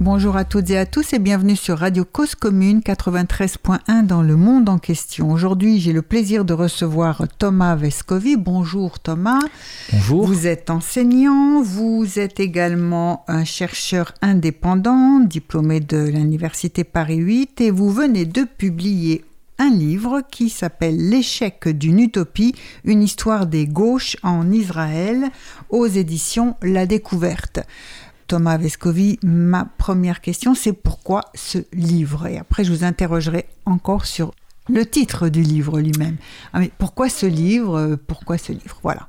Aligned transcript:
Bonjour 0.00 0.34
à 0.34 0.46
toutes 0.46 0.70
et 0.70 0.78
à 0.78 0.86
tous 0.86 1.12
et 1.12 1.18
bienvenue 1.18 1.56
sur 1.56 1.76
Radio 1.76 2.06
Cause 2.06 2.34
Commune 2.34 2.80
93.1 2.80 4.06
dans 4.06 4.22
le 4.22 4.34
monde 4.34 4.70
en 4.70 4.78
question. 4.78 5.30
Aujourd'hui, 5.30 5.78
j'ai 5.78 5.92
le 5.92 6.00
plaisir 6.00 6.46
de 6.46 6.54
recevoir 6.54 7.24
Thomas 7.36 7.76
Vescovi. 7.76 8.38
Bonjour 8.38 8.98
Thomas. 8.98 9.42
Bonjour. 9.92 10.26
Vous 10.26 10.46
êtes 10.46 10.70
enseignant, 10.70 11.60
vous 11.60 12.18
êtes 12.18 12.40
également 12.40 13.26
un 13.28 13.44
chercheur 13.44 14.14
indépendant, 14.22 15.20
diplômé 15.20 15.80
de 15.80 15.98
l'Université 15.98 16.82
Paris 16.82 17.18
8 17.18 17.60
et 17.60 17.70
vous 17.70 17.90
venez 17.90 18.24
de 18.24 18.44
publier 18.44 19.22
un 19.60 19.68
livre 19.68 20.22
qui 20.30 20.48
s'appelle 20.48 20.96
L'échec 20.96 21.68
d'une 21.68 22.00
utopie, 22.00 22.54
une 22.84 23.02
histoire 23.02 23.46
des 23.46 23.66
gauches 23.66 24.16
en 24.22 24.50
Israël 24.50 25.28
aux 25.68 25.86
éditions 25.86 26.56
La 26.62 26.86
Découverte. 26.86 27.60
Thomas 28.30 28.58
Vescovi, 28.58 29.18
ma 29.24 29.64
première 29.64 30.20
question, 30.20 30.54
c'est 30.54 30.72
pourquoi 30.72 31.22
ce 31.34 31.58
livre? 31.72 32.28
Et 32.28 32.38
après, 32.38 32.62
je 32.62 32.70
vous 32.70 32.84
interrogerai 32.84 33.46
encore 33.66 34.06
sur 34.06 34.30
le 34.68 34.86
titre 34.86 35.28
du 35.28 35.42
livre 35.42 35.80
lui-même. 35.80 36.14
Ah, 36.52 36.60
mais 36.60 36.70
pourquoi 36.78 37.08
ce 37.08 37.26
livre? 37.26 37.98
Pourquoi 38.06 38.38
ce 38.38 38.52
livre? 38.52 38.78
Voilà. 38.84 39.08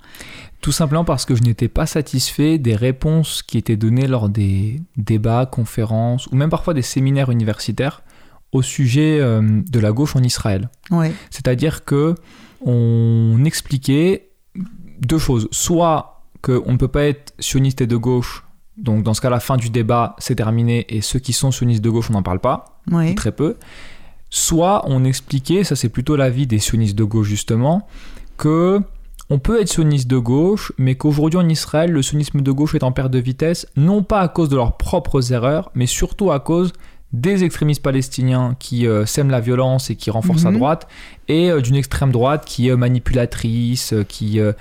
Tout 0.60 0.72
simplement 0.72 1.06
parce 1.06 1.26
que 1.26 1.36
je 1.36 1.44
n'étais 1.44 1.68
pas 1.68 1.86
satisfait 1.86 2.58
des 2.58 2.76
réponses 2.76 3.44
qui 3.44 3.60
étaient 3.60 3.76
données 3.76 4.08
lors 4.08 4.28
des 4.28 4.82
débats, 4.98 5.46
conférences 5.46 6.26
ou 6.32 6.36
même 6.36 6.50
parfois 6.50 6.74
des 6.74 6.82
séminaires 6.82 7.30
universitaires 7.30 8.02
au 8.52 8.64
sujet 8.64 9.20
euh, 9.20 9.62
de 9.70 9.80
la 9.80 9.92
gauche 9.92 10.16
en 10.16 10.24
Israël. 10.24 10.68
Ouais. 10.90 11.14
C'est-à-dire 11.30 11.86
que 11.86 12.16
on 12.66 13.46
expliquait 13.46 14.30
deux 15.00 15.20
choses. 15.20 15.48
Soit 15.52 16.24
qu'on 16.42 16.72
ne 16.72 16.78
peut 16.78 16.88
pas 16.88 17.04
être 17.04 17.36
sioniste 17.38 17.82
et 17.82 17.88
de 17.88 17.98
gauche 17.98 18.46
donc 18.78 19.04
dans 19.04 19.14
ce 19.14 19.22
cas, 19.22 19.30
la 19.30 19.40
fin 19.40 19.58
du 19.58 19.70
débat, 19.70 20.16
c'est 20.20 20.36
terminé 20.36 20.86
et 20.90 21.02
ceux 21.02 21.20
qui 21.20 21.34
sont 21.34 21.52
sionistes 21.52 21.84
de 21.84 21.90
gauche, 21.90 22.10
on 22.10 22.14
n'en 22.14 22.24
parle 22.24 22.40
pas, 22.40 22.80
Oui. 22.92 23.12
ou 23.12 23.14
très 23.16 23.32
peu. 23.32 23.58
Soit 24.30 24.84
on 24.88 25.04
expliquait, 25.04 25.64
ça 25.64 25.76
c'est 25.76 25.90
plutôt 25.90 26.16
l'avis 26.16 26.48
des 26.48 26.60
sionistes 26.60 26.96
de 26.98 27.04
gauche 27.04 27.28
justement, 27.28 27.88
que 28.38 28.80
on 29.30 29.40
peut 29.40 29.62
être 29.62 29.70
sioniste 29.70 30.08
de 30.10 30.18
gauche, 30.18 30.72
mais 30.78 30.96
qu'aujourd'hui 30.96 31.40
en 31.40 31.48
Israël, 31.48 31.92
le 31.92 32.02
sionisme 32.02 32.42
de 32.42 32.52
gauche 32.52 32.76
est 32.76 32.84
en 32.84 32.92
perte 32.92 33.12
de 33.12 33.20
vitesse, 33.20 33.66
non 33.78 34.04
pas 34.04 34.20
à 34.20 34.28
cause 34.28 34.50
de 34.50 34.56
leurs 34.58 34.76
propres 34.78 35.32
erreurs, 35.32 35.72
mais 35.74 35.86
surtout 35.86 36.32
à 36.32 36.40
cause 36.40 36.74
des 37.14 37.44
extrémistes 37.44 37.82
palestiniens 37.84 38.56
qui 38.60 38.88
euh, 38.88 39.06
sèment 39.06 39.32
la 39.32 39.42
violence 39.42 39.90
et 39.90 39.96
qui 39.98 40.10
renforcent 40.12 40.44
Mhm. 40.46 40.52
la 40.54 40.58
droite, 40.58 40.88
et 41.28 41.50
euh, 41.52 41.60
d'une 41.62 41.76
extrême 41.76 42.12
droite 42.12 42.44
qui 42.46 42.70
est 42.70 42.76
manipulatrice, 42.76 43.94
euh, 43.94 44.04
qui, 44.04 44.40
euh, 44.40 44.54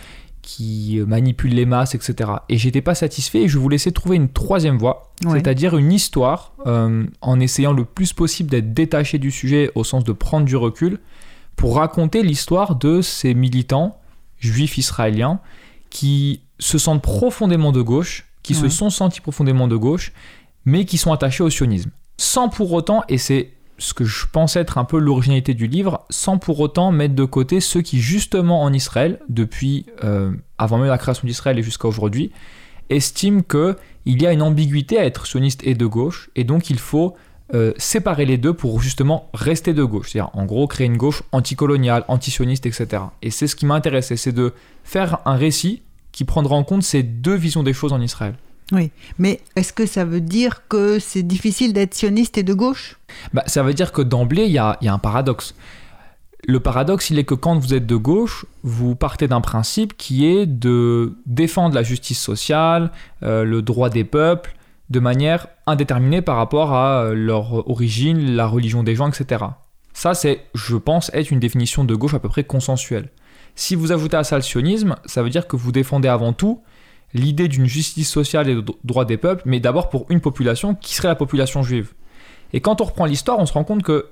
qui 0.42 1.00
manipule 1.06 1.54
les 1.54 1.66
masses, 1.66 1.94
etc. 1.94 2.30
Et 2.48 2.56
j'étais 2.56 2.80
pas 2.80 2.94
satisfait 2.94 3.42
et 3.42 3.48
je 3.48 3.58
voulais 3.58 3.76
essayer 3.76 3.90
de 3.90 3.94
trouver 3.94 4.16
une 4.16 4.28
troisième 4.30 4.78
voie, 4.78 5.12
Ouais. 5.24 5.32
c'est-à-dire 5.38 5.76
une 5.76 5.92
histoire, 5.92 6.52
euh, 6.66 7.04
en 7.20 7.40
essayant 7.40 7.72
le 7.72 7.84
plus 7.84 8.12
possible 8.12 8.50
d'être 8.50 8.72
détaché 8.72 9.18
du 9.18 9.30
sujet 9.30 9.70
au 9.74 9.84
sens 9.84 10.02
de 10.04 10.12
prendre 10.12 10.46
du 10.46 10.56
recul, 10.56 10.98
pour 11.56 11.76
raconter 11.76 12.22
l'histoire 12.22 12.74
de 12.76 13.02
ces 13.02 13.34
militants 13.34 13.98
juifs 14.38 14.78
israéliens 14.78 15.40
qui 15.90 16.40
se 16.58 16.78
sentent 16.78 17.02
profondément 17.02 17.72
de 17.72 17.82
gauche, 17.82 18.26
qui 18.42 18.54
se 18.54 18.68
sont 18.70 18.88
sentis 18.88 19.20
profondément 19.20 19.68
de 19.68 19.76
gauche, 19.76 20.12
mais 20.64 20.86
qui 20.86 20.96
sont 20.96 21.12
attachés 21.12 21.42
au 21.42 21.50
sionisme. 21.50 21.90
Sans 22.16 22.48
pour 22.48 22.72
autant, 22.72 23.02
et 23.08 23.18
c'est 23.18 23.50
ce 23.80 23.94
que 23.94 24.04
je 24.04 24.26
pense 24.30 24.56
être 24.56 24.78
un 24.78 24.84
peu 24.84 24.98
l'originalité 24.98 25.54
du 25.54 25.66
livre, 25.66 26.04
sans 26.10 26.38
pour 26.38 26.60
autant 26.60 26.92
mettre 26.92 27.14
de 27.14 27.24
côté 27.24 27.60
ceux 27.60 27.80
qui, 27.80 27.98
justement 27.98 28.62
en 28.62 28.72
Israël, 28.72 29.18
depuis 29.28 29.86
euh, 30.04 30.32
avant 30.58 30.78
même 30.78 30.88
la 30.88 30.98
création 30.98 31.26
d'Israël 31.26 31.58
et 31.58 31.62
jusqu'à 31.62 31.88
aujourd'hui, 31.88 32.30
estiment 32.90 33.40
que 33.40 33.76
il 34.04 34.22
y 34.22 34.26
a 34.26 34.32
une 34.32 34.42
ambiguïté 34.42 34.98
à 34.98 35.04
être 35.04 35.26
sioniste 35.26 35.66
et 35.66 35.74
de 35.74 35.86
gauche, 35.86 36.30
et 36.36 36.44
donc 36.44 36.70
il 36.70 36.78
faut 36.78 37.16
euh, 37.54 37.72
séparer 37.78 38.26
les 38.26 38.38
deux 38.38 38.52
pour 38.52 38.80
justement 38.80 39.28
rester 39.34 39.72
de 39.72 39.82
gauche. 39.82 40.10
C'est-à-dire, 40.10 40.30
en 40.34 40.44
gros, 40.44 40.66
créer 40.66 40.86
une 40.86 40.96
gauche 40.96 41.22
anticoloniale, 41.32 42.04
antisioniste, 42.08 42.66
etc. 42.66 43.02
Et 43.22 43.30
c'est 43.30 43.46
ce 43.46 43.56
qui 43.56 43.66
m'intéressait, 43.66 44.16
c'est 44.16 44.32
de 44.32 44.52
faire 44.84 45.18
un 45.24 45.36
récit 45.36 45.82
qui 46.12 46.24
prendra 46.24 46.54
en 46.54 46.64
compte 46.64 46.82
ces 46.82 47.02
deux 47.02 47.34
visions 47.34 47.62
des 47.62 47.72
choses 47.72 47.92
en 47.92 48.00
Israël. 48.00 48.34
Oui. 48.72 48.90
Mais 49.18 49.40
est-ce 49.56 49.72
que 49.72 49.86
ça 49.86 50.04
veut 50.04 50.20
dire 50.20 50.68
que 50.68 50.98
c'est 50.98 51.22
difficile 51.22 51.72
d'être 51.72 51.94
sioniste 51.94 52.38
et 52.38 52.42
de 52.42 52.54
gauche? 52.54 52.98
Bah, 53.32 53.42
ça 53.46 53.62
veut 53.62 53.74
dire 53.74 53.92
que 53.92 54.02
d'emblée, 54.02 54.44
il 54.44 54.52
y 54.52 54.58
a, 54.58 54.78
un 54.80 54.98
paradoxe. 54.98 55.54
Le 56.46 56.60
paradoxe, 56.60 57.10
il 57.10 57.18
est 57.18 57.24
que 57.24 57.34
quand 57.34 57.58
vous 57.58 57.74
êtes 57.74 57.86
de 57.86 57.96
gauche, 57.96 58.46
vous 58.62 58.94
partez 58.94 59.28
d'un 59.28 59.40
principe 59.40 59.96
qui 59.96 60.26
est 60.26 60.46
de 60.46 61.18
défendre 61.26 61.74
la 61.74 61.82
justice 61.82 62.20
sociale, 62.20 62.92
euh, 63.22 63.44
le 63.44 63.62
droit 63.62 63.90
des 63.90 64.04
peuples, 64.04 64.54
de 64.88 65.00
manière 65.00 65.48
indéterminée 65.66 66.22
par 66.22 66.36
rapport 66.36 66.72
à 66.72 67.04
euh, 67.04 67.14
leur 67.14 67.68
origine, 67.68 68.34
la 68.34 68.46
religion 68.46 68.82
des 68.82 68.94
gens, 68.94 69.08
etc. 69.08 69.44
Ça, 69.92 70.14
c'est, 70.14 70.40
je 70.54 70.76
pense, 70.76 71.10
être 71.12 71.30
une 71.30 71.40
définition 71.40 71.84
de 71.84 71.94
gauche 71.94 72.14
à 72.14 72.20
peu 72.20 72.28
près 72.28 72.44
consensuelle. 72.44 73.10
Si 73.54 73.74
vous 73.74 73.92
ajoutez 73.92 74.16
à 74.16 74.24
ça 74.24 74.36
le 74.36 74.42
sionisme, 74.42 74.96
ça 75.04 75.22
veut 75.22 75.30
dire 75.30 75.46
que 75.46 75.56
vous 75.56 75.72
défendez 75.72 76.08
avant 76.08 76.32
tout 76.32 76.62
l'idée 77.14 77.48
d'une 77.48 77.66
justice 77.66 78.08
sociale 78.10 78.48
et 78.48 78.54
de 78.54 78.64
droit 78.84 79.04
des 79.04 79.16
peuples, 79.16 79.42
mais 79.44 79.60
d'abord 79.60 79.88
pour 79.88 80.06
une 80.10 80.20
population 80.20 80.74
qui 80.74 80.94
serait 80.94 81.08
la 81.08 81.14
population 81.16 81.62
juive. 81.62 81.92
Et 82.52 82.60
quand 82.60 82.80
on 82.80 82.84
reprend 82.84 83.04
l'histoire, 83.04 83.38
on 83.38 83.46
se 83.46 83.52
rend 83.52 83.64
compte 83.64 83.82
que 83.82 84.06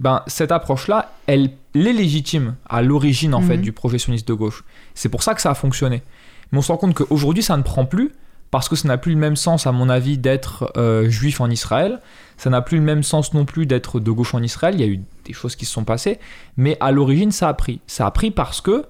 ben, 0.00 0.22
cette 0.26 0.50
approche-là, 0.50 1.12
elle, 1.26 1.50
elle 1.74 1.86
est 1.86 1.92
légitime 1.92 2.56
à 2.68 2.82
l'origine 2.82 3.34
en 3.34 3.40
Mhm. 3.40 3.46
fait 3.48 3.58
du 3.58 3.72
projet 3.72 3.98
sioniste 3.98 4.26
de 4.26 4.34
gauche. 4.34 4.64
C'est 4.94 5.08
pour 5.08 5.22
ça 5.22 5.34
que 5.34 5.40
ça 5.40 5.50
a 5.50 5.54
fonctionné. 5.54 6.02
Mais 6.50 6.58
on 6.58 6.62
se 6.62 6.72
rend 6.72 6.78
compte 6.78 6.94
qu'aujourd'hui, 6.94 7.42
ça 7.44 7.56
ne 7.56 7.62
prend 7.62 7.84
plus 7.84 8.10
parce 8.50 8.68
que 8.68 8.76
ça 8.76 8.86
n'a 8.88 8.98
plus 8.98 9.12
le 9.12 9.18
même 9.18 9.36
sens, 9.36 9.66
à 9.66 9.72
mon 9.72 9.88
avis, 9.88 10.18
d'être 10.18 10.72
euh, 10.76 11.08
juif 11.08 11.40
en 11.40 11.48
Israël. 11.50 12.00
Ça 12.36 12.50
n'a 12.50 12.60
plus 12.62 12.78
le 12.78 12.84
même 12.84 13.02
sens 13.04 13.34
non 13.34 13.44
plus 13.44 13.66
d'être 13.66 13.98
de 14.00 14.10
gauche 14.10 14.34
en 14.34 14.42
Israël. 14.42 14.74
Il 14.76 14.80
y 14.80 14.84
a 14.84 14.86
eu 14.88 15.00
des 15.24 15.32
choses 15.32 15.54
qui 15.56 15.64
se 15.64 15.72
sont 15.72 15.84
passées, 15.84 16.18
mais 16.56 16.76
à 16.80 16.90
l'origine, 16.92 17.30
ça 17.32 17.48
a 17.48 17.54
pris. 17.54 17.80
Ça 17.86 18.06
a 18.06 18.10
pris 18.10 18.30
parce 18.32 18.60
que 18.60 18.84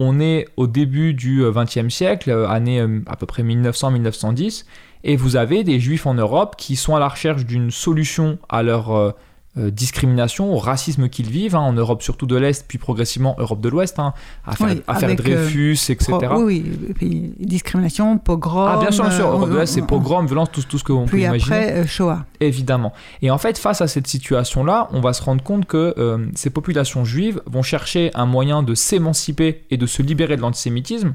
on 0.00 0.20
est 0.20 0.46
au 0.56 0.66
début 0.66 1.14
du 1.14 1.42
XXe 1.50 1.88
siècle, 1.88 2.30
euh, 2.30 2.48
année 2.48 2.80
euh, 2.80 3.00
à 3.06 3.16
peu 3.16 3.26
près 3.26 3.42
1900-1910, 3.42 4.64
et 5.04 5.16
vous 5.16 5.36
avez 5.36 5.64
des 5.64 5.80
juifs 5.80 6.06
en 6.06 6.14
Europe 6.14 6.56
qui 6.56 6.76
sont 6.76 6.96
à 6.96 7.00
la 7.00 7.08
recherche 7.08 7.44
d'une 7.44 7.70
solution 7.70 8.38
à 8.48 8.62
leur 8.62 9.14
euh, 9.56 9.66
euh, 9.66 9.70
discrimination, 9.70 10.52
au 10.52 10.58
racisme 10.58 11.08
qu'ils 11.08 11.28
vivent, 11.30 11.54
hein, 11.54 11.60
en 11.60 11.72
Europe 11.72 12.02
surtout 12.02 12.26
de 12.26 12.36
l'Est, 12.36 12.64
puis 12.66 12.78
progressivement 12.78 13.36
Europe 13.38 13.60
de 13.60 13.68
l'Ouest, 13.68 13.98
hein, 13.98 14.12
affaire, 14.44 14.66
Oui, 14.68 14.82
affaire 14.86 15.08
avec, 15.10 15.20
euh, 15.20 15.22
Dreyfus, 15.36 15.78
etc. 15.90 16.12
Pro- 16.22 16.42
Oui, 16.42 16.64
oui. 16.66 16.92
Puis, 16.94 17.32
discrimination, 17.38 18.18
pogrom. 18.18 18.66
Ah 18.68 18.78
bien 18.80 18.90
sûr, 18.90 19.04
bien 19.04 19.12
sûr, 19.12 19.26
euh, 19.28 19.32
Europe 19.32 19.50
de 19.50 19.56
l'Est, 19.56 19.66
c'est 19.66 19.82
on- 19.82 19.86
pogrom, 19.86 20.26
violence, 20.26 20.50
tout, 20.52 20.62
tout 20.62 20.78
ce 20.78 20.84
que 20.84 20.92
l'on 20.92 21.04
peut 21.04 21.12
Puis 21.12 21.22
imaginer. 21.24 21.56
après, 21.56 21.72
euh, 21.78 21.86
Shoah. 21.86 22.24
Évidemment. 22.40 22.92
Et 23.22 23.30
en 23.30 23.38
fait, 23.38 23.56
face 23.58 23.80
à 23.80 23.86
cette 23.86 24.06
situation-là, 24.06 24.88
on 24.92 25.00
va 25.00 25.12
se 25.12 25.22
rendre 25.22 25.42
compte 25.42 25.66
que 25.66 25.94
euh, 25.98 26.26
ces 26.34 26.50
populations 26.50 27.04
juives 27.04 27.40
vont 27.46 27.62
chercher 27.62 28.10
un 28.14 28.26
moyen 28.26 28.62
de 28.62 28.74
s'émanciper 28.74 29.64
et 29.70 29.76
de 29.76 29.86
se 29.86 30.02
libérer 30.02 30.36
de 30.36 30.42
l'antisémitisme. 30.42 31.14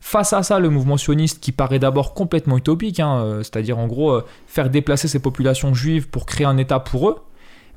Face 0.00 0.32
à 0.32 0.42
ça, 0.42 0.58
le 0.58 0.68
mouvement 0.70 0.96
sioniste, 0.98 1.40
qui 1.40 1.52
paraît 1.52 1.78
d'abord 1.78 2.14
complètement 2.14 2.58
utopique, 2.58 3.00
hein, 3.00 3.16
euh, 3.18 3.38
c'est-à-dire 3.42 3.78
en 3.78 3.86
gros 3.86 4.10
euh, 4.12 4.24
faire 4.46 4.70
déplacer 4.70 5.08
ces 5.08 5.18
populations 5.20 5.72
juives 5.74 6.08
pour 6.08 6.26
créer 6.26 6.46
un 6.46 6.58
État 6.58 6.78
pour 6.80 7.08
eux, 7.08 7.16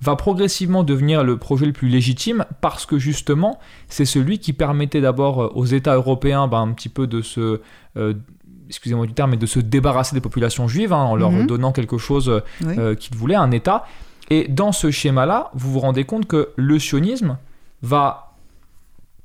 va 0.01 0.15
progressivement 0.15 0.83
devenir 0.83 1.23
le 1.23 1.37
projet 1.37 1.65
le 1.65 1.73
plus 1.73 1.89
légitime 1.89 2.45
parce 2.61 2.85
que 2.85 2.97
justement, 2.99 3.59
c'est 3.89 4.05
celui 4.05 4.39
qui 4.39 4.53
permettait 4.53 5.01
d'abord 5.01 5.43
euh, 5.43 5.51
aux 5.55 5.65
États 5.65 5.95
européens 5.95 6.47
ben, 6.47 6.61
un 6.61 6.71
petit 6.71 6.89
peu 6.89 7.05
de 7.07 7.21
se... 7.21 7.59
euh, 7.97 8.13
excusez-moi 8.69 9.07
du 9.07 9.13
terme, 9.13 9.31
mais 9.31 9.37
de 9.37 9.45
se 9.47 9.59
débarrasser 9.59 10.13
des 10.15 10.21
populations 10.21 10.67
juives 10.67 10.93
hein, 10.93 10.97
en 11.03 11.15
leur 11.15 11.31
Mhm. 11.31 11.47
donnant 11.47 11.71
quelque 11.71 11.97
chose 11.97 12.29
euh, 12.29 12.39
Oui. 12.65 12.75
euh, 12.77 12.95
qu'ils 12.95 13.17
voulaient, 13.17 13.35
un 13.35 13.51
État. 13.51 13.83
Et 14.29 14.47
dans 14.47 14.71
ce 14.71 14.91
schéma-là, 14.91 15.49
vous 15.55 15.71
vous 15.71 15.79
rendez 15.79 16.03
compte 16.03 16.27
que 16.27 16.49
le 16.55 16.77
sionisme 16.77 17.37
va 17.81 18.35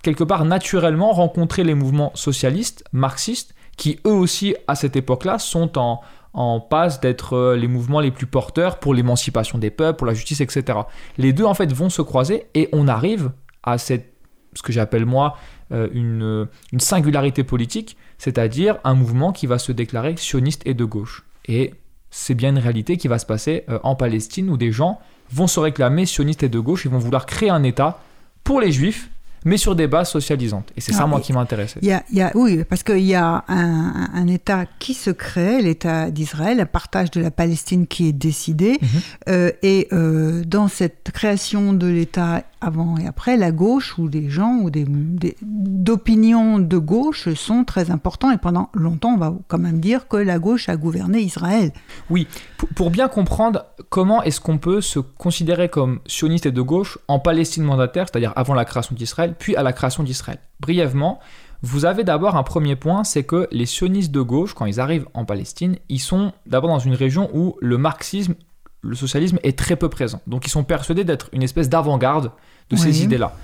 quelque 0.03 0.25
part 0.25 0.45
naturellement 0.45 1.13
rencontrer 1.13 1.63
les 1.63 1.75
mouvements 1.75 2.11
socialistes, 2.15 2.85
marxistes, 2.93 3.55
qui 3.77 3.99
eux 4.07 4.13
aussi, 4.13 4.55
à 4.67 4.75
cette 4.77 4.97
époque-là, 4.97 5.39
sont 5.39 5.79
en, 5.79 6.01
en 6.35 6.61
passe 6.61 7.01
d'être 7.01 7.35
euh, 7.35 7.57
les 7.57 7.69
mouvements 7.69 8.01
les 8.01 8.11
plus 8.11 8.27
porteurs 8.27 8.79
pour 8.79 8.93
l'émancipation 8.93 9.57
des 9.57 9.71
peuples, 9.71 9.97
pour 9.97 10.07
la 10.07 10.15
justice, 10.15 10.41
etc. 10.41 10.81
Les 11.17 11.33
deux, 11.33 11.45
en 11.45 11.55
fait, 11.55 11.73
vont 11.73 11.89
se 11.89 12.03
croiser 12.03 12.47
et 12.55 12.69
on 12.73 12.89
arrive 12.89 13.31
à 13.63 13.79
cette, 13.79 14.13
ce 14.55 14.63
que 14.63 14.73
j'appelle 14.73 15.07
moi 15.07 15.37
euh, 15.73 15.89
une, 15.93 16.49
une 16.73 16.81
singularité 16.81 17.45
politique, 17.45 17.97
c'est-à-dire 18.19 18.79
un 18.85 18.95
mouvement 18.95 19.33
qui 19.33 19.47
va 19.47 19.59
se 19.59 19.73
déclarer 19.73 20.17
sioniste 20.17 20.63
et 20.67 20.75
de 20.75 20.85
gauche. 20.85 21.25
Et 21.47 21.75
c'est 22.11 22.35
bien 22.35 22.51
une 22.51 22.59
réalité 22.59 22.97
qui 22.97 23.09
va 23.09 23.19
se 23.19 23.27
passer 23.27 23.65
euh, 23.69 23.79
en 23.83 23.95
Palestine 23.97 24.51
où 24.51 24.57
des 24.57 24.73
gens 24.73 25.01
vont 25.33 25.47
se 25.47 25.59
réclamer 25.61 26.05
sionistes 26.05 26.43
et 26.43 26.49
de 26.49 26.59
gauche 26.59 26.85
et 26.87 26.89
vont 26.89 26.99
vouloir 26.99 27.27
créer 27.27 27.51
un 27.51 27.63
État 27.63 28.01
pour 28.45 28.61
les 28.61 28.73
juifs, 28.73 29.11
mais 29.45 29.57
sur 29.57 29.75
des 29.77 29.87
bases 29.87 30.11
socialisantes. 30.11 30.71
Et 30.77 30.81
c'est 30.81 30.93
ça, 30.93 31.03
Ah, 31.05 31.07
moi, 31.07 31.21
qui 31.21 31.33
m'intéressait. 31.33 31.81
Y 31.83 31.93
a, 31.93 32.03
y 32.13 32.21
a- 32.23 32.33
oui, 32.35 32.65
parce 32.69 32.83
qu'il 32.83 33.01
y 33.05 33.15
a 33.15 33.45
un, 33.49 34.09
un 34.15 34.27
État 34.27 34.65
qui 34.79 34.95
se 34.95 35.11
crée, 35.11 35.61
l'État 35.63 36.11
d'Israël, 36.11 36.61
un 36.61 36.67
partage 36.67 37.11
de 37.11 37.21
la 37.21 37.31
Palestine 37.31 37.87
qui 37.87 38.09
est 38.09 38.13
décidé. 38.13 38.79
Mhm. 38.81 38.89
Euh, 39.29 39.51
et 39.63 39.89
euh, 39.93 40.43
dans 40.47 40.69
cette 40.69 41.11
création 41.13 41.73
de 41.73 41.87
l'État 41.87 42.43
avant 42.61 42.97
et 42.97 43.07
après, 43.07 43.37
la 43.37 43.53
gauche 43.53 43.99
ou 43.99 44.09
des 44.09 44.31
gens 44.31 44.57
ou 44.63 44.71
des, 44.71 44.87
d'opinions 45.43 46.59
de 46.59 46.79
gauche 46.79 47.33
sont 47.35 47.65
très 47.65 47.91
importants. 47.91 48.31
Et 48.31 48.39
pendant 48.39 48.71
longtemps, 48.75 49.15
on 49.15 49.19
va 49.19 49.35
quand 49.49 49.59
même 49.59 49.81
dire 49.81 50.09
que 50.09 50.17
la 50.17 50.39
gauche 50.39 50.69
a 50.69 50.77
gouverné 50.77 51.21
Israël. 51.21 51.73
Oui, 52.11 52.27
pour 52.75 52.91
bien 52.91 53.09
comprendre 53.09 53.67
comment 53.91 54.23
est-ce 54.23 54.41
qu'on 54.41 54.59
peut 54.59 54.81
se 54.81 54.99
considérer 54.99 55.69
comme 55.69 56.01
sioniste 56.07 56.47
et 56.47 56.53
de 56.53 56.63
gauche 56.63 56.99
en 57.09 57.19
Palestine 57.19 57.65
mandataire, 57.65 58.07
c'est-à-dire 58.11 58.33
avant 58.37 58.55
la 58.55 58.65
création 58.65 58.95
d'Israël, 58.95 59.34
puis 59.39 59.57
à 59.57 59.63
la 59.63 59.73
création 59.73 60.03
d'Israël. 60.03 60.39
Brièvement, 60.61 61.21
vous 61.63 61.87
avez 61.87 62.05
d'abord 62.05 62.37
un 62.37 62.43
premier 62.43 62.77
point, 62.77 63.05
c'est 63.05 63.25
que 63.25 63.49
les 63.51 63.67
sionistes 63.67 64.11
de 64.11 64.21
gauche, 64.21 64.55
quand 64.55 64.67
ils 64.67 64.81
arrivent 64.81 65.07
en 65.15 65.25
Palestine, 65.25 65.77
ils 65.89 66.01
sont 66.01 66.33
d'abord 66.47 66.71
dans 66.71 66.79
une 66.79 66.95
région 66.95 67.31
où 67.33 67.57
le 67.61 67.79
marxisme, 67.79 68.35
le 68.83 68.95
socialisme 68.95 69.39
est 69.43 69.59
très 69.59 69.77
peu 69.77 69.89
présent. 69.89 70.21
Donc 70.27 70.47
ils 70.47 70.51
sont 70.51 70.65
persuadés 70.65 71.05
d'être 71.05 71.31
une 71.33 71.43
espèce 71.43 71.69
d'avant-garde 71.69 72.33
de 72.71 72.77
ces 72.77 73.03
idées-là. 73.03 73.35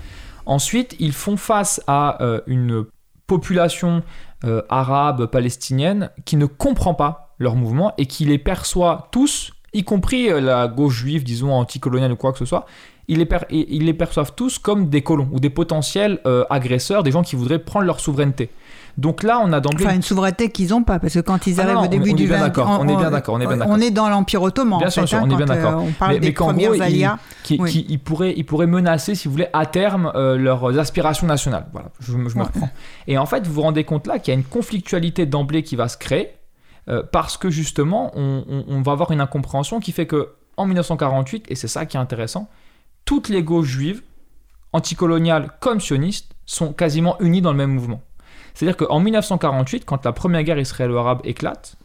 Ensuite, 0.45 0.95
ils 0.99 1.13
font 1.13 1.37
face 1.37 1.81
à 1.87 2.21
euh, 2.21 2.41
une 2.47 2.85
population 3.27 4.03
euh, 4.43 4.61
arabe 4.69 5.27
palestinienne 5.27 6.09
qui 6.25 6.35
ne 6.35 6.45
comprend 6.45 6.93
pas 6.93 7.35
leur 7.39 7.55
mouvement 7.55 7.93
et 7.97 8.05
qui 8.05 8.25
les 8.25 8.37
perçoit 8.37 9.07
tous, 9.11 9.51
y 9.73 9.83
compris 9.83 10.29
euh, 10.29 10.41
la 10.41 10.67
gauche 10.67 10.95
juive, 10.95 11.23
disons 11.23 11.51
anticoloniale 11.53 12.11
ou 12.11 12.15
quoi 12.15 12.31
que 12.33 12.39
ce 12.39 12.45
soit, 12.45 12.65
ils 13.07 13.17
les, 13.17 13.25
per- 13.25 13.45
et- 13.49 13.75
ils 13.75 13.85
les 13.85 13.93
perçoivent 13.93 14.33
tous 14.35 14.59
comme 14.59 14.89
des 14.89 15.01
colons 15.01 15.27
ou 15.31 15.39
des 15.39 15.49
potentiels 15.49 16.19
euh, 16.25 16.43
agresseurs, 16.49 17.03
des 17.03 17.11
gens 17.11 17.23
qui 17.23 17.35
voudraient 17.35 17.59
prendre 17.59 17.85
leur 17.85 17.99
souveraineté. 17.99 18.49
Donc 18.97 19.23
là, 19.23 19.39
on 19.41 19.53
a 19.53 19.61
d'emblée 19.61 19.85
Enfin, 19.85 19.95
une 19.95 20.01
souveraineté 20.01 20.49
qu'ils 20.49 20.69
n'ont 20.71 20.83
pas, 20.83 20.99
parce 20.99 21.13
que 21.13 21.19
quand 21.21 21.47
ils 21.47 21.59
Ah 21.59 21.63
arrivent 21.63 21.75
non, 21.75 21.83
au 21.83 21.87
début 21.87 22.11
on 22.11 22.13
est 22.13 22.17
du 22.17 22.27
bien 22.27 22.37
20 22.37 22.43
d'accord, 22.43 22.77
on 22.81 22.87
est 22.89 22.95
bien 22.97 23.09
d'accord, 23.09 23.35
on 23.35 23.39
est 23.41 23.47
bien 23.47 23.55
d'accord. 23.57 23.73
On 23.77 23.79
est 23.79 23.89
dans 23.91 24.09
l'Empire 24.09 24.41
ottoman. 24.41 24.79
Bien 24.79 24.87
en 24.87 24.91
sûr, 24.91 25.01
fait, 25.03 25.07
sûr, 25.07 25.17
hein, 25.19 25.23
on 25.25 25.29
est 25.31 25.35
bien 25.37 25.45
d'accord. 25.45 25.79
euh, 25.79 25.85
on 25.87 25.91
parle 25.93 26.13
Mais- 26.13 26.19
des 26.19 26.27
mais 26.27 26.33
qu'en 26.33 26.51
gros, 26.53 26.81
alias. 26.81 27.17
qui, 27.43 27.57
Oui. 27.59 27.71
qui- 27.71 27.85
ils, 27.87 27.99
pourraient, 27.99 28.33
ils 28.35 28.45
pourraient 28.45 28.67
menacer, 28.67 29.15
si 29.15 29.29
vous 29.29 29.31
voulez, 29.31 29.47
à 29.53 29.65
terme 29.65 30.11
euh, 30.15 30.35
leurs 30.37 30.77
aspirations 30.77 31.25
nationales. 31.25 31.67
Voilà, 31.71 31.87
je, 32.01 32.17
me- 32.17 32.27
je 32.27 32.35
me 32.35 32.41
Ouais. 32.41 32.47
reprends. 32.47 32.69
Et 33.07 33.17
en 33.17 33.25
fait, 33.25 33.47
vous 33.47 33.53
vous 33.53 33.61
rendez 33.61 33.85
compte 33.85 34.07
là 34.07 34.19
qu'il 34.19 34.33
y 34.33 34.35
a 34.35 34.37
une 34.37 34.45
conflictualité 34.45 35.25
d'emblée 35.25 35.63
qui 35.63 35.77
va 35.77 35.87
se 35.87 35.97
créer 35.97 36.31
euh, 36.89 37.03
parce 37.03 37.37
que 37.37 37.49
justement, 37.49 38.11
on, 38.15 38.43
on- 38.47 38.65
on 38.67 38.81
va 38.81 38.91
avoir 38.93 39.11
une 39.11 39.21
incompréhension 39.21 39.79
qui 39.79 39.91
fait 39.91 40.07
que 40.07 40.29
en 40.57 40.65
1948, 40.65 41.45
et 41.49 41.55
c'est 41.55 41.67
ça 41.67 41.85
qui 41.85 41.97
est 41.97 41.99
intéressant, 41.99 42.49
toutes 43.05 43.29
les 43.29 43.43
gauches 43.43 43.67
juives, 43.67 44.01
anticoloniales 44.73 45.51
comme 45.59 45.79
sionistes, 45.79 46.31
sont 46.45 46.73
quasiment 46.73 47.17
unies 47.19 47.41
dans 47.41 47.51
le 47.51 47.57
même 47.57 47.71
mouvement. 47.73 48.01
C'est-à-dire 48.53 48.77
qu'en 48.77 48.99
1948, 48.99 49.85
quand 49.85 50.03
la 50.05 50.11
première 50.11 50.43
guerre 50.43 50.59
israélo-arabe 50.59 51.21
éclate, 51.23 51.75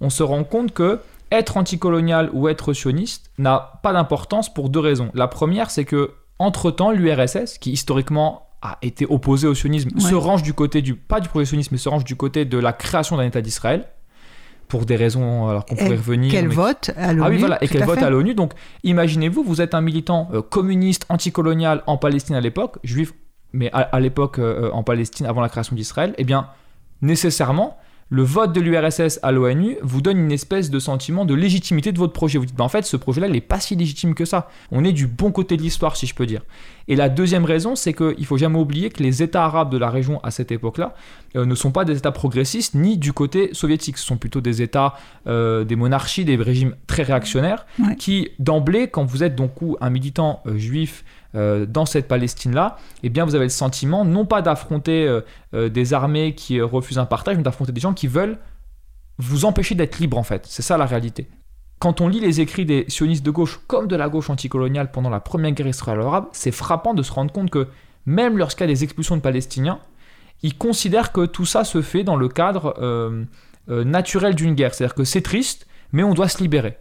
on 0.00 0.10
se 0.10 0.22
rend 0.22 0.44
compte 0.44 0.72
que 0.72 1.00
être 1.32 1.56
anticolonial 1.56 2.30
ou 2.32 2.48
être 2.48 2.72
sioniste 2.72 3.30
n'a 3.38 3.80
pas 3.82 3.92
d'importance 3.92 4.52
pour 4.52 4.68
deux 4.68 4.80
raisons. 4.80 5.10
La 5.14 5.28
première, 5.28 5.70
c'est 5.70 5.84
que 5.84 6.12
entre-temps, 6.38 6.90
l'URSS, 6.90 7.58
qui 7.58 7.72
historiquement 7.72 8.48
a 8.62 8.78
été 8.82 9.06
opposé 9.08 9.46
au 9.46 9.54
sionisme, 9.54 9.90
Ouais. 9.94 10.00
se 10.00 10.14
range 10.14 10.42
du 10.42 10.52
côté 10.52 10.82
du 10.82 10.94
pas 10.94 11.20
du 11.20 11.28
projet 11.28 11.46
sioniste, 11.46 11.72
mais 11.72 11.78
se 11.78 11.88
range 11.88 12.04
du 12.04 12.16
côté 12.16 12.44
de 12.44 12.58
la 12.58 12.72
création 12.72 13.16
d'un 13.16 13.24
État 13.24 13.40
d'Israël 13.40 13.86
pour 14.68 14.84
des 14.86 14.96
raisons 14.96 15.48
alors 15.48 15.64
qu'on 15.66 15.76
pourrait 15.76 15.90
revenir. 15.96 16.30
Qu'elle 16.30 16.48
mais- 16.48 16.54
vote 16.54 16.90
à 16.96 17.12
l'ONU. 17.12 17.22
ah 17.26 17.30
oui, 17.30 17.38
voilà, 17.38 17.62
et 17.62 17.68
qu'elle 17.68 17.84
vote 17.84 17.98
fait. 17.98 18.04
à 18.04 18.10
l'ONU. 18.10 18.34
Donc, 18.34 18.52
imaginez-vous, 18.84 19.42
vous 19.44 19.60
êtes 19.60 19.74
un 19.74 19.80
militant 19.80 20.28
euh, 20.32 20.42
communiste, 20.42 21.04
anticolonial 21.08 21.82
en 21.86 21.96
Palestine 21.96 22.34
à 22.34 22.40
l'époque, 22.40 22.78
juif, 22.82 23.12
mais 23.52 23.70
à, 23.72 23.78
à 23.80 24.00
l'époque 24.00 24.38
euh, 24.38 24.70
en 24.72 24.82
Palestine, 24.82 25.26
avant 25.26 25.40
la 25.40 25.48
création 25.48 25.76
d'Israël, 25.76 26.14
eh 26.18 26.24
bien, 26.24 26.48
nécessairement, 27.02 27.76
le 28.08 28.22
vote 28.22 28.52
de 28.52 28.60
l'URSS 28.60 29.18
à 29.24 29.32
l'ONU 29.32 29.78
vous 29.82 30.00
donne 30.00 30.18
une 30.18 30.30
espèce 30.30 30.70
de 30.70 30.78
sentiment 30.78 31.24
de 31.24 31.34
légitimité 31.34 31.90
de 31.90 31.98
votre 31.98 32.12
projet. 32.12 32.38
Vous 32.38 32.46
dites, 32.46 32.54
bah, 32.54 32.62
en 32.62 32.68
fait, 32.68 32.84
ce 32.84 32.96
projet-là, 32.96 33.26
il 33.26 33.32
n'est 33.32 33.40
pas 33.40 33.58
si 33.58 33.74
légitime 33.74 34.14
que 34.14 34.24
ça. 34.24 34.48
On 34.70 34.84
est 34.84 34.92
du 34.92 35.08
bon 35.08 35.32
côté 35.32 35.56
de 35.56 35.62
l'histoire, 35.62 35.96
si 35.96 36.06
je 36.06 36.14
peux 36.14 36.24
dire. 36.26 36.42
Et 36.86 36.94
la 36.94 37.08
deuxième 37.08 37.44
raison, 37.44 37.74
c'est 37.74 37.92
qu'il 37.94 38.24
faut 38.24 38.36
jamais 38.38 38.60
oublier 38.60 38.90
que 38.90 39.02
les 39.02 39.24
États 39.24 39.44
arabes 39.44 39.70
de 39.70 39.76
la 39.78 39.90
région 39.90 40.20
à 40.22 40.30
cette 40.30 40.52
époque-là 40.52 40.94
euh, 41.34 41.44
ne 41.44 41.54
sont 41.56 41.72
pas 41.72 41.84
des 41.84 41.96
États 41.98 42.12
progressistes 42.12 42.74
ni 42.74 42.96
du 42.96 43.12
côté 43.12 43.50
soviétique. 43.54 43.98
Ce 43.98 44.06
sont 44.06 44.18
plutôt 44.18 44.40
des 44.40 44.62
États, 44.62 44.94
euh, 45.26 45.64
des 45.64 45.74
monarchies, 45.74 46.24
des 46.24 46.36
régimes 46.36 46.76
très 46.86 47.02
réactionnaires 47.02 47.66
Ouais. 47.80 47.96
qui, 47.96 48.28
d'emblée, 48.38 48.86
quand 48.86 49.04
vous 49.04 49.24
êtes 49.24 49.34
donc 49.34 49.50
un 49.80 49.90
militant 49.90 50.42
euh, 50.46 50.56
juif 50.56 51.04
euh, 51.34 51.66
dans 51.66 51.86
cette 51.86 52.08
Palestine-là, 52.08 52.76
eh 53.02 53.08
bien, 53.08 53.24
vous 53.24 53.34
avez 53.34 53.44
le 53.44 53.50
sentiment 53.50 54.04
non 54.04 54.24
pas 54.24 54.42
d'affronter 54.42 55.06
euh, 55.06 55.20
euh, 55.54 55.68
des 55.68 55.92
armées 55.92 56.34
qui 56.34 56.60
refusent 56.60 56.98
un 56.98 57.06
partage, 57.06 57.36
mais 57.36 57.42
d'affronter 57.42 57.72
des 57.72 57.80
gens 57.80 57.94
qui 57.94 58.06
veulent 58.06 58.38
vous 59.18 59.44
empêcher 59.44 59.74
d'être 59.74 59.98
libre, 59.98 60.18
en 60.18 60.22
fait. 60.22 60.46
C'est 60.46 60.62
ça 60.62 60.76
la 60.76 60.86
réalité. 60.86 61.28
Quand 61.78 62.00
on 62.00 62.08
lit 62.08 62.20
les 62.20 62.40
écrits 62.40 62.64
des 62.64 62.86
sionistes 62.88 63.24
de 63.24 63.30
gauche 63.30 63.60
comme 63.66 63.86
de 63.86 63.96
la 63.96 64.08
gauche 64.08 64.30
anticoloniale 64.30 64.90
pendant 64.90 65.10
la 65.10 65.20
première 65.20 65.50
guerre 65.52 65.66
israélo-arabe, 65.66 66.26
c'est 66.32 66.52
frappant 66.52 66.94
de 66.94 67.02
se 67.02 67.12
rendre 67.12 67.32
compte 67.32 67.50
que 67.50 67.68
même 68.06 68.38
lorsqu'il 68.38 68.66
y 68.66 68.70
a 68.70 68.72
des 68.72 68.84
expulsions 68.84 69.16
de 69.16 69.20
Palestiniens, 69.20 69.80
ils 70.42 70.56
considèrent 70.56 71.12
que 71.12 71.26
tout 71.26 71.44
ça 71.44 71.64
se 71.64 71.82
fait 71.82 72.04
dans 72.04 72.16
le 72.16 72.28
cadre 72.28 73.26
naturel 73.68 74.34
d'une 74.34 74.54
guerre. 74.54 74.74
C'est-à-dire 74.74 74.94
que 74.94 75.04
c'est 75.04 75.22
triste, 75.22 75.66
mais 75.92 76.02
on 76.02 76.14
doit 76.14 76.28
se 76.28 76.38
libérer. 76.38 76.78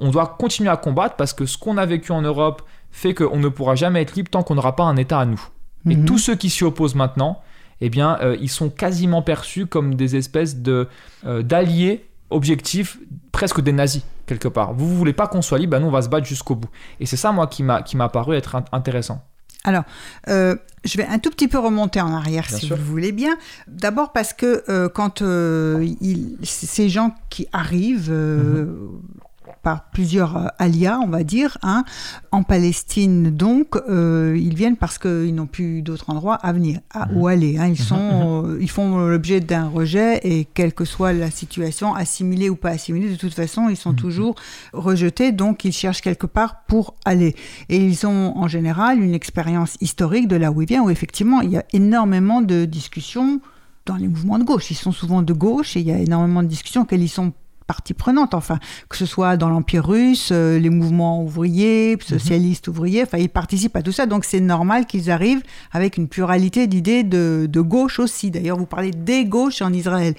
On 0.00 0.10
doit 0.10 0.36
continuer 0.38 0.70
à 0.70 0.76
combattre 0.76 1.16
parce 1.16 1.32
que 1.32 1.46
ce 1.46 1.58
qu'on 1.58 1.76
a 1.76 1.86
vécu 1.86 2.12
en 2.12 2.22
Europe 2.22 2.62
fait 2.90 3.14
qu'on 3.14 3.38
ne 3.38 3.48
pourra 3.48 3.74
jamais 3.74 4.02
être 4.02 4.14
libre 4.14 4.30
tant 4.30 4.42
qu'on 4.42 4.54
n'aura 4.54 4.74
pas 4.76 4.84
un 4.84 4.96
État 4.96 5.20
à 5.20 5.26
nous. 5.26 5.40
Et 5.88 5.96
Mhm. 5.96 6.04
tous 6.04 6.18
ceux 6.18 6.34
qui 6.34 6.50
s'y 6.50 6.64
opposent 6.64 6.94
maintenant, 6.94 7.40
eh 7.80 7.90
bien, 7.90 8.18
euh, 8.22 8.36
ils 8.40 8.48
sont 8.50 8.70
quasiment 8.70 9.22
perçus 9.22 9.66
comme 9.66 9.94
des 9.94 10.16
espèces 10.16 10.56
de 10.56 10.88
euh, 11.26 11.42
d'alliés 11.42 12.06
objectifs, 12.30 12.98
presque 13.32 13.60
des 13.60 13.72
nazis 13.72 14.02
quelque 14.26 14.48
part. 14.48 14.72
Vous, 14.74 14.88
vous 14.88 14.96
voulez 14.96 15.12
pas 15.12 15.28
qu'on 15.28 15.42
soit 15.42 15.58
libre, 15.58 15.72
ben 15.72 15.80
nous 15.80 15.86
on 15.86 15.90
va 15.92 16.02
se 16.02 16.08
battre 16.08 16.26
jusqu'au 16.26 16.56
bout. 16.56 16.68
Et 16.98 17.06
c'est 17.06 17.16
ça 17.16 17.30
moi 17.32 17.46
qui 17.46 17.62
m'a 17.62 17.82
qui 17.82 17.96
m'a 17.96 18.08
paru 18.08 18.34
être 18.34 18.56
int- 18.56 18.64
intéressant. 18.72 19.22
Euh, 20.28 20.54
je 20.84 20.96
vais 20.96 21.06
un 21.06 21.18
tout 21.18 21.30
petit 21.30 21.48
peu 21.48 21.58
remonter 21.58 22.00
en 22.00 22.12
arrière, 22.14 22.44
Bien 22.48 22.56
si 22.58 22.66
sûr. 22.66 22.76
vous 22.76 22.82
le 22.82 22.88
voulez 22.88 23.12
bien. 23.12 23.36
D'abord 23.66 24.12
parce 24.12 24.32
que 24.32 24.62
euh, 24.68 24.88
quand 24.88 25.22
euh, 25.22 25.84
il- 26.00 26.36
ces 26.44 26.88
gens 26.88 27.14
qui 27.30 27.48
arrivent 27.52 28.10
euh, 28.10 28.76
par 29.66 29.90
plusieurs 29.90 30.36
euh, 30.36 30.46
alias, 30.60 31.00
on 31.02 31.08
va 31.08 31.24
dire, 31.24 31.58
hein, 31.64 31.82
en 32.30 32.44
Palestine, 32.44 33.30
donc, 33.36 33.74
euh, 33.88 34.36
ils 34.38 34.54
viennent 34.54 34.76
parce 34.76 34.96
qu'ils 34.96 35.34
n'ont 35.34 35.48
plus 35.48 35.82
d'autre 35.82 36.08
endroit 36.08 36.36
à 36.36 36.52
venir, 36.52 36.78
à, 36.94 37.06
Mhm. 37.08 37.16
où 37.16 37.26
aller. 37.26 37.58
hein. 37.58 37.66
Ils, 37.66 37.76
sont, 37.76 38.44
euh, 38.46 38.58
ils 38.60 38.70
font 38.70 39.08
l'objet 39.08 39.40
d'un 39.40 39.66
rejet 39.66 40.20
et 40.22 40.44
quelle 40.44 40.72
que 40.72 40.84
soit 40.84 41.12
la 41.12 41.32
situation, 41.32 41.96
assimilée 41.96 42.48
ou 42.48 42.54
pas 42.54 42.70
assimilée, 42.70 43.10
de 43.10 43.16
toute 43.16 43.34
façon, 43.34 43.68
ils 43.68 43.76
sont 43.76 43.90
Mhm. 43.90 43.96
toujours 43.96 44.34
rejetés, 44.72 45.32
donc 45.32 45.64
ils 45.64 45.72
cherchent 45.72 46.00
quelque 46.00 46.28
part 46.28 46.62
pour 46.68 46.94
aller. 47.04 47.34
Et 47.68 47.78
ils 47.84 48.06
ont 48.06 48.38
en 48.38 48.46
général 48.46 49.00
une 49.02 49.14
expérience 49.14 49.76
historique 49.80 50.28
de 50.28 50.36
là 50.36 50.52
où 50.52 50.62
ils 50.62 50.68
viennent, 50.68 50.82
où 50.82 50.90
effectivement 50.90 51.40
il 51.40 51.50
y 51.50 51.56
a 51.56 51.64
énormément 51.72 52.40
de 52.40 52.66
discussions 52.66 53.40
dans 53.84 53.96
les 53.96 54.06
mouvements 54.06 54.38
de 54.38 54.44
gauche. 54.44 54.70
Ils 54.70 54.74
sont 54.76 54.92
souvent 54.92 55.22
de 55.22 55.32
gauche 55.32 55.76
et 55.76 55.80
il 55.80 55.86
y 55.88 55.92
a 55.92 55.98
énormément 55.98 56.44
de 56.44 56.48
discussions 56.48 56.82
auxquelles 56.82 57.02
ils 57.02 57.08
sont 57.08 57.32
partie 57.66 57.94
prenante, 57.94 58.34
enfin, 58.34 58.58
que 58.88 58.96
ce 58.96 59.06
soit 59.06 59.36
dans 59.36 59.48
l'Empire 59.48 59.86
russe, 59.86 60.30
euh, 60.32 60.58
les 60.58 60.70
mouvements 60.70 61.22
ouvriers, 61.22 61.96
socialistes 62.00 62.68
ouvriers, 62.68 63.02
enfin, 63.02 63.18
ils 63.18 63.28
participent 63.28 63.76
à 63.76 63.82
tout 63.82 63.92
ça, 63.92 64.06
donc 64.06 64.24
c'est 64.24 64.40
normal 64.40 64.86
qu'ils 64.86 65.10
arrivent 65.10 65.42
avec 65.72 65.96
une 65.96 66.08
pluralité 66.08 66.66
d'idées 66.66 67.02
de, 67.02 67.46
de 67.50 67.60
gauche 67.60 67.98
aussi. 67.98 68.30
D'ailleurs, 68.30 68.56
vous 68.58 68.66
parlez 68.66 68.90
des 68.92 69.24
gauches 69.24 69.62
en 69.62 69.72
Israël. 69.72 70.14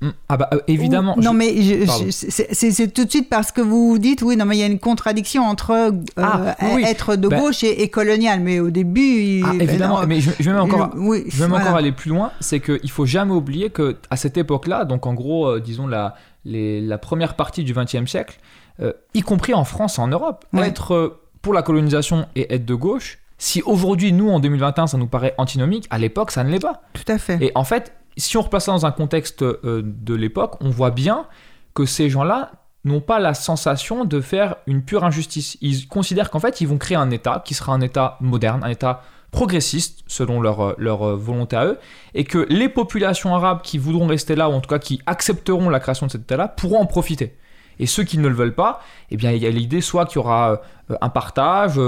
Mm. 0.00 0.08
Ah 0.28 0.36
bah 0.36 0.48
euh, 0.52 0.58
évidemment. 0.66 1.14
Non, 1.16 1.30
je- 1.32 1.36
mais 1.36 2.10
c'est 2.10 2.92
tout 2.92 3.04
de 3.04 3.10
suite 3.10 3.28
parce 3.28 3.52
que 3.52 3.60
vous 3.60 3.98
dites, 3.98 4.22
oui, 4.22 4.36
non, 4.36 4.44
mais 4.44 4.56
il 4.56 4.60
y 4.60 4.62
a 4.62 4.66
une 4.66 4.78
contradiction 4.80 5.44
entre 5.44 5.70
euh, 5.70 5.90
Ah, 6.16 6.56
oui, 6.62 6.68
oui. 6.76 6.82
être 6.84 7.16
de 7.16 7.28
Ben- 7.28 7.40
gauche 7.40 7.62
et, 7.64 7.82
et 7.82 7.88
colonial. 7.88 8.40
Mais 8.40 8.60
au 8.60 8.70
début, 8.70 9.42
Ah, 9.44 9.52
ben 9.52 9.60
évidemment, 9.62 10.00
non, 10.00 10.06
mais 10.06 10.20
je, 10.20 10.30
je 10.38 10.44
vais 10.44 10.52
même 10.52 10.62
encore, 10.62 10.90
oui, 10.96 11.24
je 11.28 11.36
vais 11.36 11.42
même 11.44 11.50
voilà. 11.50 11.64
encore 11.66 11.76
aller 11.78 11.92
plus 11.92 12.10
loin, 12.10 12.32
c'est 12.40 12.60
qu'il 12.60 12.90
faut 12.90 13.06
jamais 13.06 13.32
oublier 13.32 13.70
que 13.70 13.96
à 14.10 14.16
cette 14.16 14.36
époque-là, 14.36 14.84
donc 14.84 15.06
en 15.06 15.14
gros, 15.14 15.46
euh, 15.46 15.60
disons 15.60 15.86
la, 15.86 16.14
les- 16.44 16.80
la 16.80 16.98
première 16.98 17.34
partie 17.36 17.64
du 17.64 17.72
XXe 17.74 18.06
siècle, 18.06 18.38
euh, 18.80 18.92
y 19.14 19.22
compris 19.22 19.54
en 19.54 19.64
France 19.64 19.98
et 19.98 20.00
en 20.02 20.08
Europe, 20.08 20.44
Ouais. 20.52 20.68
être 20.68 20.94
euh, 20.94 21.20
pour 21.42 21.54
la 21.54 21.62
colonisation 21.62 22.26
et 22.36 22.54
être 22.54 22.64
de 22.64 22.74
gauche, 22.74 23.18
si 23.38 23.62
aujourd'hui 23.62 24.12
nous 24.12 24.30
en 24.30 24.40
2021 24.40 24.86
ça 24.86 24.96
nous 24.98 25.06
paraît 25.06 25.34
antinomique, 25.38 25.86
à 25.90 25.98
l'époque 25.98 26.30
ça 26.30 26.44
ne 26.44 26.50
l'est 26.50 26.58
pas. 26.60 26.82
Tout 26.92 27.04
à 27.12 27.18
fait. 27.18 27.38
Et 27.42 27.52
en 27.54 27.64
fait, 27.64 27.92
si 28.16 28.36
on 28.36 28.42
replace 28.42 28.64
ça 28.66 28.72
dans 28.72 28.86
un 28.86 28.92
contexte 28.92 29.42
euh, 29.42 29.82
de 29.84 30.14
l'époque, 30.14 30.56
on 30.60 30.70
voit 30.70 30.90
bien 30.90 31.26
que 31.74 31.84
ces 31.84 32.08
gens-là 32.08 32.52
n'ont 32.84 33.00
pas 33.00 33.18
la 33.18 33.32
sensation 33.34 34.04
de 34.04 34.20
faire 34.20 34.56
une 34.66 34.82
pure 34.84 35.04
injustice. 35.04 35.56
Ils 35.62 35.88
considèrent 35.88 36.30
qu'en 36.30 36.38
fait, 36.38 36.60
ils 36.60 36.68
vont 36.68 36.76
créer 36.78 36.96
un 36.98 37.10
État 37.10 37.42
qui 37.44 37.54
sera 37.54 37.72
un 37.72 37.80
État 37.80 38.18
moderne, 38.20 38.62
un 38.62 38.68
État 38.68 39.02
progressiste, 39.34 40.04
selon 40.06 40.40
leur, 40.40 40.60
euh, 40.60 40.74
euh, 40.78 41.16
volonté 41.16 41.56
à 41.56 41.66
eux, 41.66 41.78
et 42.14 42.22
que 42.24 42.46
les 42.48 42.68
populations 42.68 43.34
arabes 43.34 43.62
qui 43.62 43.78
voudront 43.78 44.06
rester 44.06 44.36
là, 44.36 44.48
ou 44.48 44.52
en 44.52 44.60
tout 44.60 44.70
cas 44.70 44.78
qui 44.78 45.02
accepteront 45.06 45.68
la 45.68 45.80
création 45.80 46.06
de 46.06 46.12
cet 46.12 46.22
État-là, 46.22 46.46
pourront 46.46 46.78
en 46.78 46.86
profiter. 46.86 47.36
Et 47.80 47.86
ceux 47.86 48.04
qui 48.04 48.18
ne 48.18 48.28
le 48.28 48.34
veulent 48.34 48.54
pas, 48.54 48.80
eh 49.10 49.16
bien, 49.16 49.32
il 49.32 49.42
y 49.42 49.46
a 49.46 49.50
l'idée 49.50 49.80
soit 49.80 50.06
qu'il 50.06 50.16
y 50.16 50.18
aura 50.18 50.62
euh, 50.90 50.96
un 51.00 51.08
partage, 51.08 51.80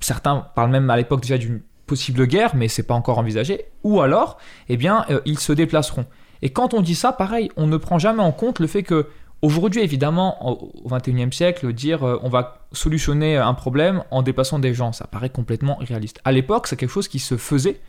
certains 0.00 0.46
parlent 0.56 0.70
même 0.70 0.90
à 0.90 0.96
l'époque 0.96 1.20
déjà 1.20 1.38
d'une 1.38 1.60
possible 1.86 2.26
guerre, 2.26 2.56
mais 2.56 2.66
c'est 2.66 2.82
pas 2.82 2.94
encore 2.94 3.18
envisagé. 3.18 3.66
Ou 3.84 4.00
alors, 4.00 4.38
eh 4.68 4.76
bien, 4.76 5.06
ils 5.24 5.38
se 5.38 5.52
déplaceront. 5.52 6.06
Et 6.42 6.50
quand 6.50 6.74
on 6.74 6.80
dit 6.80 6.94
ça, 6.94 7.12
pareil, 7.12 7.50
on 7.56 7.66
ne 7.66 7.76
prend 7.76 7.98
jamais 7.98 8.22
en 8.22 8.32
compte 8.32 8.58
le 8.58 8.66
fait 8.66 8.82
que 8.82 9.06
Aujourd'hui, 9.42 9.80
évidemment, 9.80 10.46
au 10.46 10.88
XXIe 10.88 11.32
siècle, 11.32 11.72
dire 11.72 12.06
euh, 12.06 12.20
on 12.22 12.28
va 12.28 12.66
solutionner 12.72 13.38
un 13.38 13.54
problème 13.54 14.02
en 14.10 14.22
déplaçant 14.22 14.58
des 14.58 14.74
gens, 14.74 14.92
ça 14.92 15.06
paraît 15.06 15.30
complètement 15.30 15.80
irréaliste. 15.80 16.20
À 16.24 16.32
l'époque, 16.32 16.66
c'est 16.66 16.76
quelque 16.76 16.90
chose 16.90 17.08
qui 17.08 17.18
se 17.18 17.38
faisait, 17.38 17.80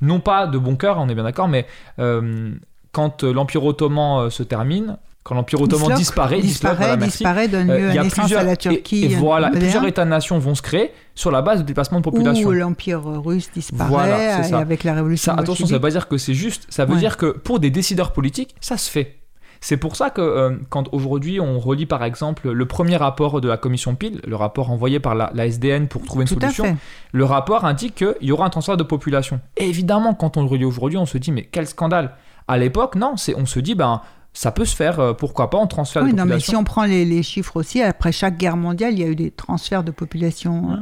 non 0.00 0.20
pas 0.20 0.46
de 0.46 0.56
bon 0.56 0.76
cœur, 0.76 0.98
on 0.98 1.08
est 1.08 1.14
bien 1.14 1.24
d'accord, 1.24 1.48
mais 1.48 1.66
euh, 1.98 2.52
quand 2.92 3.24
l'Empire 3.24 3.64
ottoman 3.64 4.26
euh, 4.26 4.30
se 4.30 4.44
termine, 4.44 4.98
quand 5.24 5.34
l'Empire 5.34 5.60
ottoman 5.60 5.94
disparaît, 5.96 6.40
disparaît, 6.40 6.96
disparaît, 6.96 7.48
donne 7.48 7.66
lieu 7.66 7.90
à 7.90 8.02
naissance 8.04 8.32
à 8.32 8.44
la 8.44 8.56
Turquie. 8.56 9.06
Et, 9.06 9.08
voilà, 9.08 9.50
plusieurs 9.50 9.84
États-nations 9.84 10.38
vont 10.38 10.54
se 10.54 10.62
créer 10.62 10.92
sur 11.16 11.32
la 11.32 11.42
base 11.42 11.58
de 11.60 11.64
déplacement 11.64 11.98
de 11.98 12.04
population. 12.04 12.48
Ou 12.48 12.52
l'Empire 12.52 13.02
russe 13.02 13.50
disparaît 13.52 14.48
et 14.48 14.54
avec 14.54 14.84
la 14.84 14.94
révolution. 14.94 15.34
Ça, 15.34 15.40
attention, 15.40 15.66
ça 15.66 15.72
ne 15.72 15.76
veut 15.78 15.82
pas 15.82 15.90
dire 15.90 16.06
que 16.06 16.18
c'est 16.18 16.34
juste, 16.34 16.66
ça 16.68 16.84
veut 16.84 16.96
dire 16.96 17.16
que 17.16 17.26
pour 17.26 17.58
des 17.58 17.70
décideurs 17.70 18.12
politiques, 18.12 18.54
ça 18.60 18.76
se 18.76 18.88
fait. 18.88 19.19
C'est 19.60 19.76
pour 19.76 19.96
ça 19.96 20.08
que 20.08 20.22
euh, 20.22 20.56
quand 20.70 20.88
aujourd'hui 20.92 21.38
on 21.38 21.58
relit 21.58 21.84
par 21.84 22.02
exemple 22.02 22.50
le 22.50 22.66
premier 22.66 22.96
rapport 22.96 23.40
de 23.40 23.48
la 23.48 23.58
commission 23.58 23.94
PIL, 23.94 24.20
le 24.26 24.36
rapport 24.36 24.70
envoyé 24.70 25.00
par 25.00 25.14
la, 25.14 25.46
SDN 25.46 25.86
pour 25.86 26.02
trouver 26.02 26.22
une 26.22 26.28
solution, 26.28 26.78
le 27.12 27.24
rapport 27.24 27.64
indique 27.64 27.96
qu'il 27.96 28.14
y 28.22 28.32
aura 28.32 28.46
un 28.46 28.50
transfert 28.50 28.78
de 28.78 28.82
population. 28.82 29.40
évidemment, 29.56 30.14
quand 30.14 30.36
on 30.36 30.42
le 30.42 30.48
relit 30.48 30.64
aujourd'hui, 30.64 30.98
on 30.98 31.06
se 31.06 31.18
dit 31.18 31.30
mais 31.32 31.44
quel 31.44 31.66
scandale. 31.66 32.14
À 32.48 32.58
l'époque, 32.58 32.96
non, 32.96 33.16
c'est 33.16 33.36
on 33.36 33.46
se 33.46 33.60
dit 33.60 33.74
ben 33.74 34.00
ça 34.32 34.52
peut 34.52 34.64
se 34.64 34.76
faire, 34.76 35.00
euh, 35.00 35.12
pourquoi 35.12 35.50
pas, 35.50 35.58
en 35.58 35.66
transfert 35.66 36.02
de 36.02 36.08
population. 36.08 36.28
Non, 36.28 36.34
mais 36.34 36.40
si 36.40 36.56
on 36.56 36.64
prend 36.64 36.84
les, 36.84 37.22
chiffres 37.22 37.56
aussi, 37.56 37.82
après 37.82 38.12
chaque 38.12 38.38
guerre 38.38 38.56
mondiale, 38.56 38.92
il 38.92 39.00
y 39.00 39.02
a 39.02 39.08
eu 39.08 39.16
des 39.16 39.30
transferts 39.30 39.82
de 39.82 39.90
population 39.90 40.78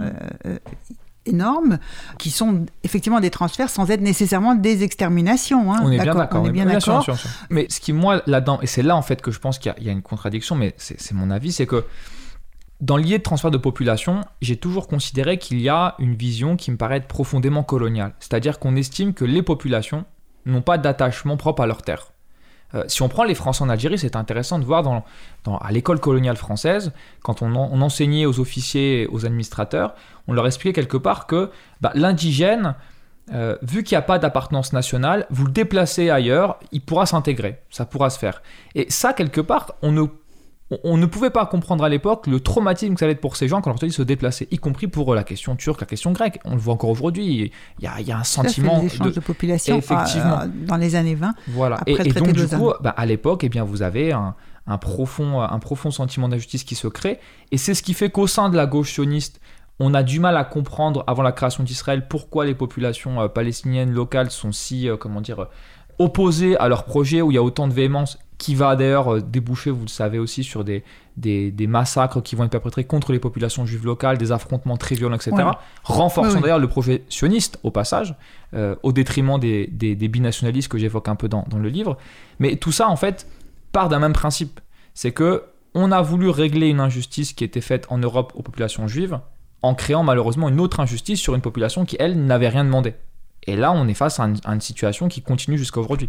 euh, 0.46 0.58
énormes, 1.26 1.78
qui 2.18 2.30
sont 2.30 2.66
effectivement 2.84 3.20
des 3.20 3.30
transferts 3.30 3.70
sans 3.70 3.90
être 3.90 4.00
nécessairement 4.00 4.54
des 4.54 4.82
exterminations. 4.82 5.72
Hein. 5.72 5.80
On 5.82 5.90
est 5.90 5.98
bien 5.98 6.14
d'accord. 6.14 6.42
On 6.42 6.46
est 6.46 6.52
bien 6.52 6.66
d'accord. 6.66 7.06
Mais 7.50 7.66
ce 7.68 7.80
qui, 7.80 7.92
moi, 7.92 8.22
là-dedans, 8.26 8.60
et 8.62 8.66
c'est 8.66 8.82
là 8.82 8.96
en 8.96 9.02
fait 9.02 9.20
que 9.20 9.30
je 9.30 9.38
pense 9.38 9.58
qu'il 9.58 9.72
y, 9.80 9.88
a 9.88 9.92
une 9.92 10.02
contradiction, 10.02 10.56
mais 10.56 10.74
c'est 10.76 11.12
mon 11.12 11.30
avis, 11.30 11.52
c'est 11.52 11.66
que 11.66 11.84
dans 12.80 12.96
l'idée 12.96 13.18
de 13.18 13.22
transfert 13.22 13.50
de 13.50 13.58
population, 13.58 14.20
j'ai 14.40 14.56
toujours 14.56 14.86
considéré 14.86 15.38
qu'il 15.38 15.60
y 15.60 15.68
a 15.68 15.96
une 15.98 16.14
vision 16.14 16.56
qui 16.56 16.70
me 16.70 16.76
paraît 16.76 16.98
être 16.98 17.08
profondément 17.08 17.64
coloniale. 17.64 18.14
C'est-à-dire 18.20 18.58
qu'on 18.58 18.76
estime 18.76 19.14
que 19.14 19.24
les 19.24 19.42
populations 19.42 20.04
n'ont 20.46 20.62
pas 20.62 20.78
d'attachement 20.78 21.36
propre 21.36 21.62
à 21.62 21.66
leur 21.66 21.82
terre. 21.82 22.12
Euh, 22.74 22.84
si 22.86 23.02
on 23.02 23.08
prend 23.08 23.24
les 23.24 23.34
Français 23.34 23.64
en 23.64 23.68
Algérie, 23.68 23.98
c'est 23.98 24.16
intéressant 24.16 24.58
de 24.58 24.64
voir 24.64 24.82
dans, 24.82 25.04
à 25.58 25.72
l'école 25.72 26.00
coloniale 26.00 26.36
française, 26.36 26.92
quand 27.22 27.42
on, 27.42 27.54
enseignait 27.54 28.26
aux 28.26 28.40
officiers, 28.40 29.06
aux 29.10 29.24
administrateurs, 29.24 29.94
on 30.26 30.32
leur 30.32 30.46
expliquait 30.46 30.74
quelque 30.74 30.96
part 30.96 31.26
que 31.26 31.50
bah, 31.80 31.92
l'indigène, 31.94 32.74
euh, 33.32 33.56
vu 33.62 33.82
qu'il 33.82 33.96
n'y 33.96 34.00
a 34.00 34.02
pas 34.02 34.18
d'appartenance 34.18 34.72
nationale, 34.72 35.26
vous 35.30 35.46
le 35.46 35.52
déplacez 35.52 36.10
ailleurs, 36.10 36.58
il 36.72 36.82
pourra 36.82 37.06
s'intégrer, 37.06 37.60
ça 37.70 37.86
pourra 37.86 38.10
se 38.10 38.18
faire. 38.18 38.42
Et 38.74 38.86
ça, 38.90 39.12
quelque 39.12 39.40
part, 39.40 39.74
on 39.82 39.92
ne 39.92 40.02
on 40.84 40.98
ne 40.98 41.06
pouvait 41.06 41.30
pas 41.30 41.46
comprendre 41.46 41.82
à 41.82 41.88
l'époque 41.88 42.26
le 42.26 42.40
traumatisme 42.40 42.94
que 42.94 43.00
ça 43.00 43.06
allait 43.06 43.14
être 43.14 43.20
pour 43.20 43.36
ces 43.36 43.48
gens 43.48 43.62
quand 43.62 43.70
on 43.70 43.74
leur 43.74 43.80
dit 43.80 43.90
se 43.90 44.02
déplacer, 44.02 44.48
y 44.50 44.58
compris 44.58 44.86
pour 44.86 45.14
la 45.14 45.24
question 45.24 45.56
turque, 45.56 45.80
la 45.80 45.86
question 45.86 46.12
grecque. 46.12 46.40
On 46.44 46.52
le 46.52 46.58
voit 46.58 46.74
encore 46.74 46.90
aujourd'hui. 46.90 47.50
Il 47.78 47.84
y 47.84 48.12
a, 48.12 48.18
un 48.18 48.24
sentiment 48.24 48.82
de... 48.82 49.20
population 49.20 49.78
effectivement. 49.78 50.40
Euh, 50.40 50.46
dans 50.66 50.76
les 50.76 50.94
années 50.94 51.14
20. 51.14 51.34
Voilà. 51.48 51.78
et, 51.86 51.96
donc, 52.12 52.32
du 52.32 52.46
coup, 52.46 52.72
bah, 52.80 52.90
à 52.90 53.06
l'époque, 53.06 53.44
eh 53.44 53.48
bien, 53.48 53.64
vous 53.64 53.82
avez 53.82 54.12
un, 54.12 54.34
profond, 54.78 55.40
un 55.40 55.58
profond 55.58 55.90
sentiment 55.90 56.28
d'injustice 56.28 56.64
qui 56.64 56.74
se 56.74 56.88
crée. 56.88 57.18
Et 57.50 57.56
c'est 57.56 57.74
ce 57.74 57.82
qui 57.82 57.94
fait 57.94 58.10
qu'au 58.10 58.26
sein 58.26 58.50
de 58.50 58.56
la 58.56 58.66
gauche 58.66 58.92
sioniste, 58.92 59.40
on 59.80 59.94
a 59.94 60.02
du 60.02 60.20
mal 60.20 60.36
à 60.36 60.44
comprendre, 60.44 61.04
avant 61.06 61.22
la 61.22 61.32
création 61.32 61.62
d'Israël, 61.62 62.08
pourquoi 62.08 62.44
les 62.44 62.54
populations 62.54 63.22
euh, 63.22 63.28
palestiniennes 63.28 63.92
locales 63.92 64.30
sont 64.30 64.52
si, 64.52 64.88
euh, 64.88 64.96
comment 64.96 65.20
dire, 65.22 65.46
opposées 65.98 66.58
à 66.58 66.68
leur 66.68 66.84
projet, 66.84 67.22
où 67.22 67.30
il 67.30 67.34
y 67.36 67.38
a 67.38 67.42
autant 67.42 67.68
de 67.68 67.72
véhémence 67.72 68.18
qui 68.38 68.54
va 68.54 68.76
d'ailleurs 68.76 69.16
euh, 69.16 69.20
déboucher, 69.20 69.70
vous 69.70 69.82
le 69.82 69.88
savez 69.88 70.18
aussi, 70.18 70.44
sur 70.44 70.64
des, 70.64 70.84
des, 71.16 71.66
massacres 71.66 72.22
qui 72.22 72.36
vont 72.36 72.44
être 72.44 72.50
perpétrés 72.50 72.84
contre 72.84 73.12
les 73.12 73.18
populations 73.18 73.66
juives 73.66 73.84
locales, 73.84 74.16
des 74.16 74.30
affrontements 74.30 74.76
très 74.76 74.94
violents, 74.94 75.16
etc. 75.16 75.34
Renforçant 75.82 76.40
d'ailleurs 76.40 76.60
le 76.60 76.68
projet 76.68 77.04
sioniste, 77.08 77.58
au 77.64 77.72
passage, 77.72 78.14
euh, 78.54 78.76
au 78.84 78.92
détriment 78.92 79.38
des, 79.38 79.66
des, 79.66 80.08
binationalistes 80.08 80.68
que 80.68 80.78
j'évoque 80.78 81.08
un 81.08 81.16
peu 81.16 81.28
dans, 81.28 81.44
dans, 81.50 81.58
le 81.58 81.68
livre. 81.68 81.98
Mais 82.38 82.56
tout 82.56 82.72
ça, 82.72 82.88
en 82.88 82.96
fait, 82.96 83.26
part 83.72 83.88
d'un 83.88 83.98
même 83.98 84.12
principe. 84.12 84.60
C'est 84.94 85.12
que 85.12 85.42
on 85.74 85.92
a 85.92 86.00
voulu 86.00 86.30
régler 86.30 86.68
une 86.68 86.80
injustice 86.80 87.32
qui 87.32 87.44
était 87.44 87.60
faite 87.60 87.86
en 87.90 87.98
Europe 87.98 88.32
aux 88.36 88.42
populations 88.42 88.88
juives, 88.88 89.18
en 89.62 89.74
créant 89.74 90.02
malheureusement 90.04 90.48
une 90.48 90.60
autre 90.60 90.80
injustice 90.80 91.20
sur 91.20 91.34
une 91.34 91.40
population 91.40 91.84
qui, 91.84 91.96
elle, 91.98 92.24
n'avait 92.24 92.48
rien 92.48 92.64
demandé. 92.64 92.94
Et 93.46 93.56
là, 93.56 93.72
on 93.72 93.86
est 93.88 93.94
face 93.94 94.20
à 94.20 94.24
une, 94.24 94.38
à 94.44 94.54
une 94.54 94.60
situation 94.60 95.08
qui 95.08 95.22
continue 95.22 95.58
jusqu'à 95.58 95.80
aujourd'hui. 95.80 96.08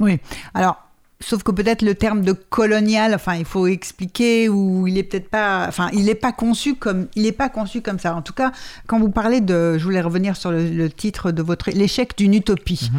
Oui. 0.00 0.20
Alors, 0.54 0.76
Sauf 1.22 1.42
que 1.42 1.52
peut-être 1.52 1.82
le 1.82 1.94
terme 1.94 2.22
de 2.22 2.32
colonial, 2.32 3.14
enfin, 3.14 3.34
il 3.34 3.44
faut 3.44 3.66
expliquer 3.66 4.48
ou 4.48 4.86
il 4.86 4.96
est 4.96 5.02
peut-être 5.02 5.28
pas, 5.28 5.66
enfin, 5.68 5.90
il 5.92 6.06
n'est 6.06 6.14
pas 6.14 6.32
conçu 6.32 6.76
comme, 6.76 7.08
il 7.14 7.26
est 7.26 7.32
pas 7.32 7.50
conçu 7.50 7.82
comme 7.82 7.98
ça. 7.98 8.16
En 8.16 8.22
tout 8.22 8.32
cas, 8.32 8.52
quand 8.86 8.98
vous 8.98 9.10
parlez 9.10 9.42
de, 9.42 9.76
je 9.76 9.84
voulais 9.84 10.00
revenir 10.00 10.34
sur 10.34 10.50
le, 10.50 10.88
titre 10.88 11.30
de 11.30 11.42
votre, 11.42 11.70
l'échec 11.72 12.16
d'une 12.16 12.32
utopie. 12.32 12.90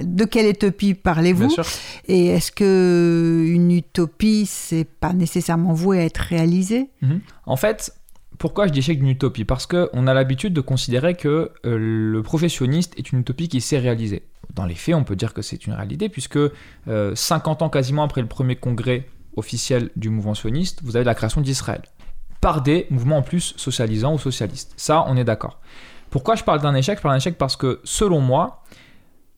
Mhm. 0.00 0.14
De 0.14 0.24
quelle 0.26 0.50
utopie 0.50 0.92
parlez-vous? 0.92 1.56
Et 2.06 2.26
est-ce 2.26 2.52
que 2.52 3.44
une 3.46 3.70
utopie, 3.70 4.44
c'est 4.44 4.84
pas 4.84 5.14
nécessairement 5.14 5.72
voué 5.72 6.00
à 6.00 6.04
être 6.04 6.18
réalisée 6.18 6.90
mhm. 7.00 7.20
En 7.46 7.56
fait, 7.56 7.94
pourquoi 8.36 8.66
je 8.66 8.72
dis 8.72 8.80
échec 8.80 8.98
d'une 8.98 9.08
utopie? 9.08 9.44
Parce 9.44 9.66
qu'on 9.66 10.06
a 10.06 10.12
l'habitude 10.12 10.52
de 10.52 10.60
considérer 10.60 11.14
que 11.14 11.50
euh, 11.64 11.78
le 11.78 12.22
professionniste 12.22 12.92
est 12.98 13.12
une 13.12 13.20
utopie 13.20 13.48
qui 13.48 13.62
s'est 13.62 13.78
réalisée 13.78 14.24
dans 14.54 14.66
les 14.66 14.74
faits, 14.74 14.94
on 14.94 15.04
peut 15.04 15.16
dire 15.16 15.34
que 15.34 15.42
c'est 15.42 15.66
une 15.66 15.72
réalité, 15.72 16.08
puisque 16.08 16.38
50 16.86 16.88
euh, 16.88 17.64
ans 17.64 17.68
quasiment 17.68 18.02
après 18.04 18.20
le 18.20 18.28
premier 18.28 18.56
congrès 18.56 19.06
officiel 19.36 19.90
du 19.96 20.10
mouvement 20.10 20.34
sioniste, 20.34 20.80
vous 20.82 20.96
avez 20.96 21.04
la 21.04 21.14
création 21.14 21.40
d'Israël, 21.40 21.82
par 22.40 22.62
des 22.62 22.86
mouvements 22.90 23.18
en 23.18 23.22
plus 23.22 23.54
socialisants 23.56 24.14
ou 24.14 24.18
socialistes. 24.18 24.72
Ça, 24.76 25.04
on 25.06 25.16
est 25.16 25.24
d'accord. 25.24 25.60
Pourquoi 26.10 26.34
je 26.34 26.44
parle 26.44 26.60
d'un 26.60 26.74
échec? 26.74 26.98
Je 26.98 27.02
parle 27.02 27.14
d'un 27.14 27.18
échec 27.18 27.38
parce 27.38 27.56
que, 27.56 27.80
selon 27.84 28.20
moi, 28.20 28.62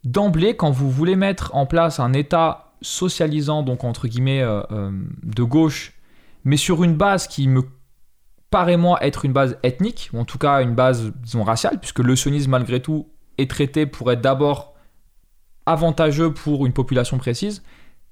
d'emblée, 0.04 0.57
quand 0.57 0.71
vous 0.71 0.90
voulez 0.90 1.16
mettre 1.16 1.54
en 1.54 1.66
place 1.66 2.00
un 2.00 2.12
État 2.12 2.73
socialisant, 2.81 3.62
donc 3.62 3.85
entre 3.85 4.09
guillemets 4.09 4.42
euh, 4.42 4.62
euh, 4.73 4.90
de 5.23 5.42
gauche, 5.42 5.92
mais 6.45 6.57
sur 6.57 6.83
une 6.83 6.97
base 6.97 7.28
qui 7.28 7.47
me 7.47 7.62
paraît 8.50 8.76
moi 8.76 8.99
être 9.04 9.25
une 9.25 9.33
base 9.33 9.57
ethnique, 9.62 10.11
ou 10.12 10.19
en 10.19 10.25
tout 10.25 10.38
cas 10.38 10.62
une 10.62 10.75
base, 10.75 11.12
disons, 11.23 11.45
raciale, 11.45 11.78
puisque 11.78 12.00
le 12.00 12.16
sionisme, 12.16 12.50
malgré 12.50 12.81
tout, 12.81 13.09
est 13.38 13.50
traité 13.50 13.87
pour 13.87 14.11
être 14.11 14.21
d'abord 14.21 14.72
avantageux 15.66 16.33
pour 16.33 16.66
une 16.66 16.73
population 16.73 17.19
précise, 17.19 17.62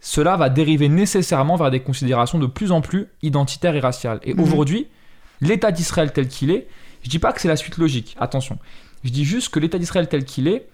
cela 0.00 0.36
va 0.36 0.48
dériver 0.48 0.88
nécessairement 0.88 1.56
vers 1.56 1.70
des 1.70 1.80
considérations 1.80 2.38
de 2.38 2.46
plus 2.46 2.72
en 2.72 2.80
plus 2.80 3.08
identitaires 3.22 3.76
et 3.76 3.80
raciales. 3.80 4.20
Et 4.22 4.34
mhm. 4.34 4.40
aujourd'hui, 4.40 4.86
l'État 5.40 5.72
d'Israël 5.72 6.12
tel 6.12 6.28
qu'il 6.28 6.50
est, 6.50 6.68
je 7.02 7.10
dis 7.10 7.18
pas 7.18 7.32
que 7.32 7.40
c'est 7.40 7.48
la 7.48 7.56
suite 7.56 7.76
logique, 7.76 8.16
attention. 8.18 8.58
Je 9.04 9.10
dis 9.10 9.24
juste 9.24 9.50
que 9.50 9.60
l'État 9.60 9.78
d'Israël 9.78 10.08
tel 10.08 10.24
qu'il 10.24 10.48
est 10.48 10.68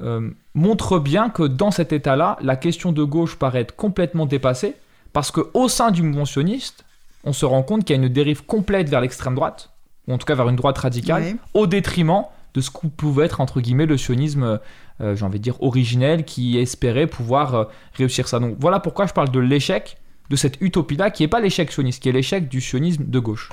euh, 0.00 0.30
montre 0.54 0.98
bien 0.98 1.30
que 1.30 1.42
dans 1.42 1.70
cet 1.70 1.92
État-là, 1.92 2.38
la 2.42 2.56
question 2.56 2.92
de 2.92 3.02
gauche 3.02 3.36
paraît 3.36 3.60
être 3.60 3.76
complètement 3.76 4.26
dépassée, 4.26 4.74
parce 5.12 5.30
qu'au 5.30 5.68
sein 5.68 5.90
du 5.90 6.02
mouvement 6.02 6.26
sioniste, 6.26 6.84
on 7.24 7.32
se 7.32 7.46
rend 7.46 7.62
compte 7.62 7.84
qu'il 7.84 7.96
y 7.96 7.98
a 7.98 8.02
une 8.02 8.08
dérive 8.08 8.44
complète 8.44 8.88
vers 8.88 9.00
l'extrême 9.00 9.34
droite, 9.34 9.70
ou 10.06 10.12
en 10.12 10.18
tout 10.18 10.26
cas 10.26 10.34
vers 10.34 10.48
une 10.48 10.56
droite 10.56 10.78
radicale, 10.78 11.36
au 11.54 11.66
détriment 11.66 12.24
de 12.54 12.60
ce 12.60 12.70
que 12.70 12.86
pouvait 12.86 13.26
être, 13.26 13.40
entre 13.40 13.60
guillemets, 13.60 13.86
le 13.86 13.96
sionisme 13.96 14.60
euh, 15.00 15.14
j'ai 15.14 15.24
envie 15.24 15.38
de 15.38 15.44
dire, 15.44 15.62
originel 15.62 16.24
qui 16.24 16.58
espérait 16.58 17.06
pouvoir 17.06 17.54
euh, 17.54 17.64
réussir 17.94 18.28
ça. 18.28 18.40
Donc 18.40 18.56
voilà 18.58 18.80
pourquoi 18.80 19.06
je 19.06 19.12
parle 19.12 19.30
de 19.30 19.40
l'échec 19.40 19.98
de 20.30 20.36
cette 20.36 20.60
utopie-là, 20.60 21.10
qui 21.10 21.22
n'est 21.22 21.28
pas 21.28 21.40
l'échec 21.40 21.72
sioniste, 21.72 22.02
qui 22.02 22.08
est 22.08 22.12
l'échec 22.12 22.48
du 22.48 22.60
sionisme 22.60 23.04
de 23.06 23.18
gauche. 23.18 23.50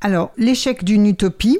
Alors, 0.00 0.30
l'échec 0.36 0.84
d'une 0.84 1.06
utopie, 1.06 1.58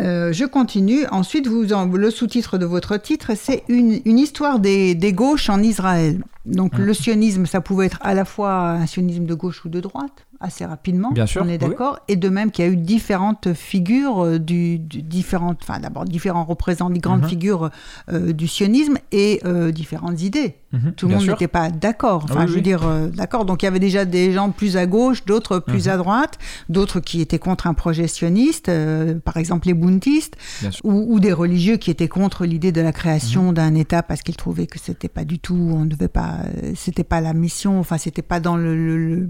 euh, 0.00 0.32
je 0.32 0.44
continue. 0.44 1.06
Ensuite, 1.10 1.46
vous 1.46 1.62
le 1.62 2.10
sous-titre 2.10 2.58
de 2.58 2.66
votre 2.66 2.96
titre, 2.96 3.32
c'est 3.36 3.62
une, 3.68 4.18
histoire 4.18 4.58
des, 4.58 4.96
gauches 5.14 5.48
en 5.48 5.62
Israël. 5.62 6.22
Donc, 6.44 6.78
mmh. 6.78 6.82
le 6.82 6.94
sionisme, 6.94 7.46
ça 7.46 7.60
pouvait 7.60 7.86
être 7.86 7.98
à 8.02 8.14
la 8.14 8.24
fois 8.24 8.70
un 8.70 8.86
sionisme 8.86 9.24
de 9.24 9.34
gauche 9.34 9.64
ou 9.64 9.68
de 9.68 9.80
droite 9.80 10.23
assez 10.44 10.64
rapidement. 10.64 11.10
Bien 11.10 11.26
sûr. 11.26 11.42
On 11.44 11.48
est 11.48 11.58
d'accord. 11.58 11.98
Et 12.08 12.16
de 12.16 12.28
même 12.28 12.50
qu'il 12.50 12.64
y 12.64 12.68
a 12.68 12.70
eu 12.70 12.76
différentes 12.76 13.52
figures, 13.54 14.24
euh, 14.24 14.38
du, 14.38 14.78
différentes, 14.78 15.58
enfin 15.62 15.80
d'abord 15.80 16.04
différents 16.04 16.44
représentants, 16.44 16.90
des 16.90 17.00
grandes 17.00 17.22
mhm. 17.22 17.28
figures 17.28 17.70
euh, 18.12 18.32
du 18.32 18.46
sionisme 18.46 18.98
et 19.10 19.40
euh, 19.44 19.72
différentes 19.72 20.22
idées. 20.22 20.56
Mhm. 20.72 20.92
Tout 20.92 21.08
le 21.08 21.16
monde 21.16 21.26
n'était 21.26 21.48
pas 21.48 21.70
d'accord. 21.70 22.24
Enfin, 22.24 22.46
je 22.46 22.52
veux 22.52 22.60
dire, 22.60 22.82
d'accord. 23.14 23.44
Donc 23.44 23.62
il 23.62 23.66
y 23.66 23.68
avait 23.68 23.78
déjà 23.78 24.04
des 24.04 24.32
gens 24.32 24.50
plus 24.50 24.76
à 24.76 24.86
gauche, 24.86 25.24
d'autres 25.24 25.58
plus 25.58 25.86
mhm. 25.86 25.92
à 25.92 25.96
droite, 25.96 26.38
d'autres 26.68 27.00
qui 27.00 27.20
étaient 27.20 27.38
contre 27.38 27.66
un 27.66 27.74
projet 27.74 28.08
sioniste, 28.08 28.70
par 29.24 29.36
exemple 29.36 29.68
les 29.68 29.74
buntistes, 29.74 30.36
ou, 30.82 31.06
ou, 31.08 31.20
des 31.20 31.32
religieux 31.32 31.76
qui 31.76 31.90
étaient 31.90 32.08
contre 32.08 32.44
l'idée 32.44 32.72
de 32.72 32.80
la 32.80 32.92
création 32.92 33.52
d'un 33.52 33.74
État 33.74 34.02
parce 34.02 34.22
qu'ils 34.22 34.36
trouvaient 34.36 34.66
que 34.66 34.78
c'était 34.78 35.08
pas 35.08 35.24
du 35.24 35.38
tout, 35.38 35.54
on 35.54 35.80
ne 35.80 35.88
devait 35.88 36.08
pas, 36.08 36.38
c'était 36.74 37.04
pas 37.04 37.20
la 37.20 37.32
mission, 37.32 37.78
enfin 37.78 37.98
c'était 37.98 38.22
pas 38.22 38.40
dans 38.40 38.56
le 38.56 39.28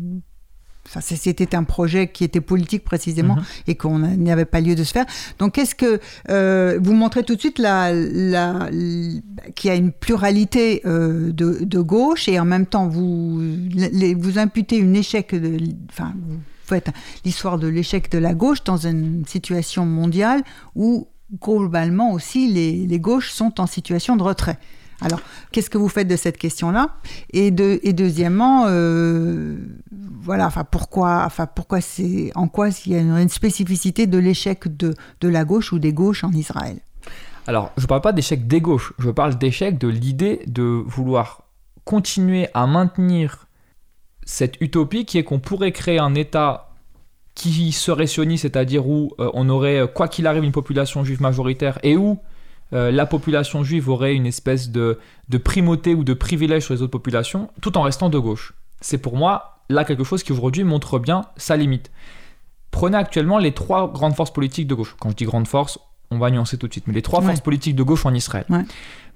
Enfin, 0.87 1.01
c'était 1.01 1.55
un 1.57 1.65
projet 1.65 2.09
qui 2.09 2.25
était 2.25 2.41
politique 2.43 2.85
précisément 2.85 3.37
Mhm. 3.37 3.43
et 3.69 3.75
qu'on 3.75 3.99
n'y 4.01 4.31
avait 4.31 4.45
pas 4.45 4.61
lieu 4.61 4.75
de 4.75 4.85
se 4.85 4.93
faire. 4.93 5.07
Donc, 5.39 5.55
qu'est-ce 5.55 5.75
que 5.75 5.99
euh, 6.31 6.79
vous 6.83 6.93
montrez 6.93 7.23
tout 7.25 7.35
de 7.37 7.41
suite 7.41 7.59
la, 7.59 7.93
la, 7.93 8.69
l- 8.71 9.23
qu'il 9.57 9.69
y 9.69 9.73
a 9.73 9.77
une 9.77 9.93
pluralité 9.93 10.83
euh, 10.85 11.33
de, 11.33 11.65
de 11.65 11.81
gauche 11.81 12.29
et 12.29 12.39
en 12.39 12.45
même 12.45 12.67
temps 12.67 12.87
vous 12.87 13.41
les- 13.73 14.15
vous 14.15 14.39
imputez 14.39 14.77
une 14.77 14.95
échec 14.95 15.35
de, 15.35 15.59
enfin 15.91 16.13
vous 16.29 16.39
faites 16.67 16.89
l'histoire 17.25 17.59
de 17.59 17.67
l'échec 17.69 18.11
de 18.11 18.19
la 18.19 18.35
gauche 18.35 18.63
dans 18.65 18.77
une 18.77 19.25
situation 19.27 19.87
mondiale 19.87 20.43
où 20.75 21.09
globalement 21.43 22.13
aussi 22.13 22.53
les, 22.53 22.87
les 22.87 23.01
gauches 23.01 23.33
sont 23.33 23.61
en 23.61 23.67
situation 23.67 24.17
de 24.17 24.23
retrait. 24.23 24.59
Alors, 25.05 25.21
qu'est-ce 25.53 25.69
que 25.69 25.77
vous 25.77 25.91
faites 25.91 26.09
de 26.09 26.17
cette 26.17 26.39
question-là? 26.39 26.97
Et, 27.31 27.51
de, 27.51 27.79
et 27.83 27.93
deuxièmement, 27.93 28.65
euh, 28.69 29.59
voilà, 29.93 30.47
enfin 30.47 30.65
pourquoi, 30.65 31.25
enfin 31.27 31.47
pourquoi 31.47 31.83
c'est, 31.83 32.33
en 32.35 32.49
quoi 32.49 32.71
il 32.87 32.93
y 32.93 32.97
a 32.97 33.01
une, 33.01 33.11
une 33.11 33.29
spécificité 33.29 34.07
de 34.07 34.17
l'échec 34.17 34.75
de, 34.77 34.95
la 35.23 35.45
gauche 35.45 35.73
ou 35.73 35.79
des 35.79 35.93
gauches 35.93 36.25
en 36.25 36.33
Israël? 36.33 36.79
Alors, 37.47 37.71
je 37.77 37.83
ne 37.83 37.87
parle 37.87 38.01
pas 38.01 38.13
d'échec 38.13 38.47
des 38.47 38.63
gauches, 38.63 38.95
je 38.99 39.11
parle 39.11 39.37
d'échec 39.37 39.77
de 39.77 39.89
l'idée 39.89 40.41
de 40.47 40.83
vouloir 40.87 41.43
continuer 41.85 42.49
à 42.55 42.67
maintenir 42.67 43.47
cette 44.25 44.59
utopie 44.63 45.05
qui 45.05 45.19
est 45.19 45.25
qu'on 45.25 45.39
pourrait 45.39 45.73
créer 45.73 45.99
un 45.99 46.15
État 46.15 46.71
qui 47.35 47.73
serait 47.73 48.07
sioniste, 48.07 48.43
c'est-à-dire 48.43 48.89
où 48.89 49.11
euh, 49.19 49.29
on 49.35 49.51
aurait, 49.51 49.87
quoi 49.93 50.09
qu'il 50.09 50.27
arrive, 50.27 50.45
une 50.45 50.53
population 50.53 51.05
juive 51.05 51.21
majoritaire 51.21 51.79
et 51.83 51.95
où 51.95 52.19
euh, 52.73 52.91
la 52.91 53.07
population 53.07 53.63
juive 53.63 53.89
aurait 53.89 54.15
une 54.15 54.27
espèce 54.27 54.71
de, 54.71 54.99
de 55.29 55.39
primauté 55.39 55.95
ou 55.95 56.03
de 56.05 56.15
privilège 56.15 56.65
sur 56.65 56.75
les 56.75 56.83
autres 56.83 56.91
populations, 56.91 57.51
tout 57.61 57.77
en 57.79 57.83
restant 57.83 58.09
de 58.11 58.19
gauche. 58.19 58.55
C'est 58.81 58.99
pour 58.99 59.17
moi 59.17 59.63
là 59.71 59.85
quelque 59.85 60.05
chose 60.05 60.23
qui 60.23 60.33
aujourd'hui 60.33 60.65
montre 60.65 60.99
bien 60.99 61.27
sa 61.37 61.57
limite. 61.57 61.91
Prenez 62.71 62.97
actuellement 62.97 63.39
les 63.39 63.53
trois 63.53 63.91
grandes 63.93 64.15
forces 64.15 64.33
politiques 64.33 64.67
de 64.67 64.75
gauche. 64.75 64.97
Quand 64.99 65.11
je 65.11 65.15
dis 65.17 65.25
grandes 65.25 65.47
forces, 65.47 65.79
on 66.11 66.19
va 66.19 66.31
nuancer 66.31 66.59
tout 66.59 66.67
de 66.69 66.73
suite. 66.73 66.87
Mais 66.89 66.95
les 66.95 67.03
trois 67.03 67.21
Ouais. 67.21 67.27
forces 67.27 67.41
politiques 67.41 67.77
de 67.77 67.83
gauche 67.83 68.05
en 68.05 68.13
Israël. 68.15 68.45
Ouais. 68.51 68.65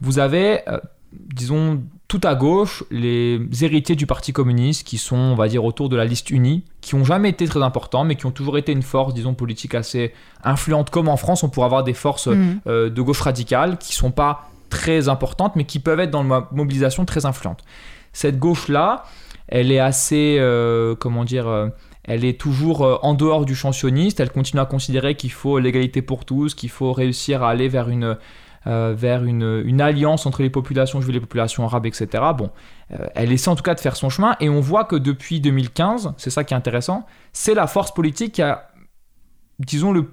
Vous 0.01 0.19
avez, 0.21 0.61
euh, 0.69 0.79
disons, 1.13 1.83
tout 2.09 2.21
à 2.25 2.35
gauche, 2.35 2.85
les 2.91 3.39
héritiers 3.61 3.95
du 3.95 4.07
Parti 4.07 4.33
communiste 4.33 4.87
qui 4.87 4.97
sont, 4.97 5.17
on 5.17 5.35
va 5.35 5.47
dire, 5.47 5.63
autour 5.65 5.91
de 5.91 5.97
la 5.97 6.07
liste 6.07 6.31
unie, 6.31 6.65
qui 6.81 6.95
ont 6.95 7.05
jamais 7.05 7.29
été 7.29 7.47
très 7.47 7.63
importants, 7.63 8.05
mais 8.05 8.15
qui 8.17 8.25
ont 8.25 8.31
toujours 8.31 8.57
été 8.57 8.73
une 8.73 8.81
force, 8.83 9.13
disons, 9.13 9.35
politique 9.35 9.75
assez 9.75 10.13
influente. 10.43 10.89
Comme 10.89 11.09
en 11.09 11.19
France, 11.19 11.43
on 11.43 11.51
pourrait 11.51 11.67
avoir 11.67 11.85
des 11.85 11.93
forces 11.93 12.29
Mhm. 12.29 12.61
euh, 12.67 12.89
de 12.89 13.03
gauche 13.03 13.21
radicale 13.21 13.77
qui 13.77 13.95
sont 13.95 14.11
pas 14.11 14.49
très 14.71 15.11
importantes, 15.11 15.55
mais 15.55 15.65
qui 15.65 15.81
peuvent 15.81 16.01
être 16.01 16.11
dans 16.11 16.23
la 16.23 16.49
mobilisation 16.51 17.05
très 17.05 17.27
influente. 17.27 17.63
Cette 18.15 18.39
gauche-là, 18.39 19.05
elle 19.47 19.71
est 19.71 19.79
assez, 19.79 20.39
euh, 20.41 20.95
comment 20.95 21.25
dire, 21.27 21.47
euh, 21.47 21.69
elle 22.05 22.25
est 22.25 22.41
toujours 22.41 23.01
en 23.03 23.13
dehors 23.13 23.45
du 23.45 23.55
champ 23.55 23.73
sioniste. 23.73 24.19
Elle 24.19 24.31
continue 24.31 24.63
à 24.63 24.65
considérer 24.65 25.15
qu'il 25.15 25.31
faut 25.31 25.59
l'égalité 25.59 26.01
pour 26.01 26.25
tous, 26.25 26.55
qu'il 26.55 26.71
faut 26.71 26.95
réussir 26.95 27.43
à 27.43 27.51
aller 27.51 27.69
vers 27.69 27.91
une 27.91 28.17
euh, 28.69 28.95
vers 28.97 29.25
une, 29.25 29.63
une 29.65 29.81
alliance 29.81 30.27
entre 30.27 30.43
les 30.43 30.51
populations 30.51 31.01
juives 31.01 31.11
et 31.11 31.15
les 31.15 31.21
populations 31.21 31.65
arabes, 31.65 31.87
etc. 31.87 32.07
Bon, 32.37 32.51
euh, 32.93 33.07
elle 33.15 33.33
essaie 33.33 33.49
en 33.49 33.57
tout 33.57 33.63
cas 33.63 33.75
de 33.75 33.81
faire 33.81 33.97
son 33.97 34.11
chemin, 34.11 34.37
et 34.41 34.49
on 34.49 34.61
voit 34.61 34.85
que 34.85 34.97
depuis 34.97 35.41
2015, 35.41 36.13
c'est 36.19 36.31
ça 36.31 36.45
qui 36.45 36.55
est 36.55 36.57
intéressant, 36.57 37.07
c'est 37.33 37.55
la 37.55 37.67
force 37.67 37.93
politique 37.93 38.33
qui 38.33 38.43
a, 38.43 38.69
disons, 39.59 39.93
le, 39.93 40.11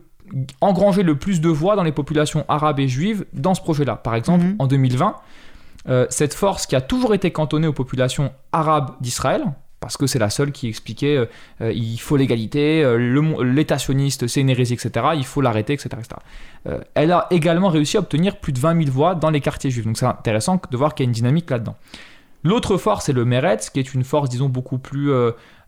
engrangé 0.61 1.03
le 1.03 1.17
plus 1.17 1.41
de 1.41 1.49
voix 1.49 1.75
dans 1.75 1.83
les 1.83 1.91
populations 1.91 2.45
arabes 2.47 2.79
et 2.79 2.87
juives 2.87 3.25
dans 3.33 3.53
ce 3.53 3.61
projet-là. 3.61 3.95
Par 3.95 4.15
exemple, 4.15 4.45
Mhm. 4.45 4.55
en 4.59 4.67
2020, 4.67 5.15
euh, 5.87 6.07
cette 6.09 6.33
force 6.33 6.65
qui 6.65 6.75
a 6.75 6.81
toujours 6.81 7.13
été 7.13 7.31
cantonnée 7.31 7.67
aux 7.67 7.73
populations 7.73 8.31
arabes 8.51 8.91
d'Israël, 9.01 9.43
parce 9.85 9.97
que 9.97 10.07
c'est 10.07 10.17
la 10.17 10.31
seule 10.31 10.51
qui 10.51 10.67
expliquait 10.67 11.15
euh, 11.15 11.25
euh, 11.61 11.71
il 11.71 11.99
faut 11.99 12.17
l'égalité, 12.17 12.83
euh, 12.83 12.97
le 12.97 13.21
mon- 13.21 13.39
l'État 13.41 13.77
sioniste 13.77 14.25
c'est 14.25 14.41
une 14.41 14.49
hérésie, 14.49 14.73
etc. 14.73 15.09
Il 15.13 15.25
faut 15.25 15.41
l'arrêter, 15.41 15.73
etc. 15.73 15.89
elle 16.95 17.11
a 17.11 17.27
également 17.29 17.69
réussi 17.69 17.95
à 17.97 17.99
obtenir 17.99 18.37
plus 18.37 18.51
de 18.51 18.57
20 18.59 18.79
000 18.85 18.91
voix 18.91 19.13
dans 19.13 19.29
les 19.29 19.41
quartiers 19.41 19.69
juifs. 19.69 19.85
Donc 19.85 19.97
c'est 19.99 20.07
intéressant 20.07 20.59
de 20.71 20.75
voir 20.75 20.95
qu'il 20.95 21.03
y 21.03 21.05
a 21.05 21.09
une 21.09 21.13
dynamique 21.13 21.51
là-dedans. 21.51 21.75
L'autre 22.43 22.77
force, 22.77 23.05
c'est 23.05 23.13
le 23.13 23.25
Meretz, 23.25 23.69
qui 23.69 23.79
est 23.79 23.93
une 23.93 24.03
force, 24.03 24.27
disons, 24.29 24.49
beaucoup 24.49 24.79
plus 24.79 25.11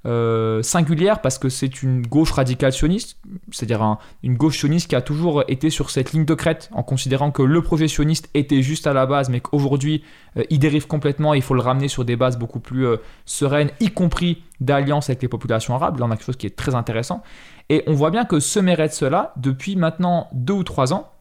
euh, 0.05 0.61
singulière 0.61 1.21
parce 1.21 1.37
que 1.37 1.49
c'est 1.49 1.81
une 1.83 2.05
gauche 2.05 2.31
radicale 2.31 2.71
sioniste, 2.71 3.17
c'est-à-dire 3.51 3.81
un- 3.81 3.97
une 4.23 4.35
gauche 4.35 4.59
sioniste 4.59 4.89
qui 4.89 4.95
a 4.95 5.01
toujours 5.01 5.43
été 5.47 5.69
sur 5.69 5.89
cette 5.89 6.13
ligne 6.13 6.25
de 6.25 6.33
crête 6.33 6.69
en 6.71 6.83
considérant 6.83 7.31
que 7.31 7.41
le 7.41 7.61
projet 7.61 7.87
sioniste 7.87 8.29
était 8.33 8.61
juste 8.61 8.87
à 8.87 8.93
la 8.93 9.05
base, 9.05 9.29
mais 9.29 9.39
qu'aujourd'hui 9.41 10.03
euh, 10.37 10.43
il 10.49 10.59
dérive 10.59 10.87
complètement 10.87 11.33
et 11.33 11.37
il 11.37 11.43
faut 11.43 11.55
le 11.55 11.61
ramener 11.61 11.87
sur 11.87 12.05
des 12.05 12.15
bases 12.15 12.37
beaucoup 12.37 12.59
plus 12.59 12.85
euh, 12.85 12.97
sereines, 13.25 13.71
y 13.79 13.89
compris 13.89 14.43
d'alliance 14.61 15.09
avec 15.09 15.21
les 15.21 15.27
populations 15.27 15.75
arabes. 15.75 15.99
Là, 15.99 16.05
on 16.05 16.11
a 16.11 16.15
quelque 16.15 16.25
chose 16.25 16.37
qui 16.37 16.47
est 16.47 16.55
très 16.55 16.75
intéressant. 16.75 17.21
Et 17.69 17.83
on 17.87 17.93
voit 17.93 18.11
bien 18.11 18.23
que 18.25 18.39
ce 18.39 18.59
Meretz-là, 18.59 19.33
depuis 19.37 19.75
maintenant 19.75 20.29
deux 20.31 20.53
ou 20.53 20.63
trois 20.63 20.93
ans, 20.93 21.11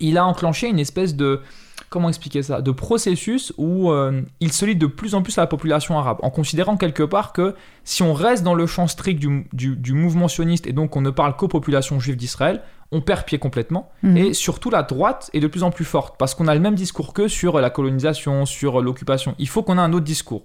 il 0.00 0.16
a 0.18 0.24
enclenché 0.26 0.68
une 0.68 0.78
espèce 0.78 1.14
de 1.14 1.42
comment 1.90 2.08
expliquer 2.08 2.42
ça? 2.42 2.60
De 2.62 2.70
processus 2.70 3.52
où 3.58 3.90
euh, 3.90 4.22
il 4.40 4.52
se 4.52 4.64
lie 4.64 4.76
de 4.76 4.86
plus 4.86 5.14
en 5.14 5.22
plus 5.22 5.36
à 5.38 5.42
la 5.42 5.46
population 5.46 5.98
arabe 5.98 6.18
en 6.22 6.30
considérant 6.30 6.76
quelque 6.76 7.02
part 7.02 7.32
que 7.32 7.54
si 7.84 8.02
on 8.02 8.12
reste 8.14 8.42
dans 8.42 8.54
le 8.54 8.66
champ 8.66 8.86
strict 8.86 9.18
du, 9.20 9.46
du- 9.52 9.76
du 9.76 9.92
mouvement 9.92 10.28
sioniste 10.28 10.66
et 10.66 10.72
donc 10.72 10.96
on 10.96 11.00
ne 11.00 11.10
parle 11.10 11.36
qu'aux 11.36 11.48
populations 11.48 12.00
juives 12.00 12.16
d'Israël 12.16 12.62
on 12.92 13.00
perd 13.00 13.24
pied 13.24 13.38
complètement. 13.38 13.90
Mhm. 14.02 14.16
et 14.16 14.32
surtout 14.34 14.70
la 14.70 14.82
droite 14.84 15.28
est 15.34 15.40
de 15.40 15.46
plus 15.48 15.62
en 15.64 15.70
plus 15.70 15.84
forte 15.84 16.16
parce 16.18 16.34
qu'on 16.36 16.46
a 16.46 16.54
le 16.54 16.60
même 16.60 16.76
discours 16.76 17.12
que 17.12 17.26
sur 17.28 17.58
la 17.60 17.68
colonisation 17.70 18.46
sur 18.46 18.80
l'occupation. 18.80 19.34
Il 19.38 19.48
faut 19.48 19.62
qu'on 19.62 19.76
ait 19.78 19.80
un 19.80 19.92
autre 19.92 20.04
discours 20.04 20.44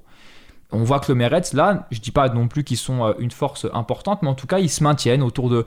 on 0.71 0.84
voit 0.84 0.99
que 0.99 1.12
le 1.12 1.15
Meretz, 1.15 1.53
là, 1.53 1.88
je 1.91 1.99
dis 1.99 2.12
pas 2.12 2.29
non 2.29 2.47
plus 2.47 2.63
qu'ils 2.63 2.77
sont 2.77 3.03
euh, 3.05 3.13
une 3.19 3.31
force 3.31 3.67
importante, 3.73 4.21
mais 4.21 4.29
en 4.29 4.34
tout 4.36 4.47
cas, 4.47 4.60
ils 4.60 4.69
se 4.69 4.84
maintiennent 4.84 5.21
autour 5.23 5.49
de 5.49 5.65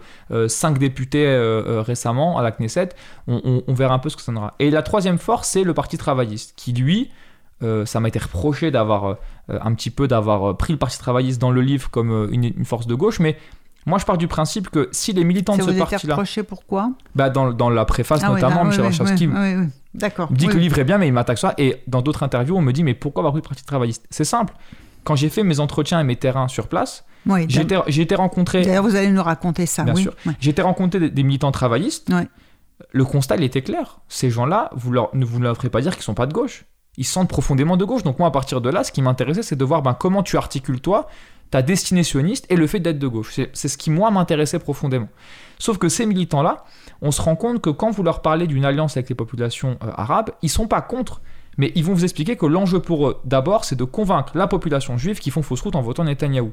5 0.48 0.78
députés 0.78 1.26
euh, 1.26 1.62
euh, 1.66 1.82
récemment 1.82 2.38
à 2.38 2.42
la 2.42 2.50
Knesset. 2.52 2.90
On, 3.26 3.40
on- 3.44 3.62
on 3.66 3.74
verra 3.74 3.94
un 3.94 3.98
peu 3.98 4.08
ce 4.08 4.16
que 4.16 4.22
ça 4.22 4.32
donnera. 4.32 4.54
Et 4.58 4.70
la 4.70 4.82
troisième 4.82 5.18
force, 5.18 5.48
c'est 5.48 5.62
le 5.64 5.74
Parti 5.74 5.98
travailliste, 5.98 6.54
qui 6.56 6.72
lui, 6.72 7.10
euh, 7.62 7.86
ça 7.86 8.00
m'a 8.00 8.08
été 8.08 8.18
reproché 8.18 8.70
d'avoir 8.70 9.04
euh, 9.06 9.14
un 9.48 9.74
petit 9.74 9.90
peu 9.90 10.08
d'avoir 10.08 10.50
euh, 10.50 10.54
pris 10.54 10.72
le 10.72 10.78
Parti 10.78 10.98
travailliste 10.98 11.40
dans 11.40 11.50
le 11.50 11.60
livre 11.60 11.90
comme 11.90 12.10
euh, 12.10 12.28
une, 12.32 12.44
une 12.44 12.64
force 12.64 12.86
de 12.86 12.94
gauche, 12.94 13.20
mais 13.20 13.36
moi 13.86 13.98
je 13.98 14.04
pars 14.06 14.16
du 14.18 14.26
principe 14.28 14.70
que 14.70 14.88
si 14.92 15.12
les 15.12 15.24
militants 15.24 15.52
Ça 15.52 15.58
de 15.58 15.72
ce 15.72 15.78
parti-là, 15.78 16.14
reproché 16.14 16.42
pourquoi 16.42 16.90
bah, 17.14 17.28
dans, 17.30 17.52
dans 17.52 17.68
la 17.70 17.84
préface 17.84 18.20
Ah 18.24 18.30
notamment, 18.30 18.64
Michel 18.64 18.84
oui. 19.62 19.66
D'accord. 19.94 20.32
me 20.32 20.36
dit 20.36 20.46
que 20.48 20.54
le 20.54 20.60
livre 20.60 20.78
est 20.78 20.84
bien, 20.84 20.98
mais 20.98 21.06
il 21.06 21.12
m'attaque 21.12 21.38
ça. 21.38 21.54
Et 21.58 21.82
dans 21.86 22.02
d'autres 22.02 22.22
interviews, 22.22 22.56
on 22.56 22.62
me 22.62 22.72
dit 22.72 22.82
mais 22.82 22.94
pourquoi 22.94 23.20
avoir 23.20 23.32
pris 23.32 23.42
le 23.42 23.48
Parti 23.48 23.64
travailliste? 23.64 24.06
C'est 24.10 24.24
simple. 24.24 24.54
Quand 25.04 25.16
j'ai 25.16 25.28
fait 25.28 25.42
mes 25.42 25.60
entretiens 25.60 26.00
et 26.00 26.04
mes 26.04 26.16
terrains 26.16 26.48
sur 26.48 26.68
place, 26.68 27.04
Oui, 27.26 27.46
j'ai 27.48 27.62
été, 27.62 27.78
j'ai 27.88 28.02
été 28.02 28.14
rencontré, 28.14 28.62
D'ailleurs, 28.62 28.82
vous 28.84 28.96
allez 28.96 29.10
nous 29.10 29.22
raconter 29.22 29.66
ça. 29.66 29.84
Bien 29.84 29.94
oui. 29.94 30.02
sûr. 30.02 30.14
Ouais. 30.26 30.32
j'ai 30.40 30.50
été 30.50 30.62
rencontré 30.62 30.98
des, 31.00 31.10
des 31.10 31.22
militants 31.22 31.52
travaillistes. 31.52 32.08
Ouais. 32.10 32.28
Le 32.90 33.04
constat, 33.04 33.36
il 33.36 33.44
était 33.44 33.62
clair. 33.62 34.00
Ces 34.08 34.30
gens-là, 34.30 34.70
vous 34.74 34.90
leur, 34.92 35.14
ne 35.14 35.24
vous 35.24 35.38
ne 35.38 35.44
leur 35.44 35.56
ferez 35.56 35.70
pas 35.70 35.80
dire 35.80 35.94
qu'ils 35.94 36.02
sont 36.02 36.14
pas 36.14 36.26
de 36.26 36.32
gauche. 36.32 36.64
Ils 36.96 37.04
se 37.04 37.12
sentent 37.12 37.28
profondément 37.28 37.76
de 37.76 37.84
gauche. 37.84 38.02
Donc 38.02 38.18
moi, 38.18 38.28
à 38.28 38.30
partir 38.30 38.60
de 38.60 38.68
là, 38.70 38.84
ce 38.84 38.92
qui 38.92 39.02
m'intéressait, 39.02 39.42
c'est 39.42 39.56
de 39.56 39.64
voir 39.64 39.82
ben, 39.82 39.94
comment 39.94 40.22
tu 40.22 40.36
articules 40.36 40.80
toi 40.80 41.08
ta 41.50 41.62
destinée 41.62 42.02
sioniste 42.02 42.46
et 42.50 42.56
le 42.56 42.66
fait 42.66 42.80
d'être 42.80 42.98
de 42.98 43.06
gauche. 43.06 43.30
C'est, 43.34 43.50
c'est 43.52 43.68
ce 43.68 43.78
qui 43.78 43.90
moi 43.90 44.10
m'intéressait 44.10 44.58
profondément. 44.58 45.08
Sauf 45.58 45.78
que 45.78 45.88
ces 45.88 46.04
militants-là, 46.04 46.64
on 47.00 47.12
se 47.12 47.22
rend 47.22 47.36
compte 47.36 47.60
que 47.60 47.70
quand 47.70 47.90
vous 47.92 48.02
leur 48.02 48.22
parlez 48.22 48.48
d'une 48.48 48.64
alliance 48.64 48.96
avec 48.96 49.08
les 49.08 49.14
populations 49.14 49.78
euh, 49.84 49.90
arabes, 49.94 50.30
ils 50.42 50.48
sont 50.48 50.66
pas 50.66 50.80
contre, 50.80 51.20
mais 51.58 51.72
ils 51.74 51.84
vont 51.84 51.94
vous 51.94 52.04
expliquer 52.04 52.36
que 52.36 52.46
l'enjeu 52.46 52.80
pour 52.80 53.08
eux, 53.08 53.20
d'abord, 53.24 53.64
c'est 53.64 53.76
de 53.76 53.84
convaincre 53.84 54.36
la 54.36 54.46
population 54.46 54.96
juive 54.98 55.18
qui 55.18 55.30
font 55.30 55.42
fausse 55.42 55.60
route 55.60 55.76
en 55.76 55.82
votant 55.82 56.04
Netanyahou. 56.04 56.52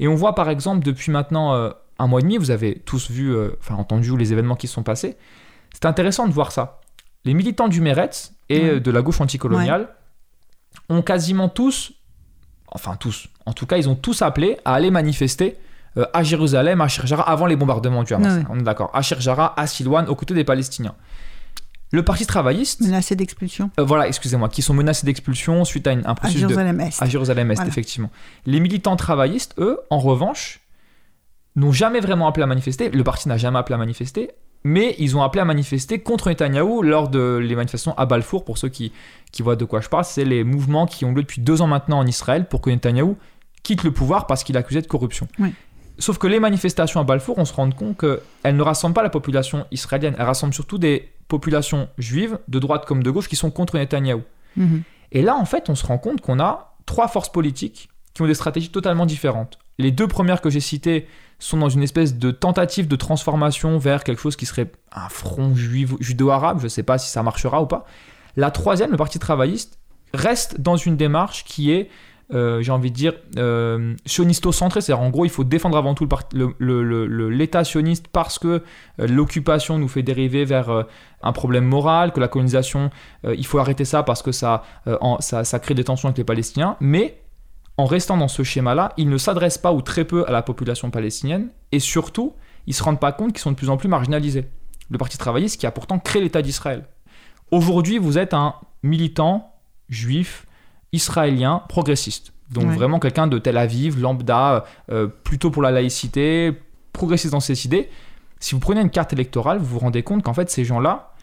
Et 0.00 0.08
on 0.08 0.14
voit 0.14 0.34
par 0.34 0.48
exemple 0.50 0.84
depuis 0.84 1.12
maintenant 1.12 1.54
euh, 1.54 1.70
un 1.98 2.06
mois 2.06 2.20
et 2.20 2.22
demi, 2.22 2.36
vous 2.38 2.50
avez 2.50 2.78
tous 2.80 3.10
vu, 3.10 3.34
euh, 3.34 3.50
enfin 3.60 3.74
entendu 3.76 4.16
les 4.16 4.32
événements 4.32 4.56
qui 4.56 4.66
se 4.66 4.74
sont 4.74 4.82
passés. 4.82 5.16
C'est 5.72 5.86
intéressant 5.86 6.26
de 6.26 6.32
voir 6.32 6.50
ça. 6.52 6.80
Les 7.24 7.34
militants 7.34 7.68
du 7.68 7.80
Meretz 7.80 8.32
et 8.48 8.60
Ouais. 8.60 8.68
euh, 8.70 8.80
de 8.80 8.90
la 8.90 9.02
gauche 9.02 9.20
anticoloniale 9.20 9.88
ont 10.88 11.02
quasiment 11.02 11.48
tous, 11.48 11.92
enfin 12.68 12.96
tous, 12.96 13.28
en 13.46 13.52
tout 13.52 13.66
cas 13.66 13.76
ils 13.76 13.88
ont 13.88 13.94
tous 13.94 14.22
appelé 14.22 14.58
à 14.64 14.74
aller 14.74 14.90
manifester 14.90 15.56
euh, 15.96 16.04
à 16.12 16.24
Jérusalem, 16.24 16.80
à 16.80 16.88
Shir 16.88 17.06
Jara, 17.06 17.22
avant 17.30 17.46
les 17.46 17.54
bombardements 17.56 18.02
du 18.02 18.12
Hamas. 18.14 18.38
Ouais. 18.38 18.44
On 18.50 18.58
est 18.58 18.62
d'accord. 18.64 18.90
À 18.92 19.00
Shir 19.02 19.20
Jara, 19.20 19.54
à 19.58 19.66
Silouane, 19.68 20.08
aux 20.08 20.16
côtés 20.16 20.34
des 20.34 20.42
Palestiniens. 20.44 20.94
Le 21.94 22.02
Parti 22.02 22.26
travailliste, 22.26 22.80
Menacé 22.80 23.14
d'expulsion 23.14 23.70
euh, 23.78 23.84
voilà, 23.84 24.08
excusez-moi, 24.08 24.48
qui 24.48 24.62
sont 24.62 24.74
menacés 24.74 25.06
d'expulsion 25.06 25.64
suite 25.64 25.86
à 25.86 25.92
une- 25.92 26.00
un 26.06 26.10
à 26.10 26.14
processus 26.14 26.42
de, 26.42 26.48
Jérusalem-Est. 26.48 27.00
à 27.02 27.06
Jérusalem-Est, 27.06 27.54
Voilà. 27.56 27.68
effectivement. 27.70 28.10
Les 28.46 28.58
militants 28.60 28.96
travaillistes, 28.96 29.54
eux, 29.58 29.78
en 29.90 29.98
revanche, 29.98 30.60
n'ont 31.56 31.70
jamais 31.72 32.00
vraiment 32.00 32.26
appelé 32.26 32.42
à 32.42 32.46
manifester. 32.46 32.90
Le 32.90 33.04
parti 33.04 33.28
n'a 33.28 33.36
jamais 33.36 33.58
appelé 33.58 33.76
à 33.76 33.78
manifester, 33.78 34.30
mais 34.64 34.96
ils 34.98 35.16
ont 35.16 35.22
appelé 35.22 35.40
à 35.40 35.44
manifester 35.44 36.00
contre 36.00 36.28
Netanyahou 36.30 36.82
lors 36.82 37.08
de 37.08 37.36
les 37.40 37.54
manifestations 37.54 37.96
à 37.96 38.06
Balfour. 38.06 38.44
Pour 38.44 38.58
ceux 38.58 38.68
qui, 38.70 38.90
qui 39.30 39.42
voient 39.42 39.54
de 39.56 39.64
quoi 39.64 39.80
je 39.80 39.88
parle, 39.88 40.04
c'est 40.04 40.24
les 40.24 40.42
mouvements 40.42 40.86
qui 40.86 41.04
ont 41.04 41.12
lieu 41.12 41.22
depuis 41.22 41.42
deux 41.42 41.62
ans 41.62 41.68
maintenant 41.68 41.98
en 42.00 42.06
Israël 42.06 42.48
pour 42.48 42.60
que 42.60 42.70
Netanyahou 42.70 43.16
quitte 43.62 43.84
le 43.84 43.92
pouvoir 43.92 44.26
parce 44.26 44.42
qu'il 44.42 44.56
est 44.56 44.58
accusé 44.58 44.82
de 44.82 44.86
corruption. 44.88 45.28
Oui. 45.38 45.52
Sauf 45.98 46.18
que 46.18 46.26
les 46.26 46.40
manifestations 46.40 47.00
à 47.00 47.04
Balfour, 47.04 47.38
on 47.38 47.44
se 47.44 47.52
rend 47.52 47.70
compte 47.70 47.98
qu'elles 47.98 48.56
ne 48.56 48.62
rassemblent 48.62 48.94
pas 48.94 49.02
la 49.02 49.10
population 49.10 49.66
israélienne, 49.70 50.14
elles 50.18 50.24
rassemblent 50.24 50.54
surtout 50.54 50.78
des 50.78 51.10
populations 51.28 51.88
juives, 51.98 52.38
de 52.48 52.58
droite 52.58 52.84
comme 52.84 53.02
de 53.02 53.10
gauche, 53.10 53.28
qui 53.28 53.36
sont 53.36 53.50
contre 53.50 53.76
Netanyahou. 53.76 54.22
Mhm. 54.56 54.82
Et 55.12 55.22
là, 55.22 55.36
en 55.36 55.44
fait, 55.44 55.70
on 55.70 55.74
se 55.74 55.86
rend 55.86 55.98
compte 55.98 56.20
qu'on 56.20 56.40
a 56.40 56.76
trois 56.86 57.08
forces 57.08 57.30
politiques 57.30 57.88
qui 58.12 58.22
ont 58.22 58.26
des 58.26 58.34
stratégies 58.34 58.70
totalement 58.70 59.06
différentes. 59.06 59.58
Les 59.78 59.90
deux 59.90 60.06
premières 60.06 60.40
que 60.40 60.50
j'ai 60.50 60.60
citées 60.60 61.08
sont 61.38 61.58
dans 61.58 61.68
une 61.68 61.82
espèce 61.82 62.16
de 62.16 62.30
tentative 62.30 62.86
de 62.86 62.96
transformation 62.96 63.78
vers 63.78 64.04
quelque 64.04 64.20
chose 64.20 64.36
qui 64.36 64.46
serait 64.46 64.70
un 64.92 65.08
front 65.08 65.54
judo-arabe. 65.54 66.58
Je 66.58 66.64
ne 66.64 66.68
sais 66.68 66.82
pas 66.82 66.98
si 66.98 67.10
ça 67.10 67.22
marchera 67.22 67.60
ou 67.62 67.66
pas. 67.66 67.84
La 68.36 68.50
troisième, 68.50 68.90
le 68.90 68.96
Parti 68.96 69.18
travailliste, 69.18 69.78
reste 70.12 70.60
dans 70.60 70.76
une 70.76 70.96
démarche 70.96 71.44
qui 71.44 71.72
est, 71.72 71.90
euh, 72.32 72.62
j'ai 72.62 72.72
envie 72.72 72.90
de 72.90 72.96
dire, 72.96 73.12
euh, 73.36 73.94
sionisto-centrée. 74.06 74.80
C'est-à-dire, 74.80 75.04
en 75.04 75.10
gros, 75.10 75.24
il 75.24 75.30
faut 75.30 75.44
défendre 75.44 75.76
avant 75.76 75.94
tout 75.94 76.08
l'État 76.60 77.64
sioniste 77.64 78.08
parce 78.08 78.38
que 78.38 78.62
euh, 79.00 79.06
l'occupation 79.06 79.78
nous 79.78 79.88
fait 79.88 80.02
dériver 80.02 80.44
vers 80.44 80.86
un 81.22 81.32
problème 81.32 81.64
moral, 81.64 82.12
que 82.12 82.20
la 82.20 82.28
colonisation, 82.28 82.90
il 83.24 83.46
faut 83.46 83.58
arrêter 83.58 83.84
ça 83.84 84.02
parce 84.02 84.22
que 84.22 84.32
ça, 84.32 84.62
ça, 85.20 85.44
ça 85.44 85.58
crée 85.58 85.74
des 85.74 85.84
tensions 85.84 86.08
avec 86.08 86.18
les 86.18 86.24
Palestiniens. 86.24 86.76
Mais 86.80 87.20
en 87.76 87.86
restant 87.86 88.16
dans 88.16 88.28
ce 88.28 88.42
schéma-là, 88.42 88.92
ils 88.96 89.08
ne 89.08 89.18
s'adressent 89.18 89.58
pas 89.58 89.72
ou 89.72 89.82
très 89.82 90.04
peu 90.04 90.26
à 90.28 90.32
la 90.32 90.42
population 90.42 90.90
palestinienne 90.90 91.50
et 91.72 91.80
surtout, 91.80 92.34
ils 92.66 92.70
ne 92.70 92.74
se 92.74 92.82
rendent 92.82 93.00
pas 93.00 93.12
compte 93.12 93.32
qu'ils 93.32 93.40
sont 93.40 93.50
de 93.52 93.56
plus 93.56 93.70
en 93.70 93.76
plus 93.76 93.88
marginalisés. 93.88 94.46
Le 94.90 94.98
Parti 94.98 95.18
travailliste 95.18 95.58
qui 95.58 95.66
a 95.66 95.70
pourtant 95.70 95.98
créé 95.98 96.22
l'État 96.22 96.42
d'Israël. 96.42 96.84
Aujourd'hui, 97.50 97.98
vous 97.98 98.18
êtes 98.18 98.34
un 98.34 98.54
militant 98.82 99.54
juif 99.88 100.46
israélien 100.94 101.62
progressiste. 101.68 102.32
Donc 102.50 102.66
vraiment 102.66 103.00
quelqu'un 103.00 103.26
de 103.26 103.38
Tel 103.38 103.56
Aviv, 103.56 104.00
lambda, 104.00 104.64
euh, 104.90 105.08
plutôt 105.08 105.50
pour 105.50 105.62
la 105.62 105.70
laïcité, 105.70 106.52
progressiste 106.92 107.32
dans 107.32 107.40
ses 107.40 107.66
idées. 107.66 107.88
Si 108.38 108.54
vous 108.54 108.60
prenez 108.60 108.80
une 108.80 108.90
carte 108.90 109.12
électorale, 109.12 109.58
vous 109.58 109.66
vous 109.66 109.78
rendez 109.78 110.02
compte 110.02 110.22
qu'en 110.22 110.34
fait 110.34 110.50
ces 110.50 110.64
gens-là, 110.64 111.14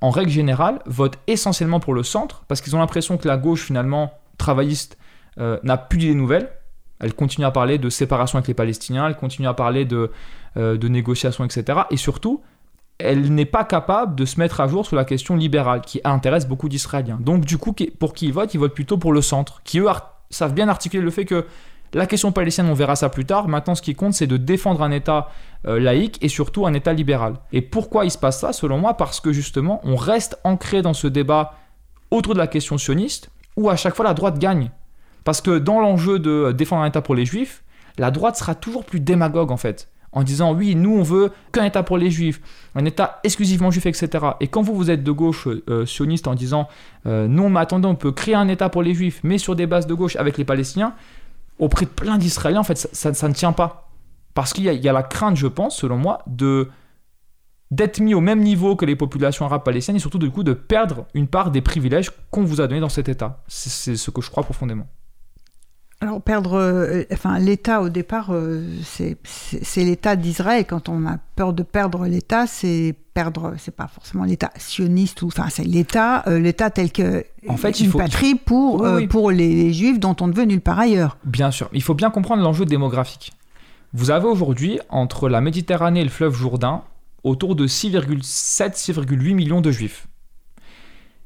en 0.00 0.10
règle 0.10 0.30
générale, 0.30 0.80
votent 0.86 1.18
essentiellement 1.26 1.80
pour 1.80 1.94
le 1.94 2.02
centre 2.02 2.44
parce 2.48 2.60
qu'ils 2.60 2.76
ont 2.76 2.80
l'impression 2.80 3.16
que 3.16 3.26
la 3.26 3.36
gauche 3.36 3.64
finalement 3.64 4.12
travailliste 4.36 4.98
euh, 5.38 5.58
n'a 5.62 5.78
plus 5.78 5.98
d'idées 5.98 6.14
nouvelles. 6.14 6.50
Elle 7.00 7.14
continue 7.14 7.46
à 7.46 7.50
parler 7.50 7.78
de 7.78 7.88
séparation 7.88 8.38
avec 8.38 8.48
les 8.48 8.54
Palestiniens, 8.54 9.06
elle 9.06 9.16
continue 9.16 9.48
à 9.48 9.54
parler 9.54 9.84
de, 9.84 10.10
euh, 10.56 10.76
de 10.76 10.88
négociations, 10.88 11.44
etc. 11.44 11.80
Et 11.90 11.96
surtout, 11.96 12.42
elle 12.98 13.34
n'est 13.34 13.44
pas 13.44 13.64
capable 13.64 14.14
de 14.14 14.24
se 14.24 14.38
mettre 14.38 14.60
à 14.60 14.68
jour 14.68 14.86
sur 14.86 14.96
la 14.96 15.04
question 15.04 15.36
libérale, 15.36 15.80
qui 15.80 16.00
intéresse 16.04 16.46
beaucoup 16.46 16.68
d'Israéliens. 16.68 17.18
Donc 17.20 17.44
du 17.44 17.58
coup, 17.58 17.74
pour 17.98 18.14
qui 18.14 18.26
ils 18.26 18.32
votent 18.32 18.54
Ils 18.54 18.60
votent 18.60 18.74
plutôt 18.74 18.98
pour 18.98 19.12
le 19.12 19.22
centre, 19.22 19.60
qui 19.64 19.80
eux 19.80 19.88
savent 20.30 20.54
bien 20.54 20.68
articuler 20.68 21.02
le 21.02 21.10
fait 21.10 21.24
que 21.24 21.46
la 21.92 22.06
question 22.06 22.32
palestinienne, 22.32 22.72
on 22.72 22.74
verra 22.74 22.96
ça 22.96 23.08
plus 23.08 23.24
tard. 23.24 23.46
Maintenant, 23.46 23.76
ce 23.76 23.82
qui 23.82 23.94
compte, 23.94 24.14
c'est 24.14 24.26
de 24.26 24.36
défendre 24.36 24.82
un 24.82 24.90
État 24.90 25.28
euh, 25.66 25.78
laïque 25.78 26.18
et 26.22 26.28
surtout 26.28 26.66
un 26.66 26.74
État 26.74 26.92
libéral. 26.92 27.34
Et 27.52 27.62
pourquoi 27.62 28.04
il 28.04 28.10
se 28.10 28.18
passe 28.18 28.40
ça, 28.40 28.52
selon 28.52 28.78
moi? 28.78 28.94
Parce 28.94 29.20
que 29.20 29.32
justement, 29.32 29.80
on 29.84 29.94
reste 29.94 30.36
ancré 30.42 30.82
dans 30.82 30.92
ce 30.92 31.06
débat 31.06 31.54
autour 32.10 32.34
de 32.34 32.38
la 32.38 32.48
question 32.48 32.78
sioniste, 32.78 33.30
où 33.56 33.70
à 33.70 33.76
chaque 33.76 33.94
fois 33.94 34.04
la 34.04 34.14
droite 34.14 34.38
gagne. 34.38 34.70
Parce 35.22 35.40
que 35.40 35.58
dans 35.58 35.80
l'enjeu 35.80 36.18
de 36.18 36.52
défendre 36.52 36.82
un 36.82 36.86
État 36.86 37.00
pour 37.00 37.14
les 37.14 37.24
juifs, 37.24 37.62
la 37.96 38.10
droite 38.10 38.36
sera 38.36 38.56
toujours 38.56 38.84
plus 38.84 38.98
démagogue 38.98 39.52
en 39.52 39.56
fait 39.56 39.88
en 40.14 40.22
disant 40.22 40.54
oui, 40.54 40.74
nous 40.74 40.96
on 40.96 41.02
veut 41.02 41.32
qu'un 41.52 41.64
État 41.64 41.82
pour 41.82 41.98
les 41.98 42.10
juifs, 42.10 42.40
un 42.74 42.84
État 42.84 43.20
exclusivement 43.24 43.70
juif, 43.70 43.86
etc. 43.86 44.08
Et 44.40 44.48
quand 44.48 44.62
vous, 44.62 44.74
vous 44.74 44.90
êtes 44.90 45.02
de 45.04 45.12
gauche 45.12 45.46
euh, 45.68 45.84
sioniste 45.84 46.26
en 46.28 46.34
disant 46.34 46.68
euh, 47.06 47.28
non, 47.28 47.50
mais 47.50 47.60
attendez, 47.60 47.86
on 47.86 47.96
peut 47.96 48.12
créer 48.12 48.34
un 48.34 48.48
État 48.48 48.68
pour 48.68 48.82
les 48.82 48.94
juifs, 48.94 49.20
mais 49.22 49.38
sur 49.38 49.56
des 49.56 49.66
bases 49.66 49.86
de 49.86 49.94
gauche 49.94 50.16
avec 50.16 50.38
les 50.38 50.44
Palestiniens, 50.44 50.94
auprès 51.58 51.84
de 51.84 51.90
plein 51.90 52.16
d'Israéliens, 52.16 52.60
en 52.60 52.64
fait, 52.64 52.88
ça, 52.92 53.28
ne 53.28 53.34
tient 53.34 53.52
pas. 53.52 53.90
Parce 54.34 54.52
qu'il 54.52 54.64
y, 54.64 54.88
a 54.88 54.92
la 54.92 55.02
crainte, 55.02 55.36
je 55.36 55.46
pense, 55.46 55.76
selon 55.76 55.96
moi, 55.96 56.22
de 56.26 56.68
d'être 57.70 57.98
mis 57.98 58.14
au 58.14 58.20
même 58.20 58.40
niveau 58.40 58.76
que 58.76 58.84
les 58.84 58.94
populations 58.94 59.46
arabes 59.46 59.64
palestiniennes 59.64 59.96
et 59.96 60.00
surtout 60.00 60.18
du 60.18 60.30
coup 60.30 60.44
de 60.44 60.52
perdre 60.52 61.06
une 61.12 61.26
part 61.26 61.50
des 61.50 61.60
privilèges 61.60 62.12
qu'on 62.30 62.44
vous 62.44 62.60
a 62.60 62.68
donnés 62.68 62.80
dans 62.80 62.88
cet 62.88 63.08
État. 63.08 63.42
C'est 63.48 63.96
ce 63.96 64.10
que 64.12 64.20
je 64.20 64.30
crois 64.30 64.44
profondément. 64.44 64.86
Alors 66.00 66.20
perdre, 66.20 66.54
euh, 66.54 67.04
enfin 67.12 67.38
l'État 67.38 67.80
au 67.80 67.88
départ, 67.88 68.28
euh, 68.30 68.66
c'est 68.82 69.16
l'État 69.76 70.16
d'Israël. 70.16 70.66
Quand 70.66 70.88
on 70.88 71.06
a 71.06 71.18
peur 71.36 71.52
de 71.52 71.62
perdre 71.62 72.06
l'État, 72.06 72.46
c'est 72.46 72.94
perdre, 73.14 73.54
c'est 73.58 73.74
pas 73.74 73.86
forcément 73.86 74.24
l'État 74.24 74.50
sioniste 74.56 75.22
ou, 75.22 75.28
enfin 75.28 75.46
c'est 75.48 75.64
l'État, 75.64 76.24
euh, 76.26 76.38
l'État 76.38 76.70
tel 76.70 76.90
que 76.90 77.24
en 77.48 77.56
fait, 77.56 77.78
une 77.80 77.86
il 77.86 77.90
faut, 77.90 77.98
patrie 77.98 78.34
pour 78.34 78.86
pour 79.08 79.30
les, 79.30 79.72
Juifs 79.72 80.00
dont 80.00 80.16
on 80.20 80.26
ne 80.26 80.34
veut 80.34 80.44
nulle 80.44 80.60
part 80.60 80.78
ailleurs. 80.78 81.16
Bien 81.24 81.50
sûr, 81.50 81.68
il 81.72 81.82
faut 81.82 81.94
bien 81.94 82.10
comprendre 82.10 82.42
l'enjeu 82.42 82.64
démographique. 82.64 83.32
Vous 83.92 84.10
avez 84.10 84.26
aujourd'hui 84.26 84.80
entre 84.90 85.28
la 85.28 85.40
Méditerranée 85.40 86.00
et 86.00 86.04
le 86.04 86.10
fleuve 86.10 86.34
Jourdain 86.34 86.82
autour 87.22 87.54
de 87.54 87.66
6,7-6,8 87.66 89.34
millions 89.34 89.60
de 89.60 89.70
Juifs. 89.70 90.08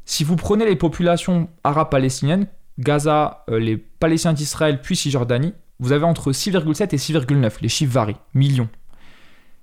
Si 0.04 0.22
vous 0.24 0.37
prenez 0.37 0.66
les 0.66 0.76
populations 0.76 1.48
arabes 1.64 1.90
palestiniennes 1.90 2.46
Gaza, 2.78 3.44
euh, 3.50 3.58
les 3.58 3.76
Palestiniens 3.76 4.32
d'Israël, 4.32 4.80
puis 4.80 4.96
Cisjordanie, 4.96 5.54
vous 5.80 5.92
avez 5.92 6.04
entre 6.04 6.32
6,7 6.32 6.94
et 6.94 6.96
6,9. 6.96 7.58
Les 7.60 7.68
chiffres 7.68 7.92
varient, 7.92 8.16
millions. 8.34 8.68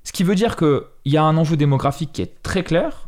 Ce 0.03 0.11
qui 0.11 0.23
veut 0.23 0.35
dire 0.35 0.55
qu'il 0.55 0.81
y 1.05 1.17
a 1.17 1.23
un 1.23 1.35
enjeu 1.37 1.57
démographique 1.57 2.11
qui 2.13 2.21
est 2.21 2.41
très 2.43 2.63
clair, 2.63 3.07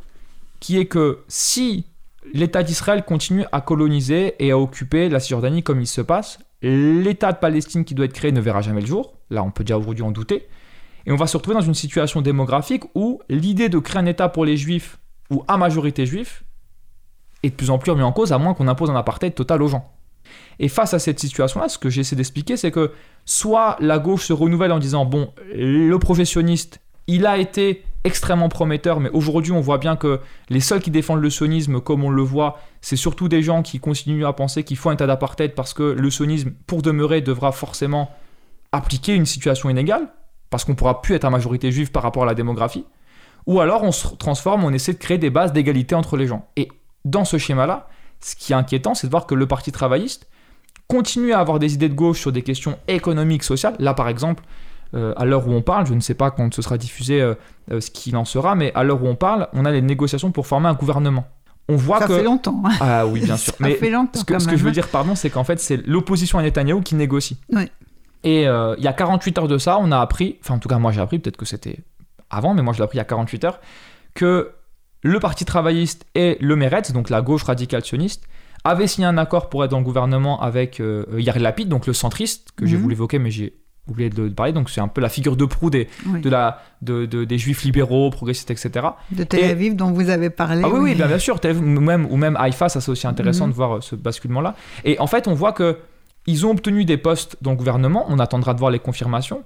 qui 0.59 0.77
est 0.77 0.85
que 0.85 1.19
si 1.27 1.85
l'État 2.33 2.63
d'Israël 2.63 3.03
continue 3.05 3.45
à 3.51 3.61
coloniser 3.61 4.35
et 4.39 4.51
à 4.51 4.57
occuper 4.57 5.09
la 5.09 5.19
Cisjordanie 5.19 5.63
comme 5.63 5.79
il 5.79 5.87
se 5.87 6.01
passe, 6.01 6.39
l'État 6.61 7.31
de 7.31 7.37
Palestine 7.37 7.85
qui 7.85 7.93
doit 7.93 8.05
être 8.05 8.13
créé 8.13 8.31
ne 8.31 8.41
verra 8.41 8.61
jamais 8.61 8.81
le 8.81 8.87
jour. 8.87 9.13
Là, 9.29 9.43
on 9.43 9.51
peut 9.51 9.63
déjà 9.63 9.77
aujourd'hui 9.77 10.03
en 10.03 10.11
douter. 10.11 10.47
Et 11.05 11.11
on 11.11 11.15
va 11.15 11.27
se 11.27 11.37
retrouver 11.37 11.55
dans 11.55 11.65
une 11.65 11.75
situation 11.75 12.21
démographique 12.21 12.83
où 12.95 13.21
l'idée 13.29 13.69
de 13.69 13.79
créer 13.79 14.01
un 14.01 14.05
État 14.05 14.27
pour 14.27 14.43
les 14.43 14.57
Juifs 14.57 14.97
ou 15.29 15.43
à 15.47 15.57
majorité 15.57 16.05
juif 16.05 16.43
est 17.43 17.49
de 17.49 17.55
plus 17.55 17.69
en 17.69 17.77
plus 17.77 17.91
remis 17.91 18.03
en 18.03 18.11
cause, 18.11 18.33
à 18.33 18.37
moins 18.37 18.53
qu'on 18.53 18.67
impose 18.67 18.89
un 18.89 18.95
apartheid 18.95 19.33
total 19.33 19.61
aux 19.61 19.67
gens. 19.67 19.93
Et 20.59 20.67
face 20.67 20.93
à 20.93 20.99
cette 20.99 21.19
situation-là, 21.19 21.69
ce 21.69 21.77
que 21.77 21.89
j'essaie 21.89 22.15
d'expliquer, 22.15 22.57
c'est 22.57 22.71
que 22.71 22.91
soit 23.25 23.77
la 23.79 23.99
gauche 23.99 24.25
se 24.25 24.33
renouvelle 24.33 24.71
en 24.71 24.79
disant, 24.79 25.05
bon, 25.05 25.31
le 25.53 25.95
professionniste, 25.97 26.79
il 27.07 27.25
a 27.25 27.37
été 27.37 27.83
extrêmement 28.03 28.49
prometteur, 28.49 28.99
mais 28.99 29.09
aujourd'hui 29.09 29.51
on 29.51 29.59
voit 29.59 29.77
bien 29.77 29.95
que 29.95 30.19
les 30.49 30.61
seuls 30.61 30.81
qui 30.81 30.91
défendent 30.91 31.21
le 31.21 31.29
sionisme, 31.29 31.81
comme 31.81 32.03
on 32.03 32.09
le 32.09 32.21
voit, 32.21 32.59
c'est 32.81 32.95
surtout 32.95 33.27
des 33.27 33.41
gens 33.41 33.61
qui 33.61 33.79
continuent 33.79 34.25
à 34.25 34.33
penser 34.33 34.63
qu'il 34.63 34.77
faut 34.77 34.89
un 34.89 34.93
état 34.93 35.07
d'apartheid 35.07 35.53
parce 35.53 35.73
que 35.73 35.83
le 35.83 36.09
sionisme, 36.09 36.51
pour 36.67 36.81
demeurer, 36.81 37.21
devra 37.21 37.51
forcément 37.51 38.11
appliquer 38.71 39.13
une 39.13 39.25
situation 39.25 39.69
inégale, 39.69 40.07
parce 40.49 40.63
qu'on 40.63 40.71
ne 40.71 40.77
pourra 40.77 41.01
plus 41.01 41.15
être 41.15 41.25
à 41.25 41.29
majorité 41.29 41.71
juive 41.71 41.91
par 41.91 42.03
rapport 42.03 42.23
à 42.23 42.25
la 42.25 42.33
démographie. 42.33 42.85
Ou 43.45 43.59
alors 43.61 43.83
on 43.83 43.91
se 43.91 44.07
transforme, 44.15 44.63
on 44.63 44.73
essaie 44.73 44.93
de 44.93 44.97
créer 44.97 45.17
des 45.17 45.29
bases 45.29 45.53
d'égalité 45.53 45.95
entre 45.95 46.17
les 46.17 46.27
gens. 46.27 46.47
Et 46.55 46.69
dans 47.05 47.25
ce 47.25 47.37
schéma-là, 47.37 47.87
ce 48.21 48.35
qui 48.35 48.53
est 48.53 48.55
inquiétant, 48.55 48.93
c'est 48.93 49.07
de 49.07 49.11
voir 49.11 49.25
que 49.27 49.35
le 49.35 49.45
Parti 49.45 49.71
travailliste 49.71 50.27
continue 50.87 51.33
à 51.33 51.39
avoir 51.39 51.59
des 51.59 51.73
idées 51.73 51.89
de 51.89 51.93
gauche 51.93 52.19
sur 52.19 52.31
des 52.31 52.41
questions 52.41 52.77
économiques, 52.87 53.43
sociales. 53.43 53.75
Là, 53.79 53.93
par 53.93 54.07
exemple, 54.07 54.43
euh, 54.93 55.13
à 55.17 55.25
l'heure 55.25 55.47
où 55.47 55.51
on 55.51 55.61
parle, 55.61 55.85
je 55.85 55.93
ne 55.93 55.99
sais 55.99 56.13
pas 56.13 56.31
quand 56.31 56.53
ce 56.53 56.61
sera 56.61 56.77
diffusé 56.77 57.21
euh, 57.21 57.35
euh, 57.71 57.81
ce 57.81 57.91
qu'il 57.91 58.15
en 58.15 58.25
sera, 58.25 58.55
mais 58.55 58.71
à 58.73 58.83
l'heure 58.83 59.03
où 59.03 59.07
on 59.07 59.15
parle, 59.15 59.49
on 59.53 59.65
a 59.65 59.71
les 59.71 59.81
négociations 59.81 60.31
pour 60.31 60.47
former 60.47 60.67
un 60.69 60.73
gouvernement. 60.73 61.27
On 61.69 61.75
voit 61.75 61.99
ça 61.99 62.07
que... 62.07 62.15
fait 62.15 62.23
longtemps. 62.23 62.63
Hein. 62.65 62.71
Ah 62.79 63.05
oui, 63.05 63.19
bien 63.19 63.35
sûr. 63.37 63.53
ça 63.53 63.57
mais 63.59 63.75
fait 63.75 63.89
longtemps. 63.89 64.19
Ce 64.19 64.25
que, 64.25 64.39
ce 64.39 64.47
que 64.47 64.55
je 64.55 64.63
veux 64.63 64.71
dire, 64.71 64.87
pardon, 64.87 65.15
c'est 65.15 65.29
qu'en 65.29 65.43
fait, 65.43 65.59
c'est 65.59 65.85
l'opposition 65.85 66.39
à 66.39 66.41
Netanyahou 66.41 66.81
qui 66.81 66.95
négocie. 66.95 67.37
Oui. 67.51 67.69
Et 68.23 68.43
il 68.43 68.83
y 68.83 68.87
a 68.87 68.93
48 68.93 69.37
heures 69.37 69.47
de 69.47 69.57
ça, 69.57 69.77
on 69.79 69.91
a 69.91 69.99
appris, 69.99 70.37
enfin 70.41 70.55
en 70.55 70.59
tout 70.59 70.67
cas 70.67 70.79
moi 70.79 70.91
j'ai 70.91 70.99
appris, 70.99 71.19
peut-être 71.19 71.37
que 71.37 71.45
c'était 71.45 71.79
avant, 72.29 72.53
mais 72.53 72.61
moi 72.61 72.73
je 72.73 72.79
l'ai 72.79 72.83
appris 72.83 72.97
il 72.97 72.99
y 72.99 73.01
a 73.01 73.05
48 73.05 73.43
heures, 73.45 73.59
que 74.15 74.51
le 75.03 75.19
Parti 75.19 75.45
travailliste 75.45 76.05
et 76.15 76.37
le 76.41 76.55
Meretz, 76.55 76.91
donc 76.91 77.09
la 77.09 77.21
gauche 77.21 77.43
radicale 77.43 77.83
sioniste, 77.83 78.27
avaient 78.63 78.87
signé 78.87 79.07
un 79.07 79.17
accord 79.17 79.49
pour 79.49 79.63
être 79.63 79.71
dans 79.71 79.79
le 79.79 79.85
gouvernement 79.85 80.41
avec 80.41 80.79
euh, 80.79 81.05
Yair 81.17 81.39
Lapid, 81.39 81.69
donc 81.69 81.87
le 81.87 81.93
centriste, 81.93 82.49
que 82.55 82.65
j'ai 82.65 82.75
mhm. 82.75 82.81
voulu 82.81 82.95
évoquer, 82.95 83.19
mais 83.19 83.31
j'ai 83.31 83.53
oublié 83.87 84.09
de, 84.09 84.27
parler. 84.29 84.51
Donc 84.51 84.69
c'est 84.69 84.81
un 84.81 84.87
peu 84.87 85.01
la 85.01 85.09
figure 85.09 85.37
de 85.37 85.45
proue 85.45 85.69
des, 85.69 85.87
de 86.05 86.29
la, 86.29 86.61
de, 86.81 87.05
des 87.05 87.37
juifs 87.37 87.63
libéraux, 87.63 88.09
progressistes, 88.09 88.51
etc. 88.51 88.87
De 89.11 89.23
Tel 89.23 89.45
Aviv 89.45 89.75
dont 89.75 89.91
vous 89.91 90.09
avez 90.09 90.29
parlé. 90.29 90.61
Ah 90.65 90.69
oui, 90.69 90.79
oui, 90.79 90.95
bien, 90.95 91.19
sûr. 91.19 91.39
Tel 91.39 91.51
Aviv, 91.51 91.63
même, 91.63 92.05
ou 92.09 92.17
même 92.17 92.35
Haïfa, 92.35 92.67
ça 92.67 92.81
c'est 92.81 92.91
aussi 92.91 93.07
intéressant 93.07 93.45
mhm. 93.45 93.51
de 93.51 93.55
voir 93.55 93.77
euh, 93.77 93.81
ce 93.81 93.95
basculement-là. 93.95 94.55
Et 94.83 94.99
en 94.99 95.07
fait, 95.07 95.27
on 95.27 95.33
voit 95.33 95.53
que 95.53 95.77
ils 96.25 96.45
ont 96.45 96.51
obtenu 96.51 96.83
des 96.83 96.97
postes 96.97 97.37
dans 97.41 97.51
le 97.51 97.57
gouvernement. 97.57 98.05
On 98.09 98.19
attendra 98.19 98.53
de 98.53 98.59
voir 98.59 98.71
les 98.71 98.79
confirmations. 98.79 99.43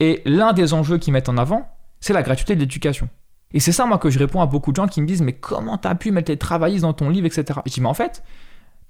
Et 0.00 0.22
l'un 0.24 0.52
des 0.52 0.74
enjeux 0.74 0.98
qu'ils 0.98 1.12
mettent 1.12 1.28
en 1.28 1.36
avant, 1.38 1.68
c'est 2.00 2.12
la 2.12 2.22
gratuité 2.22 2.56
de 2.56 2.60
l'éducation. 2.60 3.08
Et 3.54 3.60
c'est 3.60 3.72
ça, 3.72 3.86
moi, 3.86 3.98
que 3.98 4.10
je 4.10 4.18
réponds 4.18 4.42
à 4.42 4.46
beaucoup 4.46 4.72
de 4.72 4.76
gens 4.76 4.88
qui 4.88 5.00
me 5.00 5.06
disent 5.06 5.22
Mais 5.22 5.32
comment 5.32 5.78
t'as 5.78 5.94
pu 5.94 6.10
mettre 6.10 6.30
les 6.30 6.36
travaillistes 6.36 6.82
dans 6.82 6.92
ton 6.92 7.08
livre, 7.08 7.26
etc. 7.26 7.60
je 7.64 7.72
dis 7.72 7.80
Mais 7.80 7.88
en 7.88 7.94
fait, 7.94 8.22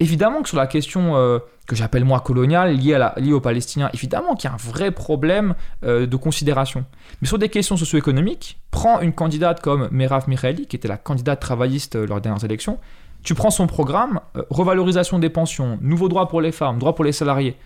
évidemment 0.01 0.43
que 0.43 0.49
sur 0.49 0.57
la 0.57 0.67
question 0.67 1.17
euh, 1.17 1.39
que 1.67 1.77
j'appelle 1.77 2.05
moi 2.05 2.21
coloniale, 2.21 2.75
liée, 2.75 2.95
à 2.95 2.99
la, 2.99 3.15
liée 3.19 3.35
aux 3.35 3.43
Palestiniens, 3.43 3.91
évidemment 3.93 4.35
qu'il 4.35 4.49
y 4.49 4.51
a 4.51 4.55
un 4.55 4.59
vrai 4.59 4.91
problème 4.91 5.55
euh, 5.85 6.07
de 6.07 6.17
considération. 6.17 6.87
Mais 7.21 7.29
sur 7.29 7.39
des 7.39 7.51
questions 7.51 7.77
socio-économiques, 7.77 8.59
prends 8.71 9.01
une 9.01 9.13
candidate 9.13 9.61
comme 9.61 9.89
Merav 9.91 10.29
Mikhaeli, 10.29 10.67
qui 10.67 10.77
était 10.77 10.89
la 10.89 10.97
candidate 10.97 11.41
travailliste 11.41 11.97
euh, 11.97 12.07
lors 12.07 12.19
des 12.19 12.25
dernières 12.25 12.45
élections. 12.45 12.79
Tu 13.23 13.35
prends 13.35 13.51
son 13.51 13.67
programme, 13.67 14.21
revalorisation 14.51 15.19
des 15.19 15.31
pensions, 15.31 15.79
nouveaux 15.81 16.09
droits 16.09 16.29
pour 16.29 16.43
les 16.43 16.53
femmes, 16.53 16.79
droits 16.79 16.95
pour 16.95 17.05
les 17.05 17.13
salariés. 17.13 17.57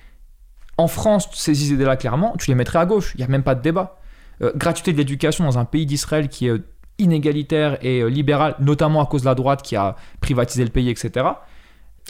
En 0.76 0.86
France, 0.86 1.28
ces 1.32 1.72
idées-là, 1.72 1.96
clairement, 1.96 2.36
tu 2.38 2.48
les 2.48 2.54
mettrais 2.54 2.78
à 2.78 2.86
gauche. 2.86 3.12
Il 3.16 3.18
n'y 3.18 3.24
a 3.24 3.28
même 3.28 3.42
pas 3.42 3.56
de 3.56 3.62
débat. 3.62 3.98
gratuité 4.54 4.92
de 4.92 4.98
l'éducation 4.98 5.44
dans 5.44 5.58
un 5.58 5.64
pays 5.64 5.84
d'Israël 5.84 6.28
qui 6.28 6.46
est 6.46 6.62
inégalitaire 6.98 7.78
et 7.84 8.00
euh, 8.00 8.08
libéral, 8.08 8.56
notamment 8.60 9.02
à 9.02 9.06
cause 9.06 9.22
de 9.22 9.26
la 9.26 9.34
droite 9.34 9.62
qui 9.62 9.76
a 9.76 9.96
privatisé 10.20 10.64
le 10.64 10.70
pays, 10.70 10.90
etc. 10.90 11.26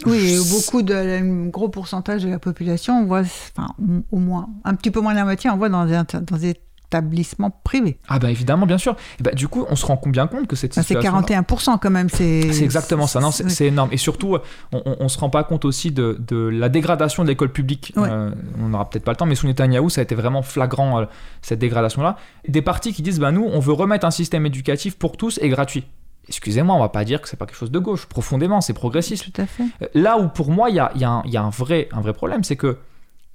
Oui, 0.05 0.37
beaucoup 0.49 0.81
de 0.81 0.93
un 0.93 1.47
gros 1.47 1.67
pourcentage 1.69 2.23
de 2.23 2.29
la 2.29 2.39
population, 2.39 3.01
on 3.01 3.05
voit, 3.05 3.21
enfin, 3.21 3.75
au 4.11 4.17
moins 4.17 4.47
un 4.63 4.75
petit 4.75 4.91
peu 4.91 5.01
moins 5.01 5.11
de 5.11 5.17
la 5.17 5.25
moitié, 5.25 5.49
on 5.49 5.57
voit 5.57 5.69
dans 5.69 5.85
des, 5.85 6.01
dans 6.21 6.37
des 6.37 6.55
établissements 6.89 7.51
privés. 7.63 7.99
Ah 8.07 8.19
ben 8.19 8.29
évidemment, 8.29 8.65
bien 8.65 8.77
sûr. 8.79 8.95
Et 9.19 9.23
ben, 9.23 9.33
du 9.35 9.47
coup, 9.47 9.65
on 9.69 9.75
se 9.75 9.85
rend 9.85 10.01
bien 10.07 10.27
compte 10.27 10.47
que 10.47 10.55
cette 10.55 10.75
Bah, 10.75 10.81
c'est 10.81 10.95
situation... 10.95 11.21
41% 11.21 11.77
quand 11.79 11.89
même. 11.91 12.09
C'est 12.09 12.51
C'est 12.51 12.63
exactement 12.63 13.05
ça, 13.07 13.19
non, 13.19 13.31
c'est 13.31 13.47
c'est 13.49 13.67
énorme. 13.67 13.89
Et 13.91 13.97
surtout, 13.97 14.37
on, 14.71 14.81
on 14.99 15.07
se 15.07 15.17
rend 15.19 15.29
pas 15.29 15.43
compte 15.43 15.65
aussi 15.65 15.91
de, 15.91 16.17
de 16.27 16.35
la 16.37 16.69
dégradation 16.69 17.23
de 17.23 17.29
l'école 17.29 17.51
publique. 17.51 17.93
Ouais. 17.95 18.09
Euh, 18.11 18.31
on 18.59 18.69
n'aura 18.69 18.89
peut-être 18.89 19.03
pas 19.05 19.11
le 19.11 19.17
temps, 19.17 19.25
mais 19.27 19.35
sous 19.35 19.45
Netanyahou, 19.47 19.89
ça 19.89 20.01
a 20.01 20.03
été 20.03 20.15
vraiment 20.15 20.41
flagrant, 20.41 20.99
euh, 21.01 21.05
cette 21.41 21.59
dégradation-là. 21.59 22.17
Des 22.47 22.61
partis 22.61 22.91
qui 22.93 23.01
disent, 23.03 23.19
bah, 23.19 23.31
nous, 23.31 23.45
on 23.45 23.59
veut 23.59 23.73
remettre 23.73 24.05
un 24.05 24.11
système 24.11 24.45
éducatif 24.45 24.97
pour 24.97 25.15
tous 25.17 25.39
et 25.41 25.49
gratuit. 25.49 25.85
Excusez-moi, 26.27 26.75
on 26.75 26.79
va 26.79 26.89
pas 26.89 27.05
dire 27.05 27.21
que 27.21 27.27
c'est 27.29 27.37
pas 27.37 27.45
quelque 27.45 27.57
chose 27.57 27.71
de 27.71 27.79
gauche. 27.79 28.05
Profondément, 28.05 28.61
c'est 28.61 28.73
progressiste. 28.73 29.31
Tout 29.33 29.41
à 29.41 29.45
fait. 29.45 29.63
Euh, 29.81 29.87
Là 29.93 30.17
où 30.17 30.27
pour 30.27 30.51
moi, 30.51 30.69
il 30.69 30.75
y 30.75 30.79
a, 30.79 30.91
il 30.95 31.01
y 31.01 31.03
a 31.03 31.09
un, 31.09 31.21
il 31.25 31.31
y 31.31 31.37
a 31.37 31.41
un 31.43 31.49
vrai, 31.49 31.89
un 31.91 32.01
vrai 32.01 32.13
problème, 32.13 32.43
c'est 32.43 32.55
que 32.55 32.77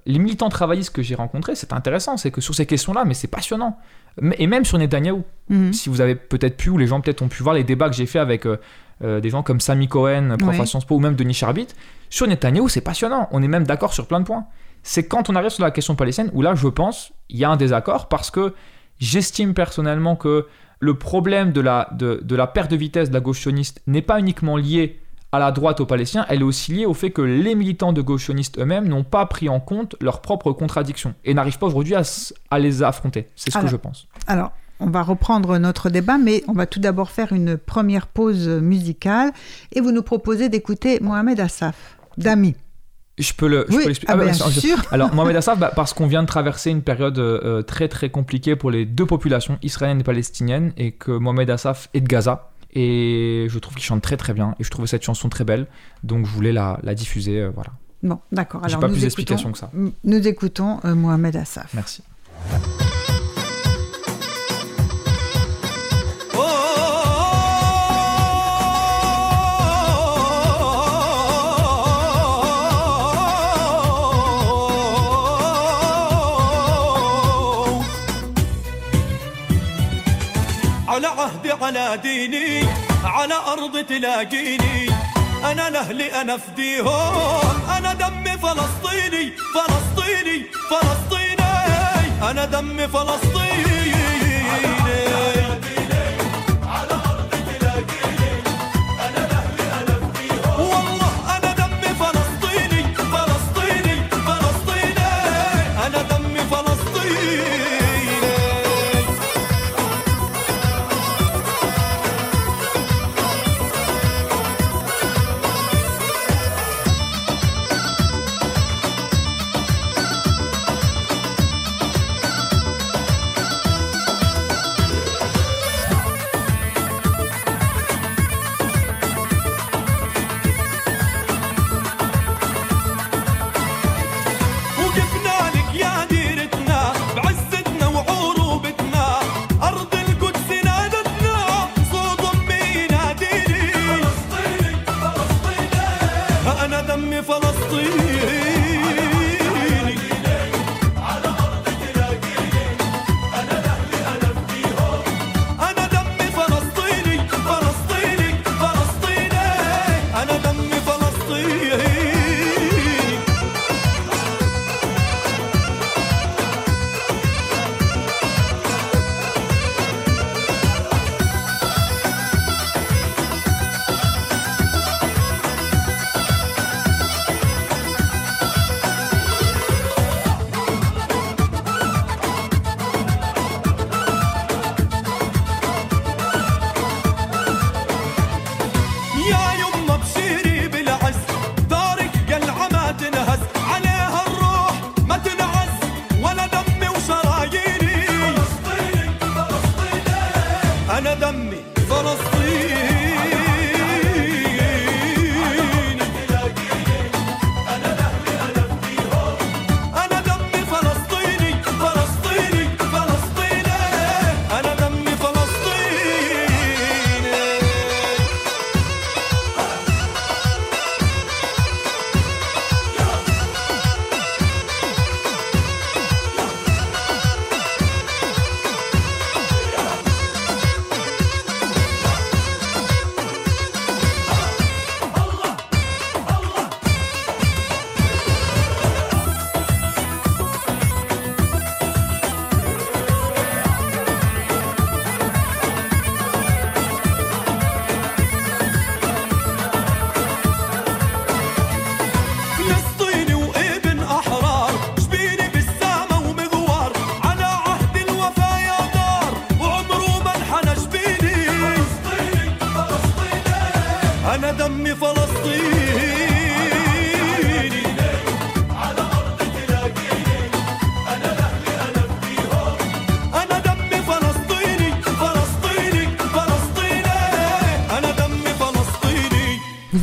les 0.06 0.18
militants 0.18 0.48
travaillistes 0.50 0.94
que 0.94 1.02
j'ai 1.02 1.14
rencontrés, 1.14 1.54
c'est 1.54 1.72
intéressant, 1.72 2.16
c'est 2.16 2.30
que 2.30 2.40
sur 2.40 2.54
ces 2.54 2.66
questions-là, 2.66 3.04
mais 3.04 3.14
c'est 3.14 3.28
passionnant. 3.28 3.78
Et 4.38 4.46
même 4.46 4.64
sur 4.64 4.78
Netanyahou, 4.78 5.24
Mhm. 5.48 5.72
si 5.72 5.88
vous 5.88 6.00
avez 6.00 6.14
peut-être 6.14 6.56
pu, 6.56 6.70
ou 6.70 6.78
les 6.78 6.86
gens 6.86 7.00
peut-être 7.00 7.22
ont 7.22 7.28
pu 7.28 7.42
voir 7.42 7.54
les 7.54 7.64
débats 7.64 7.88
que 7.88 7.96
j'ai 7.96 8.06
fait 8.06 8.18
avec 8.18 8.46
euh, 8.46 8.58
euh, 9.02 9.20
des 9.20 9.30
gens 9.30 9.42
comme 9.42 9.60
Sami 9.60 9.88
Cohen, 9.88 10.36
prof 10.38 10.54
Ouais. 10.54 10.60
à 10.60 10.66
Sciences 10.66 10.84
Po, 10.84 10.96
ou 10.96 11.00
même 11.00 11.14
Denis 11.16 11.34
Charbit, 11.34 11.66
sur 12.10 12.26
Netanyahou, 12.26 12.68
c'est 12.68 12.80
passionnant. 12.80 13.28
On 13.32 13.42
est 13.42 13.48
même 13.48 13.64
d'accord 13.66 13.92
sur 13.92 14.06
plein 14.06 14.20
de 14.20 14.24
points. 14.24 14.46
C'est 14.82 15.08
quand 15.08 15.30
on 15.30 15.34
arrive 15.34 15.48
sur 15.50 15.64
la 15.64 15.70
question 15.70 15.96
palestinienne 15.96 16.30
où 16.34 16.42
là, 16.42 16.54
je 16.54 16.68
pense, 16.68 17.12
il 17.30 17.38
y 17.38 17.44
a 17.44 17.50
un 17.50 17.56
désaccord 17.56 18.08
parce 18.08 18.30
que 18.30 18.54
j'estime 18.98 19.54
personnellement 19.54 20.14
que 20.16 20.46
le 20.80 20.94
problème 20.98 21.52
de 21.52 21.60
la, 21.62 21.88
de, 21.92 22.20
de 22.22 22.36
la 22.36 22.46
perte 22.46 22.70
de 22.70 22.76
vitesse 22.76 23.08
de 23.08 23.14
la 23.14 23.20
gauche 23.20 23.40
sioniste 23.40 23.80
n'est 23.86 24.02
pas 24.02 24.20
uniquement 24.20 24.56
lié 24.56 25.00
à 25.34 25.38
la 25.38 25.52
droite 25.52 25.80
aux 25.80 25.86
Palestiniens, 25.86 26.26
elle 26.28 26.40
est 26.40 26.44
aussi 26.44 26.72
liée 26.72 26.86
au 26.86 26.94
fait 26.94 27.10
que 27.10 27.22
les 27.22 27.54
militants 27.54 27.92
de 27.92 28.00
gauche 28.02 28.24
sionistes 28.24 28.58
eux-mêmes 28.58 28.88
n'ont 28.88 29.04
pas 29.04 29.26
pris 29.26 29.48
en 29.48 29.60
compte 29.60 29.96
leurs 30.00 30.20
propres 30.22 30.52
contradictions 30.52 31.14
et 31.24 31.34
n'arrivent 31.34 31.58
pas 31.58 31.66
aujourd'hui 31.66 31.94
à, 31.94 32.02
à 32.50 32.58
les 32.58 32.82
affronter. 32.82 33.28
C'est 33.36 33.50
ce 33.50 33.56
Alors, 33.58 33.66
que 33.66 33.70
je 33.72 33.76
pense. 33.76 34.06
Alors, 34.26 34.52
on 34.80 34.90
va 34.90 35.02
reprendre 35.02 35.56
notre 35.58 35.88
débat, 35.90 36.18
mais 36.18 36.42
on 36.48 36.52
va 36.52 36.66
tout 36.66 36.80
d'abord 36.80 37.10
faire 37.10 37.32
une 37.32 37.56
première 37.56 38.06
pause 38.08 38.48
musicale 38.48 39.32
et 39.72 39.80
vous 39.80 39.92
nous 39.92 40.02
proposez 40.02 40.48
d'écouter 40.48 40.98
Mohamed 41.00 41.38
Assaf, 41.40 41.96
d'Ami. 42.18 42.54
Je 43.16 43.32
peux 43.32 43.46
le, 43.46 43.64
je 43.68 43.76
Oui, 43.76 43.82
peux 43.84 43.88
l'expliquer. 43.90 44.12
ah 44.12 44.16
Ah, 44.20 44.24
bah, 44.24 44.32
bien 44.32 44.46
je- 44.50 44.58
sûr. 44.60 44.76
Alors, 44.90 45.14
Mohamed 45.14 45.36
Assaf, 45.36 45.56
bah, 45.56 45.70
parce 45.76 45.92
qu'on 45.94 46.08
vient 46.08 46.22
de 46.22 46.26
traverser 46.26 46.70
une 46.72 46.82
période 46.82 47.16
euh, 47.20 47.62
très 47.62 47.86
très 47.86 48.10
compliquée 48.10 48.56
pour 48.56 48.72
les 48.72 48.86
deux 48.86 49.06
populations, 49.06 49.56
israélienne 49.62 50.00
et 50.00 50.04
palestinienne, 50.04 50.72
et 50.76 50.90
que 50.90 51.12
Mohamed 51.12 51.48
Assaf 51.50 51.88
est 51.94 52.00
de 52.00 52.08
Gaza. 52.08 52.50
Et 52.74 53.46
je 53.48 53.58
trouve 53.58 53.74
qu'il 53.74 53.84
chante 53.84 54.02
très 54.02 54.16
très 54.16 54.34
bien, 54.34 54.54
et 54.58 54.64
je 54.64 54.70
trouvais 54.70 54.88
cette 54.88 55.04
chanson 55.04 55.28
très 55.28 55.44
belle, 55.44 55.66
donc 56.02 56.26
je 56.26 56.30
voulais 56.30 56.52
la, 56.52 56.80
la 56.82 56.94
diffuser. 56.94 57.40
euh, 57.40 57.50
voilà. 57.54 57.70
Bon, 58.02 58.18
d'accord. 58.32 58.64
Alors, 58.64 58.80
pas 58.80 58.88
nous 58.88 58.94
plus 58.94 59.02
d'explications 59.02 59.52
que 59.52 59.58
ça. 59.58 59.70
Nous 60.04 60.28
écoutons 60.28 60.80
euh, 60.84 60.94
Mohamed 60.94 61.36
Assaf. 61.36 61.72
Merci. 61.74 62.02
على 81.04 81.20
عهدي 81.20 81.52
على 81.52 81.96
ديني 82.02 82.68
على 83.04 83.34
أرض 83.34 83.84
تلاقيني. 83.84 84.90
أنا 85.44 85.70
لأهلي 85.70 86.20
أنا 86.20 86.36
فديهم 86.36 87.68
أنا 87.76 87.94
دمي 87.94 88.38
فلسطيني 88.38 89.32
فلسطيني 89.54 90.46
فلسطيني. 90.70 92.30
أنا 92.30 92.44
دمي 92.44 92.88
فلسطيني. 92.88 93.43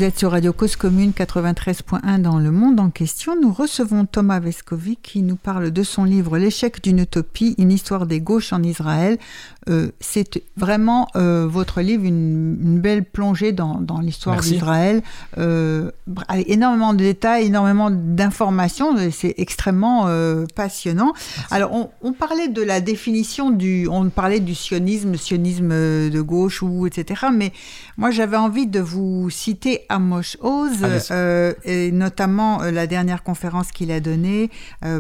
Vous 0.02 0.08
êtes 0.08 0.18
sur 0.18 0.32
Radio 0.32 0.52
Cause 0.52 0.78
Commune 0.78 1.12
93.1 1.12 2.24
dans 2.24 2.40
le 2.40 2.50
monde 2.50 2.80
en 2.80 2.90
question. 2.90 3.40
Nous 3.40 3.54
recevons 3.54 4.08
Thomas 4.08 4.40
Vescovic 4.40 5.00
qui 5.04 5.22
nous 5.22 5.36
parle 5.36 5.70
de 5.70 5.84
son 5.84 6.06
livre 6.06 6.40
L'échec 6.40 6.82
d'une 6.82 6.98
utopie, 6.98 7.54
une 7.60 7.72
histoire 7.72 8.08
des 8.08 8.20
gauches 8.20 8.52
en 8.52 8.64
Israël. 8.64 9.20
Euh, 9.70 9.92
c'est 10.00 10.42
vraiment 10.58 11.08
euh, 11.16 11.48
votre 11.48 11.82
livre, 11.82 12.04
une, 12.04 12.58
une 12.62 12.80
belle 12.80 13.06
plongée 13.06 13.52
dans, 13.52 13.76
dans 13.80 14.00
l'histoire 14.00 14.40
d'Israël, 14.42 15.04
euh, 15.38 15.92
avec 16.28 16.50
énormément 16.50 16.94
de 16.94 17.00
détails, 17.00 17.46
énormément 17.46 17.92
d'informations. 17.92 18.96
C'est 19.12 19.36
extrêmement 19.38 20.08
passionnant. 20.56 21.14
Alors, 21.52 21.74
on, 21.74 21.90
on 22.02 22.14
parlait 22.14 22.48
de 22.48 22.62
la 22.62 22.82
définition 22.82 23.52
du, 23.52 23.88
on 23.88 24.10
parlait 24.10 24.40
du 24.40 24.56
sionisme, 24.56 25.16
sionisme 25.16 25.70
de 25.70 26.22
gauche 26.22 26.64
ou 26.64 26.88
etc. 26.88 27.28
Mais 27.34 27.52
moi, 27.98 28.12
j'avais 28.12 28.38
envie 28.38 28.68
de 28.68 28.80
vous 28.80 29.30
citer 29.30 29.82
Amos 29.90 30.38
Oz, 30.42 30.80
euh, 31.12 31.54
et 31.66 31.92
notamment 31.92 32.62
la 32.64 32.88
dernière 32.88 33.24
conférence 33.24 33.72
qu'il 33.72 33.92
a 33.92 34.00
donnée 34.00 34.50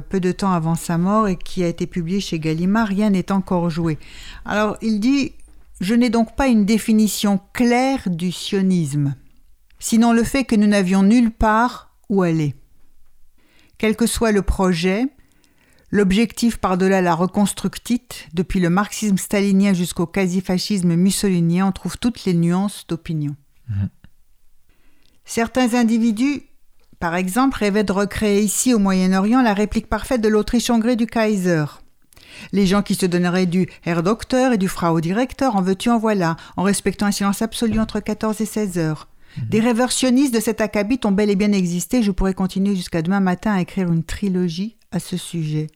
peu 0.10 0.19
de 0.19 0.32
temps 0.32 0.52
avant 0.54 0.76
sa 0.76 0.97
mort 0.97 1.28
et 1.28 1.36
qui 1.36 1.63
a 1.63 1.67
été 1.67 1.88
publiée 1.88 2.19
chez 2.19 2.39
Gallimard. 2.39 2.88
Rien 2.88 3.10
n'est 3.10 3.32
encore 3.32 3.69
joué. 3.69 3.97
Alors, 4.52 4.76
il 4.82 5.00
dit 5.00 5.32
Je 5.80 5.96
n'ai 5.96 6.10
donc 6.10 6.36
pas 6.36 6.48
une 6.50 6.66
définition 6.66 7.40
claire 7.54 8.10
du 8.10 8.34
sionisme, 8.34 9.16
sinon 9.80 10.12
le 10.12 10.26
fait 10.26 10.44
que 10.44 10.58
nous 10.58 10.68
n'avions 10.68 11.04
nulle 11.04 11.32
part 11.32 11.96
où 12.10 12.22
aller. 12.22 12.54
Quel 13.78 13.96
que 13.96 14.06
soit 14.06 14.34
le 14.34 14.42
projet, 14.42 15.06
l'objectif 15.90 16.58
par-delà 16.58 17.00
la 17.00 17.16
reconstructite, 17.16 18.28
depuis 18.34 18.60
le 18.60 18.70
marxisme 18.70 19.18
stalinien 19.18 19.72
jusqu'au 19.72 20.06
quasi-fascisme 20.06 20.96
mussolinien, 20.96 21.68
on 21.68 21.72
trouve 21.72 21.98
toutes 21.98 22.26
les 22.26 22.34
nuances 22.34 22.86
d'opinion. 22.90 23.38
Certains 25.24 25.76
individus, 25.76 26.44
par 27.00 27.16
exemple, 27.16 27.58
rêvaient 27.58 27.86
de 27.86 27.94
recréer 27.94 28.42
ici 28.42 28.74
au 28.74 28.80
Moyen-Orient 28.80 29.42
la 29.42 29.54
réplique 29.54 29.88
parfaite 29.88 30.20
de 30.20 30.28
l'Autriche-Hongrie 30.28 30.98
du 30.98 31.08
Kaiser. 31.08 31.64
Les 32.52 32.65
gens 32.65 32.82
qui 32.82 32.96
se 32.96 33.06
donneraient 33.06 33.46
du 33.46 33.67
Herr 33.86 34.04
Docteur 34.04 34.54
et 34.54 34.58
du 34.58 34.67
Frau 34.67 35.00
Directeur, 35.02 35.56
en 35.56 35.62
veux-tu 35.62 35.89
en 35.89 35.98
voilà, 35.98 36.36
en 36.58 36.63
respectant 36.63 37.06
un 37.06 37.12
silence 37.12 37.41
absolu 37.41 37.80
entre 37.80 38.00
14 38.00 38.41
et 38.41 38.46
16 38.46 38.78
heures. 38.78 39.08
Des 39.50 39.60
rêveurs 39.60 39.91
sionistes 39.91 40.34
de 40.34 40.39
cet 40.39 40.62
acabit 40.62 41.00
ont 41.06 41.12
bel 41.12 41.30
et 41.30 41.36
bien 41.36 41.54
existé, 41.54 42.04
je 42.04 42.12
pourrais 42.12 42.34
continuer 42.34 42.76
jusqu'à 42.76 43.02
demain 43.02 43.22
matin 43.22 43.54
à 43.54 43.62
écrire 43.62 43.91
une 43.91 44.04
trilogie 44.04 44.78
à 44.91 45.00
ce 45.00 45.17
sujet. 45.17 45.67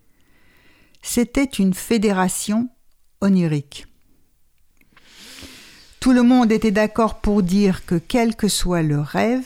C'était 1.02 1.44
une 1.44 1.74
fédération 1.74 2.68
onirique. 3.22 3.86
Tout 6.00 6.12
le 6.12 6.24
monde 6.24 6.52
était 6.52 6.72
d'accord 6.72 7.22
pour 7.22 7.44
dire 7.44 7.86
que 7.86 7.96
quel 7.96 8.36
que 8.36 8.48
soit 8.48 8.84
le 8.84 9.00
rêve, 9.00 9.46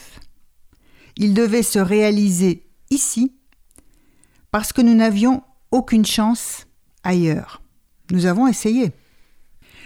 il 1.15 1.33
devait 1.33 1.63
se 1.63 1.79
réaliser 1.79 2.65
ici, 2.89 3.33
parce 4.51 4.73
que 4.73 4.81
nous 4.81 4.95
n'avions 4.95 5.43
aucune 5.71 6.05
chance 6.05 6.65
ailleurs. 7.03 7.61
Nous 8.11 8.25
avons 8.25 8.47
essayé. 8.47 8.91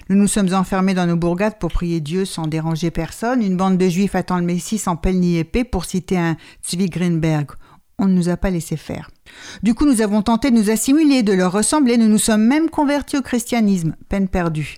Nous 0.10 0.18
nous 0.18 0.28
sommes 0.28 0.54
enfermés 0.54 0.94
dans 0.94 1.06
nos 1.06 1.16
bourgades 1.16 1.60
pour 1.60 1.72
prier 1.72 2.02
Dieu 2.02 2.26
sans 2.26 2.48
déranger 2.48 2.92
personne. 2.92 3.42
Une 3.42 3.58
bande 3.58 3.78
de 3.78 3.88
juifs 3.88 4.16
attend 4.16 4.38
le 4.38 4.46
Messie 4.46 4.78
sans 4.78 4.96
pelle 4.96 5.20
ni 5.20 5.38
épée, 5.38 5.64
pour 5.64 5.86
citer 5.86 6.18
un 6.18 6.36
Zvi 6.68 6.90
Greenberg. 6.90 7.52
On 8.00 8.08
ne 8.08 8.14
nous 8.14 8.30
a 8.30 8.38
pas 8.38 8.50
laissé 8.50 8.76
faire. 8.76 9.12
Du 9.62 9.74
coup, 9.74 9.86
nous 9.86 10.02
avons 10.02 10.22
tenté 10.22 10.52
de 10.52 10.58
nous 10.58 10.70
assimiler, 10.70 11.24
de 11.24 11.34
leur 11.34 11.52
ressembler. 11.52 11.98
Nous 11.98 12.08
nous 12.08 12.18
sommes 12.18 12.46
même 12.46 12.70
convertis 12.70 13.18
au 13.18 13.22
christianisme. 13.22 13.96
Peine 14.10 14.28
perdue. 14.28 14.78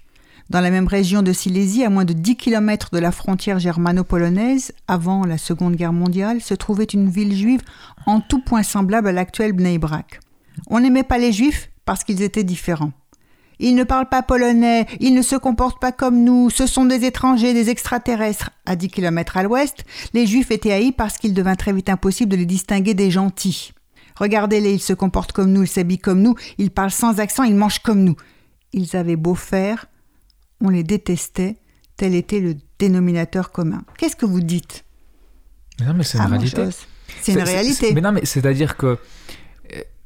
Dans 0.52 0.62
la 0.62 0.70
même 0.70 0.88
région 0.88 1.24
de 1.24 1.34
Silésie, 1.34 1.84
à 1.84 1.90
moins 1.90 2.06
de 2.06 2.14
10 2.14 2.36
km 2.36 2.90
de 2.94 3.00
la 3.00 3.12
frontière 3.12 3.58
germano-polonaise, 3.58 4.74
avant 4.88 5.26
la 5.26 5.40
Seconde 5.40 5.76
Guerre 5.76 5.94
mondiale, 5.94 6.40
se 6.40 6.54
trouvait 6.54 6.84
une 6.84 7.10
ville 7.10 7.36
juive 7.36 7.62
en 8.06 8.22
tout 8.22 8.42
point 8.44 8.62
semblable 8.62 9.08
à 9.08 9.12
l'actuel 9.12 9.54
Bnei 9.54 9.80
Brak. 9.80 10.20
On 10.68 10.80
n'aimait 10.80 11.04
pas 11.04 11.18
les 11.18 11.32
juifs 11.32 11.72
parce 11.86 12.04
qu'ils 12.04 12.22
étaient 12.22 12.44
différents. 12.44 12.92
Ils 13.60 13.76
ne 13.76 13.84
parlent 13.86 14.10
pas 14.10 14.22
polonais, 14.22 14.86
ils 15.00 15.14
ne 15.14 15.22
se 15.22 15.36
comportent 15.38 15.80
pas 15.80 15.94
comme 15.94 16.24
nous, 16.24 16.50
ce 16.50 16.68
sont 16.68 16.84
des 16.86 17.06
étrangers, 17.06 17.54
des 17.54 17.70
extraterrestres. 17.70 18.50
À 18.66 18.76
10 18.76 18.90
km 18.90 19.38
à 19.38 19.44
l'ouest, 19.44 19.86
les 20.14 20.28
juifs 20.28 20.52
étaient 20.52 20.74
haïs 20.74 20.92
parce 20.92 21.18
qu'il 21.18 21.34
devint 21.34 21.56
très 21.56 21.72
vite 21.72 21.88
impossible 21.90 22.32
de 22.32 22.36
les 22.36 22.46
distinguer 22.46 22.94
des 22.94 23.12
gentils. 23.12 23.72
Regardez-les, 24.18 24.74
ils 24.74 24.82
se 24.82 24.94
comportent 24.94 25.32
comme 25.32 25.52
nous, 25.54 25.64
ils 25.64 25.68
s'habillent 25.70 26.00
comme 26.00 26.22
nous, 26.22 26.36
ils 26.58 26.72
parlent 26.72 26.92
sans 26.92 27.20
accent, 27.20 27.44
ils 27.44 27.56
mangent 27.56 27.80
comme 27.80 28.04
nous. 28.04 28.16
Ils 28.74 28.96
avaient 28.98 29.16
beau 29.16 29.36
faire, 29.36 29.86
on 30.62 30.70
les 30.70 30.84
détestait, 30.84 31.56
tel 31.96 32.14
était 32.14 32.40
le 32.42 32.56
dénominateur 32.80 33.52
commun. 33.52 33.84
Qu'est-ce 33.98 34.16
que 34.18 34.26
vous 34.26 34.42
dites? 34.42 34.84
Mais 35.80 35.86
non, 35.86 35.94
mais 35.94 36.04
c'est 36.04 36.18
une 36.18 36.24
Ah, 36.26 36.28
réalité. 36.28 36.62
C'est 37.22 37.34
une 37.34 37.40
réalité. 37.40 37.94
Mais 37.94 38.02
non, 38.02 38.12
mais 38.12 38.26
c'est-à-dire 38.26 38.76
que 38.76 38.98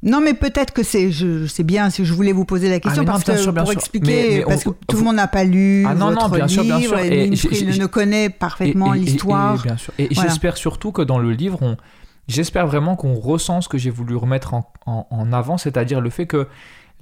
Non, 0.02 0.20
mais 0.22 0.32
peut-être 0.32 0.72
que 0.72 0.82
c'est, 0.82 1.10
je, 1.12 1.46
c'est 1.46 1.62
bien, 1.62 1.90
si 1.90 2.04
je 2.06 2.14
voulais 2.14 2.32
vous 2.32 2.46
poser 2.46 2.70
la 2.70 2.80
question 2.80 3.02
non, 3.02 3.06
parce 3.12 3.22
que 3.22 3.36
sûr, 3.36 3.52
pour 3.54 3.66
sûr. 3.66 3.72
expliquer, 3.72 4.06
Mais- 4.30 4.36
mais 4.38 4.44
parce 4.44 4.66
on- 4.66 4.70
que 4.72 4.76
tout 4.88 4.96
le 4.96 5.02
monde 5.02 5.16
n'a 5.16 5.28
pas 5.28 5.44
lu 5.44 5.84
Ah 5.86 5.94
non, 5.94 6.10
non, 6.12 6.28
bien 6.30 6.48
sûr, 6.48 6.62
bien 6.64 6.78
livre 6.78 6.96
sûr. 6.96 7.04
et, 7.04 7.36
j'ai- 7.36 7.78
ne 7.78 7.86
connaît 7.86 8.30
parfaitement 8.30 8.94
Et- 8.94 8.98
et- 8.98 9.02
et- 9.02 9.04
l'histoire. 9.04 9.62
et. 9.98 10.04
Et 10.04 10.08
Voilà. 10.14 10.28
j'espère 10.30 10.56
surtout 10.56 10.90
que 10.92 11.02
dans 11.02 11.18
le 11.18 11.32
livre, 11.32 11.58
on... 11.60 11.76
j'espère 12.28 12.66
vraiment 12.66 12.96
qu'on 12.96 13.12
ressent 13.14 13.60
ce 13.60 13.68
que 13.68 13.76
j'ai 13.76 13.90
voulu 13.90 14.16
remettre 14.16 14.54
en, 14.54 14.72
en- 14.86 15.06
en 15.10 15.32
avant, 15.34 15.58
c'est-à-dire 15.58 16.00
le 16.00 16.08
fait 16.10 16.26
que 16.26 16.48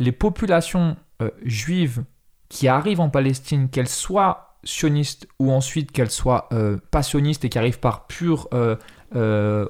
les 0.01 0.13
populations 0.13 0.97
euh, 1.23 1.31
juives 1.45 2.03
qui 2.49 2.67
arrivent 2.67 3.01
en 3.01 3.11
Palestine, 3.11 3.69
qu'elles 3.69 3.89
soient 3.89 4.57
sionistes 4.65 5.29
ou 5.39 5.53
ensuite 5.53 5.93
qu'elles 5.93 6.11
soient 6.11 6.49
euh, 6.53 6.79
pas 6.91 7.03
sionistes 7.05 7.45
et 7.45 7.49
qui 7.49 7.59
arrivent 7.59 7.79
par 7.79 8.07
pur 8.09 8.49
euh, 8.55 8.75
euh, 9.17 9.67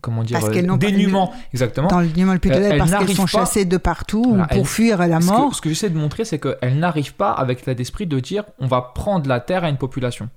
comment 0.00 0.22
dire 0.22 0.38
euh, 0.44 0.50
pas- 0.50 0.76
dénuement, 0.76 1.32
exactement. 1.52 1.88
Dans 1.88 2.00
le 2.00 2.08
dénouement 2.08 2.34
le 2.34 2.38
plus 2.38 2.50
Euh, 2.50 2.54
total, 2.54 2.72
elles 2.72 2.78
parce 2.78 2.90
qu'elles 3.06 3.16
sont 3.16 3.22
pas- 3.22 3.28
chassées 3.28 3.64
de 3.64 3.76
partout 3.76 4.24
Voilà, 4.28 4.46
pour 4.48 4.58
elles- 4.58 4.64
fuir 4.66 5.00
à 5.00 5.06
la 5.06 5.20
Ce 5.20 5.26
mort. 5.26 5.50
que, 5.50 5.56
ce 5.56 5.60
que 5.62 5.68
j'essaie 5.70 5.90
de 5.90 5.98
montrer, 5.98 6.24
c'est 6.24 6.38
qu'elles 6.38 6.78
n'arrivent 6.78 7.14
pas 7.14 7.30
avec 7.32 7.60
l'état 7.60 7.74
d'esprit 7.74 8.06
de 8.06 8.20
dire 8.20 8.44
on 8.58 8.66
va 8.66 8.82
prendre 8.94 9.28
la 9.28 9.40
terre 9.40 9.64
à 9.64 9.68
une 9.70 9.78
population. 9.78 10.28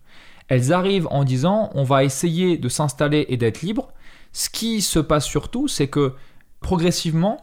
Elles 0.48 0.72
arrivent 0.74 1.08
en 1.12 1.24
disant 1.24 1.70
on 1.74 1.84
va 1.84 2.04
essayer 2.04 2.58
de 2.58 2.70
s'installer 2.70 3.26
et 3.30 3.38
d'être 3.38 3.62
libre. 3.62 3.90
Ce 4.32 4.50
qui 4.50 4.82
se 4.82 5.00
passe 5.00 5.26
surtout, 5.26 5.68
c'est 5.68 5.88
que 5.88 6.14
progressivement, 6.62 7.38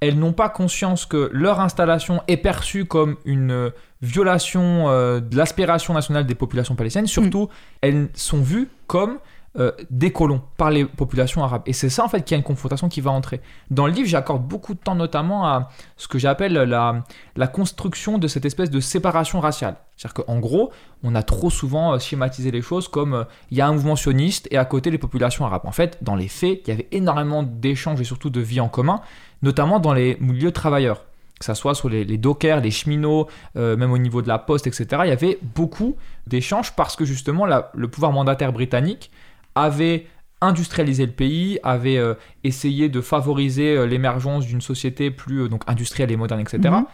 elles 0.00 0.18
n'ont 0.18 0.32
pas 0.32 0.48
conscience 0.48 1.04
que 1.04 1.28
leur 1.32 1.60
installation 1.60 2.22
est 2.28 2.38
perçue 2.38 2.86
comme 2.86 3.16
une 3.24 3.50
euh, 3.50 3.70
violation 4.00 4.88
euh, 4.88 5.20
de 5.20 5.36
l'aspiration 5.36 5.92
nationale 5.92 6.24
des 6.26 6.34
populations 6.34 6.74
palestiniennes. 6.74 7.06
Surtout, 7.06 7.48
elles 7.82 8.08
sont 8.14 8.40
vues 8.40 8.68
comme 8.86 9.18
euh, 9.58 9.72
des 9.90 10.12
colons 10.12 10.42
par 10.56 10.70
les 10.70 10.84
populations 10.84 11.42
arabes. 11.42 11.62
Et 11.66 11.72
c'est 11.72 11.88
ça, 11.88 12.04
en 12.04 12.08
fait, 12.08 12.22
qu'il 12.22 12.32
y 12.32 12.36
a 12.36 12.38
une 12.38 12.44
confrontation 12.44 12.88
qui 12.88 13.00
va 13.00 13.10
entrer. 13.10 13.40
Dans 13.70 13.86
le 13.86 13.92
livre, 13.92 14.08
j'accorde 14.08 14.46
beaucoup 14.46 14.74
de 14.74 14.78
temps 14.78 14.94
notamment 14.94 15.46
à 15.46 15.70
ce 15.96 16.08
que 16.08 16.18
j'appelle 16.18 16.52
la, 16.52 17.02
la 17.36 17.46
construction 17.48 18.18
de 18.18 18.28
cette 18.28 18.44
espèce 18.44 18.70
de 18.70 18.80
séparation 18.80 19.40
raciale. 19.40 19.76
C'est-à-dire 20.00 20.24
qu'en 20.24 20.38
gros, 20.38 20.72
on 21.02 21.14
a 21.14 21.22
trop 21.22 21.50
souvent 21.50 21.92
euh, 21.92 21.98
schématisé 21.98 22.50
les 22.50 22.62
choses 22.62 22.88
comme 22.88 23.12
euh, 23.12 23.24
il 23.50 23.58
y 23.58 23.60
a 23.60 23.66
un 23.66 23.72
mouvement 23.72 23.96
sioniste 23.96 24.48
et 24.50 24.56
à 24.56 24.64
côté 24.64 24.90
les 24.90 24.96
populations 24.96 25.44
arabes. 25.44 25.62
En 25.64 25.72
fait, 25.72 25.98
dans 26.00 26.14
les 26.14 26.28
faits, 26.28 26.62
il 26.64 26.70
y 26.70 26.72
avait 26.72 26.88
énormément 26.90 27.42
d'échanges 27.42 28.00
et 28.00 28.04
surtout 28.04 28.30
de 28.30 28.40
vie 28.40 28.60
en 28.60 28.68
commun, 28.68 29.02
notamment 29.42 29.78
dans 29.78 29.92
les 29.92 30.16
milieux 30.20 30.52
travailleurs. 30.52 31.04
Que 31.38 31.44
ça 31.44 31.54
soit 31.54 31.74
sur 31.74 31.88
les, 31.88 32.04
dockers, 32.18 32.60
les 32.60 32.70
cheminots, 32.70 33.26
euh, 33.56 33.76
même 33.76 33.92
au 33.92 33.98
niveau 33.98 34.22
de 34.22 34.28
la 34.28 34.38
poste, 34.38 34.66
etc. 34.66 34.86
Il 35.04 35.08
y 35.08 35.12
avait 35.12 35.38
beaucoup 35.54 35.96
d'échanges 36.26 36.74
parce 36.76 36.96
que 36.96 37.04
justement 37.04 37.46
le 37.46 37.88
pouvoir 37.88 38.12
mandataire 38.12 38.52
britannique 38.52 39.10
avait 39.54 40.06
industrialisé 40.40 41.06
le 41.06 41.12
pays, 41.12 41.58
avait 41.62 41.98
euh, 41.98 42.14
essayé 42.44 42.88
de 42.88 43.00
favoriser 43.00 43.76
euh, 43.76 43.86
l'émergence 43.86 44.46
d'une 44.46 44.60
société 44.60 45.10
plus 45.10 45.42
euh, 45.42 45.48
donc 45.48 45.62
industrielle 45.66 46.10
et 46.10 46.16
moderne, 46.16 46.40
etc. 46.40 46.58
Mhm. 46.64 46.86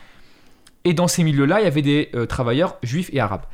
Et 0.85 0.95
dans 0.95 1.09
ces 1.09 1.25
milieux-là, 1.25 1.61
il 1.61 1.64
y 1.64 1.66
avait 1.66 1.83
des 1.83 2.12
travailleurs 2.29 2.79
juifs 2.85 3.11
et 3.12 3.19
arabes. 3.19 3.45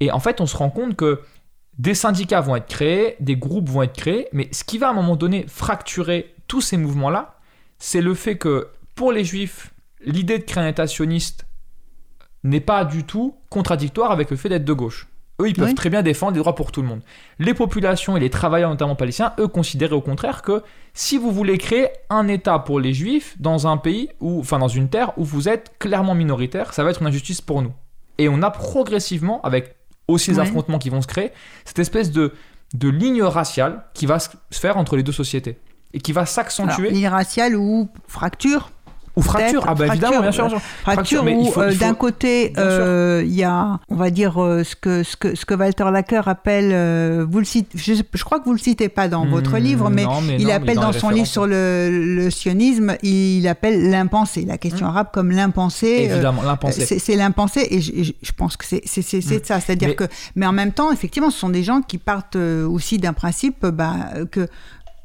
Et 0.00 0.10
en 0.10 0.20
fait, 0.20 0.40
on 0.40 0.46
se 0.46 0.56
rend 0.56 0.70
compte 0.70 0.96
que 0.96 1.20
des 1.76 1.94
syndicats 1.94 2.40
vont 2.40 2.56
être 2.56 2.66
créés, 2.66 3.16
des 3.20 3.36
groupes 3.36 3.68
vont 3.68 3.82
être 3.82 3.94
créés, 3.94 4.26
mais 4.32 4.48
ce 4.52 4.64
qui 4.64 4.78
va 4.78 4.88
à 4.88 4.90
un 4.92 4.94
moment 4.94 5.14
donné 5.14 5.44
fracturer 5.48 6.34
tous 6.46 6.62
ces 6.62 6.78
mouvements-là, 6.78 7.38
c'est 7.78 8.00
le 8.00 8.14
fait 8.14 8.38
que 8.38 8.68
pour 8.94 9.12
les 9.12 9.22
juifs, 9.22 9.74
l'idée 10.00 10.38
de 10.38 10.44
créer 10.44 10.64
un 10.64 10.68
État 10.68 10.86
sioniste 10.86 11.46
n'est 12.42 12.60
pas 12.60 12.86
du 12.86 13.04
tout 13.04 13.36
contradictoire 13.50 14.10
avec 14.10 14.30
le 14.30 14.38
fait 14.38 14.48
d'être 14.48 14.64
de 14.64 14.72
gauche. 14.72 15.08
Eux, 15.40 15.48
ils 15.48 15.54
peuvent 15.54 15.68
Oui. 15.68 15.74
très 15.74 15.88
bien 15.90 16.02
défendre 16.02 16.32
des 16.32 16.40
droits 16.40 16.54
pour 16.56 16.72
tout 16.72 16.82
le 16.82 16.88
monde. 16.88 17.00
Les 17.38 17.54
populations 17.54 18.16
et 18.16 18.20
les 18.20 18.30
travailleurs, 18.30 18.70
notamment 18.70 18.96
palestiniens, 18.96 19.34
eux, 19.38 19.46
considéraient 19.46 19.94
au 19.94 20.00
contraire 20.00 20.42
que 20.42 20.62
si 20.94 21.16
vous 21.16 21.30
voulez 21.30 21.58
créer 21.58 21.88
un 22.10 22.26
État 22.26 22.58
pour 22.58 22.80
les 22.80 22.92
juifs 22.92 23.36
dans 23.38 23.68
un 23.68 23.76
pays, 23.76 24.08
ou, 24.20 24.40
enfin 24.40 24.58
dans 24.58 24.66
une 24.68 24.88
terre 24.88 25.12
où 25.16 25.24
vous 25.24 25.48
êtes 25.48 25.72
clairement 25.78 26.14
minoritaire, 26.16 26.74
ça 26.74 26.82
va 26.82 26.90
être 26.90 27.02
une 27.02 27.06
injustice 27.08 27.40
pour 27.40 27.62
nous. 27.62 27.72
Et 28.18 28.28
on 28.28 28.42
a 28.42 28.50
progressivement, 28.50 29.40
avec 29.42 29.76
aussi 30.08 30.30
les 30.32 30.38
affrontements 30.40 30.78
qui 30.80 30.90
vont 30.90 31.02
se 31.02 31.06
créer, 31.06 31.30
cette 31.64 31.78
espèce 31.78 32.10
de, 32.10 32.32
de 32.74 32.88
ligne 32.88 33.22
raciale 33.22 33.84
qui 33.94 34.06
va 34.06 34.18
se 34.18 34.30
faire 34.52 34.76
entre 34.76 34.96
les 34.96 35.04
deux 35.04 35.12
sociétés. 35.12 35.58
Et 35.94 36.00
qui 36.00 36.12
va 36.12 36.26
s'accentuer. 36.26 36.90
ligne 36.90 37.08
raciale 37.08 37.56
ou 37.56 37.88
fracture 38.08 38.70
Ou 39.18 39.22
fracture, 39.22 39.64
ah 39.66 39.74
bah 39.74 39.86
évidemment, 39.88 40.20
bien 40.22 40.32
sûr. 40.32 40.46
bien 40.46 40.58
sûr. 40.58 40.66
Fracture, 40.82 41.28
il 41.28 41.36
où 41.36 41.52
euh, 41.60 41.74
d'un 41.74 41.94
côté 41.94 42.52
euh, 42.56 43.22
il 43.26 43.34
y 43.34 43.42
a, 43.44 43.80
on 43.88 43.96
va 43.96 44.10
dire 44.10 44.40
euh, 44.42 44.62
ce 44.64 44.76
que 44.76 45.02
ce 45.02 45.16
que 45.16 45.34
ce 45.34 45.44
que 45.44 45.54
Walter 45.54 45.90
Lacker 45.92 46.28
appelle, 46.28 46.70
euh, 46.72 47.26
vous 47.28 47.38
le 47.40 47.44
cite, 47.44 47.70
je, 47.74 47.94
je 48.12 48.24
crois 48.24 48.38
que 48.38 48.44
vous 48.44 48.52
le 48.52 48.58
citez 48.58 48.88
pas 48.88 49.08
dans 49.08 49.26
votre 49.26 49.54
Hmm, 49.58 49.62
livre, 49.62 49.90
mais 49.90 50.04
non, 50.04 50.20
mais 50.20 50.34
il 50.36 50.42
non, 50.42 50.46
mais 50.48 50.52
appelle 50.52 50.76
dans, 50.76 50.92
son 50.92 51.10
livre 51.10 51.26
sur 51.26 51.46
le, 51.46 51.88
le 51.90 52.30
sionisme, 52.30 52.96
il 53.02 53.46
appelle 53.48 53.90
l'impensé, 53.90 54.44
la 54.44 54.56
question 54.58 54.86
arabe 54.86 55.08
comme 55.12 55.30
l'impensé. 55.32 56.08
euh, 56.08 56.14
Évidemment, 56.14 56.42
l'impensé. 56.42 56.98
c'est 56.98 57.16
l'impensé 57.16 57.66
et 57.70 57.80
je, 57.80 58.32
pense 58.36 58.56
que 58.56 58.64
c'est 58.64 58.82
c'est 58.84 59.02
c'est- 59.02 59.20
c'est 59.20 59.42
Mm. 59.42 59.44
ça, 59.44 59.60
c'est-à-dire 59.60 59.88
Mais- 59.88 59.94
que 59.96 60.04
mais 60.36 60.46
en 60.46 60.52
même 60.52 60.72
temps 60.72 60.92
effectivement 60.92 61.30
ce 61.30 61.38
sont 61.40 61.48
des 61.50 61.62
gens 61.64 61.80
qui 61.82 61.98
partent 61.98 62.36
euh, 62.36 62.66
aussi 62.68 62.98
d'un 62.98 63.12
principe 63.12 63.64
euh, 63.64 63.70
bah, 63.72 63.94
euh, 64.16 64.24
que 64.26 64.46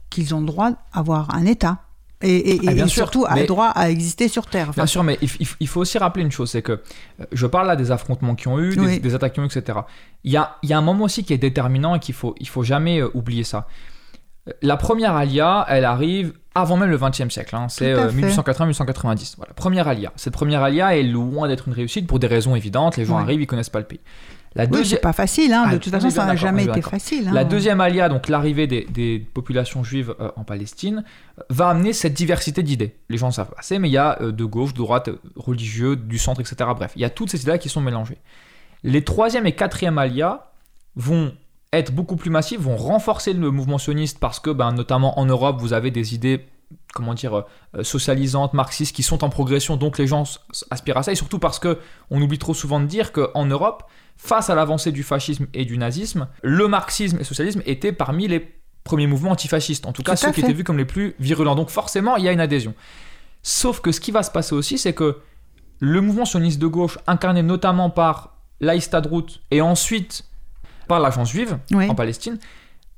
qu'ils 0.10 0.36
ont 0.36 0.42
le 0.42 0.46
droit 0.46 0.70
d'avoir 0.96 1.34
un 1.36 1.46
État 1.46 1.78
et, 2.24 2.56
et- 2.56 2.62
Ah, 2.68 2.72
et 2.72 2.76
bien 2.76 2.88
sûr, 2.88 3.04
surtout 3.04 3.26
a 3.28 3.36
mais- 3.36 3.42
le 3.42 3.48
droit 3.48 3.68
à 3.68 3.90
exister 3.90 4.28
sur 4.28 4.46
Terre. 4.48 4.70
Enfin, 4.70 4.82
Bien 4.82 4.86
sûr, 4.88 5.04
mais 5.04 5.18
il, 5.60 5.68
faut 5.68 5.82
aussi 5.82 5.98
rappeler 5.98 6.24
une 6.24 6.32
chose, 6.32 6.50
c'est 6.52 6.62
que 6.62 6.72
euh, 6.74 7.26
je 7.32 7.46
parle 7.48 7.68
là 7.68 7.76
des 7.76 7.92
affrontements 7.92 8.36
qui 8.36 8.48
ont 8.48 8.60
eu, 8.60 8.76
des, 8.76 8.80
Oui. 8.80 9.00
des 9.00 9.16
attaques 9.16 9.34
qui 9.34 9.40
ont 9.40 9.44
eu, 9.44 9.48
etc. 9.48 9.80
Il 10.24 10.32
y 10.32 10.38
a, 10.38 10.56
il 10.64 10.70
y 10.70 10.74
a 10.74 10.78
un 10.78 10.82
moment 10.82 11.06
aussi 11.06 11.24
qui 11.24 11.34
est 11.34 11.38
déterminant 11.38 11.96
et 11.96 12.00
qu'il 12.00 12.16
faut, 12.16 12.34
il 12.40 12.48
faut 12.48 12.64
jamais 12.64 13.02
euh, 13.02 13.10
oublier 13.14 13.44
ça. 13.44 13.68
Euh, 14.48 14.52
La 14.62 14.78
première 14.78 15.16
alia, 15.16 15.66
elle 15.70 15.86
arrive 15.86 16.34
avant 16.56 16.78
même 16.78 16.90
le 16.92 16.98
XXe 16.98 17.30
siècle. 17.30 17.56
hein. 17.56 17.68
C'est 17.70 17.94
Tout 17.94 18.00
à 18.00 18.04
euh, 18.04 18.10
fait. 18.10 18.28
1880-1890. 18.28 19.36
Voilà, 19.38 19.54
première 19.54 19.88
alia. 19.88 20.12
Cette 20.16 20.34
première 20.34 20.62
alia 20.64 20.96
est 20.96 21.04
loin 21.04 21.48
d'être 21.48 21.68
une 21.68 21.74
réussite 21.74 22.06
pour 22.08 22.20
des 22.20 22.28
raisons 22.28 22.56
évidentes. 22.56 22.96
Les 22.98 23.06
gens 23.06 23.18
Oui. 23.18 23.24
arrivent, 23.24 23.42
ils 23.42 23.48
connaissent 23.48 23.70
pas 23.72 23.80
le 23.80 23.86
pays. 23.86 24.00
La 24.56 24.66
oui, 24.66 24.70
deuxième. 24.70 24.86
c'est 24.98 25.02
pas 25.02 25.14
facile, 25.14 25.52
hein, 25.52 25.64
Ah, 25.68 25.72
de 25.74 25.78
toute 25.78 25.94
on 25.94 25.98
façon 25.98 26.10
ça 26.12 26.26
n'a 26.26 26.36
jamais 26.36 26.66
été 26.66 26.82
facile. 26.82 27.28
hein. 27.28 27.34
La 27.34 27.44
deuxième 27.44 27.82
alia, 27.82 28.08
donc 28.08 28.30
l'arrivée 28.30 28.68
des, 28.68 28.86
des 28.86 29.20
populations 29.20 29.84
juives 29.84 30.14
euh, 30.20 30.30
en 30.36 30.44
Palestine, 30.44 31.04
euh, 31.40 31.44
va 31.50 31.70
amener 31.70 31.92
cette 31.94 32.14
diversité 32.14 32.62
d'idées. 32.62 32.96
Les 33.10 33.18
gens 33.18 33.32
savent 33.32 33.50
pas 33.50 33.56
assez, 33.60 33.80
mais 33.80 33.90
il 33.90 33.94
y 33.94 33.98
a 33.98 34.22
euh, 34.22 34.32
de 34.32 34.46
gauche, 34.46 34.74
de 34.74 34.78
droite, 34.78 35.10
religieux, 35.36 35.96
du 35.96 36.20
centre, 36.20 36.40
etc. 36.42 36.56
Bref, 36.76 36.92
il 36.96 37.02
y 37.02 37.06
a 37.06 37.10
toutes 37.10 37.32
ces 37.32 37.42
idées-là 37.42 37.58
qui 37.58 37.70
sont 37.70 37.82
mélangées. 37.82 38.18
Les 38.84 39.04
troisième 39.04 39.48
et 39.48 39.54
quatrième 39.54 39.98
alias 39.98 40.42
vont 40.96 41.34
être 41.72 41.92
beaucoup 41.92 42.16
plus 42.18 42.30
massifs, 42.30 42.60
vont 42.60 42.76
renforcer 42.78 43.34
le 43.34 43.50
mouvement 43.50 43.80
sioniste 43.80 44.20
parce 44.20 44.40
que, 44.40 44.52
ben, 44.52 44.72
notamment 44.74 45.18
en 45.20 45.26
Europe, 45.26 45.58
vous 45.60 45.74
avez 45.74 45.90
des 45.90 46.14
idées, 46.14 46.46
comment 46.94 47.14
dire, 47.14 47.46
euh, 47.76 47.84
socialisantes, 47.84 48.54
marxistes 48.54 48.96
qui 48.96 49.04
sont 49.04 49.24
en 49.24 49.30
progression, 49.30 49.78
donc 49.78 49.98
les 49.98 50.08
gens 50.08 50.24
aspirent 50.72 50.98
à 50.98 51.04
ça, 51.04 51.12
et 51.12 51.16
surtout 51.16 51.40
parce 51.40 51.60
que 51.60 51.80
on 52.10 52.22
oublie 52.22 52.40
trop 52.40 52.54
souvent 52.54 52.80
de 52.80 52.86
dire 52.86 53.12
qu'en 53.12 53.46
Europe, 53.46 53.84
face 54.18 54.50
à 54.50 54.56
l'avancée 54.56 54.92
du 54.92 55.04
fascisme 55.04 55.48
et 55.54 55.66
du 55.66 55.78
nazisme, 55.78 56.28
le 56.42 56.68
marxisme 56.68 57.18
et 57.18 57.20
le 57.20 57.26
socialisme 57.26 57.62
étaient 57.66 57.92
parmi 57.92 58.28
les 58.28 58.56
premiers 58.84 59.08
mouvements 59.08 59.32
antifascistes, 59.32 59.86
en 59.86 59.94
tout 59.94 60.04
cas 60.04 60.16
Tout 60.16 60.26
ceux 60.26 60.32
qui 60.32 60.42
étaient 60.42 60.54
vus 60.54 60.64
comme 60.64 60.78
les 60.78 60.86
plus 60.86 61.16
virulents. 61.20 61.56
Donc 61.56 61.70
forcément, 61.70 62.18
il 62.18 62.24
y 62.26 62.28
a 62.28 62.32
une 62.32 62.42
adhésion. 62.42 62.74
Sauf 63.42 63.82
que 63.82 63.92
ce 63.92 64.00
qui 64.00 64.12
va 64.12 64.24
se 64.24 64.32
passer 64.32 64.56
aussi, 64.56 64.78
c'est 64.78 64.94
que 64.94 65.20
le 65.80 66.02
mouvement 66.02 66.26
sioniste 66.26 66.60
de 66.60 66.68
gauche, 66.68 66.98
incarné 67.08 67.44
notamment 67.44 67.90
par 67.90 68.38
l'Aïstadrout 68.62 69.42
et 69.52 69.62
ensuite 69.62 70.26
par 70.88 71.00
l'agence 71.00 71.32
juive 71.32 71.58
Oui. 71.72 71.90
en 71.90 71.96
Palestine, 71.96 72.40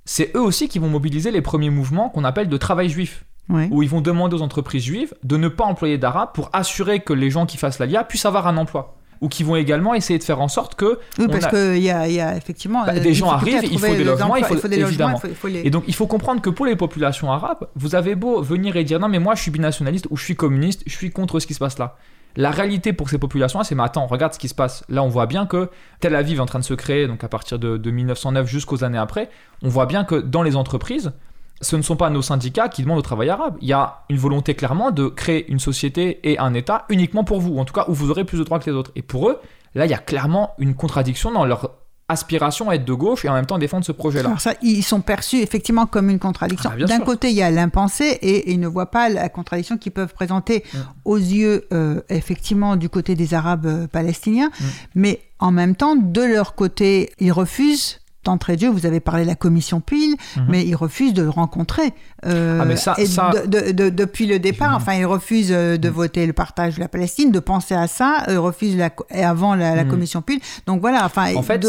c'est 0.05 0.35
eux 0.35 0.41
aussi 0.41 0.69
qui 0.69 0.79
vont 0.79 0.87
mobiliser 0.87 1.31
les 1.31 1.41
premiers 1.41 1.71
mouvements 1.71 2.09
qu'on 2.09 2.23
appelle 2.23 2.47
de 2.47 2.57
travail 2.57 2.89
juif, 2.89 3.25
Oui. 3.49 3.67
où 3.71 3.83
ils 3.83 3.89
vont 3.89 4.01
demander 4.01 4.35
aux 4.35 4.41
entreprises 4.41 4.83
juives 4.83 5.13
de 5.23 5.37
ne 5.37 5.47
pas 5.49 5.65
employer 5.65 5.97
d'arabes 5.99 6.29
pour 6.33 6.49
assurer 6.53 7.01
que 7.01 7.13
les 7.13 7.29
gens 7.29 7.45
qui 7.45 7.57
fassent 7.57 7.77
l'ALIA 7.79 8.03
puissent 8.03 8.25
avoir 8.25 8.47
un 8.47 8.57
emploi. 8.57 8.95
Ou 9.21 9.29
qui 9.29 9.43
vont 9.43 9.55
également 9.55 9.93
essayer 9.93 10.19
de 10.19 10.23
faire 10.23 10.41
en 10.41 10.47
sorte 10.49 10.75
que 10.75 10.99
Oui, 11.19 11.27
parce 11.31 11.45
a- 11.45 11.49
qu'il 11.49 11.77
y 11.81 11.89
a, 11.89 12.07
il 12.07 12.15
y 12.15 12.19
a 12.19 12.35
effectivement. 12.35 12.83
Bah, 12.85 12.91
euh, 12.95 12.99
des 12.99 13.13
gens 13.13 13.29
arrivent, 13.29 13.63
il 13.63 13.79
faut 13.79 13.87
des 13.87 14.03
logements, 14.03 14.35
il 14.35 14.43
faut- 14.43 14.55
des 14.67 14.75
logements, 14.75 14.87
évidemment. 14.89 15.15
il 15.17 15.21
faut, 15.21 15.27
il 15.29 15.35
faut 15.35 15.47
les. 15.47 15.61
Et 15.65 15.69
donc, 15.69 15.85
il 15.87 15.95
faut 15.95 16.05
comprendre 16.05 16.41
que 16.41 16.49
pour 16.49 16.65
les 16.65 16.75
populations 16.75 17.31
arabes, 17.31 17.67
vous 17.75 17.95
avez 17.95 18.15
beau 18.15 18.41
venir 18.41 18.75
et 18.75 18.83
dire 18.83 18.99
non, 18.99 19.07
mais 19.07 19.19
moi 19.19 19.33
je 19.35 19.41
suis 19.41 19.51
binationaliste 19.51 20.07
ou 20.09 20.17
je 20.17 20.23
suis 20.25 20.35
communiste, 20.35 20.83
je 20.85 20.93
suis 20.95 21.11
contre 21.11 21.39
ce 21.39 21.47
qui 21.47 21.53
se 21.53 21.59
passe 21.59 21.77
là. 21.79 21.95
La 22.35 22.51
réalité 22.51 22.91
pour 22.91 23.09
ces 23.09 23.17
populations, 23.17 23.63
c'est 23.63 23.73
mais 23.75 23.83
attends, 23.83 24.05
regarde 24.07 24.33
ce 24.33 24.39
qui 24.39 24.49
se 24.49 24.55
passe. 24.55 24.83
Là, 24.89 25.01
on 25.01 25.07
voit 25.07 25.27
bien 25.27 25.45
que 25.45 25.69
Tel 26.01 26.13
Aviv 26.15 26.39
est 26.39 26.41
en 26.41 26.45
train 26.45 26.59
de 26.59 26.65
se 26.65 26.73
créer, 26.73 27.07
donc 27.07 27.23
à 27.23 27.29
partir 27.29 27.57
de, 27.57 27.77
de 27.77 27.91
1909 27.91 28.47
jusqu'aux 28.47 28.83
années 28.83 28.97
après, 28.97 29.29
on 29.63 29.69
voit 29.69 29.85
bien 29.85 30.03
que 30.03 30.15
dans 30.15 30.43
les 30.43 30.57
entreprises, 30.57 31.13
ce 31.61 31.75
ne 31.75 31.81
sont 31.81 31.95
pas 31.95 32.09
nos 32.09 32.21
syndicats 32.21 32.69
qui 32.69 32.81
demandent 32.83 32.99
au 32.99 33.03
travail 33.03 33.29
arabe. 33.29 33.55
Il 33.61 33.67
y 33.67 33.73
a 33.73 34.03
une 34.09 34.17
volonté 34.17 34.55
clairement 34.55 34.91
de 34.91 35.07
créer 35.07 35.49
une 35.49 35.59
société 35.59 36.19
et 36.29 36.37
un 36.39 36.53
État 36.53 36.85
uniquement 36.89 37.23
pour 37.23 37.39
vous, 37.39 37.53
ou 37.53 37.59
en 37.59 37.65
tout 37.65 37.73
cas 37.73 37.85
où 37.87 37.93
vous 37.93 38.11
aurez 38.11 38.25
plus 38.25 38.37
de 38.39 38.43
droits 38.43 38.59
que 38.59 38.69
les 38.69 38.75
autres. 38.75 38.91
Et 38.95 39.01
pour 39.01 39.29
eux, 39.29 39.39
là, 39.73 39.85
il 39.85 39.91
y 39.91 39.93
a 39.95 39.99
clairement 39.99 40.51
une 40.57 40.75
contradiction 40.75 41.31
dans 41.31 41.45
leur 41.45 41.71
aspiration 42.07 42.69
à 42.69 42.75
être 42.75 42.85
de 42.85 42.93
gauche 42.93 43.25
et 43.25 43.29
en 43.29 43.33
même 43.33 43.47
temps 43.47 43.57
défendre 43.57 43.83
ce 43.83 43.91
projet-là. 43.91 44.27
Alors 44.29 44.39
ça, 44.39 44.53
ils 44.61 44.83
sont 44.83 45.01
perçus 45.01 45.37
effectivement 45.37 45.87
comme 45.87 46.09
une 46.11 46.19
contradiction. 46.19 46.69
Ah 46.71 46.85
D'un 46.85 46.99
côté, 46.99 47.29
il 47.29 47.35
y 47.35 47.41
a 47.41 47.49
l'impensé 47.49 48.03
et, 48.03 48.49
et 48.49 48.51
ils 48.51 48.59
ne 48.59 48.67
voient 48.67 48.91
pas 48.91 49.09
la 49.09 49.27
contradiction 49.29 49.77
qu'ils 49.77 49.91
peuvent 49.91 50.13
présenter 50.13 50.63
Mm. 50.73 50.77
aux 51.05 51.17
yeux, 51.17 51.65
euh, 51.73 52.01
effectivement, 52.09 52.75
du 52.75 52.89
côté 52.89 53.15
des 53.15 53.33
Arabes 53.33 53.65
euh, 53.65 53.87
palestiniens. 53.87 54.49
Mm. 54.59 54.63
Mais 54.95 55.21
en 55.39 55.51
même 55.51 55.75
temps, 55.75 55.95
de 55.95 56.21
leur 56.21 56.53
côté, 56.55 57.11
ils 57.19 57.31
refusent. 57.31 57.99
D'entrée 58.25 58.55
de 58.55 58.61
jeu, 58.61 58.69
vous 58.69 58.87
avez 58.87 58.99
parlé 58.99 59.21
de 59.21 59.27
la 59.27 59.35
commission 59.35 59.81
Pile, 59.81 60.15
Mhm. 60.35 60.45
mais 60.49 60.65
ils 60.65 60.73
refusent 60.75 61.13
de 61.13 61.21
le 61.21 61.29
rencontrer. 61.29 61.93
Euh, 62.25 62.57
Ah, 62.59 62.65
mais 62.65 62.75
ça- 62.75 62.95
et 62.97 63.05
ça- 63.05 63.29
de- 63.29 63.45
de- 63.67 63.71
de- 63.71 63.89
depuis 63.89 64.25
le 64.25 64.39
départ, 64.39 64.75
enfin, 64.75 64.93
ils 64.95 65.05
refusent 65.05 65.51
euh, 65.51 65.77
de 65.77 65.89
Mm. 65.89 65.93
voter 65.93 66.25
le 66.25 66.33
partage 66.33 66.73
de 66.75 66.79
la 66.79 66.87
Palestine, 66.87 67.31
de 67.31 67.39
penser 67.39 67.75
à 67.75 67.85
ça, 67.87 68.23
ils 68.27 68.37
refusent 68.39 68.77
la, 68.77 68.89
avant 69.11 69.53
la, 69.53 69.75
la 69.75 69.83
Mm. 69.83 69.89
commission 69.89 70.21
Pile. 70.23 70.39
Donc 70.65 70.81
voilà, 70.81 71.05
enfin, 71.05 71.35
En 71.35 71.43
fait, 71.43 71.63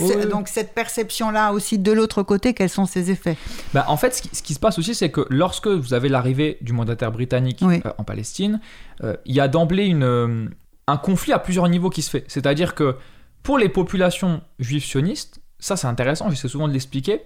oui. 0.00 0.28
donc 0.28 0.48
cette 0.48 0.74
perception-là 0.74 1.52
aussi 1.52 1.78
de 1.78 1.92
l'autre 1.92 2.24
côté, 2.24 2.52
quels 2.52 2.68
sont 2.68 2.84
ses 2.86 3.12
effets? 3.12 3.36
Bah, 3.72 3.84
en 3.86 3.96
fait, 3.96 4.16
ce 4.16 4.22
qui, 4.22 4.30
ce 4.32 4.42
qui 4.42 4.54
se 4.54 4.58
passe 4.60 4.80
aussi, 4.80 4.96
c'est 4.96 5.10
que 5.10 5.24
lorsque 5.30 5.68
vous 5.68 5.94
avez 5.94 6.08
l'arrivée 6.08 6.58
du 6.62 6.72
mandataire 6.72 7.12
britannique 7.12 7.60
Oui. 7.62 7.80
euh, 7.86 7.90
en 7.98 8.02
Palestine, 8.02 8.60
euh, 9.04 9.14
il 9.24 9.36
y 9.36 9.40
a 9.40 9.46
d'emblée 9.46 9.86
une, 9.86 10.02
euh, 10.02 10.46
un 10.88 10.96
conflit 10.96 11.32
à 11.32 11.38
plusieurs 11.38 11.68
niveaux 11.68 11.90
qui 11.90 12.02
se 12.02 12.10
fait. 12.10 12.24
C'est-à-dire 12.26 12.74
que 12.74 12.96
pour 13.44 13.56
les 13.58 13.68
populations 13.68 14.40
juives 14.58 14.84
sionistes, 14.84 15.40
ça 15.62 15.76
c'est 15.76 15.86
intéressant, 15.86 16.28
j'essaie 16.28 16.48
souvent 16.48 16.68
de 16.68 16.72
l'expliquer, 16.72 17.22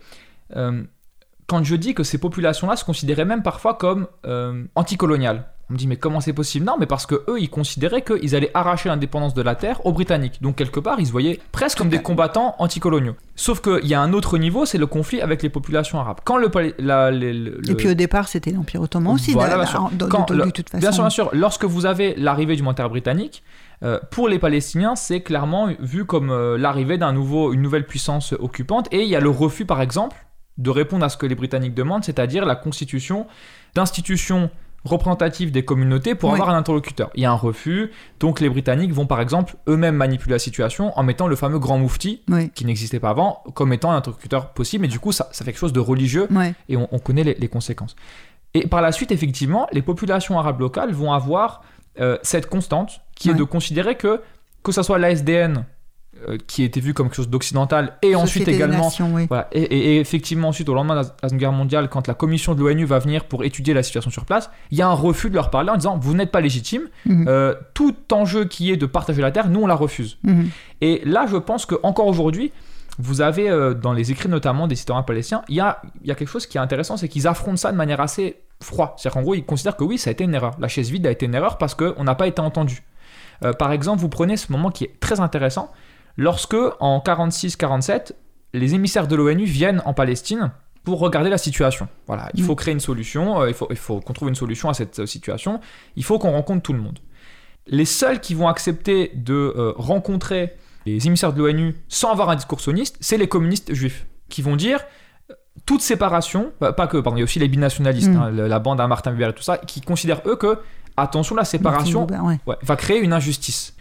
euh, 0.54 0.82
quand 1.48 1.62
je 1.64 1.76
dis 1.76 1.94
que 1.94 2.02
ces 2.04 2.18
populations-là 2.18 2.76
se 2.76 2.84
considéraient 2.84 3.24
même 3.24 3.42
parfois 3.42 3.74
comme 3.74 4.06
euh, 4.26 4.64
anticoloniales. 4.74 5.44
On 5.68 5.72
me 5.72 5.78
dit 5.78 5.88
mais 5.88 5.96
comment 5.96 6.20
c'est 6.20 6.32
possible? 6.32 6.64
Non, 6.64 6.76
mais 6.78 6.86
parce 6.86 7.06
que 7.06 7.16
eux 7.28 7.40
ils 7.40 7.50
considéraient 7.50 8.02
qu'ils 8.02 8.36
allaient 8.36 8.52
arracher 8.54 8.88
l'indépendance 8.88 9.34
de 9.34 9.42
la 9.42 9.56
terre 9.56 9.84
aux 9.84 9.92
Britanniques. 9.92 10.40
Donc 10.40 10.54
quelque 10.54 10.78
part 10.78 11.00
ils 11.00 11.06
se 11.08 11.10
voyaient 11.12 11.40
presque 11.50 11.78
comme 11.78 11.88
des 11.88 12.00
combattants 12.02 12.54
anticoloniaux. 12.60 13.16
Sauf 13.34 13.60
qu'il 13.60 13.84
y 13.86 13.94
a 13.94 14.00
un 14.00 14.12
autre 14.12 14.38
niveau, 14.38 14.64
c'est 14.64 14.78
le 14.78 14.86
conflit 14.86 15.20
avec 15.20 15.42
les 15.42 15.48
populations 15.48 15.98
arabes. 15.98 16.18
Quand 16.24 16.36
le, 16.36 16.50
pali- 16.50 16.74
la- 16.78 17.10
les- 17.10 17.32
le- 17.32 17.60
Et 17.68 17.74
puis 17.74 17.88
au 17.88 17.94
départ, 17.94 18.28
c'était 18.28 18.52
l'Empire 18.52 18.80
ottoman 18.80 19.14
aussi, 19.14 19.32
Voilà, 19.32 19.56
bien 19.56 19.66
sûr. 19.66 19.90
Bien 20.78 20.92
sûr, 20.92 21.02
bien 21.02 21.10
sûr. 21.10 21.30
Lorsque 21.32 21.64
vous 21.64 21.84
avez 21.84 22.14
l'arrivée 22.16 22.54
du 22.54 22.62
mandataire 22.62 22.88
britannique, 22.88 23.42
euh, 23.82 23.98
pour 24.10 24.28
les 24.28 24.38
Palestiniens, 24.38 24.96
c'est 24.96 25.20
clairement 25.20 25.68
vu 25.80 26.04
comme 26.04 26.30
euh, 26.30 26.56
l'arrivée 26.56 26.98
d'un 26.98 27.12
nouveau, 27.12 27.52
une 27.52 27.62
nouvelle 27.62 27.86
puissance 27.86 28.32
occupante. 28.38 28.88
Et 28.92 29.02
il 29.02 29.08
y 29.08 29.16
a 29.16 29.20
le 29.20 29.30
refus, 29.30 29.66
par 29.66 29.80
exemple, 29.82 30.16
de 30.58 30.70
répondre 30.70 31.04
à 31.04 31.08
ce 31.10 31.16
que 31.16 31.26
les 31.26 31.34
Britanniques 31.34 31.74
demandent, 31.74 32.04
c'est-à-dire 32.04 32.46
la 32.46 32.56
constitution 32.56 33.26
d'institutions 33.74 34.50
représentatives 34.84 35.50
des 35.50 35.64
communautés 35.64 36.14
pour 36.14 36.30
Oui. 36.30 36.34
avoir 36.36 36.48
un 36.54 36.56
interlocuteur. 36.56 37.10
Il 37.14 37.22
y 37.22 37.26
a 37.26 37.30
un 37.30 37.34
refus, 37.34 37.90
donc 38.20 38.40
les 38.40 38.48
Britanniques 38.48 38.92
vont 38.92 39.06
par 39.06 39.20
exemple 39.20 39.56
eux-mêmes 39.68 39.96
manipuler 39.96 40.32
la 40.34 40.38
situation 40.38 40.96
en 40.96 41.02
mettant 41.02 41.26
le 41.26 41.34
fameux 41.34 41.58
grand 41.58 41.76
moufti, 41.78 42.22
Oui, 42.28 42.50
qui 42.50 42.64
n'existait 42.64 43.00
pas 43.00 43.10
avant, 43.10 43.42
comme 43.54 43.72
étant 43.72 43.90
un 43.90 43.96
interlocuteur 43.96 44.50
possible, 44.52 44.84
et 44.84 44.88
du 44.88 45.00
coup 45.00 45.10
ça, 45.10 45.28
ça 45.32 45.44
fait 45.44 45.50
quelque 45.50 45.58
chose 45.60 45.72
de 45.72 45.80
religieux 45.80 46.28
et 46.68 46.76
on, 46.76 46.88
on 46.92 46.98
connaît 47.00 47.24
les, 47.24 47.34
les 47.34 47.48
conséquences. 47.48 47.96
Et 48.54 48.68
par 48.68 48.80
la 48.80 48.92
suite, 48.92 49.10
effectivement, 49.10 49.66
les 49.72 49.82
populations 49.82 50.38
arabes 50.38 50.60
locales 50.60 50.92
vont 50.92 51.12
avoir 51.12 51.62
euh, 52.00 52.18
cette 52.22 52.48
constante 52.48 53.00
qui 53.14 53.30
est 53.30 53.34
de 53.34 53.44
considérer 53.44 53.96
que, 53.96 54.20
que 54.62 54.72
ce 54.72 54.82
soit 54.82 54.98
l'ASDN, 54.98 55.64
euh, 56.28 56.38
qui 56.46 56.62
était 56.64 56.80
vu 56.80 56.94
comme 56.94 57.08
quelque 57.08 57.16
chose 57.16 57.28
d'occidental, 57.28 57.92
et 58.02 58.14
ensuite 58.14 58.44
Société 58.44 58.54
également. 58.54 58.84
Nations, 58.84 59.10
oui. 59.14 59.26
Voilà, 59.28 59.48
et, 59.52 59.62
et- 59.62 59.96
et 59.96 60.00
effectivement, 60.00 60.48
ensuite, 60.48 60.68
au 60.68 60.74
lendemain 60.74 60.94
de 61.02 61.06
la 61.22 61.28
Seconde 61.28 61.38
Guerre 61.40 61.52
mondiale, 61.52 61.88
quand 61.90 62.06
la 62.08 62.14
commission 62.14 62.54
de 62.54 62.62
l'ONU 62.62 62.84
va 62.86 62.98
venir 62.98 63.24
pour 63.24 63.44
étudier 63.44 63.74
la 63.74 63.82
situation 63.82 64.10
sur 64.10 64.24
place, 64.24 64.50
il 64.70 64.78
y 64.78 64.82
a 64.82 64.88
un 64.88 64.92
refus 64.94 65.28
de 65.30 65.34
leur 65.34 65.50
parler 65.50 65.70
en 65.70 65.76
disant 65.76 65.98
Vous 65.98 66.14
n'êtes 66.14 66.30
pas 66.30 66.40
légitime, 66.40 66.82
Mhm. 67.04 67.26
euh, 67.28 67.54
tout 67.74 67.94
enjeu 68.12 68.44
qui 68.46 68.70
est 68.70 68.76
de 68.76 68.86
partager 68.86 69.20
la 69.22 69.30
terre, 69.30 69.48
nous 69.50 69.60
on 69.60 69.66
la 69.66 69.74
refuse. 69.74 70.16
Mhm. 70.22 70.48
Et 70.80 71.02
là, 71.04 71.26
je 71.30 71.36
pense 71.36 71.66
qu'encore 71.66 72.06
aujourd'hui, 72.06 72.50
vous 72.98 73.20
avez 73.20 73.50
euh, 73.50 73.74
dans 73.74 73.92
les 73.92 74.10
écrits 74.10 74.28
notamment 74.28 74.66
des 74.66 74.74
historiens 74.74 75.02
palestiniens, 75.02 75.42
il 75.48 75.56
y 75.56 75.60
a, 75.60 75.82
il 76.00 76.06
y 76.06 76.10
a 76.10 76.14
quelque 76.14 76.28
chose 76.28 76.46
qui 76.46 76.56
est 76.56 76.60
intéressant, 76.60 76.96
c'est 76.96 77.08
qu'ils 77.08 77.26
affrontent 77.26 77.56
ça 77.56 77.72
de 77.72 77.76
manière 77.76 78.00
assez 78.00 78.42
froide. 78.62 78.90
C'est-à-dire 78.96 79.14
qu'en 79.14 79.22
gros, 79.22 79.34
ils 79.34 79.44
considèrent 79.44 79.76
que 79.76 79.84
oui, 79.84 79.98
ça 79.98 80.10
a 80.10 80.12
été 80.12 80.24
une 80.24 80.34
erreur. 80.34 80.56
La 80.58 80.68
chaise 80.68 80.90
vide 80.90 81.06
a 81.06 81.10
été 81.10 81.26
une 81.26 81.34
erreur 81.34 81.58
parce 81.58 81.74
qu'on 81.74 82.04
n'a 82.04 82.14
pas 82.14 82.26
été 82.26 82.40
entendu. 82.40 82.82
Euh, 83.44 83.52
par 83.52 83.72
exemple, 83.72 84.00
vous 84.00 84.08
prenez 84.08 84.36
ce 84.36 84.50
moment 84.50 84.70
qui 84.70 84.84
est 84.84 84.98
très 84.98 85.20
intéressant, 85.20 85.70
lorsque 86.16 86.56
en 86.80 87.00
46-47, 87.00 88.12
les 88.54 88.74
émissaires 88.74 89.08
de 89.08 89.16
l'ONU 89.16 89.44
viennent 89.44 89.82
en 89.84 89.92
Palestine 89.92 90.52
pour 90.84 91.00
regarder 91.00 91.28
la 91.28 91.38
situation. 91.38 91.88
Voilà, 92.06 92.30
il 92.34 92.44
faut 92.44 92.54
créer 92.54 92.72
une 92.72 92.80
solution, 92.80 93.42
euh, 93.42 93.48
il 93.48 93.54
faut, 93.54 93.66
il 93.70 93.76
faut 93.76 94.00
qu'on 94.00 94.12
trouve 94.14 94.28
une 94.28 94.36
solution 94.36 94.70
à 94.70 94.74
cette 94.74 95.04
situation, 95.04 95.60
il 95.96 96.04
faut 96.04 96.18
qu'on 96.18 96.30
rencontre 96.30 96.62
tout 96.62 96.72
le 96.72 96.80
monde. 96.80 97.00
Les 97.66 97.84
seuls 97.84 98.20
qui 98.20 98.34
vont 98.34 98.46
accepter 98.48 99.10
de 99.16 99.74
rencontrer 99.76 100.54
les 100.86 101.06
émissaires 101.06 101.32
de 101.32 101.38
l'ONU 101.42 101.74
sans 101.88 102.10
avoir 102.12 102.30
un 102.30 102.36
discours 102.36 102.60
sioniste, 102.60 102.96
c'est 103.00 103.18
les 103.18 103.28
communistes 103.28 103.74
juifs, 103.74 104.06
qui 104.28 104.40
vont 104.42 104.56
dire 104.56 104.80
euh, 105.30 105.34
toute 105.66 105.82
séparation, 105.82 106.52
euh, 106.62 106.72
pas 106.72 106.86
que, 106.86 106.96
pardon, 106.98 107.16
il 107.16 107.20
y 107.20 107.22
a 107.22 107.24
aussi 107.24 107.38
les 107.38 107.48
binationalistes, 107.48 108.10
Mm. 108.10 108.16
hein, 108.16 108.30
la 108.30 108.58
bande 108.58 108.80
à 108.80 108.86
Martin 108.86 109.12
Buber 109.12 109.28
et 109.30 109.32
tout 109.32 109.42
ça, 109.42 109.58
qui 109.58 109.80
considèrent 109.80 110.22
eux 110.26 110.36
que 110.36 110.58
attention, 110.96 111.34
la 111.34 111.44
séparation 111.44 112.06
Ouais. 112.06 112.38
ouais, 112.46 112.56
va 112.62 112.76
créer 112.76 113.00
une 113.00 113.12
injustice. 113.12 113.74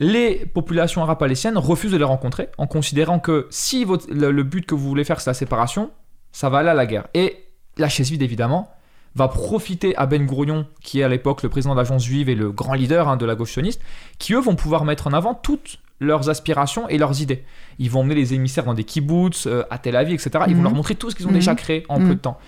Les 0.00 0.44
populations 0.46 1.02
arabes 1.02 1.18
palestiniennes 1.18 1.58
refusent 1.58 1.92
de 1.92 1.96
les 1.96 2.04
rencontrer 2.04 2.48
en 2.58 2.66
considérant 2.66 3.20
que 3.20 3.46
si 3.50 3.84
votre- 3.84 4.10
le, 4.10 4.32
le 4.32 4.42
but 4.42 4.66
que 4.66 4.74
vous 4.74 4.88
voulez 4.88 5.04
faire 5.04 5.20
c'est 5.20 5.30
la 5.30 5.34
séparation, 5.34 5.90
ça 6.32 6.48
va 6.48 6.58
aller 6.58 6.70
à 6.70 6.74
la 6.74 6.86
guerre. 6.86 7.06
Et 7.14 7.44
la 7.76 7.88
chaise 7.88 8.10
vide 8.10 8.22
évidemment 8.22 8.73
va 9.16 9.28
profiter 9.28 9.96
à 9.96 10.06
Ben 10.06 10.26
Gourion, 10.26 10.66
qui 10.82 11.00
est 11.00 11.04
à 11.04 11.08
l'époque 11.08 11.42
le 11.42 11.48
président 11.48 11.74
de 11.74 11.78
l'agence 11.78 12.04
juive 12.04 12.28
et 12.28 12.34
le 12.34 12.50
grand 12.50 12.74
leader 12.74 13.08
hein, 13.08 13.16
de 13.16 13.24
la 13.26 13.34
gauche 13.34 13.52
sioniste, 13.52 13.80
qui 14.18 14.34
eux 14.34 14.40
vont 14.40 14.56
pouvoir 14.56 14.84
mettre 14.84 15.06
en 15.06 15.12
avant 15.12 15.34
toutes 15.34 15.78
leurs 16.00 16.28
aspirations 16.28 16.88
et 16.88 16.98
leurs 16.98 17.22
idées. 17.22 17.44
Ils 17.78 17.90
vont 17.90 18.00
emmener 18.00 18.16
les 18.16 18.34
émissaires 18.34 18.64
dans 18.64 18.74
des 18.74 18.82
kibbutz, 18.84 19.46
euh, 19.46 19.62
à 19.70 19.78
Tel 19.78 19.94
Aviv, 19.94 20.14
etc. 20.14 20.30
Ils 20.48 20.54
vont 20.54 20.58
Mhm. 20.58 20.64
leur 20.64 20.74
montrer 20.74 20.96
tout 20.96 21.10
ce 21.10 21.14
qu'ils 21.14 21.26
ont 21.26 21.30
Mhm. 21.30 21.34
déjà 21.36 21.54
créé 21.54 21.84
en 21.88 22.00
Mhm. 22.00 22.08
peu 22.08 22.14
de 22.16 22.20
temps. 22.20 22.38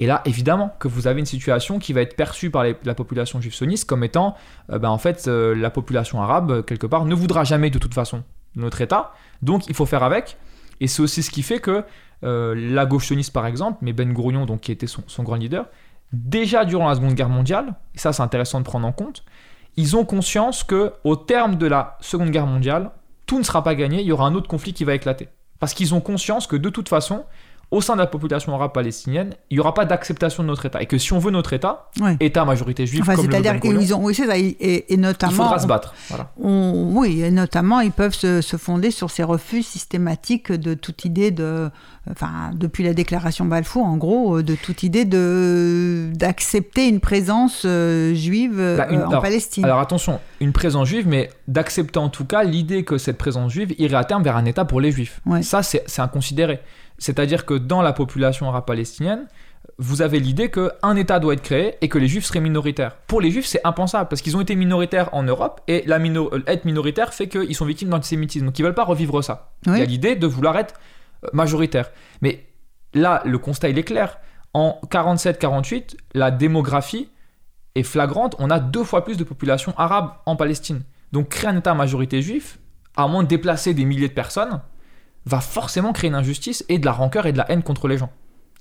Et 0.00 0.06
là, 0.06 0.22
évidemment, 0.24 0.74
que 0.78 0.88
vous 0.88 1.06
avez 1.06 1.20
une 1.20 1.26
situation 1.26 1.78
qui 1.78 1.92
va 1.92 2.00
être 2.02 2.16
perçue 2.16 2.50
par 2.50 2.64
les- 2.64 2.76
la 2.84 2.94
population 2.94 3.40
juive 3.40 3.54
sioniste 3.54 3.86
comme 3.88 4.02
étant, 4.04 4.34
euh, 4.70 4.78
ben, 4.78 4.88
en 4.90 4.98
fait, 4.98 5.26
euh, 5.28 5.54
la 5.54 5.70
population 5.70 6.20
arabe, 6.22 6.64
quelque 6.64 6.86
part, 6.86 7.04
ne 7.04 7.14
voudra 7.14 7.44
jamais 7.44 7.70
de 7.70 7.78
toute 7.78 7.94
façon 7.94 8.22
notre 8.56 8.80
État. 8.80 9.12
Donc, 9.42 9.66
il 9.68 9.74
faut 9.74 9.86
faire 9.86 10.02
avec. 10.02 10.36
Et 10.80 10.86
c'est 10.86 11.00
aussi 11.02 11.22
ce 11.22 11.30
qui 11.30 11.42
fait 11.42 11.60
que 11.60 11.84
euh, 12.24 12.54
la 12.56 12.86
gauche 12.86 13.06
sioniste, 13.06 13.32
par 13.34 13.44
exemple, 13.46 13.78
mais 13.82 13.92
Ben 13.92 14.10
Gourion, 14.12 14.46
donc, 14.46 14.62
qui 14.62 14.72
était 14.72 14.86
son, 14.86 15.02
son 15.06 15.22
grand 15.22 15.36
leader, 15.36 15.66
déjà 16.12 16.64
durant 16.64 16.88
la 16.88 16.94
Seconde 16.94 17.14
Guerre 17.14 17.28
mondiale, 17.28 17.74
et 17.94 17.98
ça 17.98 18.12
c'est 18.12 18.22
intéressant 18.22 18.60
de 18.60 18.64
prendre 18.64 18.86
en 18.86 18.92
compte, 18.92 19.24
ils 19.76 19.96
ont 19.96 20.04
conscience 20.04 20.64
que 20.64 20.92
au 21.04 21.16
terme 21.16 21.56
de 21.56 21.66
la 21.66 21.98
Seconde 22.00 22.30
Guerre 22.30 22.46
mondiale, 22.46 22.90
tout 23.26 23.38
ne 23.38 23.44
sera 23.44 23.62
pas 23.62 23.74
gagné, 23.74 24.00
il 24.00 24.06
y 24.06 24.12
aura 24.12 24.26
un 24.26 24.34
autre 24.34 24.48
conflit 24.48 24.72
qui 24.72 24.84
va 24.84 24.94
éclater. 24.94 25.28
Parce 25.58 25.74
qu'ils 25.74 25.94
ont 25.94 26.00
conscience 26.00 26.46
que 26.46 26.56
de 26.56 26.68
toute 26.70 26.88
façon, 26.88 27.24
au 27.72 27.80
sein 27.80 27.94
de 27.94 27.98
la 27.98 28.06
population 28.06 28.54
arabe 28.54 28.72
palestinienne, 28.72 29.34
il 29.50 29.54
n'y 29.56 29.60
aura 29.60 29.74
pas 29.74 29.84
d'acceptation 29.84 30.44
de 30.44 30.48
notre 30.48 30.66
État. 30.66 30.80
Et 30.80 30.86
que 30.86 30.98
si 30.98 31.12
on 31.12 31.18
veut 31.18 31.32
notre 31.32 31.52
État, 31.52 31.90
Ouais. 32.00 32.16
État 32.20 32.44
majorité 32.44 32.86
juive, 32.86 33.02
Enfin, 33.02 33.16
comme 33.16 33.28
c'est-à-dire 33.30 33.58
qu'ils 33.60 33.92
ont, 33.92 34.04
oui, 34.04 34.14
ça, 34.14 34.38
et, 34.38 34.42
et- 34.60 34.92
et 34.92 34.96
notamment, 34.96 35.32
il 35.32 35.36
faudra 35.36 35.58
se 35.58 35.66
battre. 35.66 35.92
Voilà. 36.08 36.30
on- 36.40 36.92
oui, 36.94 37.22
et 37.22 37.30
notamment, 37.32 37.80
ils 37.80 37.90
peuvent 37.90 38.14
se, 38.14 38.40
se 38.40 38.56
fonder 38.56 38.92
sur 38.92 39.10
ces 39.10 39.24
refus 39.24 39.64
systématiques 39.64 40.52
de 40.52 40.74
toute 40.74 41.04
idée 41.04 41.32
de, 41.32 41.68
enfin, 42.08 42.50
depuis 42.54 42.84
la 42.84 42.94
déclaration 42.94 43.44
Balfour, 43.46 43.84
en 43.84 43.96
gros, 43.96 44.38
euh, 44.38 44.42
de 44.44 44.54
toute 44.54 44.84
idée 44.84 45.04
de 45.04 46.10
d'accepter 46.14 46.88
une 46.88 47.00
présence 47.00 47.62
euh, 47.64 48.14
juive 48.14 48.58
euh, 48.60 48.76
Bah, 48.76 48.86
une- 48.90 49.02
en 49.02 49.08
alors- 49.08 49.22
Palestine. 49.22 49.64
Alors 49.64 49.80
attention, 49.80 50.20
une 50.40 50.52
présence 50.52 50.86
juive, 50.88 51.08
mais 51.08 51.30
d'accepter 51.48 51.98
en 51.98 52.08
tout 52.10 52.24
cas 52.24 52.44
l'idée 52.44 52.84
que 52.84 52.96
cette 52.98 53.18
présence 53.18 53.52
juive 53.52 53.74
irait 53.78 53.96
à 53.96 54.04
terme 54.04 54.22
vers 54.22 54.36
un 54.36 54.44
État 54.44 54.64
pour 54.64 54.80
les 54.80 54.92
juifs. 54.92 55.20
Ouais. 55.26 55.42
Ça, 55.42 55.62
c'est 55.62 55.84
inconsidéré. 56.00 56.60
C'est-à-dire 56.98 57.44
que 57.44 57.54
dans 57.54 57.82
la 57.82 57.92
population 57.92 58.48
arabe 58.48 58.64
palestinienne, 58.64 59.26
vous 59.78 60.00
avez 60.02 60.20
l'idée 60.20 60.50
qu'un 60.50 60.96
État 60.96 61.18
doit 61.18 61.34
être 61.34 61.42
créé 61.42 61.74
et 61.80 61.88
que 61.88 61.98
les 61.98 62.08
juifs 62.08 62.24
seraient 62.24 62.40
minoritaires. 62.40 62.96
Pour 63.06 63.20
les 63.20 63.30
juifs, 63.30 63.46
c'est 63.46 63.60
impensable 63.64 64.08
parce 64.08 64.22
qu'ils 64.22 64.36
ont 64.36 64.40
été 64.40 64.56
minoritaires 64.56 65.10
en 65.12 65.22
Europe 65.22 65.60
et 65.68 65.82
la 65.86 65.98
euh, 65.98 66.42
être 66.46 66.64
minoritaire 66.64 67.12
fait 67.12 67.28
qu'ils 67.28 67.54
sont 67.54 67.66
victimes 67.66 67.90
d'antisémitisme. 67.90 68.46
Donc 68.46 68.58
ils 68.58 68.62
veulent 68.62 68.74
pas 68.74 68.84
revivre 68.84 69.22
ça. 69.22 69.52
Il 69.66 69.76
y 69.76 69.82
a 69.82 69.84
l'idée 69.84 70.16
de 70.16 70.26
vouloir 70.26 70.56
être 70.56 70.74
euh, 71.24 71.28
majoritaire. 71.32 71.90
Mais 72.22 72.46
là, 72.94 73.22
le 73.24 73.38
constat, 73.38 73.68
il 73.68 73.78
est 73.78 73.84
clair. 73.84 74.18
En 74.54 74.80
47-48, 74.90 75.96
la 76.14 76.30
démographie 76.30 77.10
est 77.74 77.82
flagrante. 77.82 78.34
On 78.38 78.50
a 78.50 78.58
deux 78.58 78.84
fois 78.84 79.04
plus 79.04 79.18
de 79.18 79.24
population 79.24 79.74
arabe 79.76 80.12
en 80.24 80.36
Palestine. 80.36 80.82
Donc 81.12 81.28
créer 81.28 81.50
un 81.50 81.56
État 81.58 81.72
à 81.72 81.74
majorité 81.74 82.22
juif, 82.22 82.58
à 82.96 83.06
moins 83.08 83.22
de 83.22 83.28
déplacer 83.28 83.74
des 83.74 83.84
milliers 83.84 84.08
de 84.08 84.14
personnes, 84.14 84.60
va 85.26 85.40
forcément 85.40 85.92
créer 85.92 86.08
une 86.08 86.14
injustice 86.14 86.64
et 86.68 86.78
de 86.78 86.86
la 86.86 86.92
rancœur 86.92 87.26
et 87.26 87.32
de 87.32 87.38
la 87.38 87.50
haine 87.50 87.62
contre 87.62 87.88
les 87.88 87.98
gens. 87.98 88.10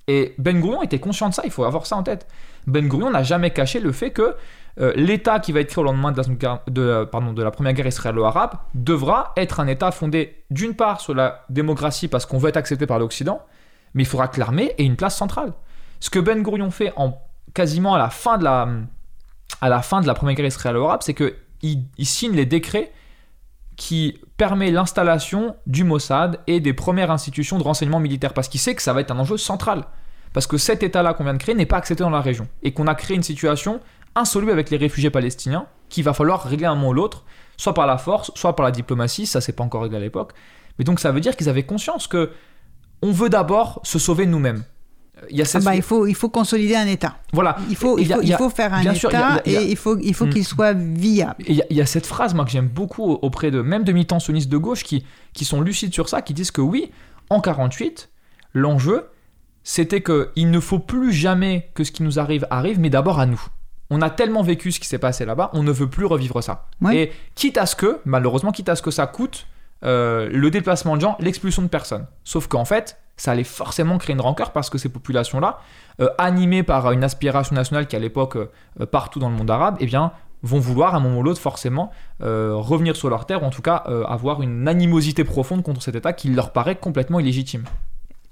Et 0.08 0.36
Ben 0.38 0.60
Gurion 0.60 0.84
était 0.84 1.00
conscient 1.00 1.30
de 1.30 1.34
ça, 1.34 1.44
il 1.46 1.52
faut 1.52 1.64
avoir 1.64 1.86
ça 1.86 1.96
en 1.96 2.04
tête. 2.04 2.28
Ben 2.68 2.88
Gurion 2.88 3.10
n'a 3.10 3.24
jamais 3.24 3.52
caché 3.52 3.80
le 3.80 3.92
fait 3.92 4.12
que 4.12 4.36
euh, 4.80 4.92
l'État 4.96 5.40
qui 5.40 5.52
va 5.52 5.62
être 5.62 5.70
créé 5.70 5.82
au 5.82 5.86
lendemain 5.86 6.12
de 6.12 6.22
la, 6.22 6.62
euh, 6.78 7.06
première 7.52 7.74
guerre 7.74 7.88
israélo-arabe 7.88 8.56
devra 8.74 9.34
être 9.38 9.60
un 9.60 9.68
État 9.68 9.92
fondé 9.92 10.44
d'une 10.52 10.76
part 10.76 11.00
sur 11.00 11.14
la 11.16 11.46
démocratie 11.50 12.08
parce 12.08 12.26
qu'on 12.26 12.38
veut 12.38 12.50
être 12.50 12.58
accepté 12.58 12.86
par 12.86 13.00
l'Occident, 13.00 13.42
mais 13.94 14.04
il 14.04 14.06
faudra 14.06 14.28
que 14.28 14.40
l'armée 14.40 14.74
ait 14.78 14.84
une 14.84 14.98
place 14.98 15.16
centrale. 15.16 15.54
Ce 16.00 16.10
que 16.10 16.20
Ben 16.20 16.44
Gurion 16.44 16.72
fait 16.72 16.92
en 16.98 17.18
quasiment 17.54 17.96
à 17.96 17.98
la 17.98 18.10
fin 18.10 18.38
de 18.38 18.44
la, 18.44 20.14
première 20.14 20.36
guerre 20.36 20.46
israélo-arabe, 20.46 21.02
c'est 21.04 21.14
qu'il 21.14 21.34
il 21.64 22.06
signe 22.06 22.34
les 22.34 22.46
décrets 22.46 22.92
qui 23.78 24.20
permet 24.38 24.72
l'installation 24.72 25.56
du 25.66 25.84
Mossad 25.84 26.40
et 26.48 26.60
des 26.60 26.74
premières 26.74 27.12
institutions 27.12 27.58
de 27.58 27.64
renseignement 27.64 28.00
militaire 28.00 28.34
parce 28.34 28.50
qu'il 28.50 28.60
sait 28.60 28.76
que 28.76 28.82
ça 28.82 28.94
va 28.94 29.02
être 29.02 29.12
un 29.12 29.20
enjeu 29.20 29.38
central. 29.38 29.86
Parce 30.34 30.48
que 30.48 30.58
cet 30.58 30.84
État-là 30.84 31.14
qu'on 31.14 31.24
vient 31.24 31.34
de 31.34 31.40
créer 31.40 31.56
n'est 31.56 31.66
pas 31.66 31.78
accepté 31.78 32.04
dans 32.04 32.10
la 32.10 32.22
région 32.22 32.48
et 32.62 32.74
qu'on 32.74 32.88
a 32.88 32.96
créé 32.96 33.16
une 33.16 33.24
situation 33.24 33.80
insoluble 34.16 34.52
avec 34.52 34.70
les 34.70 34.78
réfugiés 34.78 35.10
palestiniens 35.10 35.68
qu'il 35.88 36.04
va 36.04 36.14
falloir 36.14 36.44
régler 36.44 36.66
un 36.66 36.76
moment 36.76 36.90
ou 36.90 36.94
l'autre, 36.94 37.24
soit 37.58 37.74
par 37.74 37.88
la 37.88 37.98
force, 37.98 38.32
soit 38.36 38.56
par 38.56 38.66
la 38.66 38.72
diplomatie, 38.72 39.26
ça 39.26 39.40
c'est 39.40 39.54
pas 39.54 39.64
encore 39.64 39.84
réglé 39.84 39.98
à 39.98 40.02
l'époque. 40.02 40.34
Mais 40.78 40.84
donc 40.84 41.00
ça 41.00 41.12
veut 41.12 41.22
dire 41.22 41.38
qu'ils 41.38 41.48
avaient 41.48 41.64
conscience 41.64 42.08
que 42.08 42.32
on 43.02 43.12
veut 43.12 43.30
d'abord 43.30 43.80
se 43.84 44.00
sauver 44.00 44.26
nous-mêmes. 44.26 44.64
Il 45.30 45.38
y 45.38 45.42
a 45.42 45.46
Ah 45.54 45.60
bah, 45.60 45.76
il, 45.76 45.82
faut, 45.82 46.06
il 46.08 46.16
faut 46.16 46.30
consolider 46.30 46.76
un 46.76 46.88
État. 46.88 47.18
Voilà. 47.34 47.58
Il 47.70 47.76
faut, 47.76 47.98
Et 47.98 48.04
il 48.04 48.08
faut, 48.14 48.22
il 48.22 48.36
faire 48.50 48.74
un 48.74 48.82
État 48.82 48.94
sûr, 48.96 49.12
y 49.12 49.16
a- 49.16 49.42
il 49.46 49.72
et 49.72 49.76
faut, 49.76 49.98
il 50.00 50.14
faut 50.14 50.26
Hmm. 50.26 50.30
qu'il 50.30 50.46
soit 50.46 50.74
viable. 50.74 51.36
Et 51.46 51.52
il 51.52 51.56
y, 51.58 51.62
a- 51.62 51.66
il 51.70 51.78
y 51.78 51.82
a 51.82 51.86
cette 51.86 52.06
phrase, 52.06 52.34
moi, 52.34 52.46
que 52.46 52.52
j'aime 52.52 52.68
beaucoup 52.68 53.12
auprès 53.22 53.52
de 53.52 53.62
même 53.62 53.84
de 53.84 53.92
militants 53.92 54.20
sionistes 54.20 54.50
de 54.50 54.58
gauche 54.58 54.84
qui, 54.84 55.06
qui 55.34 55.46
sont 55.46 55.62
lucides 55.62 55.94
sur 55.94 56.10
ça, 56.10 56.22
qui 56.22 56.34
disent 56.34 56.52
que 56.52 56.62
oui, 56.62 56.92
en 57.30 57.42
48, 57.42 58.10
l'enjeu, 58.54 59.08
c'était 59.64 60.02
qu'il 60.02 60.52
ne 60.52 60.60
faut 60.60 60.80
plus 60.80 61.12
jamais 61.12 61.70
que 61.74 61.84
ce 61.84 61.92
qui 61.92 62.04
nous 62.04 62.20
arrive 62.20 62.46
arrive, 62.50 62.80
mais 62.80 62.90
d'abord 62.90 63.20
à 63.20 63.26
nous. 63.26 63.42
On 63.90 64.02
a 64.02 64.10
tellement 64.10 64.42
vécu 64.44 64.72
ce 64.72 64.80
qui 64.80 64.88
s'est 64.88 64.98
passé 65.00 65.26
là-bas, 65.26 65.50
on 65.54 65.64
ne 65.64 65.72
veut 65.72 65.90
plus 65.90 66.06
revivre 66.06 66.44
ça. 66.44 66.68
Ouais. 66.82 66.98
Et 66.98 67.12
quitte 67.36 67.58
à 67.58 67.66
ce 67.66 67.76
que, 67.76 68.00
malheureusement, 68.06 68.52
quitte 68.52 68.70
à 68.70 68.76
ce 68.76 68.82
que 68.82 68.92
ça 68.92 69.06
coûte 69.08 69.48
euh, 69.84 70.30
le 70.32 70.50
déplacement 70.50 70.96
de 70.96 71.02
gens, 71.02 71.18
l'expulsion 71.20 71.62
de 71.62 71.68
personnes. 71.68 72.08
Sauf 72.24 72.48
qu'en 72.48 72.66
fait, 72.66 72.98
ça 73.18 73.32
allait 73.32 73.44
forcément 73.44 73.98
créer 73.98 74.14
une 74.14 74.22
rancœur 74.22 74.52
parce 74.52 74.70
que 74.70 74.78
ces 74.78 74.90
populations-là, 74.90 75.60
euh, 76.02 76.10
animées 76.18 76.64
par 76.64 76.92
une 76.92 77.04
aspiration 77.04 77.56
nationale 77.56 77.88
qui 77.88 77.96
à 77.96 78.00
l'époque, 78.00 78.36
euh, 78.36 78.86
partout 78.86 79.20
dans 79.20 79.30
le 79.30 79.36
monde 79.36 79.50
arabe, 79.50 79.78
eh 79.80 79.86
bien, 79.86 80.12
vont 80.44 80.60
vouloir 80.60 80.94
à 80.94 80.98
un 80.98 81.00
moment 81.00 81.20
ou 81.20 81.24
l'autre 81.24 81.42
forcément 81.42 81.92
euh, 82.22 82.56
revenir 82.56 82.96
sur 82.96 83.10
leur 83.10 83.26
terre, 83.26 83.44
ou 83.44 83.46
en 83.46 83.50
tout 83.50 83.62
cas 83.62 83.84
euh, 83.88 84.04
avoir 84.06 84.42
une 84.42 84.68
animosité 84.68 85.24
profonde 85.24 85.64
contre 85.64 85.82
cet 85.82 85.96
État 85.96 86.14
qui 86.14 86.30
leur 86.30 86.52
paraît 86.52 86.76
complètement 86.76 87.20
illégitime. 87.20 87.64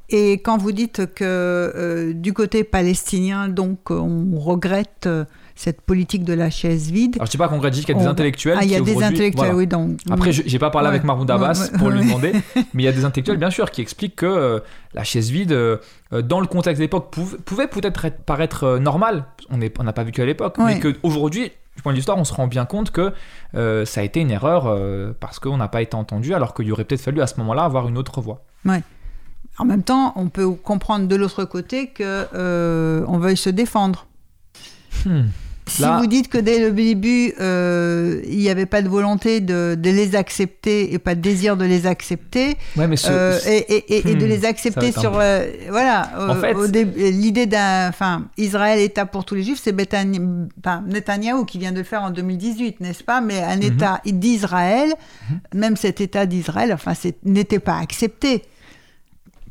Et 0.10 0.34
quand 0.34 0.58
vous 0.58 0.72
dites 0.72 1.14
que 1.14 1.24
euh, 1.24 2.14
du 2.14 2.34
côté 2.34 2.64
palestinien, 2.64 3.48
donc, 3.48 3.90
on 3.90 4.38
regrette 4.38 5.08
euh, 5.08 5.26
cette 5.56 5.82
politique 5.82 6.24
de 6.24 6.34
la 6.34 6.49
chaise 6.49 6.89
vide. 6.91 7.16
Alors 7.18 7.28
je 7.28 7.32
sais 7.32 7.38
pas 7.38 7.47
qu'on 7.47 7.62
juste 7.62 7.86
qu'il 7.86 7.95
y 7.95 7.97
a 7.97 8.01
des 8.01 8.08
On- 8.08 8.12
intellectuels 8.12 8.58
Ah, 8.60 8.64
il 8.64 8.72
y 8.72 8.76
a 8.76 8.80
qui 8.80 8.86
des 8.86 9.04
intellectuels, 9.04 9.34
voilà. 9.36 9.56
oui. 9.56 9.68
Donc, 9.68 9.99
Après, 10.10 10.32
je- 10.32 10.43
j'ai 10.45 10.60
pas 10.60 10.70
parlé 10.72 10.88
Ouais. 10.88 10.95
avec 10.95 11.04
Mahmoud 11.04 11.30
Abbas 11.30 11.70
Ouais, 11.72 11.78
pour 11.78 11.89
lui 11.89 11.99
ouais. 11.99 12.06
demander, 12.06 12.32
mais 12.74 12.84
il 12.84 12.86
y 12.86 12.88
a 12.88 12.91
des 12.91 13.06
intellectuels, 13.06 13.38
bien 13.38 13.51
sûr, 13.51 13.70
qui 13.72 13.82
expliquent 13.82 14.16
que 14.16 14.26
euh, 14.26 14.60
la 14.93 15.04
chaise 15.04 15.30
vide, 15.30 15.51
euh, 15.51 15.78
dans 16.24 16.39
le 16.39 16.47
contexte 16.47 16.80
de 16.80 16.84
l'époque, 16.86 17.14
pouv- 17.16 17.38
pouvait 17.45 17.68
peut-être 17.68 18.06
être- 18.06 18.24
paraître 18.24 18.64
euh, 18.64 18.80
normal. 18.80 19.26
On 19.49 19.58
n'est- 19.58 19.72
on 19.80 19.84
n'a 19.84 19.93
pas 19.93 20.04
vu 20.04 20.12
qu'à 20.12 20.26
l'époque, 20.26 20.58
Ouais. 20.58 20.76
mais 20.76 20.80
qu'aujourd'hui, 20.80 21.51
du 21.76 21.82
point 21.82 21.91
de 21.91 21.95
vue 21.95 21.99
d'histoire, 21.99 22.18
on 22.18 22.24
se 22.24 22.34
rend 22.34 22.47
bien 22.47 22.66
compte 22.66 22.91
que 22.91 23.14
euh, 23.56 23.86
ça 23.86 24.01
a 24.01 24.04
été 24.04 24.20
une 24.22 24.30
erreur 24.32 24.66
parce 25.20 25.39
qu'on 25.39 25.58
n'a 25.58 25.68
pas 25.68 25.82
été 25.82 25.95
entendu, 25.95 26.34
alors 26.34 26.54
qu'il 26.54 26.72
aurait 26.72 26.84
peut-être 26.86 27.01
fallu 27.01 27.22
à 27.22 27.28
ce 27.28 27.38
moment-là 27.39 27.64
avoir 27.64 27.88
une 27.88 27.97
autre 27.97 28.22
voie. 28.22 28.43
En 29.60 29.66
même 29.66 29.84
temps, 29.84 30.14
on 30.16 30.30
peut 30.30 30.49
comprendre 30.51 31.08
de 31.08 31.16
l'autre 31.16 31.45
côté 31.45 31.88
que 31.88 32.26
euh, 32.34 33.06
on 33.08 33.20
veuille 33.20 33.38
se 33.38 33.49
défendre. 33.51 34.08
Hmm. 35.06 35.24
Si 35.66 35.82
Là- 35.82 35.97
vous 35.97 36.08
dites 36.08 36.28
que 36.28 36.38
dès 36.38 36.60
le 36.60 36.72
début, 36.74 37.34
euh, 37.39 38.20
il 38.28 38.38
n'y 38.39 38.49
avait 38.49 38.66
pas 38.66 38.82
de 38.82 38.89
volonté 38.89 39.39
de, 39.39 39.76
de 39.80 39.89
les 39.91 40.14
accepter 40.14 40.93
et 40.93 40.99
pas 40.99 41.16
de 41.16 41.22
désir 41.22 41.56
de 41.56 41.64
les 41.64 41.88
accepter, 41.88 42.58
Ouais, 42.76 42.86
mais 42.86 42.97
ce- 42.97 43.08
euh, 43.10 43.39
et, 43.47 43.60
et- 43.74 43.95
et- 43.95 44.12
et 44.12 44.16
de 44.16 44.26
Hmm, 44.26 44.30
les 44.30 44.43
accepter 44.43 44.91
sur... 44.91 45.18
euh, 45.18 45.45
voilà, 45.70 46.12
En 46.20 46.36
fait- 46.36 46.54
l'idée 47.12 47.45
d'un... 47.45 47.88
Enfin, 47.88 48.26
Israël, 48.38 48.78
État 48.82 49.06
pour 49.06 49.24
tous 49.24 49.36
les 49.36 49.43
Juifs, 49.43 49.62
c'est 49.64 49.74
enfin, 50.60 50.84
Netanyahou 50.86 51.45
qui 51.45 51.60
vient 51.60 51.72
de 51.72 51.78
le 51.78 51.84
faire 51.86 52.04
en 52.04 52.12
2018, 52.12 52.82
n'est-ce 52.82 53.01
pas? 53.06 53.22
Mais 53.22 53.41
un 53.41 53.56
Mhm. 53.56 53.64
État 53.64 54.01
d'Israël, 54.06 54.93
même 55.56 55.78
cet 55.78 56.01
État 56.01 56.26
d'Israël, 56.26 56.74
enfin, 56.74 56.91
n'était 57.24 57.60
pas 57.60 57.78
accepté. 57.78 58.43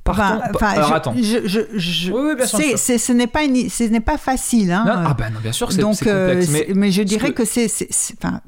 Partons- 0.05 0.23
Enfin, 0.23 0.41
enfin, 0.55 0.67
alors 0.71 0.89
je- 0.89 0.95
attends. 0.95 1.15
je- 1.17 1.47
je- 1.47 1.79
je- 1.79 2.13
Oui, 2.13 2.21
oui, 2.31 2.35
bien 2.37 2.47
sûr, 2.47 2.59
c'est- 2.77 2.99
ce 2.99 3.13
n'est 3.13 3.29
pas, 3.29 3.45
une- 3.45 3.69
ce 3.71 3.85
n'est 3.85 4.01
pas 4.01 4.19
facile. 4.19 4.73
Hein, 4.73 4.85
Non, 4.85 4.93
euh, 5.01 5.05
ah 5.07 5.15
ben 5.15 5.31
non, 5.31 5.39
bien 5.41 5.53
sûr, 5.53 5.71
c'est 5.71 5.81
donc, 5.81 6.05
euh, 6.07 6.41
complexe. 6.43 6.51
mais 6.75 6.91
je 6.91 7.03
dirais 7.03 7.33
que- 7.33 7.43
que, 7.43 7.45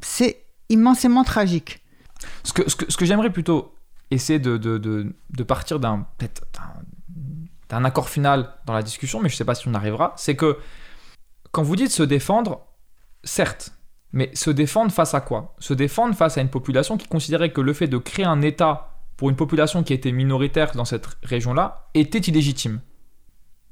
c'est, 0.03 0.41
immensément 0.69 1.23
tragique. 1.23 1.81
Ce 2.43 2.53
que, 2.53 2.69
ce 2.69 2.75
que, 2.75 2.91
ce 2.91 2.97
que 2.97 3.05
j'aimerais 3.05 3.31
plutôt 3.31 3.73
essayer 4.11 4.39
de, 4.41 4.57
de, 4.57 4.79
de, 4.79 5.15
de 5.31 5.43
partir 5.45 5.79
d'un- 5.79 6.07
d'un 7.69 7.85
accord 7.85 8.09
final 8.09 8.49
dans 8.67 8.73
la 8.73 8.83
discussion, 8.83 9.21
mais 9.21 9.29
je 9.29 9.35
ne 9.35 9.39
sais 9.39 9.45
pas 9.45 9.55
si 9.55 9.69
on 9.69 9.75
arrivera, 9.75 10.13
c'est 10.17 10.37
que 10.37 10.59
quand 11.53 11.63
vous 11.63 11.77
dites 11.77 11.91
se 11.91 12.03
défendre, 12.03 12.67
certes, 13.23 13.73
mais 14.13 14.31
se 14.35 14.51
défendre 14.51 14.91
face 14.93 15.15
à 15.15 15.21
quoi? 15.21 15.55
Se 15.59 15.75
défendre 15.75 16.15
face 16.15 16.37
à 16.39 16.41
une 16.41 16.49
population 16.51 16.97
qui 16.97 17.07
considérait 17.09 17.53
que 17.53 17.61
le 17.61 17.73
fait 17.73 17.87
de 17.89 17.99
créer 17.99 18.25
un 18.27 18.43
État 18.43 18.94
pour 19.17 19.31
une 19.31 19.37
population 19.37 19.83
qui 19.83 19.93
était 19.93 20.13
minoritaire 20.13 20.73
dans 20.73 20.85
cette 20.85 21.07
région-là 21.23 21.89
était 21.95 22.19
illégitime. 22.19 22.81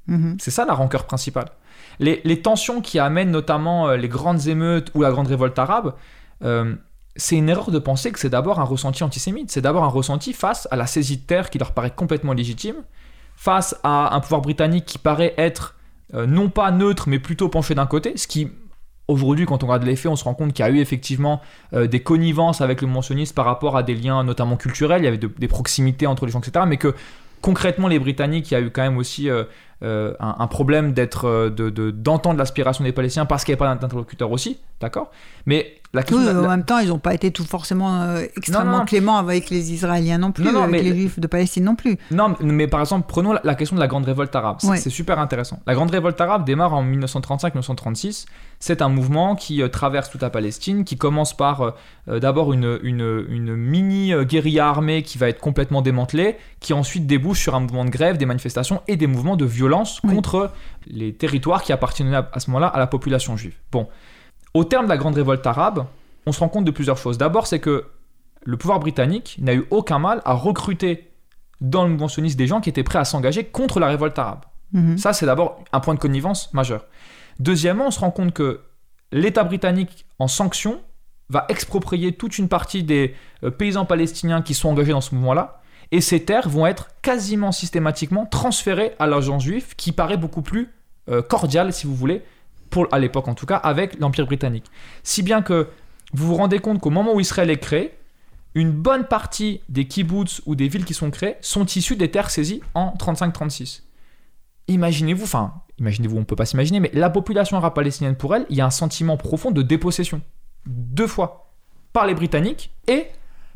Mhm. 0.07 0.36
C'est 0.40 0.51
ça 0.51 0.64
la 0.64 0.74
rancœur 0.74 1.05
principale. 1.05 1.49
Les, 1.99 2.20
les 2.24 2.40
tensions 2.43 2.80
qui 2.80 2.99
amènent 2.99 3.30
notamment 3.30 3.88
euh, 3.88 3.97
les 3.97 4.09
grandes 4.09 4.47
émeutes 4.47 4.90
ou 4.95 5.03
la 5.03 5.11
grande 5.11 5.28
révolte 5.28 5.59
arabe, 5.59 5.95
euh, 6.43 6.74
c'est 7.16 7.36
une 7.36 7.49
erreur 7.49 7.70
de 7.70 7.78
penser 7.78 8.11
que 8.11 8.18
c'est 8.18 8.30
d'abord 8.30 8.59
un 8.59 8.64
ressenti 8.64 9.05
antisémite. 9.05 9.51
C'est 9.51 9.61
d'abord 9.61 9.84
un 9.84 9.88
ressenti 9.88 10.32
face 10.32 10.66
à 10.70 10.76
la 10.76 10.86
saisie 10.86 11.18
de 11.18 11.22
terre 11.22 11.51
qui 11.51 11.59
leur 11.59 11.72
paraît 11.72 11.90
complètement 11.90 12.32
légitime, 12.32 12.76
face 13.36 13.76
à 13.82 14.14
un 14.14 14.20
pouvoir 14.20 14.40
britannique 14.40 14.86
qui 14.86 14.99
paraît 14.99 15.34
être 15.36 15.76
euh, 16.14 16.26
non 16.26 16.49
pas 16.49 16.70
neutre, 16.70 17.09
mais 17.09 17.18
plutôt 17.18 17.49
penché 17.49 17.74
d'un 17.74 17.86
côté, 17.86 18.16
ce 18.16 18.26
qui, 18.26 18.51
aujourd'hui, 19.09 19.47
quand 19.47 19.63
on 19.63 19.67
regarde 19.67 19.85
les 19.85 19.97
faits, 19.97 20.11
on 20.11 20.17
se 20.17 20.25
rend 20.25 20.35
compte 20.35 20.53
qu'il 20.53 20.65
y 20.65 20.69
a 20.69 20.71
eu 20.71 20.79
effectivement 20.79 21.41
euh, 21.75 21.87
des 21.87 22.01
connivences 22.01 22.61
avec 22.61 22.81
le 22.81 22.89
mentionnisme 22.89 23.35
par 23.35 23.45
rapport 23.45 23.77
à 23.77 23.83
des 23.83 23.95
liens 23.95 24.25
notamment 24.25 24.57
culturels, 24.57 25.03
il 25.03 25.05
y 25.05 25.09
avait 25.09 25.19
de- 25.19 25.31
des 25.39 25.49
proximités 25.49 26.07
entre 26.07 26.27
les 26.27 26.33
gens, 26.33 26.41
etc., 26.41 26.65
mais 26.69 26.77
que 26.77 26.95
concrètement, 27.43 27.89
les 27.89 27.99
Britanniques, 27.99 28.51
il 28.51 28.55
y 28.55 28.57
a 28.57 28.61
eu 28.61 28.71
quand 28.71 28.83
même 28.83 28.97
aussi 28.97 29.29
euh, 29.29 29.45
euh, 29.83 30.15
un, 30.21 30.47
problème 30.47 30.93
d'être, 30.93 31.27
euh, 31.27 31.51
de, 31.51 31.91
d'entendre 31.91 32.39
l'aspiration 32.39 32.85
des 32.85 32.93
Palestiniens 32.93 33.27
parce 33.27 33.45
qu'il 33.45 33.53
n'y 33.53 33.61
avait 33.61 33.69
pas 33.69 33.75
d'interlocuteur 33.75 34.31
aussi, 34.31 34.61
d'accord? 34.81 35.11
Mais 35.45 35.75
la 35.95 36.03
question... 36.03 36.18
Oui, 36.18 36.32
la- 36.32 36.40
en 36.40 36.49
même 36.49 36.64
temps, 36.64 36.78
ils 36.78 36.88
n'ont 36.88 36.99
pas 36.99 37.12
été 37.14 37.30
tout 37.30 37.45
forcément 37.45 38.03
euh, 38.03 38.22
extrêmement 38.36 38.70
Non, 38.72 38.78
non. 38.78 38.84
cléments 38.84 39.18
avec 39.18 39.51
les 39.51 39.72
Israéliens 39.72 40.18
non 40.18 40.32
plus, 40.32 40.49
avec 40.49 40.70
mais- 40.70 40.82
les 40.82 40.95
Juifs 40.95 41.18
de 41.20 41.26
Palestine 41.26 41.64
non 41.64 41.74
plus. 41.74 41.99
Non, 42.11 42.34
mais- 42.40 42.53
mais 42.53 42.66
par 42.68 42.80
exemple, 42.80 43.07
prenons 43.09 43.32
la, 43.45 43.55
question 43.55 43.76
de 43.76 43.80
la 43.80 43.88
grande 43.88 44.05
révolte 44.07 44.34
arabe. 44.34 44.57
C'est 44.61 44.68
Ouais. 44.68 44.78
super 44.78 45.18
intéressant. 45.18 45.61
La 45.66 45.74
grande 45.74 45.90
révolte 45.90 46.20
arabe 46.20 46.45
démarre 46.45 46.74
en 46.74 46.82
1935-1936. 46.82 48.26
C'est 48.59 48.80
un 48.82 48.88
mouvement 48.88 49.34
qui 49.34 49.61
euh, 49.62 49.68
traverse 49.68 50.09
toute 50.11 50.22
la 50.22 50.30
Palestine, 50.30 50.84
qui 50.84 50.97
commence 50.97 51.36
par 51.36 51.74
euh, 52.09 52.20
d'abord 52.20 52.53
une, 52.53 52.78
une, 52.82 53.24
une 53.28 53.57
mini 53.57 54.12
guérilla 54.24 54.68
armée 54.68 55.03
qui 55.03 55.18
va 55.18 55.28
être 55.28 55.40
complètement 55.40 55.82
démantelée, 55.82 56.36
qui 56.61 56.72
ensuite 56.72 57.07
débouche 57.07 57.40
sur 57.40 57.55
un 57.55 57.61
mouvement 57.61 57.84
de 57.84 57.90
grève, 57.90 58.16
des 58.16 58.26
manifestations 58.26 58.82
et 58.88 58.97
des 58.97 59.07
mouvements 59.07 59.36
de 59.36 59.45
violence 59.45 60.01
Oui. 60.05 60.14
contre 60.14 60.51
les 60.86 61.12
territoires 61.12 61.62
qui 61.62 61.72
appartenaient 61.72 62.16
à, 62.16 62.28
à 62.32 62.40
ce 62.40 62.51
moment-là 62.51 62.68
à 62.68 62.78
la 62.78 62.86
population 62.86 63.36
juive. 63.36 63.55
Bon, 63.70 63.88
au 64.55 64.65
terme 64.65 64.85
de 64.85 64.91
la 64.91 64.97
grande 64.97 65.15
révolte 65.15 65.47
arabe, 65.47 65.87
on 66.27 66.33
se 66.33 66.41
rend 66.41 66.49
compte 66.49 66.65
de 66.65 66.71
plusieurs 66.71 66.99
choses. 66.99 67.19
D'abord, 67.19 67.47
c'est 67.47 67.61
que 67.61 67.87
le 68.45 68.57
pouvoir 68.57 68.81
britannique 68.81 69.37
n'a 69.41 69.55
eu 69.55 69.67
aucun 69.71 69.99
mal 69.99 70.21
à 70.25 70.35
recruter 70.35 71.11
dans 71.61 71.85
le 71.85 71.91
mouvement 71.91 72.09
sioniste 72.09 72.37
des 72.37 72.47
gens 72.47 72.61
qui 72.61 72.69
étaient 72.69 72.83
prêts 72.83 72.99
à 72.99 73.05
s'engager 73.05 73.45
contre 73.45 73.81
la 73.81 73.87
révolte 73.87 74.19
arabe. 74.19 74.45
Mhm. 74.73 74.99
Ça, 74.99 75.13
c'est 75.13 75.27
d'abord 75.27 75.63
un 75.73 75.81
point 75.81 75.95
de 75.95 75.99
connivence 75.99 76.53
majeur. 76.53 76.87
Deuxièmement, 77.39 77.87
on 77.87 77.91
se 77.91 78.01
rend 78.01 78.11
compte 78.11 78.33
que 78.33 78.61
l'État 79.13 79.45
britannique, 79.45 80.07
en 80.19 80.29
sanction, 80.29 80.81
va 81.29 81.47
exproprier 81.49 82.13
toute 82.13 82.39
une 82.39 82.49
partie 82.49 82.83
des 82.83 83.15
euh, 83.43 83.51
paysans 83.51 83.85
palestiniens 83.85 84.43
qui 84.43 84.55
sont 84.55 84.69
engagés 84.69 84.93
dans 84.93 85.01
ce 85.01 85.15
mouvement-là, 85.15 85.63
et 85.91 86.01
ces 86.01 86.25
terres 86.25 86.49
vont 86.49 86.67
être 86.67 86.89
quasiment 87.03 87.53
systématiquement 87.53 88.27
transférées 88.27 88.93
à 88.99 89.07
l'agence 89.07 89.45
juive, 89.45 89.77
qui 89.77 89.93
paraît 89.93 90.17
beaucoup 90.17 90.43
plus 90.43 90.71
euh, 91.09 91.23
cordiale, 91.23 91.73
si 91.73 91.87
vous 91.87 91.95
voulez, 91.95 92.23
à 92.91 92.99
l'époque 92.99 93.29
en 93.29 93.35
tout 93.35 93.47
cas, 93.47 93.57
avec 93.57 93.99
l'Empire 93.99 94.27
britannique. 94.27 94.66
Si 95.03 95.23
bien 95.23 95.43
que 95.43 95.68
vous 96.12 96.27
vous 96.27 96.37
rendez 96.37 96.59
compte 96.59 96.81
qu'au 96.81 96.91
moment 96.91 97.14
où 97.14 97.20
Israël 97.20 97.51
est 97.51 97.59
créé, 97.59 97.95
une 98.55 98.70
bonne 98.70 99.05
partie 99.05 99.62
des 99.68 99.87
kibbutz 99.87 100.43
ou 100.47 100.55
des 100.55 100.68
villes 100.68 100.85
qui 100.85 100.95
sont 100.95 101.11
créées 101.11 101.37
sont 101.41 101.64
issues 101.64 101.97
des 101.97 102.11
terres 102.11 102.31
saisies 102.31 102.61
en 102.75 102.95
35-36. 102.99 103.83
Imaginez-vous, 104.68 105.25
enfin, 105.25 105.55
imaginez-vous, 105.79 106.18
on 106.18 106.25
peut 106.25 106.37
pas 106.37 106.45
s'imaginer, 106.45 106.81
mais 106.81 106.91
la 106.93 107.11
population 107.11 107.57
arabe 107.57 107.75
palestinienne 107.75 108.16
pour 108.16 108.35
elle, 108.37 108.47
il 108.51 108.57
y 108.57 108.61
a 108.61 108.66
un 108.66 108.70
sentiment 108.70 109.16
profond 109.16 109.51
de 109.51 109.62
dépossession. 109.62 110.20
Deux 110.66 111.07
fois. 111.07 111.51
Par 111.93 112.07
les 112.07 112.14
Britanniques 112.14 112.70
et 112.89 113.07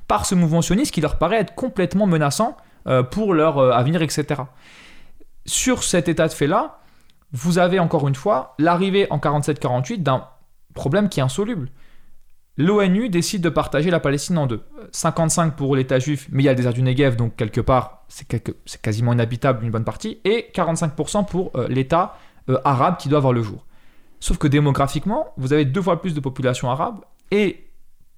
par 0.09 0.27
ce 0.27 0.35
mouvement 0.35 0.63
sioniste 0.63 0.93
qui 0.93 1.01
leur 1.01 1.19
paraît 1.19 1.37
être 1.37 1.55
complètement 1.55 2.07
menaçant 2.07 2.57
euh, 2.87 3.03
pour 3.03 3.35
leur 3.35 3.59
euh, 3.59 3.73
avenir, 3.73 4.03
etc. 4.03 4.43
Sur 5.45 5.83
cet 5.83 6.09
état 6.09 6.29
de 6.29 6.33
fait-là, 6.33 6.81
vous 7.33 7.59
avez 7.59 7.79
encore 7.79 8.09
une 8.09 8.15
fois 8.15 8.55
l'arrivée 8.59 9.07
en 9.11 9.19
47-48 9.19 10.03
d'un 10.03 10.27
problème 10.75 11.09
qui 11.09 11.21
est 11.21 11.23
insoluble. 11.23 11.71
L'ONU 12.59 13.11
décide 13.11 13.43
de 13.43 13.51
partager 13.51 13.91
la 13.91 14.01
Palestine 14.01 14.39
en 14.39 14.47
deux. 14.47 14.63
55 14.93 15.57
pour 15.57 15.77
l'État 15.77 15.99
juif, 15.99 16.27
mais 16.31 16.43
il 16.43 16.47
y 16.47 16.49
a 16.49 16.53
le 16.53 16.57
désert 16.57 16.73
du 16.73 16.83
Negev, 16.83 17.17
donc 17.17 17.37
quelque 17.37 17.61
part, 17.61 18.05
c'est 18.09 18.81
quasiment 18.81 19.13
inhabitable 19.13 19.65
une 19.65 19.71
bonne 19.71 19.85
partie, 19.85 20.21
et 20.25 20.51
45% 20.55 21.27
pour 21.27 21.51
euh, 21.55 21.69
l'État 21.69 22.17
euh, 22.49 22.59
arabe 22.65 22.97
qui 22.97 23.11
doit 23.11 23.19
avoir 23.19 23.35
le 23.35 23.43
jour. 23.43 23.67
Sauf 24.21 24.39
que 24.39 24.49
démographiquement, 24.49 25.35
vous 25.37 25.53
avez 25.53 25.67
deux 25.67 25.83
fois 25.83 26.01
plus 26.01 26.15
de 26.15 26.21
population 26.21 26.71
arabe, 26.71 27.01
et 27.31 27.67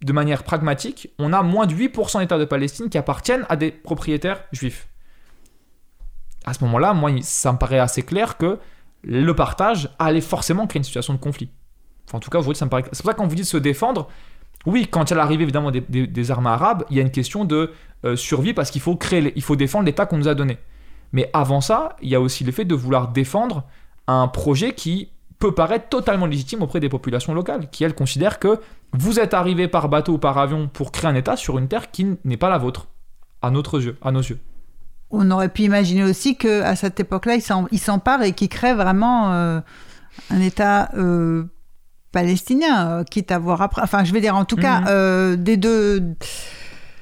de 0.02 0.12
manière 0.12 0.44
pragmatique, 0.44 1.10
on 1.18 1.32
a 1.32 1.42
moins 1.42 1.66
de 1.66 1.74
8% 1.74 2.20
d'États 2.20 2.38
de 2.38 2.44
Palestine 2.44 2.88
qui 2.88 2.98
appartiennent 2.98 3.44
à 3.48 3.56
des 3.56 3.72
propriétaires 3.72 4.44
juifs. 4.52 4.88
À 6.44 6.54
ce 6.54 6.62
moment-là, 6.64 6.94
moi, 6.94 7.10
ça 7.22 7.52
me 7.52 7.58
paraît 7.58 7.80
assez 7.80 8.02
clair 8.02 8.36
que 8.36 8.60
le 9.08 9.34
partage 9.34 9.88
allait 9.98 10.20
forcément 10.20 10.66
créer 10.66 10.80
une 10.80 10.84
situation 10.84 11.14
de 11.14 11.18
conflit. 11.18 11.48
En 12.12 12.20
tout 12.20 12.30
cas, 12.30 12.38
aujourd'hui, 12.38 12.58
ça 12.58 12.66
me 12.66 12.70
paraît. 12.70 12.84
C'est 12.92 13.02
pour 13.02 13.06
ça 13.06 13.14
que 13.14 13.18
quand 13.18 13.26
vous 13.26 13.34
dites 13.34 13.46
se 13.46 13.56
défendre, 13.56 14.08
oui, 14.66 14.86
quand 14.90 15.04
il 15.06 15.10
y 15.10 15.14
a 15.14 15.16
l'arrivée 15.16 15.42
évidemment 15.44 15.70
des, 15.70 16.30
armes 16.30 16.46
arabes, 16.46 16.84
il 16.90 16.96
y 16.96 17.00
a 17.00 17.02
une 17.02 17.10
question 17.10 17.44
de 17.44 17.72
euh, 18.04 18.16
survie 18.16 18.52
parce 18.52 18.70
qu'il 18.70 18.82
faut 18.82 18.96
créer, 18.96 19.32
il 19.34 19.42
faut 19.42 19.56
défendre 19.56 19.86
l'État 19.86 20.04
qu'on 20.04 20.18
nous 20.18 20.28
a 20.28 20.34
donné. 20.34 20.58
Mais 21.12 21.30
avant 21.32 21.62
ça, 21.62 21.96
il 22.02 22.10
y 22.10 22.14
a 22.14 22.20
aussi 22.20 22.44
le 22.44 22.52
fait 22.52 22.66
de 22.66 22.74
vouloir 22.74 23.08
défendre 23.08 23.64
un 24.06 24.28
projet 24.28 24.74
qui 24.74 25.08
peut 25.38 25.52
paraître 25.52 25.88
totalement 25.88 26.26
légitime 26.26 26.62
auprès 26.62 26.80
des 26.80 26.88
populations 26.88 27.32
locales, 27.32 27.70
qui 27.70 27.84
elles 27.84 27.94
considèrent 27.94 28.38
que 28.38 28.60
vous 28.92 29.20
êtes 29.20 29.32
arrivé 29.32 29.68
par 29.68 29.88
bateau 29.88 30.14
ou 30.14 30.18
par 30.18 30.36
avion 30.36 30.68
pour 30.68 30.92
créer 30.92 31.10
un 31.10 31.14
État 31.14 31.36
sur 31.36 31.58
une 31.58 31.68
terre 31.68 31.90
qui 31.90 32.18
n'est 32.24 32.36
pas 32.36 32.50
la 32.50 32.58
vôtre, 32.58 32.88
à 33.40 33.50
notre 33.50 33.80
yeux, 33.80 33.96
à 34.02 34.12
nos 34.12 34.20
yeux. 34.20 34.38
On 35.10 35.30
aurait 35.30 35.48
pu 35.48 35.62
imaginer 35.62 36.04
aussi 36.04 36.36
que 36.36 36.62
à 36.62 36.76
cette 36.76 37.00
époque-là, 37.00 37.36
ils 37.72 37.78
s'emparent 37.80 38.22
et 38.22 38.32
qu'ils 38.32 38.48
créent 38.50 38.74
vraiment 38.74 39.32
euh, 39.32 39.60
un 40.30 40.40
État 40.40 40.90
euh, 40.96 41.44
palestinien, 42.12 42.88
euh, 42.90 43.04
quitte 43.04 43.30
à 43.32 43.38
voir 43.38 43.62
après. 43.62 43.82
Enfin, 43.82 44.04
je 44.04 44.12
vais 44.12 44.20
dire, 44.20 44.36
en 44.36 44.44
tout 44.44 44.56
cas, 44.56 44.80
Mhm. 44.80 44.86
euh, 44.88 45.36
des 45.36 45.56
deux. 45.56 46.02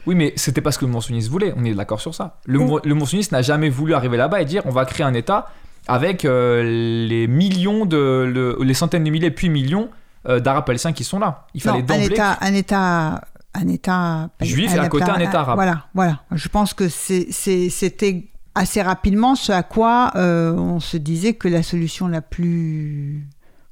Oui, 0.07 0.15
mais 0.15 0.33
c'était 0.37 0.61
pas 0.61 0.71
ce 0.71 0.79
que 0.79 0.85
le 0.85 0.93
monsoniste 0.93 1.29
voulait, 1.31 1.53
on 1.57 1.65
est 1.65 1.75
d'accord 1.75 2.01
sur 2.01 2.15
ça. 2.15 2.39
Le, 2.47 2.61
Oh. 2.61 2.81
le 2.85 3.33
n'a 3.33 3.43
jamais 3.43 3.69
voulu 3.69 3.93
arriver 3.95 4.17
là-bas 4.17 4.41
et 4.41 4.45
dire 4.45 4.63
on 4.67 4.71
va 4.71 4.85
créer 4.85 5.05
un 5.05 5.15
État 5.15 5.49
avec 5.89 6.23
les 6.23 7.27
millions 7.29 7.87
de. 7.87 8.23
le- 8.33 8.57
les 8.63 8.75
centaines 8.75 9.03
de 9.05 9.11
milliers 9.11 9.31
puis 9.33 9.49
millions 9.49 9.89
d'Arabes 10.29 10.65
palestiniens 10.67 10.93
qui 10.93 11.05
sont 11.05 11.19
là. 11.19 11.47
Il 11.55 11.63
fallait 11.63 11.79
Non, 11.79 11.85
un 11.85 11.87
d'emblée. 11.99 12.07
État, 12.15 12.39
un 12.41 12.55
État, 12.55 13.21
un 13.57 13.69
État 13.69 14.31
Juif 14.41 14.75
et 14.75 14.79
à 14.79 14.89
côté 14.89 15.11
un 15.11 15.19
État 15.19 15.41
arabe. 15.41 15.57
Voilà, 15.57 15.87
voilà. 15.95 16.23
Je 16.33 16.49
pense 16.49 16.75
que 16.75 16.89
c'était 16.89 18.29
assez 18.55 18.83
rapidement 18.83 19.35
ce 19.35 19.53
à 19.53 19.63
quoi 19.63 20.13
euh, 20.17 20.55
on 20.55 20.81
se 20.81 20.97
disait 20.97 21.35
que 21.35 21.49
la 21.49 21.63
solution 21.63 22.09
la 22.09 22.23
plus, 22.23 23.27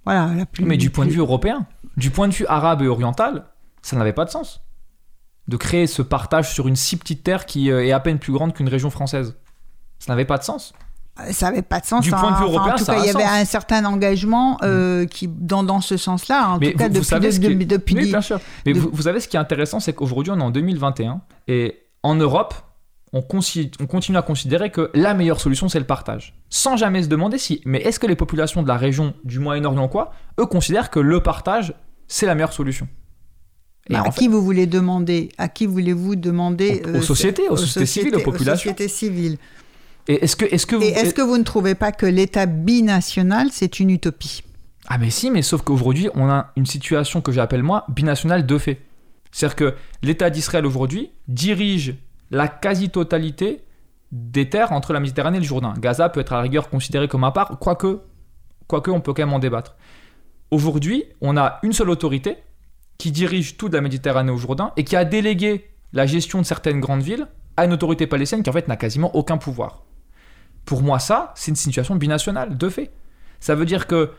voilà, 0.05 0.32
la 0.35 0.47
plus. 0.47 0.64
Mais 0.64 0.76
du 0.76 0.91
point 0.91 1.07
de 1.07 1.11
vue 1.11 1.20
européen, 1.20 1.66
du 1.97 2.11
point 2.11 2.28
de 2.28 2.35
vue 2.35 2.47
arabe 2.47 2.82
et 2.82 2.89
oriental, 2.89 3.47
ça 3.82 3.97
n'avait 3.97 4.12
pas 4.12 4.24
de 4.24 4.30
sens. 4.30 4.62
De 5.49 5.57
créer 5.57 5.87
ce 5.87 6.03
partage 6.03 6.53
sur 6.53 6.68
une 6.68 6.76
si 6.76 6.97
petite 6.97 7.22
terre 7.22 7.45
qui 7.45 7.70
euh, 7.70 7.85
est 7.85 7.93
à 7.93 8.01
peine 8.01 8.18
plus 8.18 8.32
grande 8.32 8.55
qu'une 8.55 8.68
région 8.68 8.91
française. 8.91 9.37
Ça 9.99 10.12
n'avait 10.12 10.24
pas 10.24 10.39
de 10.39 10.43
sens. 10.43 10.72
Ça 11.31 11.47
n'avait 11.51 11.62
pas 11.62 11.81
de 11.81 11.87
sens. 11.87 12.05
Du 12.05 12.12
hein. 12.12 12.19
point 12.19 12.31
de 12.33 12.37
vue 12.37 12.43
Enfin, 12.45 12.53
européen, 12.53 12.75
en 12.75 12.77
tout 12.77 12.85
ça 12.85 12.95
cas, 12.95 13.01
il 13.01 13.07
y 13.07 13.11
avait 13.11 13.23
sens. 13.25 13.33
Mm. 13.33 13.41
un 13.41 13.45
certain 13.45 13.85
engagement 13.85 14.59
euh, 14.62 15.07
qui, 15.07 15.29
dans, 15.29 15.62
dans 15.62 15.81
ce 15.81 15.97
sens-là, 15.97 16.49
en 16.51 16.59
Mais 16.59 16.73
tout 16.73 16.79
cas 16.79 16.89
vous, 16.89 16.95
vous 16.95 17.01
depuis, 17.01 17.21
de- 17.55 17.59
qui 17.61 17.67
depuis 17.67 17.95
Oui, 17.97 18.07
bien 18.07 18.21
sûr. 18.21 18.41
Mais 18.67 18.73
de- 18.73 18.81
vous, 18.81 18.91
vous 18.93 19.03
savez 19.03 19.21
ce 19.21 19.29
qui 19.29 19.37
est 19.37 19.41
intéressant, 19.41 19.79
c'est 19.81 19.93
qu'aujourd'hui, 19.93 20.33
on 20.33 20.39
est 20.39 20.43
en 20.43 20.51
2021 20.51 21.21
et 21.49 21.83
en 22.03 22.15
Europe, 22.17 22.55
on, 23.12 23.21
consi- 23.21 23.71
on 23.81 23.87
continue 23.87 24.19
à 24.19 24.23
considérer 24.23 24.71
que 24.71 24.91
la 24.95 25.15
meilleure 25.15 25.41
solution, 25.41 25.69
c'est 25.69 25.79
le 25.79 25.85
partage. 25.87 26.35
Sans 26.51 26.77
jamais 26.77 27.03
se 27.05 27.09
demander 27.09 27.39
si. 27.39 27.62
Mais 27.65 27.79
est-ce 27.83 28.01
que 28.01 28.09
les 28.09 28.17
populations 28.17 28.62
de 28.65 28.69
la 28.69 28.77
région 28.77 29.15
du 29.25 29.39
Moyen-Orient, 29.39 29.87
quoi, 29.89 30.11
eux 30.41 30.47
considèrent 30.47 30.91
que 30.91 30.99
le 30.99 31.21
partage, 31.23 31.75
c'est 32.09 32.27
la 32.27 32.35
meilleure 32.35 32.53
solution? 32.53 32.89
Bah, 33.89 34.01
à 34.01 34.11
fait, 34.11 34.21
qui 34.23 34.29
vous 34.29 34.43
voulez 34.43 34.67
demander? 34.67 35.29
À 35.39 35.49
qui 35.49 35.67
voulez-vous 35.67 36.17
demander 36.17 36.83
Aux- 36.87 36.97
aux 36.99 37.03
sociétés, 37.03 37.49
aux 37.51 37.57
sociétés 37.57 37.87
civiles, 37.87 38.17
aux 38.17 38.21
populations. 38.21 38.71
sociétés 38.73 38.89
civiles. 38.89 39.39
Et 40.09 40.25
est-ce 40.25 40.37
que, 40.37 40.45
est-ce 40.45 40.67
que 40.67 40.77
vous. 40.77 40.83
Et 40.83 40.89
est-ce 40.89 41.15
que 41.15 41.23
vous 41.23 41.39
ne 41.39 41.45
trouvez 41.45 41.75
pas 41.75 41.93
que 41.93 42.07
l'État 42.07 42.47
binational, 42.47 43.49
c'est 43.51 43.81
une 43.81 43.91
utopie? 43.91 44.43
Ah 44.87 44.99
mais 44.99 45.11
si, 45.11 45.31
mais 45.31 45.43
sauf 45.43 45.63
qu'aujourd'hui, 45.63 46.11
on 46.15 46.29
a 46.29 46.53
une 46.57 46.67
situation 46.67 47.23
que 47.23 47.33
j'appelle 47.33 47.63
moi 47.63 47.87
binationale 47.89 48.45
de 48.45 48.59
fait. 48.59 48.83
C'est-à-dire 49.33 49.57
que 49.57 49.75
l'État 50.03 50.31
d'Israël 50.31 50.67
aujourd'hui 50.67 51.11
dirige 51.27 51.95
la 52.31 52.49
quasi-totalité 52.49 53.63
des 54.13 54.49
terres 54.49 54.73
entre 54.73 54.93
la 54.93 55.01
Méditerranée 55.01 55.39
et 55.39 55.41
le 55.41 55.47
Jourdain. 55.47 55.75
Gaza 55.79 56.09
peut 56.09 56.21
être 56.21 56.33
à 56.33 56.37
la 56.37 56.43
rigueur 56.43 56.69
considéré 56.69 57.09
comme 57.09 57.25
à 57.25 57.33
part, 57.33 57.59
quoique, 57.59 58.01
quoique 58.67 58.91
on 58.91 59.01
peut 59.01 59.13
quand 59.13 59.23
même 59.23 59.33
en 59.33 59.39
débattre. 59.39 59.75
Aujourd'hui, 60.51 61.05
on 61.21 61.37
a 61.37 61.59
une 61.63 61.73
seule 61.73 61.91
autorité 61.91 62.37
qui 62.99 63.11
dirige 63.11 63.57
toute 63.57 63.73
la 63.73 63.81
Méditerranée 63.81 64.31
au 64.31 64.37
Jourdain 64.37 64.73
et 64.77 64.85
qui 64.85 64.95
a 64.95 65.05
délégué 65.05 65.69
la 65.93 66.07
gestion 66.07 66.41
de 66.41 66.47
certaines 66.47 66.81
grandes 66.81 67.03
villes 67.03 67.27
à 67.57 67.65
une 67.65 67.73
autorité 67.73 68.07
palestinienne 68.07 68.45
qui 68.45 68.51
en 68.51 68.53
fait 68.53 68.69
n'a 68.69 68.77
quasiment 68.77 69.15
aucun 69.17 69.37
pouvoir. 69.37 69.83
Pour 70.65 70.83
moi, 70.83 70.99
ça, 70.99 71.33
c'est 71.37 71.51
une 71.51 71.57
situation 71.57 71.97
binationale, 71.97 72.57
de 72.57 72.69
fait. 72.69 72.91
Ça 73.41 73.55
veut 73.55 73.67
dire 73.67 73.87
que 73.87 74.11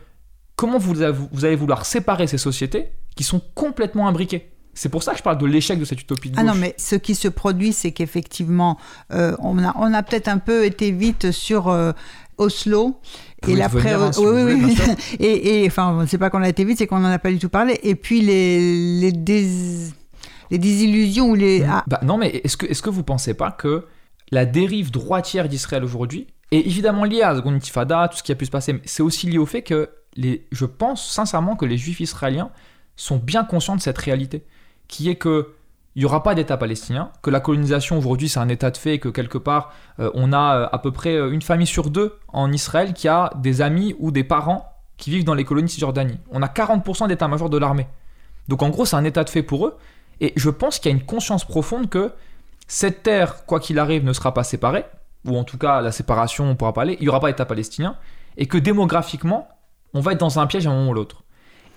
comment 0.54 0.78
vous, 0.78 1.02
allez 1.02 1.56
vouloir 1.56 1.84
séparer 1.86 2.26
ces 2.26 2.38
sociétés 2.38 2.90
qui 3.16 3.24
sont 3.24 3.40
complètement 3.54 4.08
imbriquées? 4.08 4.50
C'est 4.74 4.90
pour 4.90 5.02
ça 5.02 5.12
que 5.12 5.18
je 5.18 5.22
parle 5.22 5.38
de 5.38 5.46
l'échec 5.46 5.78
de 5.78 5.84
cette 5.86 6.00
utopie 6.02 6.30
de 6.30 6.36
Ah 6.38 6.42
non, 6.42 6.52
gauche. 6.52 6.60
mais 6.60 6.74
ce 6.76 6.96
qui 6.96 7.14
se 7.14 7.28
produit, 7.28 7.72
c'est 7.72 7.92
qu'effectivement, 7.92 8.76
euh, 9.12 9.34
on 9.40 9.58
a, 9.64 9.74
on 9.78 9.92
a 9.94 10.02
peut-être 10.02 10.28
un 10.28 10.36
peu 10.38 10.66
été 10.66 10.90
vite 10.90 11.30
sur 11.30 11.68
euh, 11.68 11.92
Oslo. 12.36 13.00
Vous 13.42 13.62
hein, 13.62 14.12
si 14.12 14.22
vous 14.22 14.30
oui, 14.30 14.42
oui, 14.42 14.62
oui. 14.64 14.76
et, 15.18 15.62
et, 15.62 15.66
enfin, 15.66 16.04
c'est 16.06 16.18
pas 16.18 16.30
qu'on 16.30 16.42
a 16.42 16.48
été 16.48 16.64
vite, 16.64 16.78
c'est 16.78 16.86
qu'on 16.86 17.04
en 17.04 17.10
a 17.10 17.18
pas 17.18 17.30
du 17.30 17.38
tout 17.38 17.48
parlé. 17.48 17.78
Et 17.82 17.94
puis 17.94 18.20
les 18.20 19.00
les, 19.00 19.12
dés- 19.12 19.88
les 20.50 20.58
désillusions 20.58 21.30
ou 21.30 21.34
les 21.34 21.62
ah, 21.62 21.84
Bah, 21.86 22.00
non, 22.02 22.18
mais 22.18 22.40
est-ce 22.44 22.56
que, 22.56 22.66
est-ce 22.66 22.82
que 22.82 22.90
vous 22.90 23.02
pensez 23.02 23.34
pas 23.34 23.50
que 23.50 23.86
la 24.30 24.44
dérive 24.44 24.90
droitière 24.90 25.48
d'Israël 25.48 25.84
aujourd'hui 25.84 26.26
est 26.56 26.66
évidemment 26.66 27.04
liée 27.04 27.22
à 27.22 27.30
la 27.30 27.36
seconde 27.36 27.54
intifada, 27.54 28.08
tout 28.08 28.18
ce 28.18 28.22
qui 28.22 28.32
a 28.32 28.34
pu 28.34 28.46
se 28.46 28.50
passer, 28.50 28.72
mais 28.72 28.80
c'est 28.84 29.02
aussi 29.02 29.26
lié 29.26 29.38
au 29.38 29.46
fait 29.46 29.62
que 29.62 29.90
je 30.16 30.64
pense 30.64 31.06
sincèrement 31.08 31.56
que 31.56 31.66
les 31.66 31.76
juifs 31.76 32.00
israéliens 32.00 32.50
sont 32.96 33.16
bien 33.16 33.44
conscients 33.44 33.76
de 33.76 33.80
cette 33.80 33.98
réalité, 33.98 34.44
qui 34.88 35.10
est 35.10 35.16
que 35.16 35.52
il 35.94 36.00
n'y 36.00 36.04
aura 36.04 36.22
pas 36.22 36.34
d'État 36.34 36.58
palestinien, 36.58 37.10
que 37.22 37.30
la 37.30 37.40
colonisation 37.40 37.96
aujourd'hui 37.96 38.28
c'est 38.28 38.38
un 38.38 38.50
état 38.50 38.70
de 38.70 38.76
fait 38.76 38.94
et 38.94 38.98
que 38.98 39.08
quelque 39.08 39.38
part 39.38 39.72
euh, 39.98 40.10
on 40.12 40.34
a 40.34 40.56
euh, 40.56 40.68
à 40.70 40.78
peu 40.78 40.92
près 40.92 41.16
euh, 41.16 41.30
une 41.30 41.40
famille 41.40 41.66
sur 41.66 41.88
deux 41.88 42.18
en 42.28 42.52
Israël 42.52 42.92
qui 42.92 43.08
a 43.08 43.30
des 43.36 43.62
amis 43.62 43.96
ou 43.98 44.10
des 44.10 44.22
parents 44.22 44.70
qui 44.98 45.08
vivent 45.08 45.24
dans 45.24 45.32
les 45.32 45.44
colonies 45.44 45.68
de 45.68 45.70
Cisjordanie. 45.70 46.18
On 46.30 46.42
a 46.42 46.48
40% 46.48 47.08
d'état-major 47.08 47.48
de 47.48 47.56
l'armée. 47.56 47.86
Donc 48.46 48.62
en 48.62 48.68
gros 48.68 48.84
c'est 48.84 48.96
un 48.96 49.04
état 49.04 49.24
de 49.24 49.30
fait 49.30 49.42
pour 49.42 49.66
eux 49.66 49.78
et 50.20 50.34
je 50.36 50.50
pense 50.50 50.78
qu'il 50.78 50.90
y 50.90 50.94
a 50.94 50.98
une 50.98 51.04
conscience 51.04 51.46
profonde 51.46 51.88
que 51.88 52.12
cette 52.66 53.02
terre, 53.02 53.46
quoi 53.46 53.58
qu'il 53.58 53.78
arrive, 53.78 54.04
ne 54.04 54.12
sera 54.12 54.34
pas 54.34 54.44
séparée, 54.44 54.84
ou 55.26 55.36
en 55.36 55.44
tout 55.44 55.58
cas 55.58 55.80
la 55.80 55.92
séparation, 55.92 56.48
on 56.48 56.56
pourra 56.56 56.72
pas 56.72 56.82
aller, 56.82 56.96
il 57.00 57.02
n'y 57.02 57.08
aura 57.08 57.20
pas 57.20 57.28
d'État 57.28 57.44
palestinien, 57.44 57.96
et 58.36 58.46
que 58.46 58.58
démographiquement, 58.58 59.48
on 59.94 60.00
va 60.00 60.12
être 60.12 60.20
dans 60.20 60.38
un 60.38 60.46
piège 60.46 60.66
à 60.66 60.70
un 60.70 60.74
moment 60.74 60.90
ou 60.90 60.94
l'autre. 60.94 61.22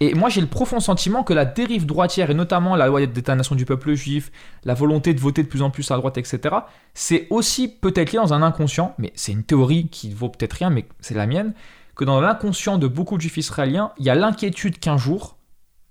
Et 0.02 0.14
moi 0.14 0.30
j'ai 0.30 0.40
le 0.40 0.48
profond 0.48 0.80
sentiment 0.80 1.24
que 1.24 1.34
la 1.34 1.46
dérive 1.46 1.86
droitière, 1.86 2.30
et 2.30 2.34
notamment 2.34 2.76
la 2.76 2.88
loi 2.88 3.06
d'État-nation 3.06 3.56
du 3.56 3.66
peuple 3.66 3.94
juif, 3.94 4.32
la 4.64 4.74
volonté 4.74 5.14
de 5.14 5.20
voter 5.20 5.44
de 5.44 5.48
plus 5.48 5.62
en 5.62 5.72
plus 5.72 5.92
à 5.92 5.98
droite, 5.98 6.18
etc., 6.18 6.56
c'est 6.94 7.28
aussi 7.30 7.68
peut-être 7.68 8.14
lié 8.14 8.20
dans 8.20 8.34
un 8.34 8.42
inconscient, 8.42 8.94
mais 8.98 9.12
c'est 9.16 9.34
une 9.34 9.44
théorie 9.44 9.90
qui 9.90 10.14
vaut 10.14 10.30
peut-être 10.30 10.54
rien, 10.54 10.70
mais 10.70 10.86
c'est 11.02 11.16
la 11.16 11.28
mienne, 11.28 11.54
que 11.96 12.06
dans 12.06 12.22
l'inconscient 12.22 12.78
de 12.78 12.88
beaucoup 12.88 13.18
de 13.18 13.22
juifs 13.22 13.38
israéliens, 13.38 13.92
il 13.98 14.06
y 14.06 14.10
a 14.10 14.16
l'inquiétude 14.16 14.80
qu'un 14.80 14.98
jour, 14.98 15.38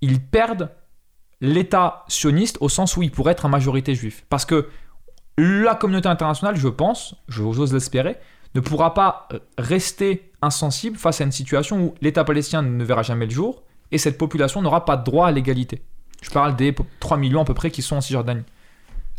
ils 0.01 0.19
perdent 0.19 0.71
l'État 1.39 2.03
sioniste 2.07 2.57
au 2.61 2.69
sens 2.69 2.97
où 2.97 3.03
il 3.03 3.11
pourrait 3.11 3.33
être 3.33 3.45
en 3.45 3.49
majorité 3.49 3.93
juif. 3.95 4.25
Parce 4.29 4.45
que 4.45 4.69
la 5.39 5.75
communauté 5.75 6.07
internationale, 6.09 6.55
je 6.55 6.67
pense, 6.67 7.15
j'ose 7.27 7.73
l'espérer, 7.73 8.17
ne 8.55 8.59
pourra 8.61 8.93
pas 8.93 9.27
euh, 9.33 9.39
rester 9.57 10.31
insensible 10.41 10.97
face 10.97 11.21
à 11.21 11.23
une 11.23 11.31
situation 11.31 11.79
où 11.81 11.95
l'État 12.01 12.23
palestinien 12.23 12.61
ne 12.63 12.83
verra 12.83 13.03
jamais 13.03 13.25
le 13.25 13.31
jour 13.31 13.61
et 13.91 13.97
cette 13.97 14.17
population 14.17 14.61
n'aura 14.61 14.85
pas 14.85 14.97
droit 14.97 15.27
à 15.27 15.31
l'égalité. 15.31 15.81
Je 16.21 16.29
parle 16.31 16.55
des 16.55 16.71
po- 16.71 16.85
3 16.99 17.17
millions 17.17 17.41
à 17.41 17.45
peu 17.45 17.53
près 17.53 17.71
qui 17.71 17.81
sont 17.81 17.97
en 17.97 18.01
Cisjordanie. 18.01 18.43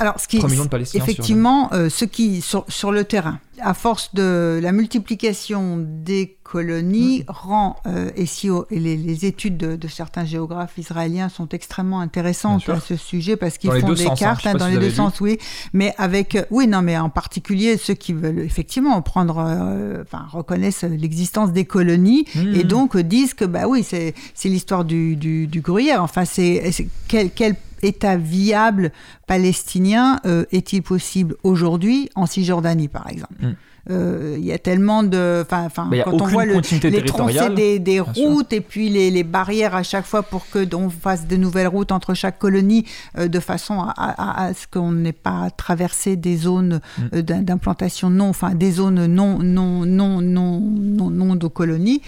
Alors, 0.01 0.19
ce 0.19 0.27
qui, 0.27 0.39
3 0.39 0.51
millions 0.51 0.65
de 0.65 0.71
Palestiniens 0.71 1.05
sur 1.05 1.13
effectivement, 1.13 1.73
euh, 1.73 1.89
ce 1.91 2.05
qui 2.05 2.41
sur, 2.41 2.65
sur 2.69 2.91
le 2.91 3.05
terrain, 3.05 3.39
à 3.61 3.75
force 3.75 4.15
de 4.15 4.59
la 4.63 4.73
multiplication 4.73 5.77
des 5.79 6.37
colonies, 6.43 7.23
rend 7.29 7.77
euh, 7.87 8.11
et 8.17 8.27
si 8.27 8.51
oh, 8.51 8.67
et 8.71 8.81
les, 8.81 8.97
les 8.97 9.25
études 9.27 9.57
de, 9.57 9.77
de 9.77 9.89
certains 9.89 10.25
géographes 10.25 10.77
israéliens 10.79 11.29
sont 11.29 11.49
extrêmement 11.51 12.01
intéressantes 12.01 12.69
à 12.69 12.81
ce 12.81 12.97
sujet 12.97 13.37
parce 13.37 13.57
qu'ils 13.59 13.71
font 13.71 13.93
des 13.93 14.03
sens, 14.05 14.13
hein. 14.13 14.15
cartes 14.17 14.47
hein, 14.47 14.55
dans 14.55 14.67
si 14.67 14.73
les 14.73 14.79
deux 14.79 14.91
sens, 14.91 15.21
oui, 15.21 15.39
mais 15.73 15.95
avec 15.99 16.35
euh, 16.35 16.43
oui 16.51 16.67
non, 16.67 16.83
mais 16.83 16.99
en 16.99 17.09
particulier 17.11 17.77
ceux 17.77 17.95
qui 17.95 18.13
veulent 18.15 18.41
effectivement 18.41 19.01
prendre, 19.03 19.39
euh, 19.47 20.03
enfin 20.03 20.25
reconnaissent 20.33 20.83
l'existence 20.83 21.53
des 21.53 21.65
colonies 21.67 22.25
Mhm. 22.35 22.55
et 22.55 22.65
donc 22.65 22.97
disent 22.97 23.35
que 23.35 23.45
bah 23.45 23.69
oui 23.69 23.85
c'est 23.85 24.15
l'histoire 24.45 24.85
du, 24.85 25.15
du, 25.17 25.47
du 25.47 25.61
gruyère. 25.61 26.03
Enfin 26.03 26.25
c'est- 26.25 26.73
quel, 27.07 27.31
quel 27.31 27.55
État 27.83 28.17
viable 28.17 28.93
palestinien 29.27 30.21
euh, 30.27 30.45
est-il 30.53 30.83
possible 30.83 31.37
aujourd'hui 31.43 32.11
en 32.15 32.27
Cisjordanie, 32.27 32.89
par 32.89 33.09
exemple 33.09 33.35
Mm. 33.41 33.55
Euh, 33.91 34.37
Il 34.39 34.45
y 34.45 34.53
a 34.53 34.59
tellement 34.59 35.03
de. 35.03 35.43
Enfin, 35.51 35.89
quand 36.05 36.21
on 36.21 36.27
voit 36.27 36.45
le, 36.45 36.61
les 36.91 37.03
troncées 37.07 37.49
des, 37.55 37.79
des 37.79 38.03
bien 38.03 38.13
sûr. 38.13 38.29
routes 38.29 38.53
et 38.53 38.61
puis 38.61 38.91
les, 38.91 39.11
les 39.11 39.25
barrières 39.25 39.75
à 39.75 39.83
chaque 39.83 40.05
fois 40.05 40.23
pour 40.23 40.49
que 40.51 40.63
on 40.77 40.91
fasse 40.91 41.27
de 41.27 41.37
nouvelles 41.39 41.67
routes 41.67 41.91
entre 41.91 42.13
chaque 42.13 42.39
colonie 42.39 42.85
euh, 43.17 43.27
de 43.27 43.41
façon 43.41 43.81
à, 43.81 43.95
à- 43.97 44.45
à 44.45 44.53
ce 44.55 44.67
qu'on 44.71 44.93
n'ait 44.93 45.15
pas 45.15 45.49
traversé 45.51 46.17
des 46.17 46.37
zones 46.37 46.81
Mm. 46.99 47.03
euh, 47.15 47.23
d'im- 47.23 47.43
d'implantation 47.43 48.11
non, 48.11 48.29
enfin 48.29 48.55
des 48.55 48.71
zones 48.73 49.07
non 49.07 49.39
non 49.39 49.87
non 49.87 50.21
non 50.21 50.61
non, 50.61 51.09
non 51.09 51.35
de 51.35 51.47
colonies. 51.47 52.03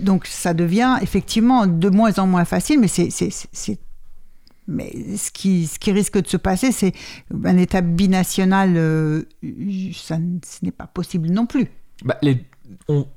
Donc 0.00 0.26
ça 0.26 0.52
devient 0.52 0.96
effectivement 1.00 1.68
de 1.68 1.88
moins 1.88 2.18
en 2.18 2.26
moins 2.26 2.44
facile, 2.44 2.80
mais 2.80 2.88
c'est 2.88 3.78
mais 4.68 5.16
ce 5.16 5.30
qui, 5.30 5.66
ce 5.66 5.78
qui 5.78 5.92
risque 5.92 6.20
de 6.20 6.26
se 6.26 6.36
passer, 6.36 6.72
c'est 6.72 6.92
un 7.44 7.56
État 7.56 7.80
binational, 7.80 8.74
euh, 8.76 9.22
ça, 9.94 10.16
ce 10.44 10.64
n'est 10.64 10.72
pas 10.72 10.86
possible 10.86 11.28
non 11.30 11.46
plus. 11.46 11.68
Bah, 12.04 12.18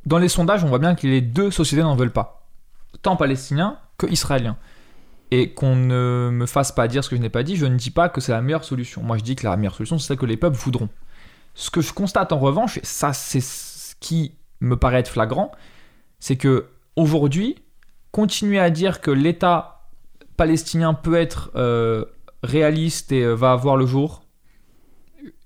dans 0.06 0.18
les 0.18 0.30
sondages, 0.30 0.64
on 0.64 0.68
voit 0.68 0.80
bien 0.80 0.96
que 0.96 1.08
les 1.08 1.22
deux 1.22 1.52
sociétés 1.52 1.84
n'en 1.84 1.96
veulent 1.96 2.14
pas. 2.14 2.48
Tant 3.02 3.16
palestiniens 3.16 3.80
que 3.98 4.08
israéliens. 4.08 4.58
Et 5.32 5.54
qu'on 5.54 5.76
ne 5.76 6.30
me 6.32 6.46
fasse 6.46 6.72
pas 6.72 6.88
dire 6.88 7.04
ce 7.04 7.10
que 7.10 7.16
je 7.16 7.22
n'ai 7.22 7.30
pas 7.30 7.44
dit, 7.44 7.56
je 7.56 7.66
ne 7.66 7.76
dis 7.76 7.92
pas 7.92 8.10
que 8.10 8.22
c'est 8.22 8.32
la 8.32 8.42
meilleure 8.42 8.64
solution. 8.64 9.04
Moi, 9.04 9.18
je 9.18 9.24
dis 9.24 9.36
que 9.36 9.46
la 9.46 9.58
meilleure 9.58 9.76
solution, 9.76 10.00
c'est 10.00 10.08
celle 10.08 10.18
que 10.18 10.26
les 10.26 10.38
peuples 10.38 10.58
voudront. 10.58 10.90
Ce 11.54 11.70
que 11.70 11.82
je 11.82 11.94
constate 11.94 12.32
en 12.32 12.40
revanche, 12.40 12.78
et 12.78 12.86
ça, 12.86 13.14
c'est 13.14 13.42
ce 13.42 13.96
qui 14.00 14.34
me 14.62 14.76
paraît 14.76 15.00
être 15.00 15.12
flagrant, 15.12 15.52
c'est 16.20 16.36
que 16.36 16.68
aujourd'hui, 16.96 17.56
continuer 18.12 18.60
à 18.60 18.70
dire 18.70 19.02
que 19.02 19.12
l'État 19.12 19.79
palestinien 20.40 20.94
peut 20.94 21.16
être 21.16 21.52
euh, 21.56 22.06
réaliste 22.44 23.12
et 23.12 23.22
euh, 23.24 23.34
va 23.36 23.52
avoir 23.52 23.76
le 23.78 23.86
jour, 23.86 24.24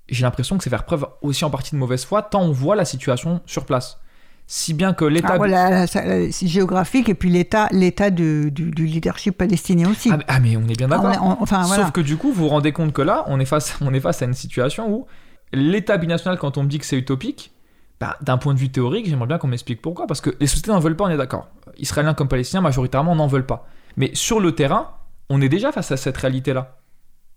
j'ai 0.08 0.22
l'impression 0.22 0.56
que 0.56 0.64
c'est 0.64 0.70
faire 0.70 0.84
preuve 0.84 1.06
aussi 1.22 1.44
en 1.44 1.50
partie 1.50 1.72
de 1.72 1.76
mauvaise 1.80 2.04
foi, 2.04 2.22
tant 2.22 2.42
on 2.42 2.52
voit 2.52 2.76
la 2.76 2.84
situation 2.84 3.40
sur 3.46 3.64
place. 3.66 3.98
Si 4.46 4.74
bien 4.74 4.92
que 4.92 5.04
l'État... 5.06 5.30
Ah, 5.32 5.36
voilà, 5.38 5.86
c'est 5.86 6.30
géographique 6.46 7.08
et 7.08 7.14
puis 7.14 7.30
l'État, 7.30 7.68
l'État 7.72 8.10
du, 8.10 8.50
du- 8.52 8.70
du 8.70 8.84
leadership 8.84 9.38
palestinien 9.38 9.90
aussi. 9.90 10.10
Ah, 10.12 10.18
mais- 10.18 10.24
ah, 10.28 10.38
mais 10.40 10.56
on 10.56 10.68
est 10.68 10.76
bien 10.76 10.88
Ah, 10.92 10.98
d'accord. 10.98 11.38
enfin, 11.40 11.62
voilà. 11.62 11.82
Sauf 11.84 11.92
que 11.92 12.02
du 12.02 12.16
coup, 12.18 12.28
vous 12.30 12.44
vous 12.44 12.48
rendez 12.50 12.70
compte 12.72 12.92
que 12.92 13.00
là, 13.02 13.24
on 13.26 13.40
est 13.40 13.46
face, 13.46 13.76
on 13.80 13.92
est 13.94 14.00
face 14.00 14.20
à 14.22 14.26
une 14.26 14.34
situation 14.34 14.90
où 14.92 15.06
l'État 15.52 15.96
binational, 15.96 16.38
quand 16.38 16.58
on 16.58 16.62
me 16.62 16.68
dit 16.68 16.78
que 16.78 16.84
c'est 16.86 16.98
utopique, 16.98 17.52
bah, 18.00 18.16
d'un 18.20 18.36
point 18.36 18.52
de 18.52 18.58
vue 18.58 18.68
théorique, 18.70 19.08
j'aimerais 19.08 19.26
bien 19.28 19.38
qu'on 19.38 19.48
m'explique 19.48 19.80
pourquoi. 19.80 20.06
Parce 20.06 20.20
que 20.20 20.30
les 20.38 20.46
sociétés 20.46 20.70
n'en 20.70 20.78
veulent 20.78 20.96
pas, 20.96 21.04
on 21.04 21.08
est 21.10 21.16
d'accord. 21.16 21.48
Israéliens 21.78 22.12
comme 22.14 22.28
Palestiniens, 22.28 22.60
majoritairement, 22.60 23.16
n'en 23.16 23.26
veulent 23.28 23.46
pas. 23.46 23.66
Mais 23.96 24.10
sur 24.14 24.40
le 24.40 24.54
terrain, 24.54 24.90
on 25.30 25.40
est 25.40 25.48
déjà 25.48 25.72
face 25.72 25.92
à 25.92 25.96
cette 25.96 26.16
réalité-là. 26.16 26.78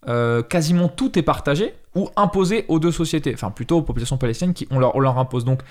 Euh, 0.07 0.41
quasiment 0.41 0.87
tout 0.87 1.17
est 1.19 1.23
partagé 1.23 1.73
ou 1.95 2.09
imposé 2.15 2.65
aux 2.69 2.79
deux 2.79 2.91
sociétés, 2.91 3.33
enfin 3.33 3.51
plutôt 3.51 3.77
aux 3.77 3.81
populations 3.81 4.17
palestiniennes 4.17 4.53
qui 4.53 4.67
on 4.71 4.79
leur, 4.79 4.95
on 4.95 4.99
leur 4.99 5.17
impose. 5.17 5.43
Donc 5.43 5.61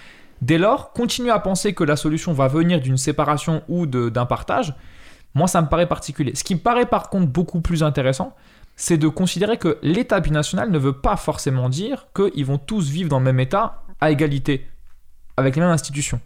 dès 0.43 0.59
lors, 0.59 0.93
continuer 0.93 1.31
à 1.31 1.39
penser 1.39 1.73
que 1.73 1.85
la 1.85 1.97
solution 1.97 2.33
va 2.33 2.49
venir 2.49 2.81
d'une 2.81 2.99
séparation 2.99 3.63
ou 3.69 3.87
d'un 3.87 4.27
partage, 4.27 4.75
moi 5.35 5.47
ça 5.47 5.63
me 5.63 5.69
paraît 5.69 5.89
particulier. 5.89 6.35
Ce 6.35 6.45
qui 6.45 6.55
me 6.55 6.61
paraît 6.61 6.87
par 6.87 7.09
contre 7.09 7.29
beaucoup 7.29 7.61
plus 7.61 7.83
intéressant, 7.83 8.35
c'est 8.75 8.99
de 8.99 9.09
considérer 9.09 9.57
que 9.57 9.79
l'État 9.81 10.21
binational 10.21 10.71
ne 10.71 10.79
veut 10.79 11.01
pas 11.01 11.17
forcément 11.17 11.71
dire 11.71 12.09
qu'ils 12.15 12.45
vont 12.45 12.59
tous 12.59 12.91
vivre 12.91 13.09
dans 13.09 13.21
le 13.21 13.25
même 13.25 13.41
État 13.41 13.85
à 14.01 14.11
égalité, 14.11 14.67
avec 15.39 15.57
les 15.57 15.63
mêmes 15.63 15.71
institutions. 15.71 16.21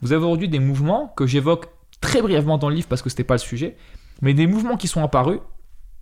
Vous 0.00 0.12
avez 0.12 0.24
aujourd'hui 0.24 0.48
des 0.48 0.60
mouvements 0.60 1.12
que 1.16 1.26
j'évoque 1.26 1.66
très 2.00 2.22
brièvement 2.22 2.58
dans 2.58 2.68
le 2.68 2.76
livre 2.76 2.86
parce 2.86 3.02
que 3.02 3.10
c'était 3.10 3.24
pas 3.24 3.34
le 3.34 3.38
sujet, 3.38 3.76
mais 4.20 4.34
des 4.34 4.46
mouvements 4.46 4.76
qui 4.76 4.88
sont 4.88 5.02
apparus, 5.02 5.40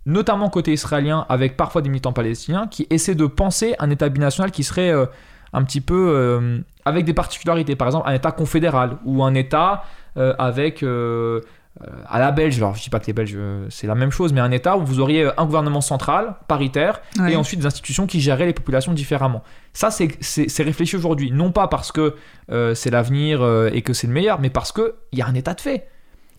notamment 0.05 0.49
côté 0.49 0.73
israélien, 0.73 1.25
avec 1.29 1.57
parfois 1.57 1.81
des 1.81 1.89
militants 1.89 2.13
palestiniens, 2.13 2.67
qui 2.67 2.87
essaient 2.89 3.15
de 3.15 3.25
penser 3.25 3.75
un 3.79 3.89
État 3.89 4.07
binational 4.09 4.51
qui 4.51 4.63
serait 4.63 4.89
euh, 4.91 5.05
un 5.53 5.63
petit 5.63 5.81
peu 5.81 6.09
euh, 6.15 6.59
avec 6.85 7.05
des 7.05 7.13
particularités. 7.13 7.75
Par 7.75 7.87
exemple, 7.87 8.07
un 8.09 8.13
État 8.13 8.31
confédéral 8.31 8.97
ou 9.05 9.23
un 9.23 9.33
État 9.33 9.83
euh, 10.17 10.33
avec 10.39 10.83
à 12.09 12.17
la 12.19 12.31
Belge. 12.31 12.57
Alors, 12.57 12.73
je 12.75 12.81
dis 12.81 12.89
pas 12.89 12.99
que 12.99 13.05
les 13.05 13.13
Belges 13.13 13.37
c'est 13.69 13.85
la 13.85 13.93
même 13.93 14.09
chose, 14.09 14.33
mais 14.33 14.41
un 14.41 14.49
État 14.49 14.77
où 14.77 14.83
vous 14.85 14.99
auriez 14.99 15.29
un 15.37 15.45
gouvernement 15.45 15.81
central, 15.81 16.35
paritaire, 16.47 17.01
Ouais. 17.19 17.33
et 17.33 17.35
ensuite 17.35 17.59
des 17.59 17.67
institutions 17.67 18.07
qui 18.07 18.19
géraient 18.19 18.47
les 18.47 18.53
populations 18.53 18.93
différemment. 18.93 19.43
Ça, 19.73 19.91
c'est- 19.91 20.63
réfléchi 20.63 20.95
aujourd'hui, 20.95 21.31
non 21.31 21.51
pas 21.51 21.67
parce 21.67 21.91
que 21.91 22.15
c'est 22.73 22.89
l'avenir 22.89 23.45
et 23.71 23.83
que 23.83 23.93
c'est 23.93 24.07
le 24.07 24.13
meilleur, 24.13 24.39
mais 24.39 24.49
parce 24.49 24.71
qu'il 24.71 24.89
y 25.13 25.21
a 25.21 25.27
un 25.27 25.35
état 25.35 25.53
de 25.53 25.61
fait. 25.61 25.87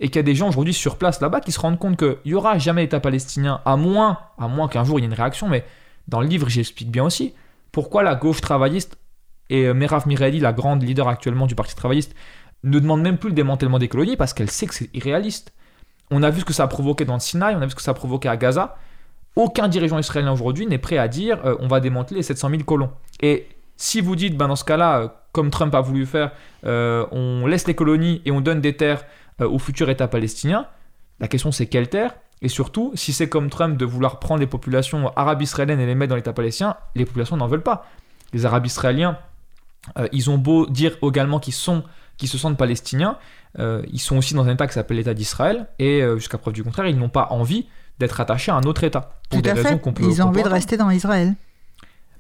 Et 0.01 0.09
qu'il 0.09 0.17
y 0.17 0.19
a 0.21 0.23
des 0.23 0.35
gens 0.35 0.49
aujourd'hui 0.49 0.75
sur 0.75 0.97
place 0.97 1.21
là-bas 1.21 1.41
qui 1.41 1.53
se 1.53 1.61
rendent 1.61 1.79
compte 1.79 1.97
qu'il 1.97 2.17
n'y 2.27 2.35
aura 2.35 2.59
jamais 2.59 2.83
d'État 2.83 3.01
palestinien, 3.01 3.61
à 3.65 3.77
moins, 3.77 4.19
à 4.39 4.49
moins 4.49 4.69
qu'un 4.69 4.85
jour 4.85 4.99
il 4.99 5.03
y 5.03 5.05
ait 5.05 5.09
une 5.09 5.15
réaction, 5.15 5.49
mais 5.49 5.65
dans 6.07 6.21
le 6.21 6.27
livre 6.27 6.49
j'explique 6.49 6.91
bien 6.91 7.05
aussi 7.05 7.35
pourquoi 7.73 8.03
la 8.03 8.15
gauche 8.15 8.41
travailliste 8.41 8.99
et 9.51 9.67
euh, 9.67 9.75
Merav 9.75 10.07
Mireli, 10.07 10.41
la 10.41 10.53
grande 10.53 10.83
leader 10.83 11.09
actuellement 11.09 11.47
du 11.47 11.55
Parti 11.55 11.75
travailliste, 11.75 12.15
ne 12.65 12.79
demande 12.79 13.03
même 13.03 13.19
plus 13.19 13.31
le 13.31 13.35
démantèlement 13.35 13.79
des 13.79 13.89
colonies 13.89 14.17
parce 14.17 14.35
qu'elle 14.35 14.51
sait 14.51 14.67
que 14.67 14.75
c'est 14.75 14.91
irréaliste. 14.95 15.53
On 16.11 16.23
a 16.23 16.31
vu 16.31 16.41
ce 16.41 16.45
que 16.45 16.53
ça 16.53 16.65
a 16.65 16.69
provoqué 16.69 17.05
dans 17.05 17.15
le 17.15 17.21
Sinaï, 17.21 17.55
on 17.55 17.61
a 17.61 17.65
vu 17.65 17.71
ce 17.71 17.77
que 17.77 17.83
ça 17.83 17.93
a 17.93 17.95
provoqué 17.95 18.29
à 18.29 18.37
Gaza. 18.37 18.77
Aucun 19.37 19.69
dirigeant 19.69 19.99
israélien 19.99 20.33
aujourd'hui 20.33 20.67
n'est 20.67 20.79
prêt 20.79 20.99
à 20.99 21.07
dire 21.07 21.45
euh, 21.45 21.57
on 21.61 21.69
va 21.69 21.81
démanteler 21.81 22.17
les 22.17 22.23
700 22.23 22.51
000 22.51 22.63
colons. 22.65 22.91
Et 23.21 23.47
si 23.77 24.01
vous 24.01 24.17
dites, 24.17 24.37
ben 24.37 24.49
dans 24.49 24.57
ce 24.57 24.65
cas-là, 24.65 24.99
euh, 24.99 25.09
comme 25.33 25.51
Trump 25.51 25.75
a 25.75 25.81
voulu 25.81 26.05
faire, 26.05 26.33
on 26.65 27.47
laisse 27.47 27.69
les 27.69 27.75
colonies 27.75 28.23
et 28.25 28.33
on 28.33 28.41
donne 28.41 28.61
des 28.61 28.77
terres 28.77 29.05
au 29.41 29.59
futur 29.59 29.89
État 29.91 30.09
palestinien, 30.09 30.67
la 31.21 31.29
question 31.29 31.53
c'est 31.53 31.67
quelle 31.67 31.89
terre? 31.89 32.15
Et 32.43 32.49
surtout, 32.49 32.93
si 32.95 33.13
c'est 33.13 33.29
comme 33.29 33.51
Trump 33.51 33.77
de 33.77 33.85
vouloir 33.85 34.21
prendre 34.21 34.41
les 34.41 34.47
populations 34.47 35.13
arabes 35.17 35.43
israéliennes 35.43 35.81
et 35.81 35.87
les 35.87 35.95
mettre 35.95 36.11
dans 36.11 36.17
l'État 36.17 36.33
palestinien, 36.33 36.77
les 36.95 37.05
populations 37.05 37.37
n'en 37.37 37.49
veulent 37.49 37.63
pas. 37.63 37.87
Les 38.33 38.47
arabes 38.47 38.67
israéliens 38.67 39.19
Euh, 39.99 40.09
ils 40.13 40.31
ont 40.31 40.39
beau 40.39 40.67
dire 40.67 40.97
également 41.03 41.39
qu'ils 41.39 41.55
sont, 41.55 41.83
qu'ils 42.17 42.29
se 42.29 42.39
sentent 42.39 42.57
palestiniens, 42.57 43.17
euh, 43.59 43.83
ils 43.93 44.01
sont 44.01 44.17
aussi 44.17 44.35
dans 44.35 44.45
un 44.47 44.53
État 44.55 44.67
qui 44.67 44.75
s'appelle 44.75 44.97
l'État 44.97 45.15
d'Israël, 45.15 45.67
et 45.79 46.03
euh, 46.03 46.17
jusqu'à 46.17 46.39
preuve 46.39 46.55
du 46.55 46.63
contraire, 46.63 46.87
ils 46.87 46.99
n'ont 46.99 47.09
pas 47.09 47.29
envie 47.31 47.67
d'être 47.99 48.21
attachés 48.21 48.53
à 48.53 48.57
un 48.57 48.63
autre 48.63 48.85
État. 48.85 49.21
Pour 49.31 49.39
Tout 49.39 49.43
des 49.43 49.51
à 49.51 49.55
raisons 49.55 49.79
fait. 49.79 49.93
peut 49.93 50.03
Ils 50.03 50.23
ont 50.23 50.27
envie 50.27 50.43
de 50.43 50.49
rester 50.49 50.77
dans 50.77 50.91
Israël. 50.91 51.35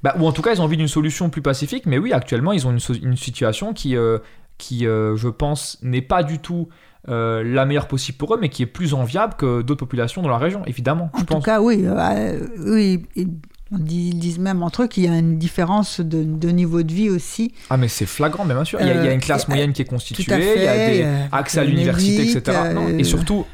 Bah, 0.02 0.14
ou 0.18 0.26
en 0.26 0.32
tout 0.32 0.42
cas, 0.42 0.54
ils 0.54 0.60
ont 0.60 0.64
envie 0.64 0.76
d'une 0.76 0.88
solution 0.88 1.30
plus 1.30 1.42
pacifique, 1.42 1.86
mais 1.86 1.98
oui, 1.98 2.12
actuellement, 2.12 2.52
ils 2.52 2.66
ont 2.66 2.70
une, 2.70 3.16
situation 3.16 3.72
qui, 3.72 3.96
euh, 3.96 4.18
qui 4.56 4.86
euh, 4.86 5.16
je 5.16 5.28
pense, 5.28 5.78
n'est 5.82 6.02
pas 6.02 6.22
du 6.22 6.38
tout 6.38 6.68
euh, 7.08 7.42
la 7.42 7.64
meilleure 7.64 7.88
possible 7.88 8.18
pour 8.18 8.34
eux, 8.34 8.38
mais 8.40 8.48
qui 8.48 8.62
est 8.62 8.66
plus 8.66 8.92
enviable 8.92 9.34
que 9.38 9.62
d'autres 9.62 9.80
populations 9.80 10.20
dans 10.20 10.28
la 10.28 10.36
région, 10.36 10.62
évidemment. 10.66 11.10
En 11.14 11.18
je 11.18 11.24
tout 11.24 11.34
pense. 11.34 11.44
cas, 11.44 11.60
oui. 11.60 11.82
euh, 11.84 12.46
oui 12.66 13.02
ils, 13.16 14.18
disent 14.18 14.38
même 14.38 14.62
entre 14.62 14.82
eux 14.82 14.86
qu'il 14.88 15.04
y 15.04 15.08
a 15.08 15.16
une 15.16 15.38
différence 15.38 16.00
de, 16.00 16.22
de 16.24 16.48
niveau 16.50 16.82
de 16.82 16.92
vie 16.92 17.08
aussi. 17.10 17.52
Ah, 17.70 17.76
mais 17.76 17.88
c'est 17.88 18.06
flagrant, 18.06 18.44
mais 18.44 18.54
bien 18.54 18.64
sûr. 18.64 18.80
Il 18.80 18.86
y, 18.86 18.90
a, 18.90 18.94
il 18.94 19.04
y 19.04 19.08
a 19.08 19.12
une 19.12 19.20
classe 19.20 19.48
moyenne 19.48 19.72
qui 19.72 19.82
est 19.82 19.86
constituée, 19.86 20.24
fait. 20.24 20.56
il 20.56 20.62
y 20.62 20.66
a 20.66 20.76
des 20.76 21.28
accès 21.32 21.60
à 21.60 21.64
l'université, 21.64 22.30
etc. 22.30 22.58
Non, 22.74 22.88
Et 22.88 23.04
surtout, 23.04 23.46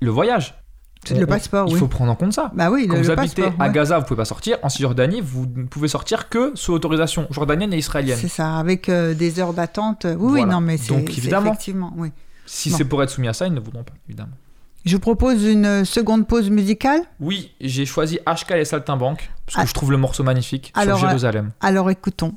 le 0.00 0.10
voyage. 0.10 0.54
Le 1.14 1.24
On- 1.24 1.26
passeport, 1.26 1.66
Il 1.68 1.74
oui. 1.74 1.78
faut 1.80 1.88
prendre 1.88 2.10
en 2.10 2.14
compte 2.14 2.32
ça. 2.32 2.50
Bah 2.54 2.70
oui, 2.70 2.86
Quand 2.86 2.94
le, 2.96 3.02
vous 3.02 3.06
le 3.08 3.18
habitez 3.18 3.42
passeport, 3.42 3.60
à 3.60 3.66
ouais. 3.68 3.72
Gaza, 3.72 3.98
vous 3.98 4.04
pouvez 4.04 4.16
pas 4.18 4.24
sortir. 4.24 4.58
En 4.62 4.68
Cisjordanie, 4.68 5.20
vous 5.20 5.46
ne 5.54 5.64
pouvez 5.66 5.88
sortir 5.88 6.28
que 6.28 6.52
sous 6.54 6.72
autorisation 6.72 7.26
jordanienne 7.30 7.72
et 7.72 7.78
israélienne. 7.78 8.18
C'est 8.20 8.28
ça, 8.28 8.56
avec 8.58 8.88
euh, 8.88 9.14
des 9.14 9.38
heures 9.40 9.52
d'attente. 9.52 10.06
Oui, 10.18 10.40
oui, 10.42 10.44
non, 10.44 10.60
mais 10.60 10.76
c'est 10.76 10.94
effectivement, 10.94 11.92
oui. 11.96 12.10
Si 12.46 12.70
Bon. 12.70 12.76
c'est 12.76 12.84
pour 12.84 13.02
être 13.02 13.10
soumis 13.10 13.28
à 13.28 13.32
ça, 13.32 13.46
ils 13.46 13.52
ne 13.54 13.60
voudront 13.60 13.82
pas, 13.84 13.94
évidemment. 14.08 14.32
Je 14.84 14.94
vous 14.94 15.00
propose 15.00 15.42
une 15.44 15.84
seconde 15.84 16.28
pause 16.28 16.48
musicale. 16.48 17.00
Oui, 17.18 17.52
j'ai 17.60 17.84
choisi 17.86 18.20
HK 18.24 18.52
et 18.52 18.64
Saltimbanque, 18.64 19.30
parce 19.44 19.56
que 19.56 19.62
Ah. 19.62 19.66
je 19.66 19.72
trouve 19.74 19.90
le 19.90 19.96
morceau 19.96 20.22
magnifique 20.22 20.72
Alors, 20.76 20.98
sur 20.98 21.06
euh, 21.06 21.08
Jérusalem. 21.10 21.50
Alors 21.60 21.90
écoutons. 21.90 22.34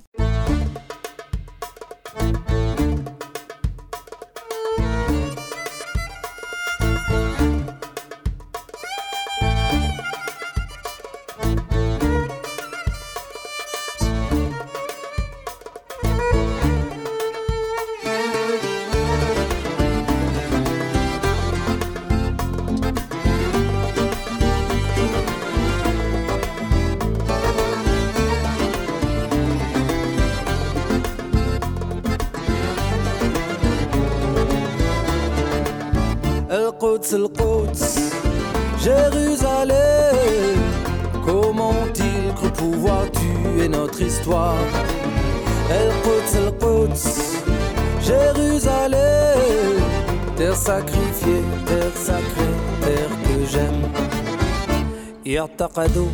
يعتقدوا 55.60 56.07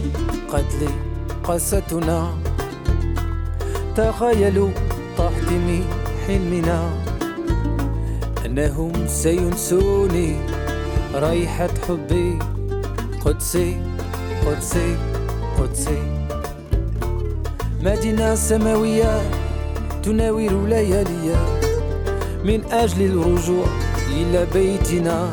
قتلي 0.50 0.90
قستنا 1.44 2.34
تخيلوا 3.96 4.70
تحطمي 5.18 5.84
حلمنا 6.28 6.90
أنهم 8.46 9.08
سينسوني 9.08 10.36
ريحة 11.16 11.70
حبي 11.88 12.40
قدسي 13.26 13.82
قدسي 14.46 14.98
قدسي 15.60 16.02
مدينة 17.82 18.36
سماوية 18.36 19.22
تناور 20.04 20.68
لياليا 20.68 21.46
من 22.44 22.64
أجل 22.72 23.02
الرجوع 23.06 23.66
إلى 24.12 24.48
بيتنا 24.54 25.30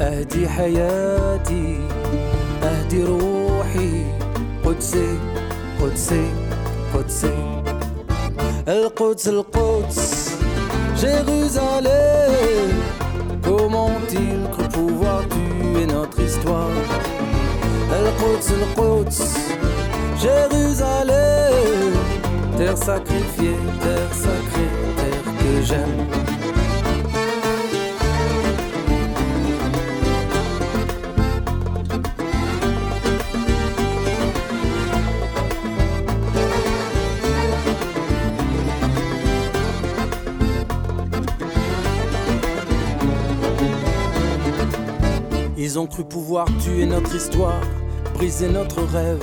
أهدي 0.00 0.48
حياتي 0.48 1.95
أهدي 2.85 3.03
روحي 3.03 4.05
قدسي 4.65 5.17
قدسي 5.81 6.25
قدسي 6.93 7.61
القدس 8.67 9.27
القدس 9.27 10.31
Jérusalem 11.01 12.69
Comment 13.41 13.87
ont-ils 13.87 14.43
cru 14.53 14.67
pouvoir 14.69 15.21
tuer 15.29 15.87
notre 15.87 16.19
histoire 16.21 16.69
El 17.97 18.07
Quds, 18.19 18.47
El 18.55 18.65
Quds 18.75 19.21
Jérusalem 20.21 21.93
Terre 22.57 22.77
sacrifiée, 22.77 23.57
terre 23.81 24.13
sacrée, 24.13 24.73
terre 24.97 25.25
que 25.39 25.53
j'aime 25.63 26.24
Ils 45.68 45.80
ont 45.80 45.88
cru 45.88 46.04
pouvoir 46.04 46.46
tuer 46.62 46.86
notre 46.86 47.12
histoire, 47.12 47.60
briser 48.14 48.46
notre 48.48 48.82
rêve. 48.82 49.18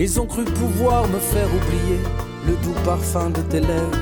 Ils 0.00 0.18
ont 0.18 0.24
cru 0.24 0.44
pouvoir 0.44 1.06
me 1.08 1.18
faire 1.18 1.46
oublier 1.46 2.00
le 2.46 2.54
doux 2.64 2.72
parfum 2.86 3.28
de 3.28 3.42
tes 3.42 3.60
lèvres. 3.60 3.98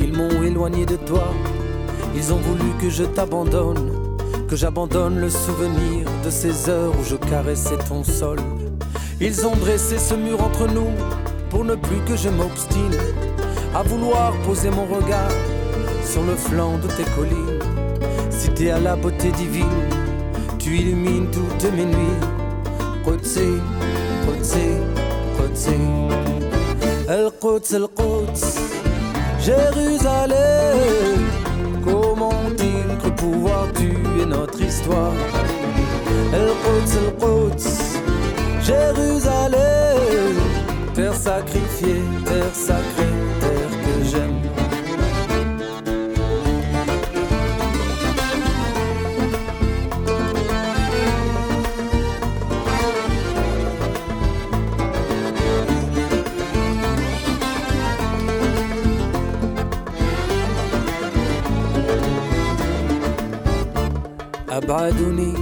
Ils 0.00 0.12
m'ont 0.12 0.42
éloigné 0.42 0.84
de 0.84 0.96
toi. 0.96 1.28
Ils 2.16 2.32
ont 2.32 2.38
voulu 2.38 2.72
que 2.80 2.90
je 2.90 3.04
t'abandonne, 3.04 3.92
que 4.48 4.56
j'abandonne 4.56 5.20
le 5.20 5.30
souvenir 5.30 6.08
de 6.24 6.30
ces 6.30 6.68
heures 6.68 6.92
où 6.98 7.04
je 7.04 7.14
caressais 7.14 7.78
ton 7.88 8.02
sol. 8.02 8.40
Ils 9.20 9.46
ont 9.46 9.54
dressé 9.54 9.96
ce 9.96 10.16
mur 10.16 10.42
entre 10.42 10.66
nous 10.66 10.90
pour 11.50 11.64
ne 11.64 11.76
plus 11.76 12.00
que 12.00 12.16
je 12.16 12.30
m'obstine 12.30 12.98
à 13.76 13.84
vouloir 13.84 14.32
poser 14.44 14.70
mon 14.70 14.86
regard 14.86 15.30
sur 16.04 16.24
le 16.24 16.34
flanc 16.34 16.78
de 16.78 16.88
tes 16.88 17.08
collines. 17.14 17.60
Cité 18.28 18.72
à 18.72 18.80
la 18.80 18.96
beauté 18.96 19.30
divine, 19.30 19.95
tu 20.66 20.74
illumines 20.74 21.28
toutes 21.30 21.72
mes 21.72 21.84
nuits. 21.84 22.20
Qudsi. 23.04 23.60
El 27.08 27.30
Quds, 27.40 27.72
El 27.72 27.86
Quds, 27.94 28.58
Jérusalem. 29.40 30.36
Comment 31.84 32.30
ont-ils 32.30 32.98
cru 32.98 33.12
pouvoir 33.12 33.72
tuer 33.74 34.26
notre 34.26 34.60
histoire? 34.60 35.12
El 36.32 36.50
Quds, 36.64 36.92
El 37.00 37.10
Quds, 37.22 37.66
Jérusalem. 38.62 40.34
Terre 40.94 41.14
sacrifiée, 41.14 42.02
terre 42.24 42.54
sacrée, 42.54 43.16
أبعدوني 64.56 65.34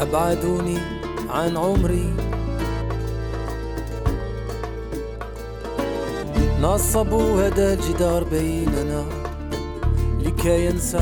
أبعدوني 0.00 0.78
عن 1.30 1.56
عمري. 1.56 2.14
نصبوا 6.60 7.46
هذا 7.46 7.72
الجدار 7.72 8.24
بيننا 8.24 9.04
لكي 10.20 10.66
ينسى 10.66 11.00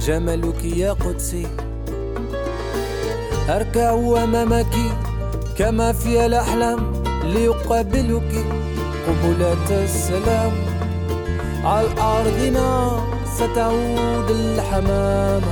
جمالك 0.00 0.64
يا 0.64 0.92
قدسي. 0.92 1.46
أركع 3.48 3.94
أمامك 4.24 4.74
كما 5.58 5.92
في 5.92 6.26
الأحلام 6.26 6.92
ليقابلك 7.24 8.44
قبلات 9.06 9.70
السلام. 9.70 10.52
على 11.64 11.88
أرضنا 12.00 13.09
ستعود 13.39 14.29
الحمامة 14.29 15.47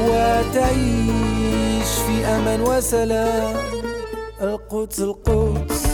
وتعيش 0.00 1.90
في 2.06 2.26
أمان 2.26 2.60
وسلام 2.60 3.54
القدس 4.42 5.00
القدس 5.00 5.84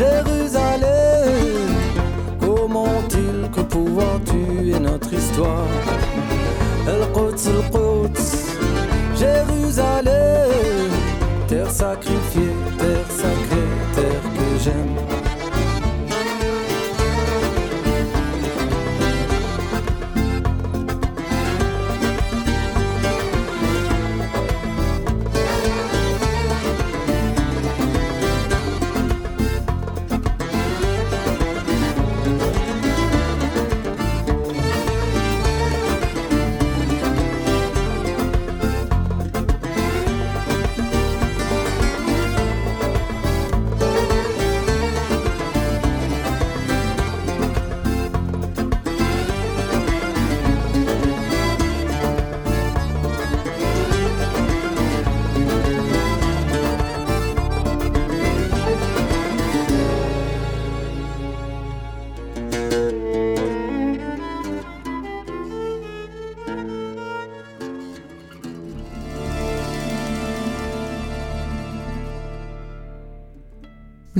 Jérusalem, 0.00 1.74
comment 2.40 2.84
ont-ils 2.84 3.50
cru 3.52 3.64
pouvoir 3.64 4.18
tuer 4.24 4.78
notre 4.80 5.12
histoire 5.12 5.66
El 6.88 7.02
Quds, 7.12 7.44
El 7.52 7.70
Quds, 7.70 8.28
Jérusalem, 9.22 10.90
terre 11.48 11.70
sacrifiée, 11.70 12.54
terre 12.78 13.10
sacrée, 13.10 13.70
terre 13.94 14.26
que 14.36 14.64
j'aime. 14.64 15.03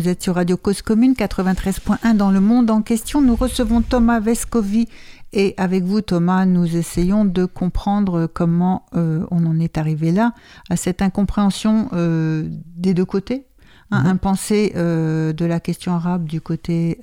Vous 0.06 0.12
êtes 0.12 0.22
sur 0.22 0.36
Radio 0.36 0.56
Cause 0.56 0.84
Commune 0.84 1.14
93.1 1.14 2.16
dans 2.16 2.30
le 2.30 2.39
monde 2.39 2.70
en 2.70 2.84
question. 2.84 3.22
Nous 3.24 3.36
recevons 3.36 3.82
Thomas 3.82 4.20
Vescovi 4.20 4.88
et 5.34 5.56
avec 5.58 5.84
vous 5.84 6.01
Thomas, 6.01 6.45
nous 6.45 6.78
essayons 6.78 7.26
de 7.26 7.45
comprendre 7.45 8.28
comment 8.32 8.86
euh, 8.95 9.26
on 9.32 9.47
en 9.47 9.60
est 9.60 9.80
arrivé 9.80 10.12
là, 10.12 10.34
à 10.70 10.76
cette 10.76 11.01
incompréhension 11.01 11.89
euh, 11.93 12.47
des 12.76 12.93
deux 12.93 13.03
côtés. 13.06 13.47
Un, 13.89 14.01
Mhm. 14.01 14.06
un 14.12 14.16
pensée 14.18 14.74
euh, 14.76 15.34
de 15.34 15.43
la 15.45 15.60
question 15.60 15.93
arabe 15.95 16.26
du 16.26 16.39
côté, 16.39 16.99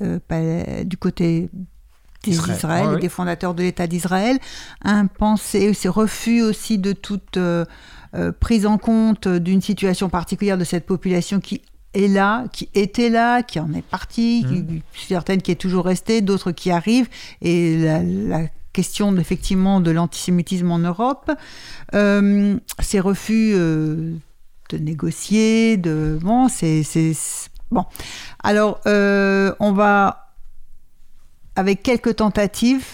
du 0.84 0.96
côté 0.96 1.50
des 2.22 2.30
Israël. 2.30 2.56
Israël, 2.56 2.86
Ouais, 2.86 2.92
et 2.92 2.94
ouais. 2.94 3.00
des 3.00 3.08
fondateurs 3.08 3.54
de 3.54 3.64
l'État 3.64 3.88
d'Israël, 3.88 4.38
un 4.82 5.06
pensée, 5.08 5.74
ces 5.74 5.88
refus 5.88 6.40
aussi 6.40 6.78
de 6.78 6.92
toute 6.92 7.36
euh, 7.36 7.64
prise 8.38 8.64
en 8.64 8.78
compte 8.78 9.26
d'une 9.26 9.60
situation 9.60 10.08
particulière 10.08 10.56
de 10.56 10.62
cette 10.62 10.86
population 10.86 11.40
qui 11.40 11.62
est 11.94 12.08
là, 12.08 12.46
qui 12.52 12.68
était 12.74 13.10
là, 13.10 13.42
qui 13.42 13.60
en 13.60 13.72
est 13.74 13.82
partie, 13.82 14.44
qui- 14.48 14.82
certaines 15.08 15.42
qui 15.42 15.50
est 15.50 15.56
toujours 15.60 15.84
restée, 15.84 16.20
d'autres 16.22 16.52
qui 16.52 16.70
arrivent, 16.70 17.08
et 17.42 17.76
la, 17.78 18.02
la 18.02 18.48
question 18.72 19.14
effectivement 19.18 19.80
de 19.80 19.90
l'antisémitisme 19.90 20.70
en 20.70 20.78
Europe, 20.78 21.30
euh, 21.94 22.56
ces 22.78 23.00
refus 23.00 23.52
euh, 23.54 24.14
de 24.70 24.78
négocier, 24.78 25.76
de 25.76 26.18
bon, 26.22 26.48
c'est 26.48 26.82
bon. 27.70 27.84
Alors 28.42 28.80
euh, 28.86 29.54
on 29.60 29.72
va 29.72 30.32
avec 31.56 31.82
quelques 31.82 32.16
tentatives 32.16 32.86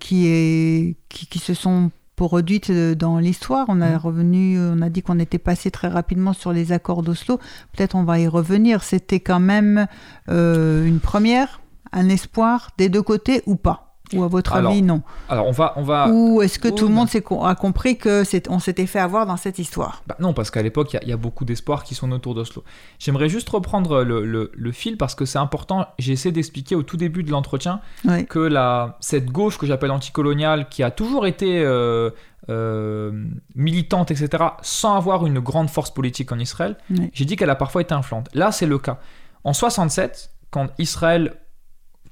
qui, 0.00 0.26
est, 0.26 0.96
qui, 1.08 1.26
qui 1.26 1.38
se 1.38 1.54
sont 1.54 1.90
produites 2.28 2.70
euh, 2.70 2.94
dans 2.94 3.18
l'histoire. 3.18 3.66
On 3.68 3.80
a 3.80 3.90
Mhm. 3.90 3.96
revenu, 3.96 4.58
on 4.60 4.82
a 4.82 4.88
dit 4.90 5.02
qu'on 5.02 5.18
était 5.18 5.38
passé 5.38 5.70
très 5.70 5.88
rapidement 5.88 6.32
sur 6.32 6.52
les 6.52 6.72
accords 6.72 7.02
d'Oslo. 7.02 7.38
Peut-être 7.72 7.94
on 7.96 8.04
va 8.04 8.18
y 8.18 8.28
revenir. 8.28 8.82
C'était 8.82 9.20
quand 9.20 9.40
même 9.40 9.86
euh, 10.28 10.84
une 10.84 11.00
première, 11.00 11.60
un 11.92 12.08
espoir 12.08 12.70
des 12.78 12.88
deux 12.88 13.02
côtés 13.02 13.42
ou 13.46 13.56
pas? 13.56 13.89
Ou 14.12 14.24
à 14.24 14.28
votre 14.28 14.52
Alors, 14.54 14.72
avis, 14.72 14.82
non 14.82 15.02
Alors 15.28 15.46
on 15.46 15.52
va, 15.52 15.72
on 15.76 15.82
va. 15.82 16.08
Ou 16.08 16.42
est-ce 16.42 16.58
que 16.58 16.68
oh, 16.68 16.72
tout 16.72 16.88
le 16.88 16.94
monde 16.94 17.08
a 17.44 17.54
compris 17.54 17.96
que 17.96 18.22
on 18.48 18.58
s'était 18.58 18.86
fait 18.86 18.98
avoir 18.98 19.26
dans 19.26 19.36
cette 19.36 19.58
histoire? 19.58 20.02
Bah 20.06 20.16
non, 20.20 20.32
parce 20.32 20.50
qu'à 20.50 20.62
l'époque, 20.62 20.92
il 20.92 20.96
y 20.96 20.98
a- 20.98 21.02
il 21.02 21.08
y, 21.08 21.12
a 21.12 21.16
beaucoup 21.16 21.44
d'espoirs 21.44 21.84
qui 21.84 21.94
sont 21.94 22.10
autour 22.12 22.34
d'Oslo. 22.34 22.64
J'aimerais 22.98 23.28
juste 23.28 23.48
reprendre 23.50 24.02
le, 24.02 24.24
le- 24.24 24.50
le 24.54 24.72
fil 24.72 24.96
parce 24.96 25.14
que 25.14 25.24
c'est 25.24 25.38
important. 25.38 25.86
J'ai 25.98 26.12
essayé 26.12 26.32
d'expliquer 26.32 26.74
au 26.74 26.82
tout 26.82 26.96
début 26.96 27.22
de 27.22 27.30
l'entretien 27.30 27.80
Oui. 28.04 28.26
que 28.26 28.38
la, 28.40 28.96
cette 29.00 29.26
gauche 29.30 29.58
que 29.58 29.66
j'appelle 29.66 29.90
anticoloniale, 29.90 30.68
qui 30.68 30.82
a 30.82 30.90
toujours 30.90 31.26
été 31.26 31.62
euh, 31.64 32.10
euh, 32.48 33.12
militante, 33.54 34.10
etc., 34.10 34.44
sans 34.62 34.96
avoir 34.96 35.26
une 35.26 35.38
grande 35.40 35.70
force 35.70 35.90
politique 35.90 36.32
en 36.32 36.38
Israël, 36.38 36.76
Oui. 36.90 37.10
j'ai 37.12 37.24
dit 37.24 37.36
qu'elle 37.36 37.50
a 37.50 37.54
parfois 37.56 37.82
été 37.82 37.94
influente. 37.94 38.28
Là, 38.34 38.52
c'est 38.52 38.66
le 38.66 38.78
cas. 38.78 38.98
En 39.44 39.52
67, 39.52 40.30
quand 40.50 40.68
Israël 40.78 41.34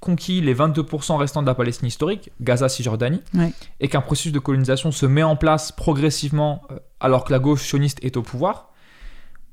conquit 0.01 0.41
les 0.41 0.55
22% 0.55 1.17
restants 1.17 1.43
de 1.43 1.47
la 1.47 1.55
Palestine 1.55 1.89
historique, 1.89 2.31
Gaza, 2.41 2.69
Cisjordanie, 2.69 3.23
et 3.81 3.89
qu'un 3.89 4.01
processus 4.01 4.33
de 4.33 4.39
colonisation 4.39 4.93
se 4.93 5.07
met 5.07 5.23
en 5.23 5.37
place 5.37 5.73
progressivement 5.73 6.63
euh, 6.71 6.79
alors 7.01 7.25
que 7.25 7.33
la 7.33 7.39
gauche 7.39 7.63
sioniste 7.63 7.99
est 8.03 8.17
au 8.17 8.23
pouvoir, 8.23 8.69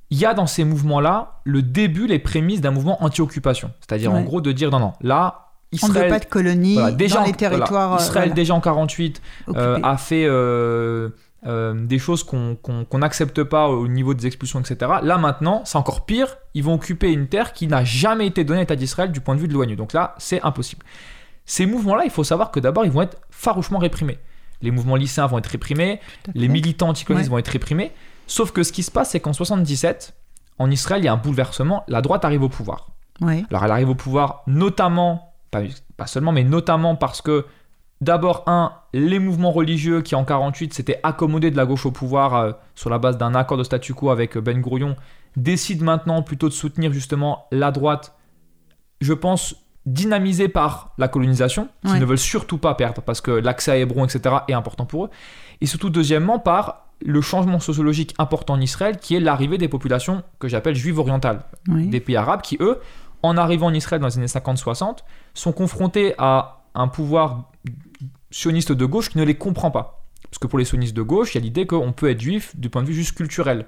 il 0.09 0.19
y 0.19 0.25
a 0.25 0.33
dans 0.33 0.47
ces 0.47 0.63
mouvements-là 0.63 1.41
le 1.43 1.61
début, 1.61 2.07
les 2.07 2.19
prémices 2.19 2.61
d'un 2.61 2.71
mouvement 2.71 3.03
anti-occupation. 3.03 3.71
C'est-à-dire 3.79 4.13
en 4.13 4.21
gros 4.21 4.41
de 4.41 4.51
dire 4.51 4.71
non, 4.71 4.79
non, 4.79 4.93
là, 5.01 5.49
On 5.81 5.87
ne 5.87 5.91
veut 5.91 5.97
Israël, 5.97 6.09
pas 6.09 6.19
de 6.19 6.25
colonies 6.25 6.75
voilà, 6.75 6.91
déjà 6.91 7.19
dans 7.19 7.25
les 7.25 7.33
territoires 7.33 7.93
euh, 7.93 7.97
Israël 7.97 8.29
voilà, 8.29 8.33
déjà 8.35 8.53
en 8.53 8.61
48 8.61 9.21
euh, 9.49 9.79
a 9.81 9.97
fait 9.97 10.25
euh, 10.25 11.09
euh, 11.45 11.73
des 11.85 11.99
choses 11.99 12.23
qu'on 12.23 12.57
n'accepte 12.93 13.43
pas 13.43 13.67
au 13.69 13.87
niveau 13.87 14.13
des 14.13 14.25
expulsions, 14.25 14.59
etc. 14.59 14.91
Là 15.03 15.17
maintenant, 15.17 15.61
c'est 15.65 15.77
encore 15.77 16.05
pire. 16.05 16.37
Ils 16.53 16.63
vont 16.63 16.73
occuper 16.73 17.11
une 17.11 17.27
terre 17.27 17.53
qui 17.53 17.67
n'a 17.67 17.83
jamais 17.83 18.27
été 18.27 18.43
donnée 18.43 18.59
à 18.59 18.63
l'État 18.63 18.75
d'Israël 18.75 19.11
du 19.11 19.21
point 19.21 19.35
de 19.35 19.39
vue 19.41 19.47
de 19.47 19.53
l'ONU. 19.53 19.75
Donc 19.75 19.93
là, 19.93 20.15
c'est 20.17 20.41
impossible. 20.41 20.83
Ces 21.45 21.65
mouvements-là, 21.67 22.03
il 22.05 22.09
faut 22.11 22.23
savoir 22.23 22.49
que 22.51 22.59
d'abord, 22.59 22.85
ils 22.85 22.91
vont 22.91 23.03
être 23.03 23.17
farouchement 23.29 23.77
réprimés. 23.79 24.17
Les 24.61 24.71
mouvements 24.71 24.95
lycéens 24.95 25.27
vont 25.27 25.37
être 25.37 25.47
réprimés, 25.47 25.99
les 26.33 26.47
militants 26.47 26.89
anticolonistes 26.89 27.27
Ouais. 27.29 27.31
vont 27.33 27.37
être 27.37 27.49
réprimés. 27.49 27.91
Sauf 28.25 28.51
que 28.51 28.63
ce 28.63 28.71
qui 28.71 28.81
se 28.81 28.89
passe, 28.89 29.11
c'est 29.11 29.19
qu'en 29.19 29.33
77, 29.33 30.15
en 30.57 30.71
Israël, 30.71 31.01
il 31.01 31.05
y 31.05 31.07
a 31.07 31.13
un 31.13 31.17
bouleversement. 31.17 31.83
La 31.87 32.01
droite 32.01 32.25
arrive 32.25 32.41
au 32.41 32.49
pouvoir. 32.49 32.87
Alors 33.51 33.63
elle 33.65 33.71
arrive 33.71 33.89
au 33.89 33.95
pouvoir 33.95 34.41
notamment, 34.47 35.33
pas, 35.51 35.61
pas 35.97 36.07
seulement, 36.07 36.31
mais 36.31 36.43
notamment 36.43 36.95
parce 36.95 37.21
que 37.21 37.45
d'abord, 38.01 38.43
un, 38.47 38.73
les 38.93 39.19
mouvements 39.19 39.51
religieux 39.51 40.01
qui 40.01 40.15
en 40.15 40.23
48 40.25 40.73
s'étaient 40.73 40.99
accommodés 41.03 41.51
de 41.51 41.57
la 41.57 41.65
gauche 41.65 41.85
au 41.85 41.91
pouvoir 41.91 42.35
euh, 42.35 42.51
sur 42.75 42.89
la 42.89 42.99
base 42.99 43.17
d'un 43.17 43.35
accord 43.35 43.57
de 43.57 43.63
statu 43.63 43.93
quo 43.93 44.09
avec 44.09 44.37
euh, 44.37 44.41
Ben 44.41 44.59
Gourion, 44.61 44.95
décident 45.35 45.85
maintenant 45.85 46.21
plutôt 46.21 46.47
de 46.49 46.53
soutenir 46.53 46.93
justement 46.93 47.45
la 47.51 47.71
droite, 47.71 48.15
je 49.01 49.13
pense, 49.13 49.55
dynamisée 49.85 50.47
par 50.47 50.93
la 50.97 51.07
colonisation, 51.07 51.67
qui 51.85 51.91
Ouais. 51.91 51.99
ne 51.99 52.05
veulent 52.05 52.17
surtout 52.17 52.57
pas 52.57 52.73
perdre 52.75 53.01
parce 53.01 53.21
que 53.21 53.31
l'accès 53.31 53.71
à 53.71 53.77
Hébron, 53.77 54.05
etc. 54.05 54.35
est 54.47 54.53
important 54.53 54.85
pour 54.85 55.05
eux. 55.05 55.09
Et 55.61 55.65
surtout, 55.67 55.89
deuxièmement, 55.89 56.39
par 56.39 56.85
le 57.05 57.21
changement 57.21 57.59
sociologique 57.59 58.15
important 58.17 58.53
en 58.53 58.61
Israël, 58.61 58.97
qui 58.97 59.15
est 59.15 59.19
l'arrivée 59.19 59.57
des 59.57 59.67
populations 59.67 60.23
que 60.39 60.47
j'appelle 60.47 60.75
juives 60.75 60.97
orientales 60.97 61.43
oui. 61.67 61.87
des 61.87 61.99
pays 61.99 62.15
arabes 62.15 62.41
qui, 62.41 62.57
eux, 62.61 62.79
en 63.21 63.37
arrivant 63.37 63.67
en 63.67 63.73
Israël 63.73 64.01
dans 64.01 64.07
les 64.07 64.17
années 64.17 64.25
50-60, 64.27 64.99
sont 65.33 65.51
confrontés 65.51 66.15
à 66.17 66.61
un 66.73 66.87
pouvoir 66.87 67.51
sioniste 68.31 68.71
de 68.71 68.85
gauche 68.85 69.09
qui 69.09 69.17
ne 69.17 69.23
les 69.23 69.35
comprend 69.35 69.71
pas. 69.71 70.05
Parce 70.23 70.39
que 70.39 70.47
pour 70.47 70.59
les 70.59 70.65
sionistes 70.65 70.95
de 70.95 71.01
gauche, 71.01 71.33
il 71.33 71.37
y 71.37 71.41
a 71.41 71.43
l'idée 71.43 71.65
qu'on 71.65 71.93
peut 71.93 72.09
être 72.09 72.19
juif 72.19 72.55
du 72.57 72.69
point 72.69 72.81
de 72.81 72.87
vue 72.87 72.93
juste 72.93 73.15
culturel. 73.15 73.67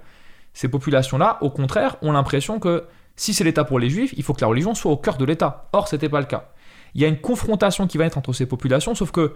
Ces 0.53 0.69
populations-là, 0.69 1.37
au 1.41 1.49
contraire, 1.49 1.97
ont 2.01 2.11
l'impression 2.11 2.59
que 2.59 2.85
si 3.15 3.33
c'est 3.33 3.43
l'État 3.43 3.63
pour 3.63 3.79
les 3.79 3.89
juifs, 3.89 4.13
il 4.17 4.23
faut 4.23 4.33
que 4.33 4.41
la 4.41 4.47
religion 4.47 4.75
soit 4.75 4.91
au 4.91 4.97
cœur 4.97 5.17
de 5.17 5.25
l'État. 5.25 5.69
Or, 5.73 5.87
ce 5.87 5.95
n'était 5.95 6.09
pas 6.09 6.19
le 6.19 6.25
cas. 6.25 6.51
Il 6.93 7.01
y 7.01 7.05
a 7.05 7.07
une 7.07 7.19
confrontation 7.19 7.87
qui 7.87 7.97
va 7.97 8.05
être 8.05 8.17
entre 8.17 8.33
ces 8.33 8.45
populations, 8.45 8.95
sauf 8.95 9.11
que 9.11 9.35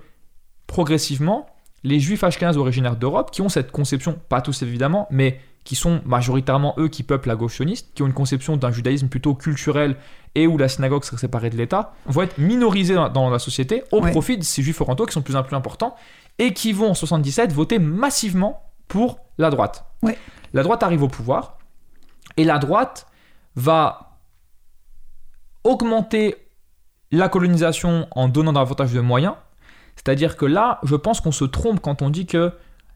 progressivement, 0.67 1.47
les 1.84 1.99
juifs 1.99 2.24
ashkénazes 2.24 2.57
originaires 2.57 2.95
d'Europe, 2.95 3.32
qui 3.32 3.41
ont 3.41 3.49
cette 3.49 3.72
conception, 3.72 4.19
pas 4.30 4.41
tous 4.41 4.61
évidemment, 4.61 5.07
mais 5.11 5.39
qui 5.64 5.76
sont 5.76 6.01
majoritairement 6.05 6.74
eux 6.80 6.88
qui 6.88 7.03
peuplent 7.03 7.28
la 7.28 7.36
gauche 7.36 7.55
sioniste, 7.55 7.93
qui 7.93 8.01
ont 8.03 8.07
une 8.07 8.14
conception 8.14 8.57
d'un 8.57 8.72
judaïsme 8.72 9.07
plutôt 9.09 9.36
culturel 9.36 9.95
et 10.34 10.47
où 10.47 10.57
la 10.57 10.68
synagogue 10.68 11.03
serait 11.03 11.18
séparée 11.18 11.49
de 11.51 11.57
l'État, 11.57 11.93
vont 12.07 12.24
être 12.24 12.38
minorisés 12.39 12.95
dans, 12.95 13.09
dans 13.09 13.30
la 13.30 13.38
société 13.39 13.84
au 13.91 14.01
Ouais. 14.01 14.12
profit 14.12 14.38
de 14.38 14.43
ces 14.43 14.64
juifs 14.64 14.82
orientaux 14.82 15.05
qui 15.05 15.14
sont 15.14 15.20
de 15.20 15.26
plus 15.26 15.36
en 15.36 15.43
plus 15.43 15.55
importants 15.55 15.95
et 16.39 16.53
qui 16.53 16.74
vont 16.74 16.89
en 16.89 16.93
77 16.95 17.51
voter 17.53 17.78
massivement 17.80 18.64
pour 18.88 19.20
la 19.38 19.49
droite. 19.51 19.86
Ouais. 20.01 20.18
La 20.53 20.64
droite 20.64 20.82
arrive 20.84 21.03
au 21.03 21.07
pouvoir 21.07 21.57
et 22.38 22.43
la 22.43 22.57
droite 22.57 23.05
va 23.55 24.18
augmenter 25.64 26.36
la 27.12 27.30
colonisation 27.30 28.07
en 28.12 28.28
donnant 28.30 28.53
davantage 28.53 28.93
de 28.93 28.99
moyens. 29.01 29.36
C'est-à-dire 29.95 30.38
que 30.38 30.45
là, 30.45 30.80
je 30.84 30.95
pense 30.95 31.22
qu'on 31.22 31.32
se 31.34 31.43
trompe 31.45 31.82
quand 31.82 32.01
on 32.01 32.09
dit 32.09 32.26
que 32.26 32.53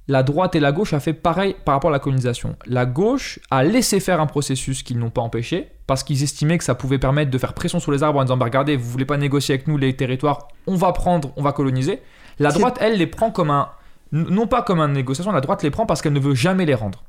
la 0.08 0.24
droite 0.24 0.56
et 0.56 0.60
la 0.60 0.72
gauche 0.72 0.94
a 0.94 1.00
fait 1.00 1.14
pareil 1.14 1.56
par 1.66 1.76
rapport 1.76 1.90
à 1.90 1.94
la 1.94 2.00
colonisation. 2.00 2.56
La 2.66 2.86
gauche 2.86 3.40
a 3.50 3.64
laissé 3.64 4.00
faire 4.00 4.22
un 4.22 4.28
processus 4.28 4.84
qu'ils 4.84 5.00
n'ont 5.00 5.10
pas 5.10 5.22
empêché 5.22 5.70
parce 5.88 6.04
qu'ils 6.04 6.22
estimaient 6.24 6.58
que 6.58 6.64
ça 6.64 6.76
pouvait 6.76 7.00
permettre 7.00 7.32
de 7.32 7.38
faire 7.38 7.54
pression 7.54 7.80
sur 7.80 7.92
les 7.92 8.04
arbres 8.04 8.20
en 8.20 8.24
disant 8.24 8.38
bah, 8.38 8.46
regardez, 8.46 8.78
vous 8.78 8.90
voulez 8.90 9.06
pas 9.06 9.18
négocier 9.18 9.56
avec 9.56 9.68
nous 9.68 9.78
les 9.78 9.96
territoires, 9.96 10.48
on 10.68 10.76
va 10.76 10.92
prendre, 10.92 11.32
on 11.38 11.42
va 11.42 11.54
coloniser. 11.54 12.02
La 12.38 12.52
droite, 12.52 12.78
elle, 12.82 12.98
les 12.98 13.08
prend 13.08 13.32
comme 13.32 13.50
un 13.50 13.70
non 14.12 14.48
pas 14.48 14.62
comme 14.62 14.80
une 14.80 14.94
négociation, 14.94 15.32
la 15.32 15.42
droite 15.42 15.64
les 15.64 15.72
prend 15.72 15.86
parce 15.86 16.02
qu'elle 16.02 16.14
ne 16.14 16.20
veut 16.20 16.36
jamais 16.36 16.66
les 16.66 16.76
rendre. 16.76 17.04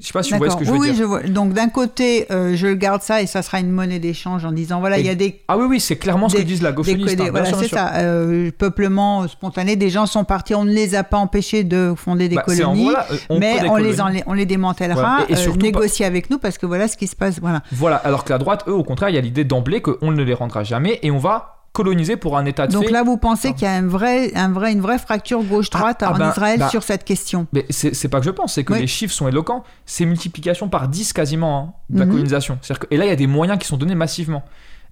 Je 0.00 0.06
sais 0.06 0.12
pas 0.12 0.22
si 0.22 0.32
vous 0.32 0.38
voyez 0.38 0.52
ce 0.52 0.56
que 0.56 0.64
je 0.64 0.70
veux 0.70 0.78
oui, 0.78 0.86
dire. 0.88 0.92
oui, 0.94 0.98
je 0.98 1.04
vois. 1.04 1.22
Donc 1.22 1.52
d'un 1.52 1.68
côté, 1.68 2.26
euh, 2.30 2.54
je 2.56 2.68
garde 2.68 3.02
ça 3.02 3.22
et 3.22 3.26
ça 3.26 3.42
sera 3.42 3.60
une 3.60 3.70
monnaie 3.70 3.98
d'échange 3.98 4.44
en 4.44 4.52
disant 4.52 4.80
voilà, 4.80 4.98
il 4.98 5.06
y 5.06 5.08
a 5.08 5.14
des 5.14 5.40
Ah 5.48 5.56
oui, 5.58 5.66
oui, 5.68 5.80
c'est 5.80 5.96
clairement 5.96 6.28
ce 6.28 6.34
que 6.34 6.38
Des- 6.40 6.44
disent 6.44 6.62
la 6.62 6.70
des, 6.70 6.76
gauchoniste. 6.76 7.16
des- 7.16 7.24
hein, 7.24 7.28
voilà, 7.30 7.52
c'est 7.52 7.68
ça. 7.68 7.94
euh, 7.96 8.50
peuplement 8.56 9.26
spontané, 9.28 9.76
des 9.76 9.90
gens 9.90 10.06
sont 10.06 10.24
partis, 10.24 10.54
on 10.54 10.64
ne 10.64 10.72
les 10.72 10.94
a 10.94 11.04
pas 11.04 11.16
empêchés 11.18 11.64
de 11.64 11.94
fonder 11.96 12.28
des 12.28 12.36
Bah, 12.36 12.42
en 12.42 12.44
colonies. 12.44 12.90
euh, 12.90 13.16
on 13.28 13.38
mais 13.38 13.60
des 13.60 13.68
on 13.68 13.76
les, 13.76 13.94
colonies. 13.96 14.20
en- 14.26 14.30
on 14.30 14.32
les 14.34 14.46
démantèlera. 14.46 15.20
Et- 15.28 15.32
et 15.32 15.34
euh, 15.34 15.38
surtout 15.38 15.58
pas- 15.58 15.66
négocier 15.66 16.06
avec 16.06 16.30
nous 16.30 16.38
parce 16.38 16.58
que 16.58 16.66
voilà 16.66 16.88
ce 16.88 16.96
qui 16.96 17.06
se 17.06 17.16
passe. 17.16 17.40
Voilà. 17.40 17.62
Voilà, 17.72 17.96
alors 17.96 18.24
que 18.24 18.32
la 18.32 18.38
droite, 18.38 18.64
eux, 18.68 18.72
au 18.74 18.84
contraire, 18.84 19.08
il 19.10 19.14
y 19.14 19.18
a 19.18 19.22
l'idée 19.22 19.44
d'emblée 19.44 19.80
qu'on 19.80 20.10
ne 20.10 20.22
les 20.22 20.34
rendra 20.34 20.62
jamais 20.64 20.98
et 21.02 21.10
on 21.10 21.18
va 21.18 21.57
coloniser 21.78 22.16
pour 22.16 22.36
un 22.36 22.44
état 22.44 22.66
de 22.66 22.72
Donc 22.72 22.86
fait. 22.86 22.90
là, 22.92 23.02
vous 23.04 23.16
pensez 23.16 23.52
qu'il 23.54 23.62
y 23.62 23.66
a 23.66 23.72
un 23.74 23.86
vrai, 23.86 24.34
un 24.34 24.50
vrai, 24.52 24.72
une 24.72 24.80
vraie 24.80 24.98
fracture 24.98 25.42
gauche-droite 25.42 26.02
Ah, 26.02 26.08
ah 26.10 26.14
en 26.14 26.18
ben, 26.18 26.30
Israël 26.30 26.58
bah, 26.58 26.68
sur 26.68 26.82
cette 26.82 27.04
question. 27.04 27.46
Mais 27.52 27.64
c'est 27.70 28.08
pas 28.08 28.18
que 28.20 28.26
je 28.26 28.30
pense, 28.30 28.54
c'est 28.54 28.64
que 28.64 28.72
Oui. 28.74 28.80
les 28.80 28.86
chiffres 28.86 29.14
sont 29.14 29.28
éloquents. 29.28 29.64
C'est 29.86 30.04
multiplication 30.04 30.68
par 30.68 30.88
10 30.88 31.12
quasiment 31.12 31.58
hein, 31.58 31.72
de 31.90 32.00
la 32.00 32.04
Mhm. 32.06 32.10
colonisation. 32.12 32.58
Que- 32.68 32.86
et 32.90 32.96
là, 32.96 33.04
il 33.06 33.08
y 33.08 33.12
a 33.12 33.16
des 33.16 33.26
moyens 33.26 33.58
qui 33.58 33.66
sont 33.66 33.76
donnés 33.78 33.94
massivement. 33.94 34.42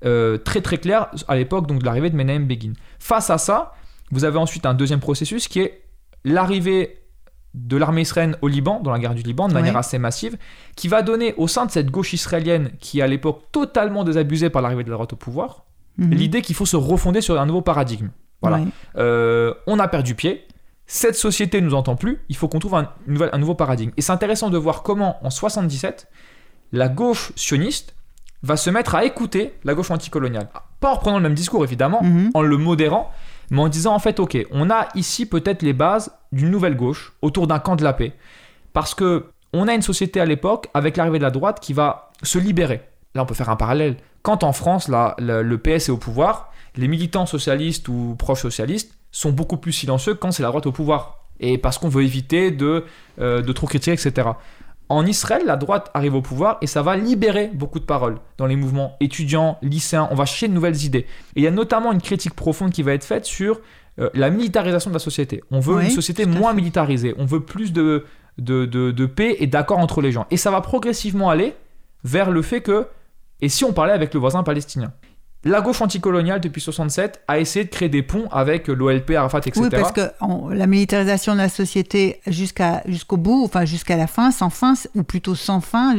Euh, 0.04 0.38
très 0.38 0.60
très 0.60 0.78
clair 0.78 1.08
à 1.26 1.36
l'époque 1.36 1.66
donc 1.66 1.80
de 1.80 1.84
l'arrivée 1.84 2.10
de 2.10 2.16
Menahem 2.16 2.46
Begin. 2.46 2.72
Face 2.98 3.30
à 3.30 3.38
ça, 3.38 3.72
vous 4.12 4.24
avez 4.24 4.38
ensuite 4.38 4.64
un 4.66 4.74
deuxième 4.74 5.00
processus 5.00 5.48
qui 5.48 5.60
est 5.60 5.82
l'arrivée 6.24 6.98
de 7.54 7.76
l'armée 7.78 8.02
israélienne 8.02 8.36
au 8.42 8.48
Liban, 8.48 8.80
dans 8.82 8.90
la 8.92 8.98
guerre 8.98 9.14
du 9.14 9.22
Liban, 9.22 9.48
de 9.48 9.54
manière 9.54 9.76
assez 9.78 9.98
massive, 9.98 10.36
qui 10.76 10.88
va 10.88 11.00
donner 11.00 11.32
au 11.38 11.48
sein 11.48 11.64
de 11.64 11.70
cette 11.70 11.90
gauche 11.90 12.12
israélienne, 12.12 12.70
qui 12.80 12.98
est 12.98 13.02
à 13.02 13.06
l'époque 13.06 13.44
totalement 13.50 14.04
désabusée 14.04 14.50
par 14.50 14.60
l'arrivée 14.60 14.84
de 14.84 14.90
la 14.90 14.94
droite 14.96 15.14
au 15.14 15.16
pouvoir, 15.16 15.64
Mhm. 15.98 16.10
l'idée 16.10 16.42
qu'il 16.42 16.54
faut 16.54 16.66
se 16.66 16.76
refonder 16.76 17.20
sur 17.20 17.40
un 17.40 17.46
nouveau 17.46 17.62
paradigme. 17.62 18.08
Voilà. 18.42 18.58
Ouais. 18.58 18.64
Euh, 18.98 19.54
on 19.66 19.78
a 19.78 19.88
perdu 19.88 20.14
pied. 20.14 20.46
Cette 20.86 21.16
société 21.16 21.60
nous 21.60 21.74
entend 21.74 21.96
plus. 21.96 22.20
Il 22.28 22.36
faut 22.36 22.48
qu'on 22.48 22.58
trouve 22.60 22.74
un 22.76 22.88
nouveau 23.38 23.54
paradigme. 23.54 23.90
Et 23.96 24.02
c'est 24.02 24.12
intéressant 24.12 24.50
de 24.50 24.58
voir 24.58 24.82
comment, 24.82 25.16
en 25.24 25.30
77, 25.30 26.06
la 26.72 26.88
gauche 26.88 27.32
sioniste 27.34 27.94
va 28.42 28.56
se 28.56 28.70
mettre 28.70 28.94
à 28.94 29.04
écouter 29.04 29.54
la 29.64 29.74
gauche 29.74 29.90
anticoloniale. 29.90 30.48
Pas 30.80 30.90
en 30.90 30.94
reprenant 30.94 31.16
le 31.16 31.22
même 31.22 31.34
discours, 31.34 31.64
évidemment, 31.64 32.02
Mhm. 32.02 32.30
en 32.34 32.42
le 32.42 32.56
modérant, 32.56 33.10
mais 33.50 33.60
en 33.62 33.68
disant 33.68 33.94
en 33.94 33.98
fait, 33.98 34.20
ok, 34.20 34.36
on 34.52 34.70
a 34.70 34.88
ici 34.94 35.26
peut-être 35.26 35.62
les 35.62 35.72
bases 35.72 36.12
d'une 36.30 36.50
nouvelle 36.50 36.76
gauche 36.76 37.14
autour 37.22 37.46
d'un 37.46 37.58
camp 37.58 37.74
de 37.74 37.82
la 37.82 37.92
paix. 37.94 38.12
Parce 38.72 38.94
que 38.94 39.26
on 39.52 39.66
a 39.68 39.74
une 39.74 39.82
société 39.82 40.20
à 40.20 40.26
l'époque, 40.26 40.68
avec 40.74 40.96
l'arrivée 40.98 41.18
de 41.18 41.24
la 41.24 41.30
droite, 41.30 41.58
qui 41.60 41.72
va 41.72 42.10
se 42.22 42.38
libérer. 42.38 42.82
Là, 43.14 43.22
on 43.22 43.26
peut 43.26 43.34
faire 43.34 43.48
un 43.48 43.56
parallèle. 43.56 43.96
Quand 44.26 44.42
en 44.42 44.52
France, 44.52 44.88
là, 44.88 45.14
le, 45.20 45.42
le 45.44 45.56
PS 45.56 45.88
est 45.88 45.90
au 45.90 45.96
pouvoir, 45.98 46.50
les 46.74 46.88
militants 46.88 47.26
socialistes 47.26 47.86
ou 47.88 48.16
proches 48.18 48.42
socialistes 48.42 48.92
sont 49.12 49.30
beaucoup 49.30 49.56
plus 49.56 49.70
silencieux 49.70 50.14
quand 50.14 50.32
c'est 50.32 50.42
la 50.42 50.48
droite 50.48 50.66
au 50.66 50.72
pouvoir. 50.72 51.28
Et 51.38 51.58
parce 51.58 51.78
qu'on 51.78 51.88
veut 51.88 52.02
éviter 52.02 52.50
de, 52.50 52.82
euh, 53.20 53.40
de 53.40 53.52
trop 53.52 53.68
critiquer, 53.68 53.92
etc. 53.92 54.30
En 54.88 55.06
Israël, 55.06 55.42
la 55.46 55.54
droite 55.56 55.92
arrive 55.94 56.16
au 56.16 56.22
pouvoir 56.22 56.58
et 56.60 56.66
ça 56.66 56.82
va 56.82 56.96
libérer 56.96 57.52
beaucoup 57.54 57.78
de 57.78 57.84
paroles 57.84 58.16
dans 58.36 58.46
les 58.46 58.56
mouvements 58.56 58.96
étudiants, 58.98 59.58
lycéens. 59.62 60.08
On 60.10 60.16
va 60.16 60.24
chercher 60.24 60.48
de 60.48 60.54
nouvelles 60.54 60.82
idées. 60.84 61.06
Et 61.36 61.40
il 61.40 61.42
y 61.44 61.46
a 61.46 61.52
notamment 61.52 61.92
une 61.92 62.02
critique 62.02 62.34
profonde 62.34 62.72
qui 62.72 62.82
va 62.82 62.94
être 62.94 63.04
faite 63.04 63.26
sur 63.26 63.60
euh, 64.00 64.10
la 64.14 64.30
militarisation 64.30 64.90
de 64.90 64.94
la 64.96 64.98
société. 65.00 65.44
On 65.52 65.60
veut 65.60 65.76
Oui, 65.76 65.84
une 65.84 65.90
société 65.90 66.26
moins 66.26 66.50
fait. 66.50 66.56
militarisée. 66.56 67.14
On 67.18 67.26
veut 67.26 67.44
plus 67.44 67.72
de, 67.72 68.04
de, 68.38 68.66
de, 68.66 68.90
de 68.90 69.06
paix 69.06 69.36
et 69.38 69.46
d'accord 69.46 69.78
entre 69.78 70.00
les 70.00 70.10
gens. 70.10 70.26
Et 70.32 70.36
ça 70.36 70.50
va 70.50 70.60
progressivement 70.62 71.30
aller 71.30 71.54
vers 72.02 72.32
le 72.32 72.42
fait 72.42 72.60
que, 72.60 72.88
et 73.40 73.48
si 73.48 73.64
on 73.64 73.72
parlait 73.72 73.92
avec 73.92 74.14
le 74.14 74.20
voisin 74.20 74.42
palestinien? 74.42 74.92
La 75.44 75.60
gauche 75.60 75.80
anticoloniale 75.80 76.40
depuis 76.40 76.60
67 76.60 77.20
a 77.28 77.38
essayé 77.38 77.64
de 77.64 77.70
créer 77.70 77.88
des 77.88 78.02
ponts 78.02 78.24
avec 78.32 78.66
l'OLP, 78.66 79.12
Arafat, 79.12 79.38
etc. 79.46 79.60
Oui, 79.62 79.68
parce 79.70 79.92
que 79.92 80.00
on- 80.20 80.48
la 80.48 80.66
militarisation 80.66 81.34
de 81.34 81.38
la 81.38 81.48
société 81.48 82.20
jusqu'à 82.26 82.82
jusqu'au 82.86 83.16
bout, 83.16 83.44
enfin 83.44 83.64
jusqu'à 83.64 83.96
la 83.96 84.08
fin, 84.08 84.32
sans 84.32 84.50
fin, 84.50 84.74
ou 84.96 85.04
plutôt 85.04 85.36
sans 85.36 85.60
fin, 85.60 85.94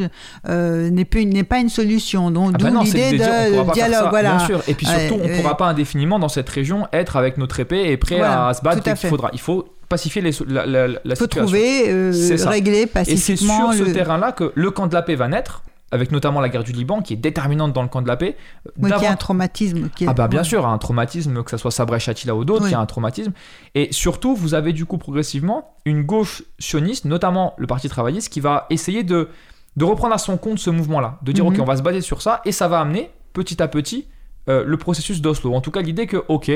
euh, 0.48 0.90
n'est 0.90 1.06
plus- 1.06 1.24
n'est 1.24 1.44
pas 1.44 1.60
une 1.60 1.70
solution. 1.70 2.30
Donc 2.30 2.50
Ah 2.54 2.58
d'où 2.58 2.64
bah 2.66 2.70
non, 2.72 2.84
c'est 2.84 2.98
l'idée 2.98 3.12
de 3.12 3.16
dire, 3.52 3.64
de 3.64 3.72
dialogue, 3.72 3.94
ça, 4.04 4.10
voilà. 4.10 4.36
Bien 4.36 4.46
sûr. 4.46 4.62
Et 4.68 4.74
puis 4.74 4.84
surtout, 4.84 5.14
Ouais, 5.14 5.20
on 5.22 5.24
ne 5.28 5.32
ouais. 5.32 5.40
pourra 5.40 5.56
pas 5.56 5.66
indéfiniment 5.68 6.18
dans 6.18 6.28
cette 6.28 6.48
région 6.50 6.86
être 6.92 7.16
avec 7.16 7.38
notre 7.38 7.58
épée 7.58 7.90
et 7.90 7.96
prêt 7.96 8.16
Voilà, 8.18 8.48
à 8.48 8.54
se 8.54 8.60
battre 8.60 8.82
fait. 8.82 9.08
faudra. 9.08 9.30
Il 9.32 9.40
faut 9.40 9.66
pacifier 9.88 10.20
les, 10.20 10.32
la, 10.46 10.66
la, 10.66 10.88
la 10.88 10.94
Il 11.06 11.10
faut 11.16 11.24
situation. 11.24 11.42
trouver, 11.44 11.84
euh, 11.88 12.12
régler 12.48 12.80
Et 12.80 12.80
c'est 12.82 12.86
pacifiquement. 12.92 13.72
sur 13.72 13.86
ce 13.86 13.90
terrain-là 13.92 14.32
que 14.32 14.52
le 14.54 14.70
camp 14.70 14.88
de 14.88 14.94
la 14.94 15.00
paix 15.00 15.14
va 15.14 15.28
naître, 15.28 15.62
avec 15.90 16.12
notamment 16.12 16.40
la 16.40 16.48
guerre 16.48 16.64
du 16.64 16.72
Liban, 16.72 17.00
qui 17.02 17.14
est 17.14 17.16
déterminante 17.16 17.72
dans 17.72 17.82
le 17.82 17.88
camp 17.88 18.02
de 18.02 18.08
la 18.08 18.16
paix. 18.16 18.36
Oui, 18.78 18.90
qu'il 18.92 19.02
y 19.02 19.06
a 19.06 19.12
un 19.12 19.16
traumatisme. 19.16 19.88
Qui 19.96 20.04
est- 20.04 20.08
Ah 20.08 20.12
bah 20.14 20.28
bien 20.28 20.42
sûr, 20.44 20.66
un 20.66 20.76
traumatisme, 20.78 21.42
que 21.42 21.50
ce 21.50 21.56
soit 21.56 21.70
Sabra 21.70 21.98
Chatila 21.98 22.34
ou 22.34 22.44
d'autres, 22.44 22.64
Oui. 22.64 22.68
il 22.70 22.72
y 22.72 22.76
a 22.76 22.80
un 22.80 22.86
traumatisme. 22.86 23.32
Et 23.74 23.92
surtout, 23.92 24.36
vous 24.36 24.54
avez 24.54 24.72
du 24.72 24.84
coup 24.86 24.98
progressivement 24.98 25.74
une 25.84 26.02
gauche 26.02 26.42
sioniste, 26.58 27.04
notamment 27.06 27.54
le 27.58 27.66
Parti 27.66 27.88
travailliste, 27.88 28.32
qui 28.32 28.40
va 28.40 28.66
essayer 28.70 29.02
de, 29.02 29.28
de 29.76 29.84
reprendre 29.84 30.14
à 30.14 30.18
son 30.18 30.36
compte 30.36 30.58
ce 30.58 30.70
mouvement-là, 30.70 31.18
de 31.22 31.32
dire 31.32 31.44
Mhm. 31.44 31.54
ok, 31.54 31.60
on 31.60 31.64
va 31.64 31.76
se 31.76 31.82
baser 31.82 32.00
sur 32.02 32.20
ça, 32.22 32.42
et 32.44 32.52
ça 32.52 32.68
va 32.68 32.80
amener 32.80 33.10
petit 33.32 33.62
à 33.62 33.68
petit 33.68 34.08
euh, 34.48 34.64
le 34.64 34.76
processus 34.76 35.20
d'Oslo. 35.20 35.54
En 35.54 35.60
tout 35.60 35.70
cas, 35.70 35.82
l'idée 35.82 36.06
que 36.06 36.22
ok, 36.28 36.50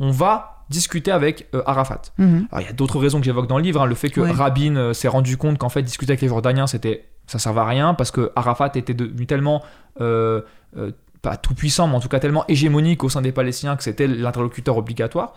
on 0.00 0.10
va 0.10 0.64
discuter 0.70 1.10
avec 1.10 1.48
euh, 1.54 1.62
Arafat. 1.66 2.00
Mhm. 2.18 2.46
Alors, 2.50 2.62
il 2.62 2.66
y 2.66 2.70
a 2.70 2.72
d'autres 2.72 2.98
raisons 2.98 3.18
que 3.18 3.24
j'évoque 3.24 3.46
dans 3.46 3.58
le 3.58 3.62
livre, 3.64 3.82
hein, 3.82 3.86
le 3.86 3.94
fait 3.94 4.08
que. 4.10 4.20
Rabin 4.20 4.76
euh, 4.76 4.92
s'est 4.92 5.08
rendu 5.08 5.36
compte 5.36 5.58
qu'en 5.58 5.68
fait 5.68 5.82
discuter 5.82 6.12
avec 6.12 6.20
les 6.22 6.28
Jordaniens 6.28 6.66
c'était 6.66 7.08
ça 7.26 7.38
servait 7.38 7.60
à 7.60 7.64
rien 7.64 7.94
parce 7.94 8.10
que 8.10 8.32
Arafat 8.36 8.72
était 8.74 8.94
devenu 8.94 9.26
tellement 9.26 9.62
euh, 10.00 10.42
euh, 10.76 10.92
pas 11.22 11.36
tout 11.36 11.54
puissant 11.54 11.86
mais 11.86 11.94
en 11.94 12.00
tout 12.00 12.08
cas 12.08 12.18
tellement 12.18 12.44
hégémonique 12.48 13.04
au 13.04 13.08
sein 13.08 13.22
des 13.22 13.32
Palestiniens 13.32 13.76
que 13.76 13.82
c'était 13.82 14.06
l'interlocuteur 14.06 14.76
obligatoire. 14.76 15.34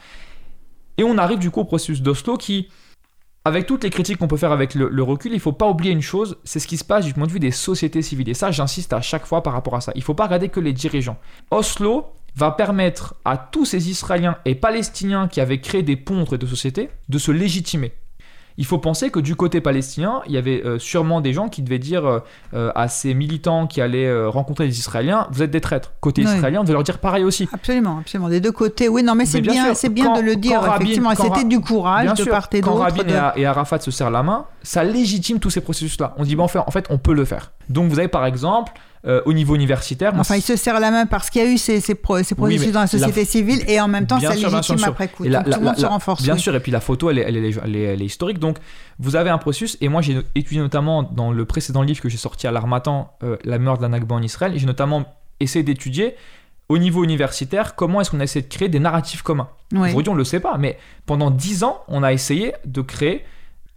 Et 0.98 1.04
on 1.04 1.18
arrive 1.18 1.40
du 1.40 1.52
coup 1.52 1.62
au 1.62 1.66
processus 1.66 2.02
d'Oslo 2.02 2.38
qui 2.38 2.70
avec 3.48 3.68
toutes 3.68 3.84
les 3.84 3.92
critiques 3.92 4.18
qu'on 4.18 4.28
peut 4.28 4.38
faire 4.38 4.52
avec 4.52 4.74
le, 4.74 5.04
recul, 5.04 5.32
il 5.32 5.40
faut 5.40 5.52
pas 5.52 5.70
oublier 5.70 5.92
une 5.92 6.02
chose, 6.02 6.38
c'est 6.44 6.60
ce 6.60 6.66
qui 6.66 6.78
se 6.78 6.84
passe 6.84 7.06
du 7.06 7.14
point 7.14 7.28
de 7.28 7.32
vue 7.32 7.40
des 7.40 7.52
sociétés 7.52 8.02
civiles. 8.02 8.28
Et 8.28 8.34
ça, 8.34 8.50
j'insiste 8.50 8.92
à 8.92 9.02
chaque 9.02 9.28
fois 9.28 9.44
par 9.44 9.54
rapport 9.54 9.76
à 9.76 9.82
ça. 9.82 9.92
Il 9.94 10.02
faut 10.02 10.16
pas 10.16 10.24
regarder 10.24 10.50
que 10.50 10.60
les 10.60 10.74
dirigeants. 10.74 11.18
Oslo 11.52 12.08
va 12.36 12.50
permettre 12.50 13.14
à 13.24 13.38
tous 13.38 13.66
ces 13.66 13.92
Israéliens 13.92 14.38
et 14.46 14.56
Palestiniens 14.56 15.28
qui 15.28 15.42
avaient 15.42 15.62
créé 15.62 15.84
des 15.84 15.96
ponts 15.96 16.22
entre 16.22 16.32
les 16.32 16.38
deux 16.40 16.48
sociétés 16.48 16.90
de 17.08 17.20
se 17.20 17.32
légitimer. 17.32 17.94
Il 18.58 18.66
faut 18.66 18.78
penser 18.78 19.10
que 19.10 19.20
du 19.20 19.36
côté 19.36 19.60
palestinien, 19.60 20.22
il 20.28 20.32
y 20.32 20.38
avait 20.38 20.62
euh, 20.66 20.80
sûrement 20.80 21.20
des 21.20 21.34
gens 21.34 21.50
qui 21.50 21.62
devaient 21.62 21.80
dire 21.80 22.06
euh, 22.06 22.20
euh, 22.54 22.72
à 22.74 22.88
ces 22.88 23.14
militants 23.14 23.68
qui 23.68 23.82
allaient 23.82 24.08
euh, 24.08 24.30
rencontrer 24.30 24.66
les 24.66 24.80
Israéliens, 24.80 25.28
vous 25.32 25.44
êtes 25.44 25.52
des 25.52 25.60
traîtres. 25.60 25.92
Côté 26.00 26.22
israélien, 26.22 26.62
on 26.62 26.64
devait 26.64 26.74
leur 26.74 26.84
dire 26.84 27.00
pareil 27.00 27.24
aussi. 27.26 27.50
Absolument, 27.52 27.98
absolument. 28.00 28.30
Des 28.30 28.40
deux 28.40 28.54
côtés. 28.54 28.88
Oui, 28.88 29.04
non, 29.04 29.14
mais 29.16 29.26
c'est 29.26 29.42
bien 29.42 29.54
bien, 29.74 29.90
bien 29.90 30.06
quand- 30.06 30.18
de 30.18 30.22
le 30.22 30.36
dire. 30.38 30.54
quand 30.60 30.62
Rabin- 30.62 30.76
effectivement, 30.78 31.10
quand 31.16 31.24
c'était 31.36 31.44
du 31.48 31.60
courage 31.60 32.10
de 32.12 32.16
sûr, 32.16 32.30
part 32.32 32.48
et 32.54 32.62
quand 32.62 32.72
d'autre. 32.72 32.84
Rabin 32.84 33.04
de- 33.04 33.40
et, 33.40 33.46
Arafat 33.46 33.80
se 33.80 33.92
serrent 33.92 34.10
la 34.10 34.24
main, 34.24 34.46
ça 34.64 34.84
légitime 34.84 35.40
tous 35.40 35.50
ces 35.50 35.62
processus-là. 35.62 36.14
On 36.18 36.24
dit, 36.24 36.36
bon, 36.38 36.44
en 36.44 36.48
fait, 36.48 36.60
en 36.60 36.72
fait, 36.72 36.86
on 36.90 36.98
peut 36.98 37.14
le 37.14 37.26
faire. 37.26 37.52
Donc 37.70 37.90
vous 37.90 38.00
avez 38.00 38.08
par 38.08 38.26
exemple, 38.26 38.72
euh, 39.08 39.22
au 39.26 39.34
niveau 39.34 39.56
universitaire, 39.56 40.14
moi, 40.14 40.22
Enfin, 40.22 40.36
il 40.36 40.42
se 40.42 40.56
serre 40.56 40.80
la 40.80 40.90
main 40.90 41.06
parce 41.06 41.30
qu'il 41.30 41.42
y 41.44 41.46
a 41.46 41.50
eu 41.50 41.58
ces, 41.58 41.80
ces, 41.80 41.94
pro- 41.96 42.24
ces 42.24 42.34
Oui, 42.38 42.56
processus 42.56 42.72
dans 42.74 42.80
la 42.80 42.86
la- 42.86 42.88
société 42.88 43.24
civile 43.26 43.64
et 43.68 43.80
en 43.80 43.88
même 43.88 44.08
temps, 44.08 44.18
Bien 44.18 44.32
ça 44.32 44.38
sûr, 44.38 44.50
légitime 44.50 44.76
bien 44.78 44.88
après 44.88 45.08
coup. 45.10 45.26
Et 45.26 45.30
la- 45.30 45.40
Donc, 45.40 45.48
la- 45.48 45.54
tout 45.56 45.60
le 45.62 45.66
monde 45.68 45.78
se 45.78 45.86
renforce. 45.86 46.24
Bien 46.24 46.34
oui. 46.34 46.40
sûr, 46.40 46.56
et 46.56 46.60
puis 46.60 46.72
la 46.72 46.80
photo, 46.80 47.10
elle 47.12 47.20
est, 47.20 47.22
elle 47.28 47.38
est, 47.38 47.58
elle 47.64 47.76
est- 47.76 47.82
elle 47.84 48.02
est 48.02 48.06
historique. 48.06 48.40
Donc, 48.40 48.58
vous 49.00 49.16
avez 49.16 49.30
un 49.30 49.38
processus, 49.38 49.78
et 49.82 49.90
moi 49.90 50.02
j'ai 50.02 50.18
étudié 50.34 50.60
notamment 50.62 51.04
dans 51.04 51.32
le 51.32 51.46
précédent 51.46 51.82
livre 51.84 52.02
que 52.02 52.10
j'ai 52.10 52.18
sorti 52.18 52.48
à 52.48 52.52
l'Armatan, 52.52 53.12
euh, 53.24 53.38
La 53.44 53.60
meurtre 53.60 53.82
d'un 53.82 53.90
Nakba 53.90 54.16
en 54.16 54.22
Israël, 54.24 54.54
et 54.56 54.60
j'ai 54.60 54.66
notamment 54.66 55.06
essayé 55.40 55.62
d'étudier 55.64 56.16
au 56.68 56.80
niveau 56.80 57.04
universitaire 57.04 57.76
comment 57.76 58.02
est-ce 58.02 58.10
qu'on 58.10 58.20
a 58.20 58.24
essayé 58.24 58.42
de 58.42 58.52
créer 58.52 58.70
des 58.70 58.80
narratifs 58.80 59.22
communs. 59.22 59.50
Oui. 59.72 59.90
Aujourd'hui, 59.90 60.10
on 60.10 60.14
ne 60.14 60.18
le 60.20 60.24
sait 60.24 60.40
pas, 60.40 60.58
mais 60.58 60.80
pendant 61.06 61.30
dix 61.30 61.64
ans, 61.64 61.82
on 61.88 62.02
a 62.02 62.12
essayé 62.12 62.54
de 62.66 62.82
créer 62.82 63.24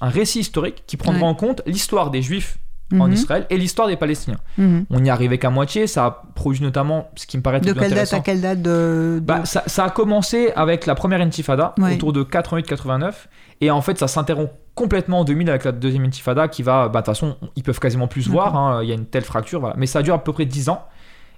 un 0.00 0.08
récit 0.08 0.38
historique 0.40 0.84
qui 0.86 0.96
prendra 0.96 1.26
en 1.26 1.34
compte 1.34 1.60
l'histoire 1.66 2.10
des 2.10 2.22
Juifs 2.22 2.56
en 2.92 3.06
Mhm, 3.06 3.12
Israël 3.12 3.46
et 3.50 3.58
l'histoire 3.58 3.86
des 3.88 3.96
Palestiniens. 3.96 4.38
mhm. 4.56 4.86
On 4.90 5.00
n'y 5.00 5.10
arrivait 5.10 5.36
qu'à 5.38 5.50
moitié, 5.50 5.86
ça 5.86 6.06
a 6.06 6.22
produit 6.34 6.62
notamment 6.62 7.10
ce 7.16 7.26
qui 7.26 7.36
me 7.36 7.42
paraît 7.42 7.60
De 7.60 7.72
quelle 7.72 7.92
date 7.94 8.12
à 8.14 8.20
quelle 8.20 8.40
date 8.40 8.62
de, 8.62 9.16
de- 9.16 9.20
Bah, 9.22 9.44
ça, 9.44 9.62
ça 9.66 9.84
a 9.84 9.90
commencé 9.90 10.52
avec 10.56 10.86
la 10.86 10.94
première 10.94 11.20
intifada, 11.20 11.74
Ouais. 11.78 11.94
autour 11.94 12.12
de 12.12 12.22
88-89, 12.22 13.28
et 13.60 13.70
en 13.70 13.80
fait 13.82 13.98
ça 13.98 14.08
s'interrompt 14.08 14.52
complètement 14.74 15.20
en 15.20 15.24
2000 15.24 15.50
avec 15.50 15.64
la 15.64 15.72
deuxième 15.72 16.04
intifada 16.04 16.46
qui 16.48 16.62
va, 16.62 16.88
bah 16.88 17.00
de 17.00 17.04
toute 17.04 17.14
façon, 17.14 17.36
ils 17.56 17.62
peuvent 17.62 17.80
quasiment 17.80 18.06
plus 18.06 18.22
se 18.22 18.30
voir, 18.30 18.56
hein, 18.56 18.80
il 18.82 18.88
y 18.88 18.92
a 18.92 18.94
une 18.94 19.06
telle 19.06 19.24
fracture, 19.24 19.60
voilà. 19.60 19.74
mais 19.76 19.86
ça 19.86 20.02
dure 20.02 20.14
à 20.14 20.22
peu 20.22 20.32
près 20.32 20.44
10 20.46 20.68
ans. 20.68 20.84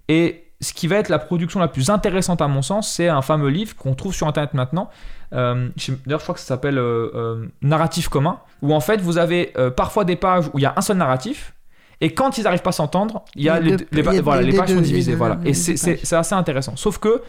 Et 0.09 0.44
ce 0.61 0.73
qui 0.74 0.87
va 0.89 0.97
être 0.97 1.09
la 1.09 1.19
production 1.19 1.59
la 1.61 1.69
plus 1.69 1.89
intéressante 1.91 2.43
à 2.43 2.49
mon 2.49 2.62
sens, 2.62 2.91
c'est 2.93 3.09
un 3.09 3.23
fameux 3.23 3.49
livre 3.49 3.74
qu'on 3.77 3.95
trouve 3.95 4.15
sur 4.15 4.27
internet 4.27 4.53
maintenant. 4.55 4.91
Euh, 5.32 5.69
D'ailleurs, 6.05 6.19
je 6.19 6.24
crois 6.24 6.35
que 6.35 6.41
ça 6.41 6.47
s'appelle 6.47 6.78
euh, 6.78 7.11
euh, 7.15 7.47
Narratif 7.62 8.09
commun, 8.09 8.41
où 8.62 8.74
en 8.74 8.81
fait 8.81 9.01
vous 9.01 9.16
avez 9.19 9.53
parfois 9.77 10.05
des 10.05 10.16
pages 10.16 10.47
où 10.53 10.59
il 10.59 10.62
y 10.62 10.66
a 10.66 10.74
un 10.77 10.81
seul 10.82 10.97
narratif. 10.99 11.55
Et 12.03 12.15
quand 12.15 12.39
ils 12.39 12.45
n'arrivent 12.45 12.62
pas 12.62 12.70
à 12.70 12.73
s'entendre, 12.73 13.24
il 13.35 13.43
y 13.43 13.49
a 13.51 13.61
Les 13.61 13.70
les, 13.73 13.77
deux- 13.77 13.87
les- 13.93 14.01
il 14.03 14.15
y 14.15 14.19
a 14.19 14.23
voilà, 14.23 14.41
les 14.43 14.53
les 14.53 14.57
pages 14.59 14.69
deux- 14.69 14.77
sont 14.77 14.81
divisées. 14.81 15.12
deux- 15.12 15.19
Voilà. 15.19 15.39
Et 15.45 15.53
c'est- 15.55 16.12
assez 16.15 16.35
intéressant. 16.35 16.74
Sauf 16.77 16.99
que, 16.99 17.23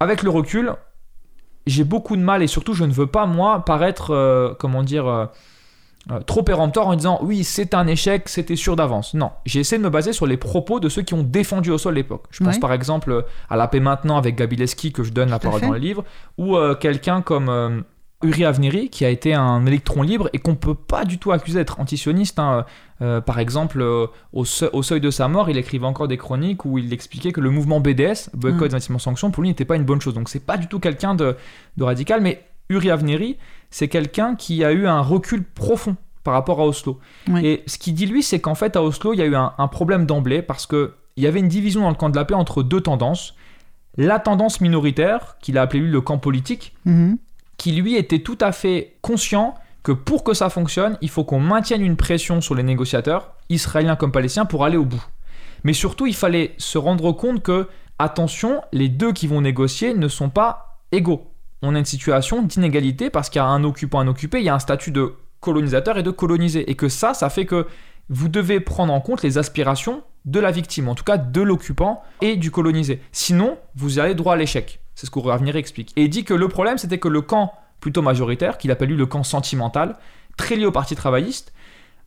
avec 0.00 0.22
le 0.22 0.30
recul, 0.30 0.72
j'ai 1.66 1.82
beaucoup 1.84 2.16
de 2.16 2.22
mal 2.22 2.42
et 2.42 2.46
surtout 2.46 2.72
je 2.74 2.84
ne 2.84 2.92
veux 2.92 3.06
pas 3.08 3.26
moi 3.26 3.64
paraître, 3.64 4.56
comment 4.58 4.82
dire, 4.82 5.30
euh, 6.10 6.20
trop 6.20 6.42
péremptoire 6.42 6.88
en 6.88 6.94
disant 6.96 7.18
oui, 7.22 7.44
c'est 7.44 7.74
un 7.74 7.86
échec, 7.86 8.28
c'était 8.28 8.56
sûr 8.56 8.76
d'avance. 8.76 9.14
Non, 9.14 9.30
j'ai 9.46 9.60
essayé 9.60 9.78
de 9.78 9.84
me 9.84 9.90
baser 9.90 10.12
sur 10.12 10.26
les 10.26 10.36
propos 10.36 10.80
de 10.80 10.88
ceux 10.88 11.02
qui 11.02 11.14
ont 11.14 11.22
défendu 11.22 11.70
Oslo 11.70 11.90
à 11.90 11.94
l'époque. 11.94 12.24
Je 12.30 12.44
pense 12.44 12.58
par 12.58 12.72
exemple 12.72 13.10
euh, 13.10 13.22
à 13.48 13.56
La 13.56 13.68
paix 13.68 13.80
maintenant 13.80 14.16
avec 14.18 14.36
Gabileski 14.36 14.92
que 14.92 15.02
je 15.02 15.12
donne 15.12 15.30
la 15.30 15.38
Tout 15.38 15.44
parole 15.48 15.60
fait. 15.60 15.66
dans 15.66 15.72
le 15.72 15.78
livre, 15.78 16.04
ou 16.38 16.56
euh, 16.56 16.74
quelqu'un 16.74 17.22
comme 17.22 17.48
euh, 17.48 17.80
Uri 18.22 18.44
Avneri 18.44 18.88
qui 18.90 19.04
a 19.04 19.10
été 19.10 19.34
un 19.34 19.66
électron 19.66 20.02
libre 20.02 20.28
et 20.32 20.38
qu'on 20.38 20.54
peut 20.54 20.74
pas 20.74 21.04
du 21.04 21.18
tout 21.18 21.32
accuser 21.32 21.58
d'être 21.58 21.80
antisioniste. 21.80 22.38
hein. 22.38 22.64
Euh, 23.02 23.20
par 23.20 23.38
exemple, 23.40 23.80
euh, 23.82 24.06
au, 24.32 24.44
seu- 24.44 24.70
au 24.72 24.82
seuil 24.82 25.00
de 25.00 25.10
sa 25.10 25.26
mort, 25.28 25.50
il 25.50 25.58
écrivait 25.58 25.84
encore 25.86 26.06
des 26.08 26.16
chroniques 26.16 26.64
où 26.64 26.78
il 26.78 26.92
expliquait 26.92 27.32
que 27.32 27.40
le 27.40 27.50
mouvement 27.50 27.80
BDS, 27.80 28.30
boycott, 28.32 28.70
Mm. 28.70 28.74
investissement, 28.74 28.98
sanction, 29.00 29.30
pour 29.30 29.42
lui 29.42 29.48
n'était 29.50 29.64
pas 29.64 29.76
une 29.76 29.84
bonne 29.84 30.00
chose. 30.00 30.14
Donc 30.14 30.28
c'est 30.28 30.40
pas 30.44 30.56
du 30.56 30.68
tout 30.68 30.78
quelqu'un 30.78 31.14
de, 31.14 31.36
de 31.76 31.84
radical, 31.84 32.20
mais 32.20 32.42
Uri 32.68 32.90
Avneri, 32.90 33.36
c'est 33.70 33.88
quelqu'un 33.88 34.34
qui 34.36 34.64
a 34.64 34.72
eu 34.72 34.86
un 34.86 35.00
recul 35.00 35.42
profond 35.44 35.96
par 36.22 36.34
rapport 36.34 36.60
à 36.60 36.64
Oslo. 36.66 36.98
Oui. 37.28 37.44
Et 37.46 37.62
ce 37.66 37.76
qu'il 37.78 37.94
dit 37.94 38.06
lui, 38.06 38.22
c'est 38.22 38.40
qu'en 38.40 38.54
fait 38.54 38.76
à 38.76 38.82
Oslo, 38.82 39.12
il 39.12 39.18
y 39.18 39.22
a 39.22 39.26
eu 39.26 39.34
un, 39.34 39.52
un 39.58 39.68
problème 39.68 40.06
d'emblée 40.06 40.40
parce 40.42 40.66
que 40.66 40.94
il 41.16 41.22
y 41.22 41.26
avait 41.26 41.40
une 41.40 41.48
division 41.48 41.82
dans 41.82 41.90
le 41.90 41.94
camp 41.94 42.08
de 42.10 42.16
la 42.16 42.24
paix 42.24 42.34
entre 42.34 42.62
deux 42.62 42.80
tendances. 42.80 43.34
La 43.96 44.18
tendance 44.18 44.60
minoritaire, 44.60 45.36
qu'il 45.40 45.58
a 45.58 45.62
appelé 45.62 45.80
lui 45.80 45.90
le 45.90 46.00
camp 46.00 46.18
politique, 46.18 46.74
Mhm. 46.84 47.18
qui 47.56 47.72
lui 47.72 47.94
était 47.96 48.18
tout 48.20 48.38
à 48.40 48.50
fait 48.52 48.96
conscient 49.02 49.54
que 49.84 49.92
pour 49.92 50.24
que 50.24 50.34
ça 50.34 50.48
fonctionne, 50.50 50.96
il 51.02 51.10
faut 51.10 51.22
qu'on 51.24 51.38
maintienne 51.38 51.82
une 51.82 51.96
pression 51.96 52.40
sur 52.40 52.54
les 52.56 52.62
négociateurs, 52.64 53.34
israéliens 53.50 53.94
comme 53.96 54.10
palestiniens, 54.10 54.46
pour 54.46 54.64
aller 54.64 54.76
au 54.78 54.84
bout. 54.84 55.04
Mais 55.62 55.72
surtout, 55.74 56.06
il 56.06 56.14
fallait 56.16 56.54
se 56.58 56.78
rendre 56.78 57.12
compte 57.12 57.42
que, 57.42 57.68
attention, 57.98 58.62
les 58.72 58.88
deux 58.88 59.12
qui 59.12 59.26
vont 59.26 59.40
négocier 59.42 59.94
ne 59.94 60.08
sont 60.08 60.30
pas 60.30 60.78
égaux. 60.90 61.30
On 61.64 61.74
a 61.74 61.78
une 61.78 61.84
situation 61.84 62.42
d'inégalité 62.42 63.08
parce 63.08 63.30
qu'il 63.30 63.38
y 63.38 63.42
a 63.42 63.46
un 63.46 63.64
occupant, 63.64 64.00
un 64.00 64.06
occupé, 64.06 64.38
il 64.38 64.44
y 64.44 64.48
a 64.50 64.54
un 64.54 64.58
statut 64.58 64.90
de 64.90 65.14
colonisateur 65.40 65.96
et 65.96 66.02
de 66.02 66.10
colonisé. 66.10 66.70
Et 66.70 66.74
que 66.74 66.88
ça, 66.88 67.14
ça 67.14 67.30
fait 67.30 67.46
que 67.46 67.66
vous 68.10 68.28
devez 68.28 68.60
prendre 68.60 68.92
en 68.92 69.00
compte 69.00 69.22
les 69.22 69.38
aspirations 69.38 70.02
de 70.26 70.40
la 70.40 70.50
victime, 70.50 70.88
en 70.88 70.94
tout 70.94 71.04
cas 71.04 71.16
de 71.16 71.40
l'occupant 71.40 72.02
et 72.20 72.36
du 72.36 72.50
colonisé. 72.50 73.00
Sinon, 73.12 73.58
vous 73.76 73.98
allez 73.98 74.14
droit 74.14 74.34
à 74.34 74.36
l'échec. 74.36 74.80
C'est 74.94 75.06
ce 75.06 75.10
que 75.10 75.18
Ravenir 75.18 75.56
explique. 75.56 75.92
Et 75.96 76.04
il 76.04 76.10
dit 76.10 76.24
que 76.24 76.34
le 76.34 76.48
problème, 76.48 76.76
c'était 76.76 76.98
que 76.98 77.08
le 77.08 77.22
camp 77.22 77.52
plutôt 77.80 78.02
majoritaire, 78.02 78.58
qu'il 78.58 78.70
appelle 78.70 78.90
lui 78.90 78.96
le 78.96 79.06
camp 79.06 79.22
sentimental, 79.22 79.96
très 80.36 80.56
lié 80.56 80.66
au 80.66 80.72
Parti 80.72 80.94
travailliste, 80.94 81.52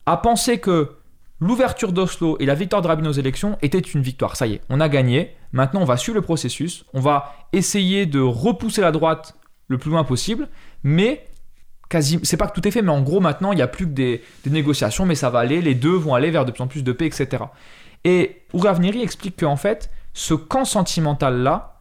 a 0.06 0.16
pensé 0.16 0.58
que 0.58 0.96
l'ouverture 1.40 1.92
d'Oslo 1.92 2.36
et 2.40 2.46
la 2.46 2.54
victoire 2.54 2.82
de 2.82 2.88
Rabin 2.88 3.06
aux 3.06 3.12
élections 3.12 3.58
étaient 3.62 3.78
une 3.78 4.02
victoire. 4.02 4.36
Ça 4.36 4.46
y 4.46 4.54
est, 4.54 4.60
on 4.68 4.80
a 4.80 4.88
gagné. 4.88 5.34
Maintenant, 5.52 5.82
on 5.82 5.84
va 5.84 5.96
suivre 5.96 6.16
le 6.16 6.22
processus. 6.22 6.84
On 6.94 7.00
va 7.00 7.34
essayer 7.52 8.06
de 8.06 8.20
repousser 8.20 8.80
la 8.80 8.92
droite 8.92 9.37
le 9.68 9.78
plus 9.78 9.90
loin 9.90 10.04
possible. 10.04 10.48
Mais 10.82 11.26
quasi, 11.88 12.18
c'est 12.22 12.36
pas 12.36 12.48
que 12.48 12.58
tout 12.58 12.66
est 12.66 12.70
fait, 12.70 12.82
mais 12.82 12.92
en 12.92 13.02
gros, 13.02 13.20
maintenant, 13.20 13.52
il 13.52 13.56
n'y 13.56 13.62
a 13.62 13.68
plus 13.68 13.86
que 13.86 13.92
des, 13.92 14.22
négociations, 14.46 15.06
mais 15.06 15.14
ça 15.14 15.30
va 15.30 15.40
aller. 15.40 15.60
Les 15.60 15.74
deux 15.74 15.94
vont 15.94 16.14
aller 16.14 16.30
vers 16.30 16.44
de 16.44 16.52
plus 16.52 16.62
en 16.62 16.66
plus 16.66 16.82
de 16.82 16.92
paix, 16.92 17.06
etc. 17.06 17.44
Et 18.04 18.42
Ouravneri 18.52 19.02
explique 19.02 19.38
qu'en 19.40 19.56
fait, 19.56 19.90
ce 20.12 20.34
camp 20.34 20.64
sentimental-là 20.64 21.74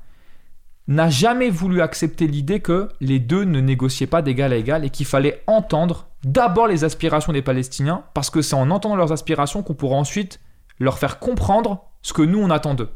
n'a 0.87 1.09
jamais 1.09 1.49
voulu 1.49 1.81
accepter 1.81 2.27
l'idée 2.27 2.61
que 2.61 2.87
les 3.01 3.19
deux 3.19 3.43
ne 3.43 3.59
négociaient 3.59 4.07
pas 4.07 4.21
d'égal 4.21 4.53
à 4.53 4.55
égal 4.55 4.85
et 4.85 4.89
qu'il 4.89 5.05
fallait 5.05 5.43
entendre 5.47 6.07
d'abord 6.23 6.67
les 6.67 6.83
aspirations 6.83 7.33
des 7.33 7.41
Palestiniens, 7.41 8.03
parce 8.13 8.29
que 8.29 8.41
c'est 8.41 8.55
en 8.55 8.71
entendant 8.71 8.95
leurs 8.95 9.11
aspirations 9.11 9.63
qu'on 9.63 9.73
pourra 9.73 9.97
ensuite 9.97 10.39
leur 10.79 10.97
faire 10.97 11.19
comprendre 11.19 11.83
ce 12.01 12.13
que 12.13 12.21
nous 12.21 12.39
on 12.39 12.49
attend 12.49 12.73
d'eux, 12.73 12.89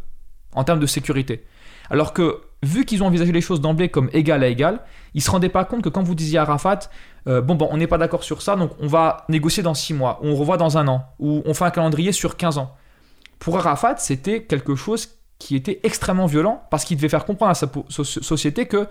en 0.54 0.64
termes 0.64 0.80
de 0.80 0.86
sécurité. 0.86 1.46
Alors 1.90 2.14
que, 2.14 2.42
vu 2.64 2.86
qu'ils 2.86 3.04
ont 3.04 3.08
envisagé 3.08 3.32
les 3.32 3.42
choses 3.42 3.62
d'emblée 3.62 3.90
comme 3.90 4.10
égal 4.14 4.44
à 4.44 4.48
égal, 4.48 4.82
ils 5.14 5.22
se 5.22 5.32
rendaient 5.32 5.50
pas 5.50 5.66
compte 5.66 5.82
que 5.82 5.90
quand 5.90 6.04
vous 6.04 6.16
disiez 6.16 6.38
à 6.38 6.44
Arafat, 6.44 6.80
euh, 7.28 7.42
bon, 7.42 7.56
bon, 7.56 7.68
on 7.72 7.78
n'est 7.78 7.88
pas 7.88 7.98
d'accord 7.98 8.24
sur 8.24 8.42
ça, 8.42 8.56
donc 8.56 8.72
on 8.80 8.88
va 8.88 9.26
négocier 9.30 9.64
dans 9.64 9.74
6 9.74 9.94
mois, 9.94 10.20
ou 10.22 10.28
on 10.28 10.36
revoit 10.36 10.58
dans 10.58 10.78
un 10.78 10.88
an, 10.88 11.06
ou 11.20 11.42
on 11.46 11.54
fait 11.54 11.66
un 11.66 11.72
calendrier 11.72 12.12
sur 12.12 12.38
15 12.38 12.58
ans. 12.58 12.76
Pour 13.40 13.58
Arafat, 13.58 13.98
c'était 13.98 14.44
quelque 14.44 14.76
chose 14.76 15.18
qui 15.40 15.56
était 15.56 15.80
extrêmement 15.84 16.28
violent, 16.28 16.64
parce 16.70 16.86
qu'il 16.86 16.98
devait 16.98 17.10
faire 17.10 17.26
comprendre 17.26 17.52
à 17.52 17.56
sa 17.56 17.68
société 18.04 18.68
que 18.68 18.88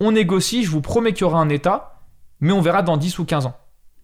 on 0.00 0.12
négocie, 0.12 0.64
je 0.64 0.70
vous 0.70 0.80
promets 0.80 1.12
qu'il 1.12 1.22
y 1.22 1.24
aura 1.24 1.38
un 1.38 1.48
État, 1.48 2.00
mais 2.40 2.52
on 2.52 2.60
verra 2.60 2.82
dans 2.82 2.96
10 2.96 3.18
ou 3.20 3.24
15 3.24 3.46
ans. 3.46 3.56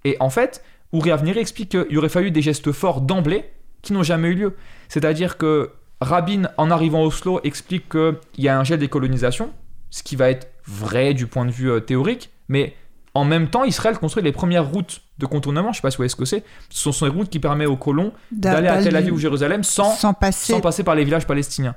Et 0.05 0.17
en 0.21 0.31
fait, 0.31 0.63
Uri 0.93 1.11
Avneri 1.11 1.41
explique 1.41 1.71
qu'il 1.71 1.99
aurait 1.99 2.09
fallu 2.09 2.31
des 2.31 2.43
gestes 2.43 2.71
forts 2.73 3.01
d'emblée 3.01 3.45
qui 3.83 3.93
n'ont 3.93 4.03
jamais 4.03 4.29
eu 4.29 4.35
lieu. 4.35 4.57
C'est-à-dire 4.89 5.37
que 5.37 5.73
Rabin, 6.01 6.49
en 6.57 6.71
arrivant 6.71 7.03
à 7.03 7.07
Oslo, 7.07 7.41
explique 7.45 7.89
qu'il 7.91 8.15
y 8.39 8.49
a 8.49 8.59
un 8.59 8.65
gel 8.65 8.79
des 8.79 8.89
colonisations, 8.89 9.51
ce 9.91 10.03
qui 10.03 10.17
va 10.17 10.31
être 10.31 10.49
vrai 10.67 11.15
du 11.15 11.27
point 11.27 11.45
de 11.45 11.51
vue 11.51 11.71
euh, 11.71 11.81
théorique, 11.81 12.31
mais 12.49 12.75
en 13.15 13.25
même 13.25 13.49
temps, 13.49 13.65
Israël 13.65 13.99
construit 13.99 14.23
les 14.23 14.33
premières 14.33 14.71
routes 14.71 15.03
de 15.19 15.27
contournement, 15.27 15.69
je 15.69 15.71
ne 15.71 15.75
sais 15.77 15.83
pas 15.83 15.91
si 15.91 15.97
vous 15.97 16.03
voyez 16.03 16.09
ce 16.09 16.17
que 16.17 16.25
c'est, 16.25 16.45
ce 16.69 16.93
sont 16.93 17.05
les 17.05 17.11
routes 17.11 17.29
qui 17.29 17.41
permettent 17.41 17.69
aux 17.69 17.77
colons 17.77 18.13
d'aller 18.31 18.69
à 18.69 18.83
Tel 18.83 18.97
Aviv 18.97 19.13
ou 19.13 19.19
Jérusalem 19.19 19.65
sans, 19.65 19.91
sans 19.95 20.15
passer. 20.15 20.53
sans 20.53 20.61
passer 20.61 20.85
par 20.85 20.95
les 20.95 21.05
villages 21.05 21.27
palestiniens. 21.27 21.75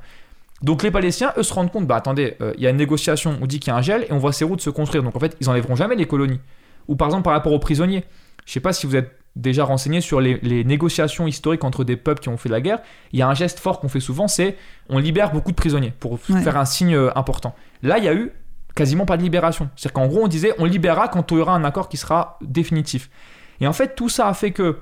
Donc 0.62 0.82
les 0.84 0.92
Palestiniens, 0.92 1.34
eux, 1.38 1.44
se 1.44 1.54
rendent 1.54 1.72
compte, 1.72 1.86
bah 1.88 1.98
attendez, 1.98 2.38
euh, 2.40 2.54
il 2.56 2.64
y 2.64 2.68
a 2.68 2.70
une 2.70 2.78
négociation, 2.78 3.38
on 3.42 3.46
dit 3.48 3.60
qu'il 3.60 3.72
y 3.72 3.76
a 3.76 3.78
un 3.78 3.82
gel, 3.82 4.04
et 4.04 4.14
on 4.14 4.18
voit 4.18 4.32
ces 4.32 4.46
routes 4.46 4.62
se 4.62 4.70
construire. 4.70 5.04
Donc 5.04 5.16
en 5.16 5.20
fait, 5.20 5.36
ils 5.42 5.50
enlèveront 5.50 5.76
jamais 5.76 5.96
les 5.96 6.06
colonies. 6.06 6.40
Ou 6.88 6.96
par 6.96 7.08
exemple, 7.08 7.24
par 7.24 7.34
rapport 7.34 7.54
aux 7.54 7.60
prisonniers. 7.60 8.04
Je 8.46 8.52
sais 8.54 8.60
pas 8.60 8.74
si 8.74 8.86
vous 8.88 8.96
êtes 8.96 9.18
déjà 9.36 9.64
renseigné 9.64 10.00
sur 10.02 10.22
les, 10.22 10.38
les 10.44 10.64
négociations 10.64 11.26
historiques 11.28 11.64
entre 11.64 11.84
des 11.84 11.98
peuples 11.98 12.22
qui 12.22 12.30
ont 12.30 12.38
fait 12.38 12.50
la 12.50 12.62
guerre. 12.62 12.80
Il 13.14 13.20
y 13.20 13.22
a 13.24 13.28
un 13.28 13.34
geste 13.34 13.60
fort 13.60 13.80
qu'on 13.80 13.88
fait 13.90 14.00
souvent, 14.00 14.28
c'est 14.28 14.58
on 14.90 15.00
libère 15.00 15.32
beaucoup 15.32 15.52
de 15.52 15.56
prisonniers 15.56 15.94
pour 16.00 16.14
Ouais. 16.30 16.42
faire 16.42 16.58
un 16.58 16.66
signe 16.66 16.96
euh, 16.96 17.10
important. 17.18 17.56
Là, 17.82 17.98
il 17.98 18.04
y 18.04 18.08
a 18.08 18.14
eu 18.14 18.32
quasiment 18.76 19.06
pas 19.06 19.18
de 19.18 19.24
libération. 19.24 19.70
C'est-à-dire 19.76 19.94
qu'en 19.94 20.08
gros, 20.08 20.24
on 20.24 20.28
disait 20.28 20.54
on 20.60 20.66
libérera 20.66 21.08
quand 21.08 21.32
il 21.32 21.38
y 21.38 21.42
aura 21.42 21.56
un 21.56 21.64
accord 21.64 21.90
qui 21.90 21.98
sera 21.98 22.38
définitif. 22.42 23.10
Et 23.60 23.66
en 23.68 23.74
fait, 23.74 23.96
tout 23.96 24.10
ça 24.10 24.28
a 24.28 24.34
fait 24.34 24.52
que 24.52 24.80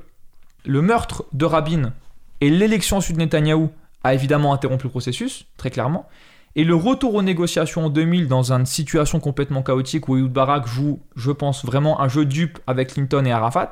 le 0.66 0.82
meurtre 0.82 1.24
de 1.34 1.46
Rabin 1.46 1.94
et 2.42 2.50
l'élection 2.50 2.98
ensuite 2.98 3.16
de 3.18 3.22
Netanyahou 3.22 3.70
a 4.04 4.14
évidemment 4.14 4.54
interrompu 4.54 4.86
le 4.86 4.90
processus, 4.90 5.46
très 5.58 5.70
clairement. 5.70 6.08
Et 6.56 6.64
le 6.64 6.76
retour 6.76 7.16
aux 7.16 7.22
négociations 7.22 7.86
en 7.86 7.90
2000 7.90 8.28
dans 8.28 8.52
une 8.52 8.66
situation 8.66 9.20
complètement 9.20 9.64
chaotique 9.64 10.10
où 10.10 10.18
Ehud 10.18 10.32
Barak 10.32 10.68
joue, 10.68 11.00
je 11.16 11.32
pense, 11.32 11.66
vraiment 11.66 12.02
un 12.02 12.10
jeu 12.10 12.26
dupe 12.26 12.60
avec 12.68 12.94
Clinton 12.94 13.24
et 13.26 13.32
Arafat, 13.32 13.72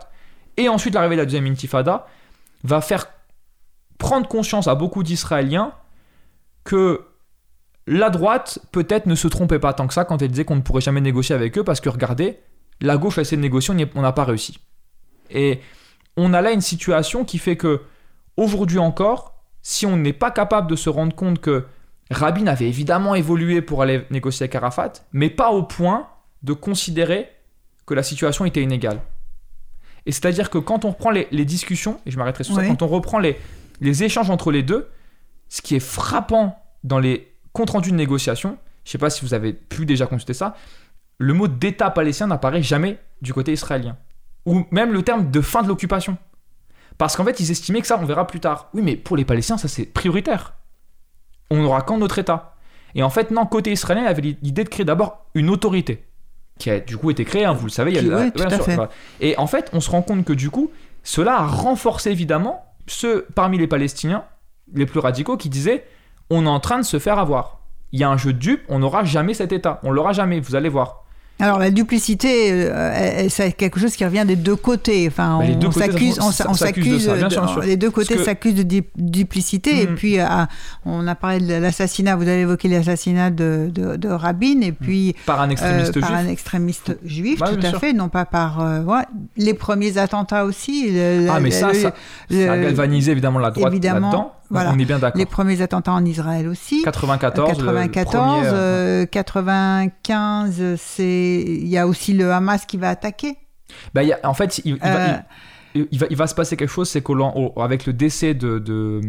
et 0.58 0.70
ensuite 0.70 0.94
l'arrivée 0.94 1.16
de 1.16 1.22
la 1.22 1.26
deuxième 1.26 1.46
intifada, 1.46 2.08
va 2.64 2.82
faire 2.82 3.08
prendre 3.98 4.28
conscience 4.28 4.68
à 4.68 4.76
beaucoup 4.76 5.04
d'Israéliens 5.04 5.74
que 6.64 7.06
la 7.86 8.10
droite, 8.10 8.60
peut-être, 8.72 9.08
ne 9.08 9.16
se 9.16 9.28
trompait 9.28 9.60
pas 9.60 9.74
tant 9.74 9.88
que 9.88 9.94
ça 9.94 10.06
quand 10.06 10.22
elle 10.22 10.30
disait 10.30 10.46
qu'on 10.46 10.56
ne 10.56 10.62
pourrait 10.62 10.82
jamais 10.82 11.02
négocier 11.02 11.36
avec 11.36 11.58
eux, 11.58 11.64
parce 11.64 11.82
que 11.82 11.90
regardez, 11.90 12.40
la 12.82 12.98
gauche 12.98 13.18
a 13.18 13.22
essayé 13.22 13.38
de 13.38 13.42
négocier, 13.42 13.74
on 13.96 14.02
n'a 14.02 14.12
pas 14.12 14.24
réussi. 14.24 14.60
Et 15.32 15.60
on 16.16 16.34
a 16.34 16.42
là 16.42 16.52
une 16.52 16.62
situation 16.62 17.26
qui 17.26 17.40
fait 17.40 17.58
que, 17.58 17.82
aujourd'hui 18.38 18.80
encore, 18.80 19.36
si 19.62 19.86
on 19.86 19.98
n'est 19.98 20.14
pas 20.14 20.32
capable 20.32 20.70
de 20.70 20.76
se 20.76 20.90
rendre 20.90 21.16
compte 21.16 21.40
que 21.40 21.66
Rabin 22.12 22.48
avait 22.48 22.68
évidemment 22.68 23.16
évolué 23.16 23.62
pour 23.62 23.82
aller 23.82 24.06
négocier 24.10 24.46
avec 24.46 24.56
Arafat, 24.56 24.94
mais 25.12 25.30
pas 25.30 25.52
au 25.52 25.64
point 25.64 26.08
de 26.44 26.54
considérer 26.54 27.30
que 27.86 27.94
la 27.94 28.04
situation 28.04 28.46
était 28.46 28.64
inégale. 28.64 29.02
Et 30.06 30.12
c'est-à-dire 30.12 30.50
que 30.50 30.58
quand 30.58 30.86
on 30.86 30.90
reprend 30.90 31.12
les, 31.12 31.28
les 31.32 31.46
discussions, 31.46 32.00
et 32.06 32.12
je 32.12 32.18
m'arrêterai 32.18 32.44
sur 32.44 32.56
ça, 32.56 32.66
quand 32.66 32.82
on 32.82 32.88
reprend 32.88 33.20
les, 33.20 33.38
les 33.82 34.04
échanges 34.04 34.30
entre 34.30 34.52
les 34.52 34.64
deux, 34.64 34.90
ce 35.50 35.62
qui 35.62 35.76
est 35.76 35.80
frappant 35.80 36.58
dans 36.84 37.00
les 37.00 37.32
comptes 37.54 37.72
rendus 37.72 37.92
de 37.92 37.96
négociation, 37.96 38.58
je 38.86 38.92
sais 38.92 38.98
pas 38.98 39.10
si 39.10 39.24
vous 39.24 39.34
avez 39.34 39.54
pu 39.54 39.86
déjà 39.86 40.08
consulter 40.08 40.34
ça, 40.34 40.56
le 41.18 41.34
mot 41.34 41.48
d'État 41.48 41.90
palestinien 41.90 42.28
n'apparaît 42.28 42.64
jamais 42.64 42.98
du 43.22 43.34
côté 43.34 43.52
israélien. 43.52 43.98
Ou 44.46 44.66
même 44.72 44.94
le 44.94 45.04
terme 45.04 45.30
de 45.30 45.42
fin 45.42 45.62
de 45.62 45.68
l'occupation. 45.68 46.18
Parce 46.98 47.16
qu'en 47.16 47.26
fait, 47.26 47.40
ils 47.40 47.52
estimaient 47.52 47.82
que 47.82 47.88
ça, 47.88 48.00
on 48.00 48.06
verra 48.06 48.26
plus 48.26 48.40
tard. 48.40 48.70
Oui, 48.74 48.82
mais 48.82 48.96
pour 48.96 49.18
les 49.18 49.26
Palestiniens, 49.26 49.58
ça 49.58 49.68
c'est 49.68 49.86
prioritaire. 49.86 50.54
On 51.52 51.58
n'aura 51.58 51.82
qu'en 51.82 51.98
notre 51.98 52.20
État. 52.20 52.56
Et 52.96 53.04
en 53.04 53.10
fait, 53.10 53.32
non, 53.32 53.46
côté 53.46 53.72
israélien, 53.72 54.04
il 54.04 54.08
avait 54.08 54.22
l'idée 54.42 54.64
de 54.64 54.70
créer 54.70 54.86
d'abord 54.86 55.26
une 55.36 55.50
autorité. 55.50 56.04
Qui 56.58 56.70
a 56.72 56.80
du 56.80 56.98
coup 56.98 57.10
été 57.12 57.24
créée, 57.26 57.46
hein, 57.46 57.54
vous 57.54 57.66
le 57.66 57.72
savez. 57.72 57.92
il 57.92 57.96
y 57.96 57.98
a 58.00 58.02
Qui- 58.02 58.08
la- 58.10 58.16
ouais. 58.78 58.88
Et 59.22 59.38
en 59.38 59.48
fait, 59.48 59.70
on 59.74 59.80
se 59.80 59.90
rend 59.90 60.02
compte 60.02 60.26
que 60.26 60.34
du 60.34 60.50
coup, 60.50 60.72
cela 61.04 61.36
a 61.40 61.46
renforcé 61.46 62.12
évidemment 62.12 62.66
ceux 62.88 63.28
parmi 63.36 63.58
les 63.58 63.68
Palestiniens, 63.68 64.26
les 64.74 64.86
plus 64.86 65.00
radicaux, 65.00 65.38
qui 65.38 65.50
disaient 65.50 65.86
on 66.30 66.46
est 66.46 66.50
en 66.50 66.60
train 66.60 66.78
de 66.78 66.84
se 66.84 67.00
faire 67.00 67.18
avoir. 67.18 67.60
Il 67.92 68.00
y 68.00 68.04
a 68.04 68.10
un 68.10 68.18
jeu 68.18 68.34
de 68.34 68.38
dupe, 68.40 68.62
on 68.70 68.80
n'aura 68.80 69.04
jamais 69.04 69.34
cet 69.34 69.52
État. 69.52 69.80
On 69.84 69.92
l'aura 69.92 70.12
jamais, 70.14 70.40
vous 70.40 70.56
allez 70.56 70.70
voir. 70.70 71.06
Alors 71.42 71.58
la 71.58 71.72
duplicité, 71.72 72.52
euh, 72.52 73.28
c'est 73.30 73.54
quelque 73.54 73.80
chose 73.80 73.96
qui 73.96 74.04
revient 74.04 74.26
des 74.28 74.36
deux 74.36 74.58
côtés. 74.58 75.08
Enfin, 75.08 75.40
Bah, 75.40 75.46
on 75.68 75.72
s'accuse, 75.72 76.20
on, 76.22 76.32
s'accuse 76.54 77.06
de 77.08 77.66
les 77.66 77.78
deux 77.78 77.90
côtés 77.92 78.16
que- 78.16 78.24
s'accusent 78.24 78.56
de 78.66 78.84
duplicité. 78.98 79.84
Et 79.84 79.88
Mhm. 79.88 79.96
puis, 79.96 80.20
ah, 80.20 80.48
on 80.86 81.08
a 81.08 81.16
parlé 81.16 81.40
de 81.40 81.54
l'assassinat. 81.54 82.18
Vous 82.18 82.24
avez 82.28 82.42
évoqué 82.42 82.68
l'assassinat 82.68 83.30
de, 83.30 83.70
de, 83.74 83.96
de 83.96 84.10
Rabin, 84.10 84.60
et 84.62 84.74
puis 84.74 85.16
Par 85.26 85.40
un 85.40 85.50
extrémiste 85.50 85.96
euh, 85.96 86.02
par 86.02 86.10
juif. 86.10 86.20
un 86.20 86.28
extrémiste 86.28 86.98
juif, 87.06 87.40
Bah 87.40 87.48
tout 87.54 87.66
à 87.66 87.70
sûr. 87.70 87.80
fait, 87.80 87.94
non 87.94 88.10
pas 88.10 88.26
par 88.26 88.60
euh, 88.62 88.82
ouais. 88.84 89.04
les 89.38 89.54
premiers 89.54 89.98
attentats 89.98 90.44
aussi. 90.46 90.92
le- 90.92 91.28
Ah, 91.30 91.40
mais 91.40 91.52
ça, 91.52 91.70
le- 91.70 91.74
ça, 91.76 91.94
le- 92.30 92.46
ça 92.48 92.52
a 92.54 92.58
galvanisé 92.58 93.12
évidemment 93.14 93.40
la 93.40 93.52
droite 93.52 93.72
là-dedans. 93.74 94.34
Voilà. 94.50 94.72
On 94.74 94.80
est 94.80 94.86
bien 94.86 95.00
d'accord. 95.00 95.18
les 95.20 95.26
premiers 95.26 95.62
attentats 95.62 95.92
en 95.94 96.04
Israël 96.06 96.48
aussi. 96.48 96.82
94, 96.84 97.60
le- 97.62 97.66
le 97.66 97.88
94, 97.88 98.14
premier, 98.16 98.48
euh, 98.48 99.04
euh, 99.04 99.06
95, 99.06 100.76
c'est 100.78 101.42
il 101.48 101.68
y 101.68 101.78
a 101.78 101.88
aussi 101.88 102.14
le 102.14 102.32
Hamas 102.32 102.66
qui 102.66 102.78
va 102.78 102.90
attaquer 102.90 103.38
Bah, 103.94 104.04
y 104.04 104.12
a- 104.14 104.20
en 104.24 104.34
fait, 104.34 104.60
il, 104.66 104.74
il 104.74 104.80
va, 104.80 104.88
Euh, 104.88 105.18
il- 105.76 105.88
il 105.92 106.00
va, 106.00 106.08
il 106.10 106.16
va 106.18 106.28
se 106.28 106.36
passer 106.36 106.58
quelque 106.58 106.70
chose, 106.72 106.90
c'est 106.90 107.02
qu'avec 107.04 107.86
le 107.86 107.94
décès 107.94 108.34
de, 108.34 108.58
de, 108.60 109.02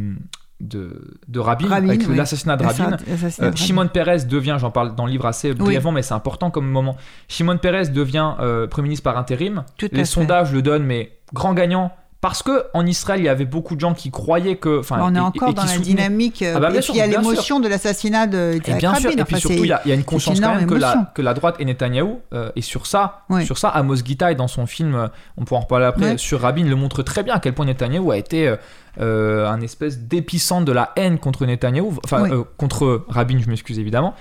de, 0.60 1.16
de 1.26 1.40
Rabin, 1.40 1.68
Rabin, 1.68 1.88
avec 1.88 2.02
oui. 2.06 2.14
l'assassinat 2.16 2.56
de 2.58 2.64
Rabin, 2.66 2.96
euh. 3.40 3.52
Shimon 3.54 3.88
Peres 3.88 4.26
devient, 4.26 4.58
j'en 4.60 4.70
parle 4.70 4.94
dans 4.94 5.06
le 5.06 5.12
livre 5.12 5.24
assez 5.26 5.54
brièvement, 5.54 5.92
mais 5.92 6.02
c'est 6.02 6.12
important 6.14 6.50
comme 6.50 6.68
moment. 6.68 6.96
Shimon 7.28 7.56
Peres 7.56 7.88
devient 7.90 8.32
euh, 8.40 8.66
Premier 8.66 8.88
ministre 8.88 9.04
par 9.04 9.16
intérim. 9.16 9.64
Tout 9.78 9.88
Les 9.92 10.00
fait. 10.00 10.04
sondages 10.04 10.52
le 10.52 10.60
donnent, 10.60 10.84
mais 10.84 11.12
grand 11.32 11.54
gagnant. 11.54 11.92
Parce 12.20 12.42
que 12.42 12.64
en 12.74 12.84
Israël, 12.84 13.20
il 13.20 13.24
y 13.24 13.28
avait 13.30 13.46
beaucoup 13.46 13.74
de 13.76 13.80
gens 13.80 13.94
qui 13.94 14.10
croyaient 14.10 14.56
que. 14.56 14.80
enfin, 14.80 14.98
on 15.00 15.14
est 15.14 15.18
et- 15.18 15.20
encore 15.20 15.48
et 15.48 15.54
dans 15.54 15.62
la 15.62 15.68
soutenaient- 15.68 15.84
dynamique. 15.84 16.42
euh, 16.42 16.52
Ah 16.56 16.60
bah, 16.60 16.70
bien 16.70 16.80
et 16.80 16.82
sûr, 16.82 16.92
puis 16.92 17.00
il 17.02 17.10
y 17.10 17.14
a 17.14 17.18
l'émotion 17.18 17.60
de 17.60 17.68
l'assassinat 17.68 18.26
de 18.26 18.52
Et 18.52 18.56
Yitzhak 18.56 18.78
bien 18.78 18.94
sûr, 18.96 19.10
et 19.10 19.14
puis 19.14 19.22
Enfin, 19.22 19.36
surtout, 19.38 19.56
il 19.64 19.68
y, 19.68 19.72
a 19.72 19.80
il 19.86 19.88
y 19.88 19.92
a 19.92 19.94
une 19.94 20.04
conscience 20.04 20.38
quand 20.38 20.54
même 20.54 20.66
que 20.66 20.74
la, 20.74 20.92
émotion. 20.92 21.06
que 21.14 21.22
la 21.22 21.32
droite 21.32 21.56
et 21.60 21.64
Netanyahou, 21.64 22.20
euh, 22.34 22.50
et 22.56 22.60
sur 22.60 22.86
ça, 22.86 23.22
Oui. 23.30 23.46
sur 23.46 23.56
ça, 23.56 23.70
Amos 23.70 23.96
Gitaï, 24.04 24.36
dans 24.36 24.48
son 24.48 24.66
film, 24.66 24.94
euh, 24.94 25.08
on 25.38 25.44
pourra 25.46 25.60
en 25.60 25.62
reparler 25.62 25.86
après, 25.86 26.18
sur 26.18 26.42
Rabin, 26.42 26.64
le 26.64 26.76
montre 26.76 27.02
très 27.02 27.22
bien 27.22 27.34
à 27.36 27.40
quel 27.40 27.54
point 27.54 27.64
Netanyahou 27.64 28.10
a 28.10 28.18
été 28.18 28.48
euh, 28.48 28.56
euh, 29.00 29.48
un 29.48 29.62
espèce 29.62 30.00
d'épicentre 30.00 30.66
de 30.66 30.72
la 30.72 30.90
haine 30.96 31.18
contre 31.18 31.46
Netanyahou, 31.46 31.96
enfin, 32.04 32.22
Oui. 32.24 32.30
euh, 32.32 32.42
contre 32.58 33.06
Rabin, 33.08 33.38
je 33.42 33.48
m'excuse 33.48 33.78
évidemment. 33.78 34.14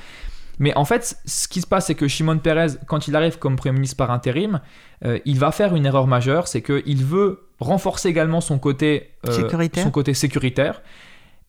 Mais 0.59 0.75
en 0.75 0.85
fait, 0.85 1.17
ce 1.25 1.47
qui 1.47 1.61
se 1.61 1.67
passe, 1.67 1.87
c'est 1.87 1.95
que 1.95 2.07
Shimon 2.07 2.37
Peres, 2.37 2.77
quand 2.85 3.07
il 3.07 3.15
arrive 3.15 3.39
comme 3.39 3.55
Premier 3.55 3.73
ministre 3.73 3.95
par 3.95 4.11
intérim, 4.11 4.59
euh, 5.05 5.17
il 5.25 5.39
va 5.39 5.51
faire 5.51 5.73
une 5.73 5.85
erreur 5.85 6.05
majeure, 6.05 6.47
c'est 6.47 6.61
qu'il 6.61 7.03
veut 7.03 7.47
renforcer 7.59 8.09
également 8.09 8.41
son 8.41 8.59
côté, 8.59 9.11
euh, 9.27 9.31
Sécuritaire. 9.31 9.83
son 9.83 9.91
côté 9.91 10.13
sécuritaire. 10.13 10.81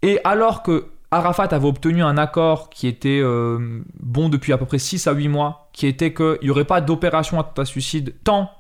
Et 0.03 0.21
alors 0.23 0.63
que 0.63 0.87
Arafat 1.11 1.49
avait 1.51 1.67
obtenu 1.67 2.05
un 2.05 2.17
accord 2.17 2.71
qui 2.71 2.87
était 2.87 3.21
euh, 3.21 3.83
bon 3.99 4.29
depuis 4.29 4.53
à 4.53 4.59
peu 4.59 4.65
près 4.65 4.79
6 4.79 5.09
à 5.09 5.13
8 5.13 5.27
mois, 5.27 5.69
qui 5.73 5.89
était 5.89 6.15
qu'il 6.15 6.39
n'y 6.43 6.51
aurait 6.51 6.65
pas 6.65 6.81
d'opération 6.81 7.41
attentat 7.41 7.65
suicide 7.65 8.15
tant 8.23 8.51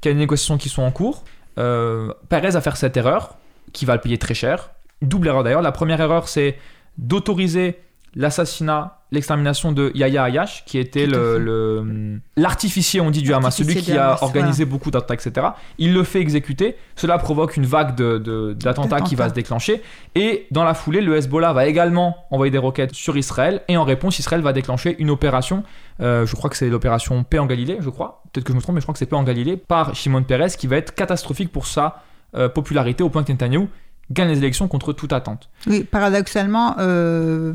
qu'il 0.00 0.10
y 0.10 0.12
a 0.12 0.14
des 0.14 0.20
négociations 0.20 0.58
qui 0.58 0.68
sont 0.68 0.82
en 0.82 0.90
cours, 0.90 1.22
Perez 1.54 2.50
va 2.50 2.60
faire 2.60 2.76
cette 2.76 2.96
erreur, 2.96 3.36
qui 3.72 3.84
va 3.84 3.94
le 3.94 4.00
payer 4.00 4.18
très 4.18 4.34
cher. 4.34 4.70
Double 5.00 5.28
erreur 5.28 5.44
d'ailleurs. 5.44 5.62
La 5.62 5.70
première 5.70 6.00
erreur, 6.00 6.26
c'est 6.26 6.58
d'autoriser 6.98 7.78
l'assassinat, 8.14 8.98
l'extermination 9.10 9.72
de 9.72 9.90
Yahya 9.94 10.24
Ayash, 10.24 10.64
qui 10.64 10.78
était 10.78 11.04
à 11.04 11.06
le- 11.06 12.20
l'artificier, 12.36 13.00
on 13.00 13.10
dit, 13.10 13.22
du 13.22 13.32
Hamas, 13.34 13.54
celui 13.56 13.68
L'artificier 13.74 13.94
qui 13.94 13.98
a 13.98 14.08
Hamas, 14.10 14.22
organisé 14.22 14.64
beaucoup 14.64 14.90
d'attaques, 14.90 15.26
etc. 15.26 15.48
Il 15.78 15.92
le 15.92 16.02
fait 16.04 16.20
exécuter. 16.20 16.76
Cela 16.96 17.18
provoque 17.18 17.56
une 17.56 17.66
vague 17.66 17.94
de- 17.94 18.18
de- 18.18 18.52
d'attentats 18.54 19.00
qui 19.00 19.14
va 19.14 19.24
D'attentats. 19.24 19.28
se 19.30 19.34
déclencher. 19.34 19.82
Et 20.14 20.46
dans 20.50 20.64
la 20.64 20.74
foulée, 20.74 21.00
le 21.00 21.16
Hezbollah 21.16 21.52
va 21.52 21.66
également 21.66 22.16
envoyer 22.30 22.50
des 22.50 22.58
roquettes 22.58 22.94
sur 22.94 23.16
Israël. 23.16 23.62
Et 23.68 23.76
en 23.76 23.84
réponse, 23.84 24.18
Israël 24.18 24.40
va 24.42 24.52
déclencher 24.52 24.96
une 24.98 25.10
opération. 25.10 25.62
euh, 26.00 26.24
je 26.26 26.34
crois 26.34 26.48
que 26.50 26.56
c'est 26.56 26.70
l'opération 26.70 27.22
Paix 27.22 27.38
en 27.38 27.46
Galilée, 27.46 27.76
je 27.80 27.90
crois. 27.90 28.22
Peut-être 28.32 28.44
que 28.44 28.52
je 28.52 28.56
me 28.56 28.62
trompe, 28.62 28.74
mais 28.76 28.80
je 28.80 28.86
crois 28.86 28.94
que 28.94 28.98
c'est 28.98 29.06
Paix 29.06 29.14
en 29.16 29.22
Galilée 29.24 29.56
par 29.58 29.94
Shimon 29.94 30.22
Peres 30.22 30.56
qui 30.56 30.66
va 30.66 30.76
être 30.76 30.94
catastrophique 30.94 31.52
pour 31.52 31.66
sa 31.66 32.02
euh, 32.34 32.48
popularité 32.48 33.04
au 33.04 33.10
point 33.10 33.22
que 33.24 33.30
Netanyahu 33.30 33.68
gagne 34.10 34.28
les 34.28 34.38
élections 34.38 34.66
contre 34.68 34.94
toute 34.94 35.12
attente. 35.12 35.50
Oui, 35.66 35.84
paradoxalement, 35.84 36.76
euh, 36.78 37.52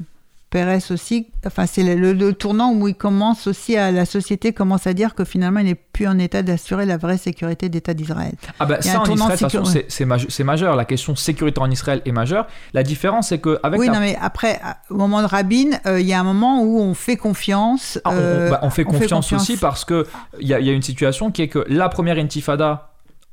Pérez 0.57 0.79
aussi, 0.89 1.27
enfin, 1.45 1.67
c'est 1.67 1.83
le, 1.95 2.33
tournant 2.33 2.73
où 2.73 2.87
il 2.87 2.95
commence 2.95 3.45
aussi 3.45 3.77
à 3.77 3.91
la 3.91 4.05
société 4.05 4.53
commence 4.53 4.87
à 4.87 4.93
dire 4.93 5.13
que 5.13 5.23
finalement 5.23 5.59
il 5.59 5.67
n'est 5.67 5.75
plus 5.75 6.07
en 6.07 6.17
état 6.17 6.41
d'assurer 6.41 6.87
la 6.87 6.97
vraie 6.97 7.17
sécurité 7.19 7.69
d'État 7.69 7.93
d'Israël. 7.93 8.33
Ah 8.59 8.65
bah 8.65 8.77
a 8.79 8.81
ça 8.81 9.01
en 9.01 9.05
Israël, 9.05 9.17
de 9.17 9.19
toute 9.19 9.29
façon, 9.51 9.65
sécur- 9.65 9.67
c'est- 9.67 9.85
c'est 9.89 10.05
maj- 10.05 10.25
c'est 10.29 10.43
majeur. 10.43 10.75
La 10.75 10.85
question 10.85 11.15
sécuritaire 11.15 11.61
en 11.61 11.69
Israël 11.69 12.01
est 12.05 12.11
majeure. 12.11 12.47
La 12.73 12.81
différence, 12.81 13.27
c'est 13.29 13.39
qu'avec 13.39 13.79
oui, 13.79 13.85
la 13.85 13.93
non, 13.93 13.99
mais 13.99 14.17
après, 14.19 14.59
au 14.89 14.95
moment 14.95 15.21
de 15.21 15.27
Rabin, 15.27 15.77
euh, 15.85 15.99
il 16.01 16.07
y 16.07 16.13
a 16.13 16.19
un 16.19 16.23
moment 16.23 16.63
où 16.63 16.79
on 16.79 16.95
fait 16.95 17.17
confiance. 17.17 17.99
Ah, 18.03 18.09
on- 18.09 18.13
on, 18.13 18.17
euh, 18.17 18.49
bah, 18.49 18.59
on 18.63 18.71
fait 18.71 18.83
confiance 18.83 19.31
aussi 19.33 19.57
parce 19.57 19.85
que 19.85 20.07
il 20.39 20.47
y, 20.47 20.55
a- 20.55 20.59
il 20.59 20.65
y 20.65 20.69
a 20.71 20.73
une 20.73 20.81
situation 20.81 21.29
qui 21.29 21.43
est 21.43 21.49
que 21.49 21.63
la 21.69 21.87
première 21.89 22.17
intifada 22.17 22.89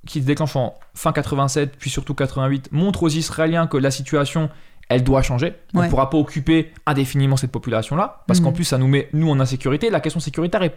qui 0.07 0.21
se 0.21 0.27
déclenche 0.27 0.55
en 0.57 0.75
fin 0.95 1.13
87 1.13 1.77
puis 1.79 1.89
surtout 1.89 2.13
88 2.13 2.69
montre 2.71 3.05
aux 3.05 3.09
Israéliens 3.09 3.67
que 3.67 3.79
la 3.79 3.91
situation 3.91 4.51
elle 4.89 5.03
doit 5.03 5.23
changer. 5.23 5.55
On 5.75 5.79
ne 5.79 5.83
Ouais. 5.85 5.89
pourra 5.91 6.11
pas 6.11 6.19
occuper 6.19 6.73
indéfiniment 6.87 7.37
cette 7.37 7.53
population-là 7.53 8.23
parce 8.27 8.41
qu'en 8.41 8.53
plus 8.53 8.65
ça 8.65 8.79
nous 8.79 8.89
met 8.89 9.09
nous 9.13 9.31
en 9.31 9.41
insécurité. 9.41 9.91
La 9.91 10.01
question 10.01 10.21
sécuritaire 10.21 10.63
est 10.63 10.75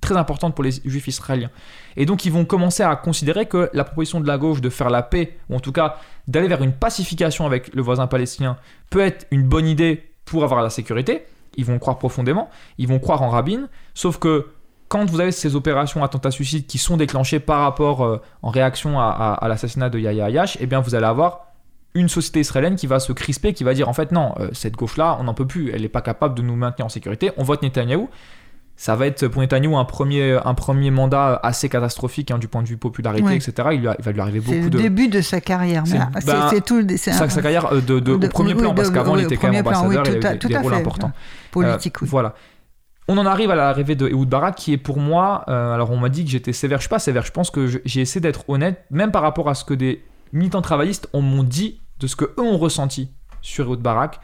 très 0.00 0.16
importante 0.16 0.54
pour 0.54 0.62
les 0.62 0.70
juifs 0.84 1.08
israéliens. 1.08 1.50
Et 1.96 2.06
donc 2.06 2.24
ils 2.24 2.30
vont 2.32 2.44
commencer 2.44 2.84
à 2.84 2.94
considérer 2.94 3.46
que 3.46 3.68
la 3.72 3.82
proposition 3.84 4.20
de 4.20 4.26
la 4.28 4.38
gauche 4.38 4.60
de 4.60 4.70
faire 4.70 4.90
la 4.90 5.02
paix, 5.02 5.36
ou 5.50 5.56
en 5.56 5.60
tout 5.60 5.72
cas 5.72 5.96
d'aller 6.28 6.46
vers 6.46 6.62
une 6.62 6.72
pacification 6.72 7.46
avec 7.46 7.74
le 7.74 7.82
voisin 7.82 8.06
palestinien, 8.06 8.56
peut 8.90 9.00
être 9.00 9.26
une 9.32 9.42
bonne 9.42 9.66
idée 9.66 10.04
pour 10.24 10.44
avoir 10.44 10.62
la 10.62 10.70
sécurité. 10.70 11.24
Ils 11.56 11.64
vont 11.64 11.80
croire 11.80 11.98
profondément, 11.98 12.48
ils 12.78 12.86
vont 12.86 13.00
croire 13.00 13.22
en 13.22 13.28
Rabin, 13.30 13.68
sauf 13.94 14.18
que 14.18 14.46
quand 14.86 15.04
vous 15.10 15.20
avez 15.20 15.32
ces 15.32 15.56
opérations 15.56 16.04
attentats-suicides 16.04 16.66
qui 16.66 16.78
sont 16.78 16.96
déclenchées 16.96 17.40
par 17.40 17.60
rapport 17.62 18.04
euh, 18.04 18.22
en 18.42 18.50
réaction 18.50 19.00
à, 19.00 19.06
à- 19.08 19.34
à 19.34 19.48
l'assassinat 19.48 19.90
de 19.90 19.98
Yahya 19.98 20.26
Ayash, 20.26 20.56
eh 20.60 20.66
bien 20.66 20.80
vous 20.80 20.94
allez 20.94 21.04
avoir 21.06 21.47
une 21.98 22.08
société 22.08 22.40
israélienne 22.40 22.76
qui 22.76 22.86
va 22.86 23.00
se 23.00 23.12
crisper, 23.12 23.52
qui 23.52 23.64
va 23.64 23.74
dire 23.74 23.88
en 23.88 23.92
fait 23.92 24.12
non, 24.12 24.34
euh, 24.40 24.48
cette 24.52 24.74
gauche-là, 24.76 25.16
on 25.20 25.24
n'en 25.24 25.34
peut 25.34 25.46
plus, 25.46 25.70
elle 25.74 25.82
n'est 25.82 25.88
pas 25.88 26.02
capable 26.02 26.34
de 26.34 26.42
nous 26.42 26.56
maintenir 26.56 26.86
en 26.86 26.88
sécurité, 26.88 27.30
on 27.36 27.44
vote 27.44 27.62
Netanyahou. 27.62 28.08
Ça 28.80 28.94
va 28.94 29.06
être 29.08 29.26
pour 29.26 29.42
Netanyahou 29.42 29.76
un 29.76 29.84
premier, 29.84 30.38
un 30.44 30.54
premier 30.54 30.92
mandat 30.92 31.40
assez 31.42 31.68
catastrophique 31.68 32.30
hein, 32.30 32.38
du 32.38 32.46
point 32.46 32.62
de 32.62 32.68
vue 32.68 32.76
popularité, 32.76 33.24
Ouais. 33.26 33.34
etc. 33.36 33.52
Il, 33.72 33.88
a- 33.88 33.96
il 33.98 34.04
va 34.04 34.12
lui 34.12 34.20
arriver 34.20 34.40
C'est 34.46 34.52
beaucoup 34.52 34.64
le 34.66 34.70
de... 34.70 34.78
début 34.78 35.08
de 35.08 35.20
sa 35.20 35.40
carrière. 35.40 35.82
C'est- 35.84 35.98
C'est 36.20 36.26
ben, 36.26 36.46
c'est 36.50 36.64
tout. 36.64 36.78
le- 36.80 36.96
c'est 36.96 37.10
Sa, 37.12 37.24
un- 37.24 37.28
sa 37.28 37.42
carrière 37.42 37.72
euh, 37.72 37.80
de, 37.80 37.98
de- 37.98 38.16
de- 38.16 38.26
au 38.26 38.30
premier 38.30 38.52
oui, 38.54 38.60
plan, 38.60 38.74
parce 38.74 38.90
qu'avant 38.90 39.14
oui, 39.14 39.22
il 39.22 39.24
était 39.24 39.36
quand 39.36 39.50
même 39.50 39.64
premier 39.64 39.76
plan, 39.76 39.88
oui, 39.88 39.96
ambassadeur, 39.96 40.14
il 40.14 40.38
tout 40.38 40.46
à- 40.46 40.50
avait 40.50 40.54
des, 40.54 40.56
rôles 40.58 40.72
fait. 40.74 40.78
importants. 40.80 41.12
Politique, 41.50 41.96
Euh, 41.96 42.00
oui. 42.02 42.08
Voilà. 42.08 42.34
On 43.08 43.18
en 43.18 43.26
arrive 43.26 43.50
à 43.50 43.56
l'arrivée 43.56 43.96
de 43.96 44.06
Ehud 44.06 44.28
Barak 44.28 44.54
qui 44.54 44.72
est 44.74 44.76
pour 44.78 44.98
moi, 44.98 45.44
euh, 45.48 45.72
alors 45.74 45.90
on 45.90 45.96
m'a 45.96 46.08
dit 46.10 46.24
que 46.24 46.30
j'étais 46.30 46.52
sévère, 46.52 46.78
je 46.78 46.82
suis 46.82 46.88
pas 46.90 46.98
sévère, 47.00 47.24
je 47.24 47.32
pense 47.32 47.50
que 47.50 47.66
j'ai 47.84 48.00
essayé 48.02 48.20
d'être 48.20 48.48
honnête, 48.48 48.84
même 48.90 49.10
par 49.10 49.22
rapport 49.22 49.48
à 49.48 49.54
ce 49.54 49.64
que 49.64 49.72
des 49.74 50.04
militants 50.32 50.60
travaillistes 50.62 51.08
on 51.14 51.22
m'ont 51.22 51.42
dit 51.42 51.80
de 52.00 52.06
ce 52.06 52.16
que 52.16 52.24
eux 52.24 52.42
ont 52.42 52.58
ressenti 52.58 53.10
sur 53.42 53.68
Ehud 53.70 53.80
Barak. 53.80 54.20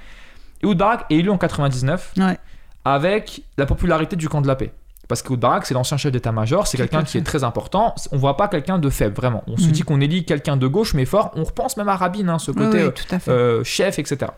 Ehud 0.62 0.76
Barak 0.78 1.06
est 1.10 1.16
élu 1.16 1.30
en 1.30 1.38
99 1.38 2.12
Ouais. 2.18 2.38
avec 2.84 3.42
la 3.58 3.66
popularité 3.66 4.16
du 4.16 4.28
camp 4.28 4.40
de 4.40 4.46
la 4.46 4.56
paix. 4.56 4.72
Parce 5.06 5.20
qu'Ehud 5.22 5.38
Barak, 5.38 5.66
c'est 5.66 5.74
l'ancien 5.74 5.98
chef 5.98 6.12
d'état-major, 6.12 6.66
c'est 6.66 6.78
quelqu'un 6.78 7.02
qui 7.02 7.18
est 7.18 7.22
très 7.22 7.44
important. 7.44 7.94
On 8.10 8.16
voit 8.16 8.38
pas 8.38 8.48
quelqu'un 8.48 8.78
de 8.78 8.88
faible, 8.88 9.14
vraiment. 9.14 9.44
On 9.46 9.58
se 9.58 9.66
Mhm. 9.66 9.72
dit 9.72 9.82
qu'on 9.82 10.00
élit 10.00 10.24
quelqu'un 10.24 10.56
de 10.56 10.66
gauche, 10.66 10.94
mais 10.94 11.04
fort. 11.04 11.30
On 11.34 11.44
repense 11.44 11.76
même 11.76 11.90
à 11.90 11.96
Rabin, 11.96 12.26
hein, 12.28 12.38
ce 12.38 12.50
côté 12.52 12.78
oui, 12.78 12.84
euh, 12.84 12.90
tout 12.90 13.14
à 13.14 13.18
fait. 13.18 13.30
euh, 13.30 13.62
chef, 13.64 13.98
etc. 13.98 14.30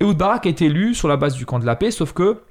Ehud 0.00 0.16
Barak 0.16 0.46
été 0.46 0.66
élu 0.66 0.94
sur 0.94 1.08
la 1.08 1.16
base 1.16 1.34
du 1.34 1.46
camp 1.46 1.58
de 1.58 1.66
la 1.66 1.74
paix, 1.74 1.90
sauf 1.90 2.12
que 2.12 2.42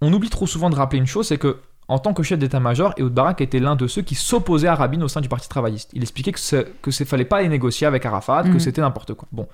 on 0.00 0.10
oublie 0.14 0.30
trop 0.30 0.46
souvent 0.46 0.70
de 0.70 0.74
rappeler 0.74 0.98
une 0.98 1.06
chose, 1.06 1.26
c'est 1.28 1.36
que 1.36 1.58
en 1.92 1.98
tant 1.98 2.14
que 2.14 2.22
chef 2.22 2.38
d'état-major, 2.38 2.94
Ehud 2.98 3.12
Barak 3.12 3.40
était 3.40 3.58
l'un 3.60 3.76
de 3.76 3.86
ceux 3.86 4.02
qui 4.02 4.14
s'opposaient 4.14 4.68
à 4.68 4.74
Rabin 4.74 5.00
au 5.02 5.08
sein 5.08 5.20
du 5.20 5.28
parti 5.28 5.48
travailliste. 5.48 5.90
Il 5.92 6.02
expliquait 6.02 6.32
que 6.32 6.38
ce 6.40 6.64
c'est 6.90 7.04
fallait 7.04 7.24
pas 7.24 7.38
aller 7.38 7.48
négocier 7.48 7.86
avec 7.86 8.04
Arafat, 8.06 8.44
que 8.44 8.48
Mhm. 8.48 8.60
c'était 8.60 8.80
n'importe 8.80 9.14
quoi. 9.14 9.28
Bon, 9.32 9.46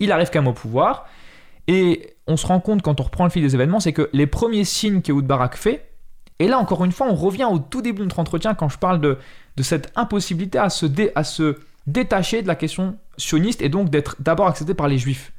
il 0.00 0.12
arrive 0.12 0.30
quand 0.32 0.40
même 0.40 0.48
au 0.48 0.52
pouvoir, 0.52 1.06
et 1.68 2.14
on 2.26 2.36
se 2.36 2.46
rend 2.46 2.60
compte 2.60 2.82
quand 2.82 3.00
on 3.00 3.04
reprend 3.04 3.24
le 3.24 3.30
fil 3.30 3.42
des 3.42 3.54
événements, 3.54 3.80
c'est 3.80 3.92
que 3.92 4.08
les 4.12 4.26
premiers 4.26 4.64
signes 4.64 5.00
qu'Ehud 5.02 5.26
Barak 5.26 5.56
fait, 5.56 5.88
et 6.38 6.48
là 6.48 6.58
encore 6.58 6.84
une 6.84 6.92
fois, 6.92 7.06
on 7.08 7.14
revient 7.14 7.48
au 7.50 7.58
tout 7.58 7.82
début 7.82 8.00
de 8.00 8.04
notre 8.04 8.18
entretien 8.18 8.54
quand 8.54 8.68
je 8.68 8.78
parle 8.78 9.00
de, 9.00 9.18
de 9.56 9.62
cette 9.62 9.90
impossibilité 9.96 10.58
à 10.58 10.68
se, 10.70 10.86
dé- 10.86 11.12
à 11.14 11.24
se 11.24 11.56
détacher 11.86 12.42
de 12.42 12.46
la 12.46 12.56
question 12.56 12.98
sioniste 13.16 13.62
et 13.62 13.68
donc 13.68 13.88
d'être 13.90 14.16
d'abord 14.20 14.48
accepté 14.48 14.74
par 14.74 14.88
les 14.88 14.98
juifs. 14.98 15.32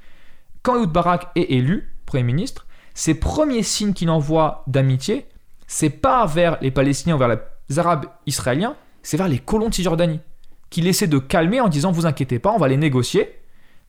Quand 0.63 0.81
Ehud 0.81 0.89
Barak 0.89 1.27
est 1.35 1.51
élu 1.51 1.93
Premier 2.07 2.23
ministre, 2.23 2.65
ses 2.93 3.13
premiers 3.13 3.63
signes 3.63 3.93
qu'il 3.93 4.09
envoie 4.09 4.63
d'amitié, 4.65 5.27
c'est 5.67 5.89
pas 5.89 6.25
vers 6.25 6.57
les 6.61 6.71
Palestiniens 6.71 7.15
ou 7.15 7.19
vers 7.19 7.37
les 7.69 7.79
Arabes 7.79 8.05
israéliens, 8.25 8.75
c'est 9.03 9.17
vers 9.17 9.27
les 9.27 9.39
colons 9.39 9.69
de 9.69 9.73
Cisjordanie, 9.73 10.19
qu'il 10.69 10.87
essaie 10.87 11.07
de 11.07 11.19
calmer 11.19 11.61
en 11.61 11.67
disant 11.67 11.91
vous 11.91 12.05
inquiétez 12.05 12.39
pas, 12.39 12.51
on 12.51 12.57
va 12.57 12.67
les 12.67 12.77
négocier, 12.77 13.39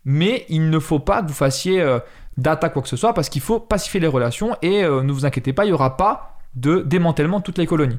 mais 0.04 0.44
il 0.48 0.70
ne 0.70 0.78
faut 0.78 0.98
pas 1.00 1.22
que 1.22 1.28
vous 1.28 1.34
fassiez 1.34 1.80
euh, 1.80 1.98
d'attaque 2.36 2.72
quoi 2.72 2.82
que 2.82 2.88
ce 2.88 2.96
soit 2.96 3.14
parce 3.14 3.28
qu'il 3.28 3.42
faut 3.42 3.58
pacifier 3.60 4.00
les 4.00 4.06
relations 4.06 4.56
et 4.62 4.84
euh, 4.84 5.02
ne 5.02 5.12
vous 5.12 5.24
inquiétez 5.26 5.52
pas, 5.52 5.64
il 5.64 5.68
n'y 5.68 5.72
aura 5.72 5.96
pas 5.96 6.38
de 6.54 6.80
démantèlement 6.80 7.38
de 7.38 7.44
toutes 7.44 7.58
les 7.58 7.66
colonies. 7.66 7.98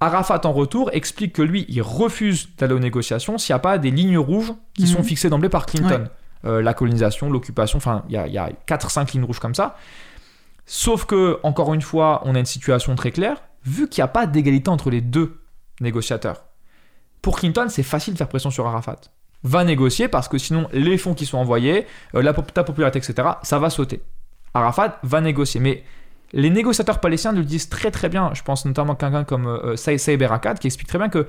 Arafat 0.00 0.40
en 0.44 0.52
retour 0.52 0.88
explique 0.94 1.34
que 1.34 1.42
lui, 1.42 1.66
il 1.68 1.82
refuse 1.82 2.48
d'aller 2.56 2.72
aux 2.72 2.78
négociations 2.78 3.36
s'il 3.36 3.52
n'y 3.52 3.56
a 3.56 3.60
pas 3.60 3.76
des 3.76 3.90
lignes 3.90 4.16
rouges 4.18 4.52
qui 4.74 4.82
Mhm. 4.84 4.88
sont 4.88 5.02
fixées 5.02 5.28
d'emblée 5.28 5.50
par 5.50 5.66
Clinton. 5.66 6.08
Euh, 6.46 6.62
la 6.62 6.72
colonisation, 6.72 7.30
l'occupation, 7.30 7.76
enfin, 7.76 8.02
il 8.08 8.14
y 8.14 8.16
a, 8.16 8.26
il 8.26 8.32
y 8.32 8.38
a 8.38 8.48
4-5 8.66 9.12
lignes 9.12 9.24
rouges 9.24 9.40
comme 9.40 9.54
ça. 9.54 9.76
Sauf 10.72 11.04
que, 11.04 11.40
encore 11.42 11.74
une 11.74 11.82
fois, 11.82 12.22
on 12.26 12.36
a 12.36 12.38
une 12.38 12.46
situation 12.46 12.94
très 12.94 13.10
claire, 13.10 13.42
vu 13.64 13.88
qu'il 13.88 14.00
n'y 14.02 14.04
a 14.04 14.08
pas 14.08 14.28
d'égalité 14.28 14.70
entre 14.70 14.88
les 14.88 15.00
deux 15.00 15.40
négociateurs. 15.80 16.44
Pour 17.22 17.36
Clinton, 17.40 17.66
c'est 17.68 17.82
facile 17.82 18.12
de 18.14 18.18
faire 18.18 18.28
pression 18.28 18.52
sur 18.52 18.68
Arafat. 18.68 19.00
Va 19.42 19.64
négocier 19.64 20.06
parce 20.06 20.28
que 20.28 20.38
sinon, 20.38 20.68
les 20.72 20.96
fonds 20.96 21.14
qui 21.14 21.26
sont 21.26 21.38
envoyés, 21.38 21.88
euh, 22.14 22.32
ta 22.54 22.62
popularité, 22.62 23.00
etc., 23.00 23.30
ça 23.42 23.58
va 23.58 23.68
sauter. 23.68 24.00
Arafat 24.54 25.00
va 25.02 25.20
négocier. 25.20 25.58
Mais 25.58 25.82
les 26.32 26.50
négociateurs 26.50 27.00
palestiniens 27.00 27.32
le 27.32 27.42
disent 27.44 27.68
très 27.68 27.90
très 27.90 28.08
bien. 28.08 28.30
Je 28.34 28.42
pense 28.42 28.64
notamment 28.64 28.92
à 28.92 28.96
quelqu'un 28.96 29.24
comme 29.24 29.48
euh, 29.48 29.74
Saï- 29.74 29.98
Saïb 29.98 30.22
Erekat 30.22 30.54
qui 30.54 30.68
explique 30.68 30.86
très 30.88 30.98
bien 30.98 31.08
que 31.08 31.26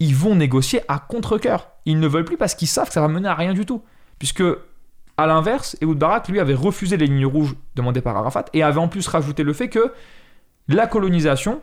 ils 0.00 0.14
vont 0.14 0.34
négocier 0.34 0.82
à 0.88 0.98
contre-coeur. 0.98 1.70
Ils 1.86 1.98
ne 1.98 2.06
veulent 2.06 2.26
plus 2.26 2.36
parce 2.36 2.54
qu'ils 2.54 2.68
savent 2.68 2.88
que 2.88 2.92
ça 2.94 3.00
va 3.00 3.08
mener 3.08 3.28
à 3.28 3.34
rien 3.34 3.54
du 3.54 3.64
tout. 3.64 3.82
Puisque, 4.18 4.44
à 5.16 5.26
l'inverse, 5.26 5.76
Ehud 5.80 5.98
Barak, 5.98 6.28
lui, 6.28 6.40
avait 6.40 6.54
refusé 6.54 6.96
les 6.96 7.06
lignes 7.06 7.26
rouges 7.26 7.54
demandées 7.74 8.00
par 8.00 8.16
Arafat 8.16 8.46
et 8.52 8.62
avait 8.62 8.78
en 8.78 8.88
plus 8.88 9.06
rajouté 9.06 9.42
le 9.42 9.52
fait 9.52 9.68
que 9.68 9.92
la 10.68 10.86
colonisation 10.86 11.60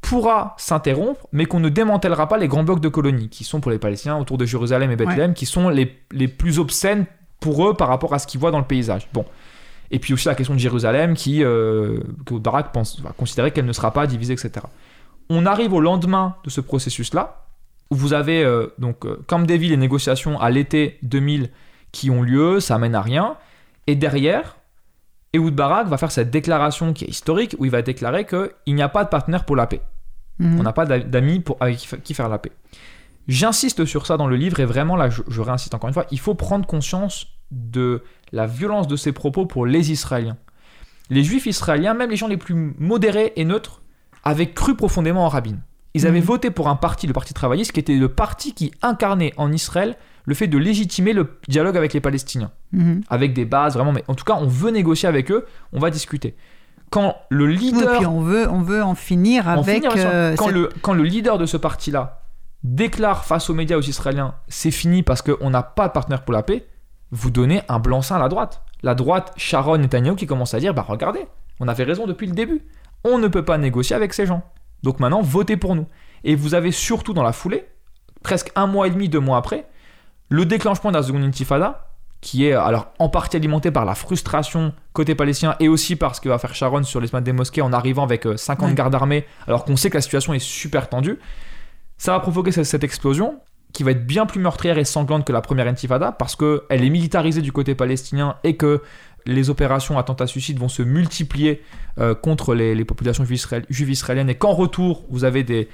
pourra 0.00 0.54
s'interrompre, 0.58 1.26
mais 1.32 1.46
qu'on 1.46 1.60
ne 1.60 1.70
démantèlera 1.70 2.28
pas 2.28 2.36
les 2.36 2.46
grands 2.46 2.62
blocs 2.62 2.80
de 2.80 2.88
colonies, 2.88 3.30
qui 3.30 3.42
sont 3.42 3.60
pour 3.60 3.70
les 3.70 3.78
Palestiniens 3.78 4.18
autour 4.18 4.36
de 4.36 4.44
Jérusalem 4.44 4.90
et 4.90 4.96
Bethléem, 4.96 5.32
qui 5.32 5.46
sont 5.46 5.70
les, 5.70 5.98
les 6.12 6.28
plus 6.28 6.58
obscènes 6.58 7.06
pour 7.40 7.66
eux 7.66 7.74
par 7.74 7.88
rapport 7.88 8.12
à 8.12 8.18
ce 8.18 8.26
qu'ils 8.26 8.38
voient 8.38 8.50
dans 8.50 8.58
le 8.58 8.66
paysage. 8.66 9.08
Bon. 9.14 9.24
Et 9.90 9.98
puis 9.98 10.12
aussi 10.12 10.28
la 10.28 10.34
question 10.34 10.54
de 10.54 10.58
Jérusalem, 10.58 11.14
qui, 11.14 11.42
euh, 11.42 12.00
que 12.26 12.34
Barak 12.34 12.72
pense, 12.72 13.00
va 13.00 13.12
considérer 13.12 13.50
qu'elle 13.50 13.64
ne 13.64 13.72
sera 13.72 13.92
pas 13.92 14.06
divisée, 14.06 14.34
etc. 14.34 14.66
On 15.30 15.46
arrive 15.46 15.72
au 15.72 15.80
lendemain 15.80 16.36
de 16.44 16.50
ce 16.50 16.60
processus-là, 16.60 17.46
où 17.90 17.94
vous 17.94 18.12
avez 18.12 18.42
euh, 18.42 18.68
donc 18.78 19.06
euh, 19.06 19.22
Camp 19.26 19.40
David 19.40 19.70
les 19.70 19.76
négociations 19.76 20.40
à 20.40 20.50
l'été 20.50 20.98
2000 21.02 21.50
qui 21.94 22.10
ont 22.10 22.22
lieu, 22.22 22.60
ça 22.60 22.76
mène 22.78 22.94
à 22.94 23.00
rien. 23.02 23.36
Et 23.86 23.94
derrière, 23.96 24.56
Ehud 25.32 25.54
Barak 25.54 25.86
va 25.88 25.96
faire 25.96 26.10
cette 26.12 26.30
déclaration 26.30 26.92
qui 26.92 27.04
est 27.04 27.08
historique, 27.08 27.56
où 27.58 27.64
il 27.64 27.70
va 27.70 27.82
déclarer 27.82 28.26
qu'il 28.26 28.74
n'y 28.74 28.82
a 28.82 28.88
pas 28.88 29.04
de 29.04 29.08
partenaire 29.08 29.44
pour 29.44 29.56
la 29.56 29.66
paix. 29.66 29.80
Mhm. 30.38 30.60
On 30.60 30.62
n'a 30.62 30.72
pas 30.72 30.84
d'a- 30.86 30.98
d'amis 31.00 31.40
pour, 31.40 31.56
avec 31.60 31.76
qui 31.78 31.86
fa- 31.86 31.96
qui 31.96 32.12
faire 32.14 32.28
la 32.28 32.38
paix. 32.38 32.52
J'insiste 33.28 33.84
sur 33.86 34.06
ça 34.06 34.16
dans 34.16 34.26
le 34.26 34.36
livre 34.36 34.60
et 34.60 34.64
vraiment 34.66 34.96
là, 34.96 35.08
je, 35.08 35.22
je 35.28 35.40
réinsiste 35.40 35.74
encore 35.74 35.88
une 35.88 35.94
fois, 35.94 36.06
il 36.10 36.18
faut 36.20 36.34
prendre 36.34 36.66
conscience 36.66 37.26
de 37.50 38.02
la 38.32 38.46
violence 38.46 38.86
de 38.88 38.96
ces 38.96 39.12
propos 39.12 39.46
pour 39.46 39.64
les 39.66 39.90
Israéliens. 39.92 40.36
Les 41.10 41.22
Juifs 41.24 41.46
israéliens, 41.46 41.94
même 41.94 42.10
les 42.10 42.16
gens 42.16 42.28
les 42.28 42.36
plus 42.36 42.54
modérés 42.78 43.32
et 43.36 43.44
neutres, 43.44 43.80
avaient 44.24 44.50
cru 44.50 44.74
profondément 44.74 45.24
en 45.24 45.28
Rabin. 45.28 45.56
Ils 45.94 46.06
avaient 46.06 46.20
Mhm. 46.20 46.26
voté 46.26 46.50
pour 46.50 46.68
un 46.68 46.76
parti, 46.76 47.06
le 47.06 47.12
Parti 47.12 47.32
travailliste, 47.34 47.72
qui 47.72 47.80
était 47.80 47.94
le 47.94 48.08
parti 48.08 48.52
qui 48.54 48.72
incarnait 48.82 49.32
en 49.36 49.52
Israël 49.52 49.96
le 50.26 50.34
fait 50.34 50.46
de 50.46 50.56
légitimer 50.58 51.12
le 51.12 51.38
dialogue 51.48 51.76
avec 51.76 51.92
les 51.92 52.00
Palestiniens 52.00 52.50
Mhm. 52.72 53.02
avec 53.08 53.32
des 53.34 53.44
bases 53.44 53.74
vraiment 53.74 53.92
mais 53.92 54.04
en 54.08 54.14
tout 54.14 54.24
cas 54.24 54.36
on 54.40 54.46
veut 54.46 54.70
négocier 54.70 55.08
avec 55.08 55.30
eux 55.30 55.46
on 55.72 55.78
va 55.78 55.90
discuter 55.90 56.34
quand 56.90 57.16
le 57.28 57.46
Oui, 57.46 57.56
leader 57.56 57.96
puis 57.98 58.06
on 58.06 58.20
veut, 58.20 58.48
on 58.48 58.60
veut 58.62 58.82
en 58.82 58.94
finir 58.94 59.48
en 59.48 59.62
avec. 59.62 59.74
finir, 59.82 59.92
euh, 59.96 60.34
quand, 60.36 60.46
cette- 60.46 60.54
le, 60.54 60.68
quand 60.82 60.92
le 60.94 61.02
leader 61.02 61.38
de 61.38 61.46
ce 61.46 61.56
parti-là 61.56 62.22
déclare 62.62 63.24
face 63.24 63.50
aux 63.50 63.54
médias 63.54 63.76
aux 63.76 63.82
Israéliens 63.82 64.34
c'est 64.48 64.70
fini 64.70 65.02
parce 65.02 65.20
qu'on 65.22 65.50
n'a 65.50 65.62
pas 65.62 65.88
de 65.88 65.92
partenaire 65.92 66.24
pour 66.24 66.32
la 66.32 66.42
paix, 66.42 66.66
vous 67.10 67.30
donnez 67.30 67.62
un 67.68 67.78
blanc-seing 67.78 68.16
à 68.16 68.18
la 68.18 68.28
droite. 68.28 68.62
La 68.82 68.94
droite, 68.94 69.32
Sharon 69.36 69.78
Netanyahu 69.78 70.16
qui 70.16 70.26
commence 70.26 70.54
à 70.54 70.60
dire 70.60 70.72
bah 70.74 70.84
regardez, 70.86 71.26
on 71.60 71.68
avait 71.68 71.84
raison 71.84 72.06
depuis 72.06 72.26
le 72.26 72.32
début. 72.34 72.62
On 73.04 73.18
ne 73.18 73.28
peut 73.28 73.44
pas 73.44 73.58
négocier 73.58 73.94
avec 73.94 74.14
ces 74.14 74.26
gens. 74.26 74.42
Donc 74.82 74.98
maintenant, 75.00 75.20
votez 75.22 75.56
pour 75.56 75.74
nous. 75.74 75.86
Et 76.24 76.34
vous 76.36 76.54
avez 76.54 76.70
surtout 76.72 77.12
dans 77.12 77.22
la 77.22 77.32
foulée, 77.32 77.66
presque 78.22 78.50
un 78.56 78.66
mois 78.66 78.86
et 78.86 78.90
demi, 78.90 79.08
deux 79.08 79.20
mois 79.20 79.36
après, 79.38 79.66
le 80.28 80.46
déclenchement 80.46 80.90
de 80.90 80.96
la 80.96 81.02
seconde 81.02 81.22
intifada, 81.24 81.88
qui 82.20 82.46
est 82.46 82.52
alors 82.54 82.88
en 82.98 83.08
partie 83.10 83.36
alimenté 83.36 83.70
par 83.70 83.84
la 83.84 83.94
frustration 83.94 84.72
côté 84.94 85.14
palestinien 85.14 85.56
et 85.60 85.68
aussi 85.68 85.94
par 85.96 86.14
ce 86.14 86.20
que 86.22 86.28
va 86.30 86.38
faire 86.38 86.54
Sharon 86.54 86.82
sur 86.82 87.00
les 87.00 87.06
semaines 87.08 87.24
des 87.24 87.32
mosquées 87.34 87.60
en 87.60 87.72
arrivant 87.72 88.02
avec 88.02 88.26
euh, 88.26 88.36
50 88.36 88.68
Ouais. 88.70 88.74
gardes 88.74 88.94
armés, 88.94 89.26
alors 89.46 89.64
qu'on 89.66 89.76
sait 89.76 89.90
que 89.90 89.96
la 89.96 90.00
situation 90.00 90.32
est 90.32 90.38
super 90.38 90.88
tendue. 90.88 91.18
Ça 91.98 92.12
va 92.12 92.20
provoquer 92.20 92.50
cette, 92.50 92.82
explosion 92.84 93.40
qui 93.74 93.82
va 93.82 93.90
être 93.90 94.06
bien 94.06 94.24
plus 94.24 94.40
meurtrière 94.40 94.78
et 94.78 94.84
sanglante 94.84 95.26
que 95.26 95.32
la 95.32 95.40
première 95.42 95.66
intifada 95.66 96.12
parce 96.12 96.34
qu'elle 96.36 96.60
est 96.70 96.90
militarisée 96.90 97.42
du 97.42 97.52
côté 97.52 97.74
palestinien 97.74 98.36
et 98.44 98.56
que 98.56 98.82
les 99.26 99.50
opérations 99.50 99.98
attentats-suicides 99.98 100.58
vont 100.58 100.68
se 100.68 100.82
multiplier 100.82 101.62
euh, 101.98 102.14
contre 102.14 102.54
les, 102.54 102.74
les 102.74 102.84
populations 102.84 103.24
juives, 103.24 103.38
israél- 103.40 103.64
juives 103.70 103.90
israéliennes 103.90 104.30
et 104.30 104.34
qu'en 104.34 104.52
retour, 104.52 105.04
vous 105.10 105.24
avez 105.24 105.42
des, 105.44 105.68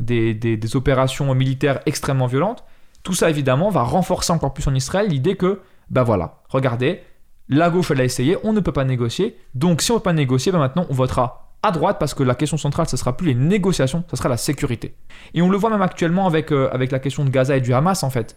des, 0.00 0.34
des- 0.34 0.56
des 0.56 0.76
opérations 0.76 1.34
militaires 1.34 1.80
extrêmement 1.86 2.26
violentes. 2.26 2.64
Tout 3.04 3.14
ça, 3.14 3.30
évidemment, 3.30 3.70
va 3.70 3.82
renforcer 3.82 4.32
encore 4.32 4.52
plus 4.52 4.66
en 4.66 4.74
Israël 4.74 5.08
l'idée 5.08 5.36
que, 5.36 5.60
ben 5.90 6.02
voilà, 6.02 6.42
regardez, 6.48 7.02
la 7.48 7.68
gauche, 7.70 7.90
elle 7.90 8.00
a 8.00 8.04
essayé, 8.04 8.38
on 8.42 8.52
ne 8.52 8.60
peut 8.60 8.72
pas 8.72 8.84
négocier. 8.84 9.36
Donc, 9.54 9.82
si 9.82 9.90
on 9.90 9.94
ne 9.94 9.98
peut 10.00 10.04
pas 10.04 10.12
négocier, 10.14 10.50
ben 10.50 10.58
maintenant, 10.58 10.86
on 10.88 10.94
votera 10.94 11.52
à 11.62 11.70
droite 11.70 11.98
parce 12.00 12.14
que 12.14 12.22
la 12.22 12.34
question 12.34 12.56
centrale, 12.56 12.88
ce 12.88 12.96
sera 12.96 13.16
plus 13.16 13.28
les 13.28 13.34
négociations, 13.34 14.04
ce 14.10 14.16
sera 14.16 14.28
la 14.28 14.38
sécurité. 14.38 14.94
Et 15.34 15.42
on 15.42 15.50
le 15.50 15.56
voit 15.56 15.70
même 15.70 15.82
actuellement 15.82 16.26
avec, 16.26 16.50
euh, 16.52 16.70
la 16.72 16.98
question 16.98 17.24
de 17.24 17.30
Gaza 17.30 17.56
et 17.56 17.60
du 17.60 17.74
Hamas, 17.74 18.02
en 18.02 18.10
fait. 18.10 18.36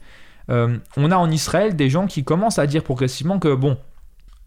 Euh, 0.49 0.77
on 0.95 1.11
a 1.11 1.17
en 1.17 1.31
Israël 1.31 1.75
des 1.75 1.89
gens 1.89 2.07
qui 2.07 2.23
commencent 2.23 2.59
à 2.59 2.67
dire 2.67 2.83
progressivement 2.83 3.39
que, 3.39 3.55
bon, 3.55 3.77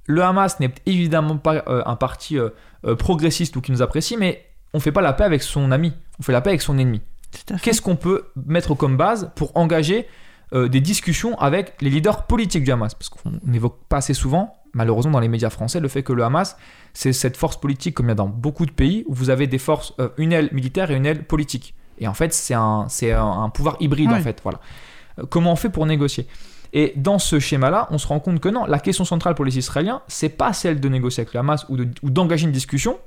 le 0.07 0.23
Hamas 0.23 0.61
n'est 0.61 0.75
évidemment 0.87 1.37
pas 1.39 1.63
euh, 1.69 1.83
un 1.87 1.97
parti 1.97 2.39
progressiste 2.99 3.57
ou 3.57 3.61
qui 3.61 3.73
nous 3.73 3.83
apprécie, 3.83 4.17
mais 4.17 4.47
on 4.73 4.81
fait 4.81 4.93
pas 4.93 5.03
la 5.03 5.13
paix 5.13 5.25
avec 5.25 5.43
son 5.43 5.71
ami, 5.73 5.93
on 6.19 6.23
fait 6.23 6.33
la 6.33 6.41
paix 6.41 6.51
avec 6.51 6.63
son 6.63 6.79
ennemi. 6.79 7.03
Qu'est-ce 7.63 7.83
qu'on 7.83 7.97
peut 7.97 8.25
mettre 8.47 8.75
comme 8.75 8.97
base 8.97 9.31
pour 9.37 9.57
engager 9.57 10.07
euh, 10.53 10.69
des 10.69 10.81
discussions 10.81 11.39
avec 11.39 11.75
les 11.81 11.91
leaders 11.91 12.27
politiques 12.27 12.65
du 12.65 12.73
Hamas? 12.73 12.95
Parce 12.95 13.09
qu'on 13.09 13.33
n'évoque 13.45 13.79
pas 13.89 13.99
assez 13.99 14.15
souvent, 14.15 14.57
malheureusement 14.73 15.13
dans 15.13 15.21
les 15.21 15.29
médias 15.29 15.51
français, 15.51 15.81
le 15.81 15.89
fait 15.89 16.03
que 16.03 16.13
le 16.13 16.25
Hamas, 16.25 16.57
c'est 16.93 17.13
cette 17.13 17.37
force 17.37 17.59
politique, 17.59 17.95
comme 17.95 18.07
il 18.07 18.11
y 18.11 18.13
a 18.13 18.17
dans 18.17 18.27
beaucoup 18.29 18.67
de 18.67 18.73
pays, 18.73 19.05
où 19.07 19.15
vous 19.15 19.31
avez 19.31 19.47
des 19.47 19.59
forces, 19.59 19.95
euh, 20.01 20.09
une 20.19 20.33
aile 20.33 20.49
militaire 20.53 20.91
et 20.91 20.97
une 20.97 21.07
aile 21.07 21.25
politique. 21.25 21.75
Et 21.99 22.09
en 22.09 22.15
fait, 22.15 22.33
c'est 22.33 22.55
un, 22.55 22.87
c'est 22.89 23.13
un, 23.13 23.25
un 23.43 23.49
pouvoir 23.51 23.77
hybride, 23.81 24.11
en 24.11 24.21
fait. 24.21 24.41
Voilà. 24.43 24.59
Euh, 25.19 25.25
Comment 25.29 25.53
on 25.53 25.57
fait 25.57 25.71
pour 25.71 25.87
négocier? 25.87 26.27
Et 26.73 26.93
dans 26.97 27.19
ce 27.19 27.39
schéma-là, 27.41 27.89
on 27.91 27.99
se 27.99 28.07
rend 28.07 28.21
compte 28.21 28.39
que 28.41 28.49
non, 28.49 28.65
la 28.65 28.79
question 28.79 29.05
centrale 29.05 29.35
pour 29.35 29.45
les 29.45 29.59
Israéliens, 29.59 30.03
c'est 30.09 30.29
pas 30.29 30.53
celle 30.53 30.81
de 30.81 30.89
négocier 30.89 31.23
avec 31.23 31.35
le 31.35 31.41
Hamas 31.41 31.67
ou 31.69 31.77
de- 31.77 31.89
ou 32.03 32.11
d'engager 32.11 32.45
une 32.47 32.53
discussion, 32.53 32.99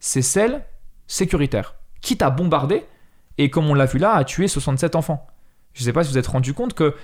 c'est 0.00 0.20
celle 0.22 0.64
sécuritaire. 1.06 1.76
Quitte 2.02 2.20
à 2.22 2.28
bombarder, 2.30 2.84
et 3.38 3.50
comme 3.50 3.66
on 3.66 3.74
l'a 3.74 3.86
vu 3.86 3.98
là, 3.98 4.12
à 4.12 4.24
tuer 4.24 4.48
67 4.48 4.96
enfants. 4.96 5.26
Je 5.74 5.82
ne 5.82 5.84
sais 5.84 5.92
pas 5.92 6.02
si 6.02 6.08
vous 6.08 6.14
vous 6.14 6.18
êtes 6.18 6.26
rendu 6.26 6.54
compte 6.54 6.74
que 6.74 6.94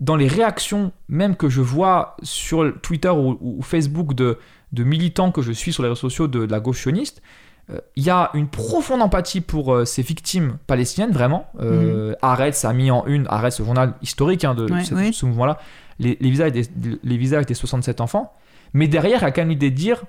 dans 0.00 0.16
les 0.16 0.26
réactions, 0.26 0.92
même 1.08 1.36
que 1.36 1.48
je 1.48 1.60
vois 1.60 2.16
sur 2.22 2.72
Twitter 2.80 3.10
ou, 3.10 3.38
ou 3.40 3.62
Facebook 3.62 4.14
de, 4.14 4.38
de 4.72 4.84
militants 4.84 5.30
que 5.30 5.42
je 5.42 5.52
suis 5.52 5.72
sur 5.72 5.82
les 5.82 5.88
réseaux 5.90 6.00
sociaux 6.00 6.28
de, 6.28 6.46
de 6.46 6.50
la 6.50 6.60
gauche 6.60 6.80
sioniste, 6.80 7.22
euh, 7.70 7.78
il 7.94 8.02
y 8.02 8.10
a 8.10 8.30
une 8.34 8.48
profonde 8.48 9.02
empathie 9.02 9.40
pour 9.40 9.72
euh, 9.72 9.84
ces 9.84 10.02
victimes 10.02 10.56
palestiniennes, 10.66 11.12
vraiment. 11.12 11.46
Euh, 11.60 12.14
Haaretz 12.22 12.64
a 12.64 12.72
mis 12.72 12.90
en 12.90 13.06
une, 13.06 13.26
Haaretz, 13.28 13.56
ce 13.56 13.62
journal 13.62 13.94
historique 14.02 14.44
hein, 14.44 14.54
de 14.54 14.68
Ouais, 14.68 14.82
ce, 14.82 14.94
oui. 14.94 15.12
ce 15.12 15.26
mouvement-là, 15.26 15.58
les, 16.00 16.16
les 16.20 16.30
visages 16.30 16.50
des, 16.52 16.64
les 17.04 17.16
visages 17.16 17.46
des 17.46 17.54
67 17.54 18.00
enfants. 18.00 18.32
Mais 18.72 18.88
derrière, 18.88 19.18
il 19.20 19.22
y 19.22 19.26
a 19.26 19.30
quand 19.30 19.42
même 19.42 19.50
l'idée 19.50 19.70
de 19.70 19.76
dire 19.76 20.02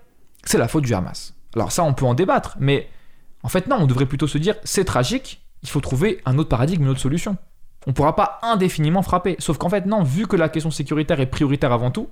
c'est 0.45 0.57
la 0.57 0.67
faute 0.67 0.83
du 0.85 0.93
Hamas. 0.95 1.35
Alors 1.55 1.71
ça, 1.71 1.83
on 1.83 1.93
peut 1.93 2.05
en 2.05 2.15
débattre, 2.15 2.55
mais 2.59 2.89
en 3.43 3.49
fait, 3.49 3.67
non, 3.67 3.75
on 3.81 3.85
devrait 3.85 4.07
plutôt 4.07 4.27
se 4.27 4.37
dire 4.39 4.55
c'est 4.63 4.85
tragique, 4.85 5.42
il 5.63 5.69
faut 5.69 5.81
trouver 5.81 6.21
un 6.25 6.37
autre 6.37 6.49
paradigme, 6.49 6.83
une 6.83 6.89
autre 6.89 6.99
solution. 6.99 7.37
On 7.87 7.91
ne 7.91 7.93
pourra 7.93 8.15
pas 8.15 8.39
indéfiniment 8.43 9.01
frapper. 9.01 9.35
Sauf 9.39 9.57
qu'en 9.57 9.69
fait, 9.69 9.85
non, 9.85 10.03
vu 10.03 10.27
que 10.27 10.35
la 10.35 10.49
question 10.49 10.71
sécuritaire 10.71 11.19
est 11.19 11.25
prioritaire 11.25 11.71
avant 11.71 11.91
tout, 11.91 12.09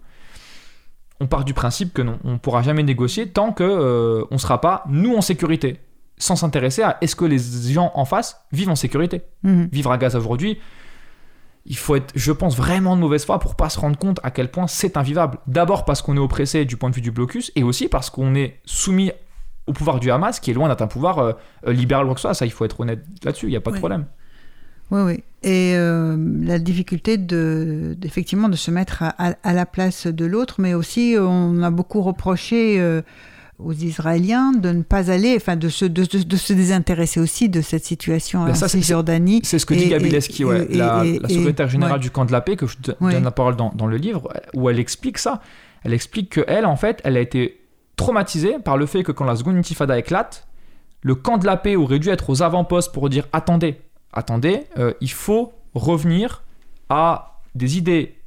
on 1.19 1.27
part 1.27 1.45
du 1.45 1.53
principe 1.53 1.93
que 1.93 2.01
non, 2.01 2.17
on 2.23 2.33
ne 2.33 2.37
pourra 2.37 2.63
jamais 2.63 2.83
négocier 2.83 3.29
tant 3.29 3.53
que 3.53 3.63
euh, 3.63 4.25
on 4.31 4.35
ne 4.35 4.39
sera 4.39 4.59
pas, 4.59 4.83
nous, 4.89 5.15
en 5.15 5.21
sécurité. 5.21 5.79
Sans 6.17 6.35
s'intéresser 6.35 6.81
à 6.81 6.97
est-ce 7.01 7.15
que 7.15 7.25
les 7.25 7.39
gens 7.71 7.91
en 7.95 8.05
face 8.05 8.45
vivent 8.51 8.69
en 8.69 8.75
sécurité. 8.75 9.21
Mhm. 9.43 9.69
Vivre 9.71 9.91
à 9.91 9.97
Gaza 9.97 10.17
aujourd'hui, 10.17 10.59
il 11.65 11.77
faut 11.77 11.95
être, 11.95 12.11
je 12.15 12.31
pense, 12.31 12.55
vraiment 12.57 12.95
de 12.95 13.01
mauvaise 13.01 13.25
foi 13.25 13.39
pour 13.39 13.55
pas 13.55 13.69
se 13.69 13.79
rendre 13.79 13.97
compte 13.97 14.19
à 14.23 14.31
quel 14.31 14.49
point 14.49 14.67
c'est 14.67 14.97
invivable. 14.97 15.37
D'abord 15.47 15.85
parce 15.85 16.01
qu'on 16.01 16.15
est 16.17 16.19
oppressé 16.19 16.65
du 16.65 16.75
point 16.75 16.89
de 16.89 16.95
vue 16.95 17.01
du 17.01 17.11
blocus, 17.11 17.51
et 17.55 17.63
aussi 17.63 17.87
parce 17.87 18.09
qu'on 18.09 18.33
est 18.35 18.59
soumis 18.65 19.11
au 19.67 19.73
pouvoir 19.73 19.99
du 19.99 20.09
Hamas, 20.11 20.39
qui 20.39 20.51
est 20.51 20.53
loin 20.53 20.67
d'être 20.69 20.81
un 20.81 20.87
pouvoir 20.87 21.19
euh, 21.19 21.33
euh, 21.67 21.73
libéral 21.73 22.05
ou 22.05 22.07
quoi 22.07 22.15
que 22.15 22.19
ce 22.21 22.27
soit. 22.27 22.33
Ça, 22.33 22.45
il 22.45 22.51
faut 22.51 22.65
être 22.65 22.79
honnête 22.79 23.03
là-dessus, 23.23 23.47
il 23.47 23.51
n'y 23.51 23.55
a 23.55 23.61
pas 23.61 23.71
de 23.71 23.75
Oui. 23.75 23.79
problème. 23.81 24.05
Oui, 24.91 25.01
oui. 25.03 25.23
Et 25.43 25.73
euh, 25.75 26.17
la 26.43 26.59
difficulté 26.59 27.17
de, 27.17 27.95
effectivement, 28.03 28.49
de 28.49 28.55
se 28.57 28.69
mettre 28.71 29.03
à, 29.03 29.15
à- 29.29 29.35
à 29.43 29.53
la 29.53 29.65
place 29.65 30.05
de 30.07 30.25
l'autre, 30.25 30.55
mais 30.59 30.73
aussi 30.73 31.15
on 31.17 31.61
a 31.63 31.71
beaucoup 31.71 32.01
reproché 32.01 32.79
euh, 32.79 33.01
aux 33.57 33.71
Israéliens 33.73 34.51
de 34.51 34.69
ne 34.71 34.81
pas 34.81 35.09
aller, 35.09 35.33
enfin 35.37 35.55
de 35.55 35.69
se, 35.69 35.85
de, 35.85 36.03
de- 36.03 36.23
de 36.23 36.35
se 36.35 36.51
désintéresser 36.51 37.19
aussi 37.21 37.47
de 37.47 37.61
cette 37.61 37.85
situation 37.85 38.43
Ben 38.43 38.51
en 38.51 38.55
ça, 38.55 38.67
Cisjordanie. 38.67 39.39
C'est 39.43 39.59
ce 39.59 39.65
que 39.65 39.73
dit 39.75 39.83
Et- 39.83 39.89
Gabi 39.89 40.07
et- 40.07 40.11
Leski, 40.11 40.43
ouais, 40.43 40.67
la, 40.71 41.03
secrétaire 41.29 41.69
générale 41.69 41.93
ouais. 41.95 41.99
du 41.99 42.11
camp 42.11 42.25
de 42.25 42.31
la 42.33 42.41
paix, 42.41 42.55
que 42.57 42.65
je 42.67 42.75
Ouais. 42.99 43.13
donne 43.13 43.23
la 43.23 43.31
parole 43.31 43.55
dans, 43.55 43.71
dans 43.73 43.87
le 43.87 43.97
livre, 43.97 44.27
où 44.55 44.69
elle 44.69 44.79
explique 44.79 45.19
ça. 45.19 45.41
Elle 45.83 45.93
explique 45.93 46.31
que 46.31 46.41
elle, 46.47 46.65
en 46.65 46.75
fait, 46.75 46.99
elle 47.05 47.15
a 47.17 47.21
été 47.21 47.60
traumatisée 48.01 48.59
par 48.59 48.77
le 48.77 48.85
fait 48.85 49.03
que 49.03 49.11
quand 49.11 49.25
la 49.25 49.35
seconde 49.35 49.57
intifada 49.57 49.97
éclate, 49.97 50.47
le 51.01 51.15
camp 51.15 51.37
de 51.37 51.45
la 51.45 51.57
paix 51.57 51.75
aurait 51.75 51.99
dû 51.99 52.09
être 52.09 52.29
aux 52.29 52.41
avant-postes 52.43 52.91
pour 52.93 53.09
dire 53.09 53.27
attendez, 53.33 53.81
attendez, 54.13 54.67
euh, 54.77 54.93
il 55.01 55.11
faut 55.11 55.53
revenir 55.73 56.43
à 56.89 57.39
des 57.55 57.77
idées 57.77 58.19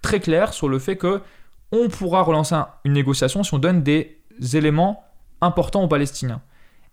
très 0.00 0.20
claires 0.20 0.52
sur 0.52 0.68
le 0.68 0.78
fait 0.78 0.96
que 0.96 1.20
on 1.70 1.88
pourra 1.88 2.22
relancer 2.22 2.54
un- 2.54 2.68
une 2.84 2.92
négociation 2.92 3.42
si 3.42 3.52
on 3.54 3.58
donne 3.58 3.82
des 3.82 4.18
éléments 4.54 5.04
importants 5.40 5.82
aux 5.82 5.88
Palestiniens. 5.88 6.42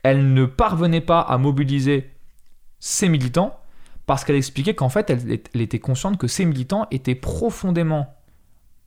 Elle 0.03 0.33
ne 0.33 0.45
parvenait 0.45 1.01
pas 1.01 1.19
à 1.21 1.37
mobiliser 1.37 2.09
ses 2.79 3.09
militants 3.09 3.59
parce 4.05 4.23
qu'elle 4.23 4.37
expliquait 4.37 4.73
qu'en 4.73 4.89
fait, 4.89 5.09
elle, 5.09 5.39
était 5.61 5.79
consciente 5.79 6.17
que 6.17 6.27
ces 6.27 6.45
militants 6.45 6.87
étaient 6.91 7.15
profondément, 7.15 8.15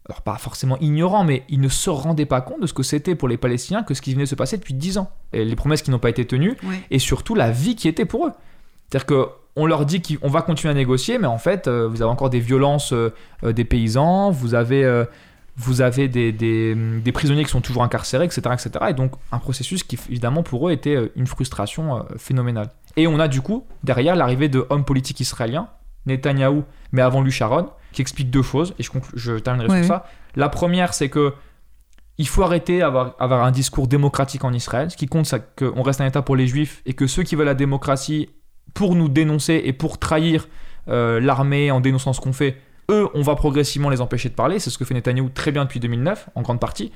alors 0.08 0.22
pas 0.22 0.36
forcément 0.36 0.76
ignorants, 0.80 1.24
mais 1.24 1.44
ils 1.48 1.60
ne 1.60 1.68
se 1.68 1.88
rendaient 1.90 2.26
pas 2.26 2.40
compte 2.40 2.60
de 2.60 2.66
ce 2.66 2.72
que 2.74 2.82
c'était 2.82 3.14
pour 3.14 3.28
les 3.28 3.36
Palestiniens 3.36 3.82
que 3.84 3.94
ce 3.94 4.02
qui 4.02 4.12
venait 4.12 4.24
de 4.24 4.28
se 4.28 4.34
passer 4.34 4.56
depuis 4.56 4.74
10 4.74 4.98
ans. 4.98 5.10
Et 5.32 5.44
les 5.44 5.54
promesses 5.56 5.82
qui 5.82 5.90
n'ont 5.90 5.98
pas 6.00 6.10
été 6.10 6.24
tenues, 6.26 6.56
Oui. 6.64 6.76
et 6.90 6.98
surtout 6.98 7.34
la 7.36 7.50
vie 7.50 7.76
qui 7.76 7.86
était 7.88 8.04
pour 8.04 8.26
eux. 8.26 8.32
C'est-à-dire 8.90 9.06
que 9.06 9.26
on 9.54 9.66
leur 9.66 9.84
dit 9.86 10.00
qu'on 10.02 10.28
va 10.28 10.40
continuer 10.42 10.70
à 10.72 10.74
négocier, 10.74 11.18
mais 11.18 11.26
en 11.26 11.36
fait, 11.38 11.68
euh, 11.68 11.86
vous 11.86 12.00
avez 12.02 12.10
encore 12.10 12.30
des 12.30 12.40
violences 12.40 12.92
euh, 12.94 13.12
euh, 13.44 13.52
des 13.52 13.64
paysans, 13.64 14.30
vous 14.30 14.54
avez 14.54 14.82
euh, 14.84 15.04
vous 15.58 15.82
avez 15.82 16.08
des, 16.08 16.32
des- 16.32 16.74
des 16.74 17.12
prisonniers 17.12 17.44
qui 17.44 17.50
sont 17.50 17.60
toujours 17.60 17.82
incarcérés, 17.82 18.24
etc., 18.24 18.40
etc. 18.54 18.70
Et 18.88 18.94
donc 18.94 19.12
un 19.30 19.38
processus 19.38 19.84
qui, 19.84 19.98
évidemment, 20.08 20.42
pour 20.42 20.68
eux 20.68 20.72
était 20.72 21.12
une 21.14 21.26
frustration 21.26 22.04
phénoménale. 22.16 22.70
Et 22.96 23.06
on 23.06 23.20
a 23.20 23.28
du 23.28 23.42
coup, 23.42 23.64
derrière, 23.84 24.16
l'arrivée 24.16 24.48
de 24.48 24.64
hommes 24.70 24.84
politiques 24.86 25.20
israéliens, 25.20 25.68
Netanyahou, 26.06 26.64
mais 26.92 27.02
avant 27.02 27.22
lui 27.22 27.32
Sharon, 27.32 27.70
qui 27.92 28.02
explique 28.02 28.30
deux 28.30 28.42
choses, 28.42 28.74
et 28.78 28.84
je, 29.14 29.32
terminerai 29.38 29.68
Oui, 29.68 29.74
sur 29.74 29.82
oui. 29.82 29.88
ça. 29.88 30.06
La 30.36 30.48
première, 30.48 30.94
c'est 30.94 31.08
que 31.08 31.34
il 32.18 32.28
faut 32.28 32.42
arrêter 32.42 32.80
d'avoir 32.80 33.14
avoir 33.18 33.44
un 33.44 33.50
discours 33.50 33.88
démocratique 33.88 34.44
en 34.44 34.52
Israël. 34.52 34.90
Ce 34.90 34.96
qui 34.96 35.06
compte, 35.06 35.26
c'est 35.26 35.42
qu'on 35.56 35.82
reste 35.82 36.00
un 36.00 36.06
État 36.06 36.22
pour 36.22 36.36
les 36.36 36.46
Juifs 36.46 36.82
et 36.86 36.92
que 36.92 37.06
ceux 37.06 37.22
qui 37.22 37.36
veulent 37.36 37.46
la 37.46 37.54
démocratie 37.54 38.28
pour 38.74 38.94
nous 38.94 39.08
dénoncer 39.08 39.62
et 39.64 39.72
pour 39.72 39.98
trahir 39.98 40.46
euh, 40.88 41.20
l'armée 41.20 41.70
en 41.70 41.80
dénonçant 41.80 42.12
ce 42.12 42.20
qu'on 42.20 42.32
fait, 42.32 42.58
eux, 42.90 43.08
on 43.14 43.22
va 43.22 43.34
progressivement 43.34 43.88
les 43.88 44.00
empêcher 44.00 44.28
de 44.28 44.34
parler. 44.34 44.58
C'est 44.58 44.70
ce 44.70 44.78
que 44.78 44.84
fait 44.84 44.94
Netanyahou 44.94 45.30
très 45.30 45.52
bien 45.52 45.64
depuis 45.64 45.80
2009, 45.80 46.28
en 46.34 46.42
grande 46.42 46.60
partie. 46.60 46.92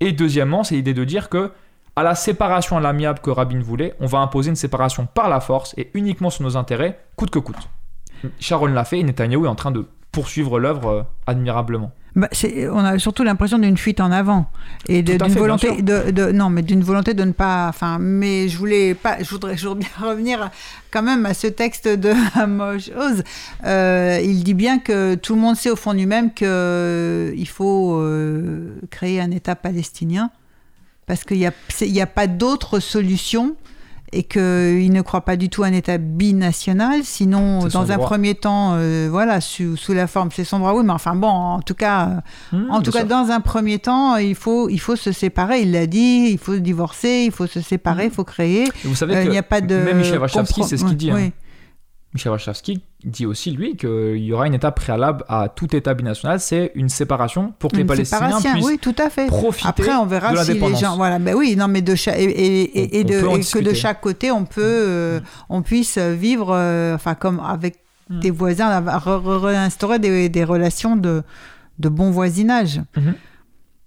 Et 0.00 0.12
deuxièmement, 0.12 0.64
c'est 0.64 0.74
l'idée 0.74 0.94
de 0.94 1.04
dire 1.04 1.28
que 1.28 1.52
à 1.96 2.02
la 2.02 2.14
séparation 2.14 2.76
à 2.76 2.80
l'amiable 2.80 3.20
que 3.20 3.30
Rabin 3.30 3.60
voulait, 3.60 3.94
on 4.00 4.06
va 4.06 4.18
imposer 4.18 4.50
une 4.50 4.56
séparation 4.56 5.06
par 5.06 5.28
la 5.28 5.40
force 5.40 5.74
et 5.76 5.90
uniquement 5.94 6.30
sur 6.30 6.42
nos 6.42 6.56
intérêts, 6.56 6.98
coûte 7.16 7.30
que 7.30 7.38
coûte. 7.38 7.68
Sharon 8.40 8.66
l'a 8.66 8.84
fait 8.84 8.98
et 9.00 9.02
Netanyahou 9.04 9.44
est 9.46 9.48
en 9.48 9.54
train 9.54 9.70
de 9.70 9.86
poursuivre 10.12 10.58
l'œuvre 10.60 10.88
euh, 10.88 11.02
admirablement. 11.26 11.90
Bah, 12.16 12.28
c'est- 12.30 12.68
on 12.68 12.78
a 12.78 12.96
surtout 13.00 13.24
l'impression 13.24 13.58
d'une 13.58 13.76
fuite 13.76 13.98
en 14.00 14.12
avant 14.12 14.46
et 14.88 15.02
d'une 15.02 15.18
volonté 15.32 15.82
de, 15.82 16.12
de- 16.12 16.30
non 16.30 16.48
mais 16.48 16.62
d'une 16.62 16.84
volonté 16.84 17.12
de 17.12 17.24
ne 17.24 17.32
pas 17.32 17.66
enfin 17.68 17.98
mais 17.98 18.48
je 18.48 18.56
voulais 18.56 18.94
pas 18.94 19.16
je 19.20 19.28
voudrais, 19.28 19.56
je 19.56 19.66
voudrais 19.66 19.80
bien 19.80 20.08
revenir 20.08 20.50
quand 20.92 21.02
même 21.02 21.26
à 21.26 21.34
ce 21.34 21.48
texte 21.48 21.88
de 21.88 22.12
Amos 22.40 22.88
Oz 22.96 23.24
Euh, 23.66 24.20
il 24.22 24.44
dit 24.44 24.54
bien 24.54 24.78
que 24.78 25.16
tout 25.16 25.34
le 25.34 25.40
monde 25.40 25.56
sait 25.56 25.70
au 25.70 25.76
fond 25.76 25.92
de 25.92 25.98
lui-même 25.98 26.32
que 26.32 26.44
euh, 26.46 27.32
il 27.36 27.48
faut 27.48 27.98
euh, 28.00 28.76
créer 28.90 29.20
un 29.20 29.32
État 29.32 29.56
palestinien 29.56 30.30
parce 31.06 31.24
qu'il 31.24 31.38
n'y 31.38 31.46
a, 31.48 32.02
a 32.02 32.06
pas 32.06 32.28
d'autre 32.28 32.78
solution 32.78 33.56
et 34.14 34.22
qu'il 34.22 34.92
ne 34.92 35.02
croit 35.02 35.22
pas 35.22 35.36
du 35.36 35.48
tout 35.48 35.62
à 35.64 35.66
un 35.66 35.72
État 35.72 35.98
binational, 35.98 37.00
sinon 37.04 37.66
dans 37.66 37.90
un 37.90 37.96
droit. 37.96 38.06
premier 38.06 38.34
temps, 38.34 38.72
euh, 38.74 39.08
voilà, 39.10 39.40
sous, 39.40 39.76
sous 39.76 39.92
la 39.92 40.06
forme, 40.06 40.28
c'est 40.32 40.44
son 40.44 40.58
droit, 40.60 40.72
oui, 40.74 40.82
mais 40.84 40.92
enfin 40.92 41.14
bon, 41.14 41.28
en 41.28 41.60
tout 41.60 41.74
cas, 41.74 42.22
Mmh, 42.52 42.70
en 42.70 42.80
tout 42.82 42.90
cas, 42.90 43.00
sûr. 43.00 43.08
dans 43.08 43.30
un 43.30 43.40
premier 43.40 43.78
temps, 43.78 44.16
il 44.16 44.34
faut, 44.34 44.68
il 44.68 44.78
faut 44.78 44.96
se 44.96 45.12
séparer. 45.12 45.62
Il 45.62 45.72
l'a 45.72 45.86
dit, 45.86 46.28
il 46.30 46.38
faut 46.38 46.54
se 46.54 46.58
divorcer, 46.60 47.24
il 47.26 47.32
faut 47.32 47.46
se 47.46 47.60
séparer, 47.60 48.04
il 48.06 48.10
faut 48.10 48.24
créer. 48.24 48.64
Et 48.64 48.88
vous 48.88 48.94
savez 48.94 49.16
Euh, 49.16 49.22
que 49.22 49.28
il 49.28 49.30
n'y 49.30 49.38
a 49.38 49.42
pas 49.42 49.60
de. 49.60 49.74
même 49.76 49.98
Michel 49.98 50.18
Wachowski, 50.18 50.62
c'est 50.64 50.76
ce 50.76 50.84
qu'il 50.84 50.96
dit. 50.96 51.10
hein. 51.10 51.30
Michel 52.14 52.30
Wachowski 52.30 52.80
dit 53.04 53.26
aussi, 53.26 53.50
lui, 53.50 53.76
qu'il 53.76 54.16
y 54.18 54.32
aura 54.32 54.46
une 54.46 54.54
étape 54.54 54.76
préalable 54.76 55.24
à 55.28 55.48
tout 55.48 55.74
État 55.74 55.94
binational, 55.94 56.38
c'est 56.38 56.70
une 56.76 56.88
séparation 56.88 57.52
pour 57.58 57.72
que 57.72 57.76
les 57.76 57.84
Palestiniens 57.84 58.40
puissent 58.40 58.64
oui, 58.64 58.78
tout 58.78 58.94
à 58.98 59.10
fait. 59.10 59.26
profiter 59.26 59.68
Après, 59.68 59.92
on 59.94 60.04
de 60.04 60.10
verra 60.10 60.44
si 60.44 60.52
les 60.54 60.76
gens, 60.76 60.96
voilà, 60.96 61.18
ben 61.18 61.34
oui, 61.34 61.56
non, 61.56 61.66
mais 61.66 61.82
de 61.82 61.94
et, 62.16 62.22
et- 62.22 63.00
et- 63.00 63.04
de, 63.04 63.20
que 63.52 63.58
de 63.58 63.74
chaque 63.74 64.00
côté, 64.00 64.30
on 64.30 64.44
peut, 64.44 64.62
euh, 64.62 65.20
on 65.48 65.62
puisse 65.62 65.98
vivre, 65.98 66.50
euh, 66.52 66.94
enfin, 66.94 67.14
comme 67.14 67.40
avec 67.40 67.78
Mm. 68.10 68.20
des 68.20 68.30
voisins, 68.30 68.68
réinstaurer 69.40 69.98
des, 69.98 70.28
des 70.28 70.44
relations 70.44 70.94
de, 70.94 71.22
de 71.78 71.88
bon 71.88 72.10
voisinage. 72.10 72.82
Mhm. 72.98 73.14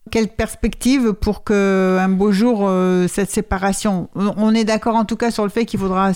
Quelle 0.10 0.28
perspective 0.30 1.14
pour 1.14 1.44
que 1.44 1.98
un 2.00 2.10
beau 2.10 2.32
jour 2.32 2.62
euh, 2.64 3.08
cette 3.08 3.30
séparation? 3.30 4.10
On 4.16 4.56
est 4.56 4.64
d'accord 4.64 4.96
en 4.96 5.06
tout 5.06 5.18
cas 5.18 5.30
sur 5.30 5.44
le 5.44 5.50
fait 5.52 5.66
qu'il 5.66 5.80
faudra 5.80 6.12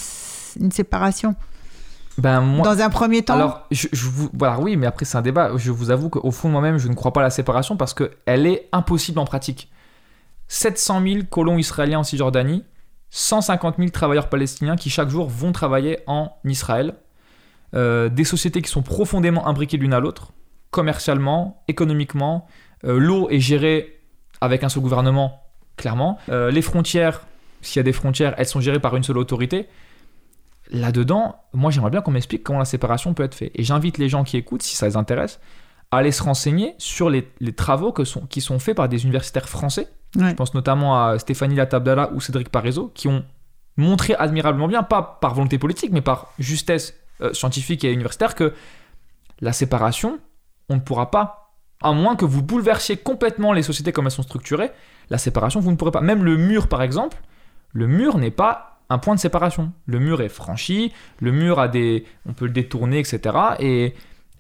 une 0.60 0.72
séparation? 0.72 1.36
Ben, 2.18 2.42
moi, 2.42 2.66
Dans 2.66 2.82
un 2.82 2.90
premier 2.90 3.24
temps, 3.24 3.36
Alors, 3.36 3.66
je, 3.72 3.88
je 3.92 4.06
vous, 4.06 4.30
voilà, 4.34 4.60
oui, 4.60 4.76
mais 4.76 4.86
après 4.86 5.06
c'est 5.06 5.18
un 5.18 5.22
débat. 5.22 5.52
Je 5.56 5.72
vous 5.72 5.92
avoue 5.92 6.10
qu'au 6.10 6.32
fond 6.32 6.50
de 6.50 6.54
moi-même, 6.54 6.78
je 6.78 6.88
ne 6.88 6.94
crois 6.94 7.14
pas 7.14 7.22
à 7.22 7.24
la 7.24 7.30
séparation 7.30 7.78
parce 7.78 7.94
qu'elle 7.94 8.46
est 8.46 8.68
impossible 8.72 9.20
en 9.20 9.26
pratique. 9.26 9.72
700 10.48 11.02
000 11.02 11.20
colons 11.30 11.58
israéliens 11.58 12.00
en 12.00 12.04
Cisjordanie, 12.04 12.66
150 13.12 13.78
000 13.78 13.90
travailleurs 13.90 14.28
palestiniens 14.30 14.76
qui 14.76 14.90
chaque 14.90 15.10
jour 15.10 15.30
vont 15.30 15.52
travailler 15.54 16.00
en 16.08 16.34
Israël, 16.44 16.96
Euh, 17.74 18.10
des 18.10 18.26
sociétés 18.26 18.62
qui 18.62 18.70
sont 18.70 18.82
profondément 18.82 19.48
imbriquées 19.48 19.78
l'une 19.78 19.94
à 19.94 20.02
l'autre, 20.02 20.34
commercialement, 20.72 21.64
économiquement. 21.70 22.46
Euh, 22.84 23.00
L'eau 23.00 23.30
est 23.30 23.40
gérée 23.40 24.02
avec 24.42 24.66
un 24.66 24.70
seul 24.70 24.84
gouvernement, 24.84 25.42
clairement. 25.78 26.20
Euh, 26.28 26.52
les 26.52 26.62
frontières, 26.62 27.22
s'il 27.62 27.80
y 27.80 27.80
a 27.80 27.84
des 27.84 27.94
frontières, 27.94 28.34
elles 28.38 28.48
sont 28.48 28.60
gérées 28.60 28.80
par 28.82 28.96
une 28.98 29.04
seule 29.04 29.18
autorité 29.18 29.70
là-dedans, 30.72 31.36
moi 31.54 31.72
j'aimerais 31.72 31.92
bien 31.92 32.02
qu'on 32.02 32.12
m'explique 32.12 32.44
comment 32.44 32.60
la 32.60 32.66
séparation 32.66 33.14
peut 33.14 33.24
être 33.24 33.36
faite. 33.36 33.52
Et 33.56 33.64
j'invite 33.64 33.98
les 33.98 34.10
gens 34.10 34.24
qui 34.24 34.38
écoutent, 34.38 34.64
si 34.64 34.76
ça 34.76 34.88
les 34.88 34.98
intéresse, 34.98 35.40
à 35.92 35.98
aller 35.98 36.12
se 36.12 36.24
renseigner 36.24 36.74
sur 36.78 37.10
les, 37.10 37.30
les 37.40 37.54
travaux 37.54 37.92
que 37.92 38.06
sont, 38.06 38.22
qui 38.22 38.42
sont 38.42 38.60
faits 38.60 38.78
par 38.78 38.88
des 38.88 39.04
universitaires 39.04 39.50
français. 39.50 39.88
Ouais. 40.16 40.30
Je 40.30 40.36
pense 40.36 40.54
notamment 40.54 41.06
à 41.06 41.20
Stéphanie 41.20 41.56
Latabdala 41.56 42.12
ou 42.14 42.22
Cédric 42.22 42.50
Parizeau, 42.50 42.92
qui 42.96 43.08
ont 43.08 43.24
montré 43.78 44.16
admirablement 44.16 44.68
bien, 44.68 44.84
pas 44.84 45.18
par 45.22 45.34
volonté 45.34 45.58
politique, 45.58 45.92
mais 45.92 46.02
par 46.02 46.34
justesse 46.40 46.96
euh, 47.22 47.34
scientifique 47.34 47.84
et 47.84 47.92
universitaire, 47.92 48.36
que 48.36 48.54
la 49.42 49.54
séparation, 49.54 50.20
on 50.70 50.76
ne 50.76 50.80
pourra 50.80 51.12
pas, 51.12 51.54
à 51.82 51.92
moins 51.94 52.16
que 52.16 52.26
vous 52.26 52.42
bouleversiez 52.42 52.98
complètement 52.98 53.54
les 53.54 53.64
sociétés 53.64 53.92
comme 53.92 54.06
elles 54.06 54.12
sont 54.12 54.24
structurées, 54.24 54.72
la 55.10 55.18
séparation, 55.18 55.60
vous 55.60 55.72
ne 55.72 55.76
pourrez 55.76 55.92
pas. 55.92 56.02
Même 56.02 56.24
le 56.24 56.38
mur, 56.38 56.68
par 56.68 56.82
exemple, 56.82 57.18
le 57.74 57.88
mur 57.88 58.18
n'est 58.18 58.32
pas 58.32 58.71
un 58.92 58.98
point 58.98 59.16
de 59.16 59.20
séparation. 59.20 59.72
Le 59.86 60.00
mur 60.00 60.22
est 60.22 60.30
franchi, 60.30 60.92
le 61.20 61.32
mur 61.32 61.60
a 61.60 61.68
des, 61.68 62.06
on 62.26 62.34
peut 62.34 62.46
le 62.46 62.52
détourner, 62.52 63.00
etc. 63.00 63.22
Et, 63.60 63.96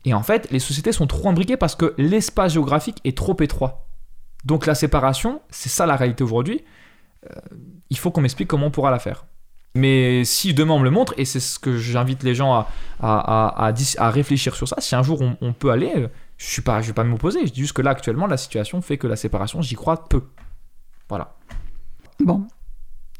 et 0.05 0.13
en 0.13 0.23
fait, 0.23 0.49
les 0.51 0.59
sociétés 0.59 0.91
sont 0.91 1.07
trop 1.07 1.29
imbriquées 1.29 1.57
parce 1.57 1.75
que 1.75 1.93
l'espace 1.97 2.53
géographique 2.53 2.99
est 3.03 3.17
trop 3.17 3.35
étroit. 3.39 3.87
Donc 4.43 4.65
la 4.65 4.75
séparation, 4.75 5.41
c'est 5.49 5.69
ça 5.69 5.85
la 5.85 5.95
réalité 5.95 6.23
aujourd'hui. 6.23 6.63
Euh, 7.29 7.39
il 7.89 7.97
faut 7.97 8.11
qu'on 8.11 8.21
m'explique 8.21 8.47
comment 8.47 8.67
on 8.67 8.71
pourra 8.71 8.91
la 8.91 8.99
faire. 8.99 9.25
Mais 9.73 10.25
si 10.25 10.53
demain 10.53 10.73
on 10.73 10.79
me 10.79 10.83
le 10.83 10.91
montre, 10.91 11.13
et 11.17 11.23
c'est 11.23 11.39
ce 11.39 11.57
que 11.57 11.77
j'invite 11.77 12.23
les 12.23 12.35
gens 12.35 12.53
à, 12.53 12.67
à, 12.99 13.67
à, 13.67 13.73
à 13.97 14.09
réfléchir 14.09 14.55
sur 14.55 14.67
ça, 14.67 14.75
si 14.79 14.95
un 14.95 15.03
jour 15.03 15.21
on, 15.21 15.37
on 15.39 15.53
peut 15.53 15.71
aller, 15.71 15.93
euh, 15.95 16.07
je 16.37 16.45
suis 16.47 16.61
pas, 16.61 16.81
je 16.81 16.87
vais 16.87 16.93
pas 16.93 17.05
m'opposer. 17.05 17.45
Je 17.47 17.53
dis 17.53 17.61
juste 17.61 17.73
que 17.73 17.81
là 17.81 17.91
actuellement 17.91 18.27
la 18.27 18.35
situation 18.35 18.81
fait 18.81 18.97
que 18.97 19.07
la 19.07 19.15
séparation, 19.15 19.61
j'y 19.61 19.75
crois 19.75 20.09
peu. 20.09 20.23
Voilà. 21.07 21.35
bon, 22.19 22.47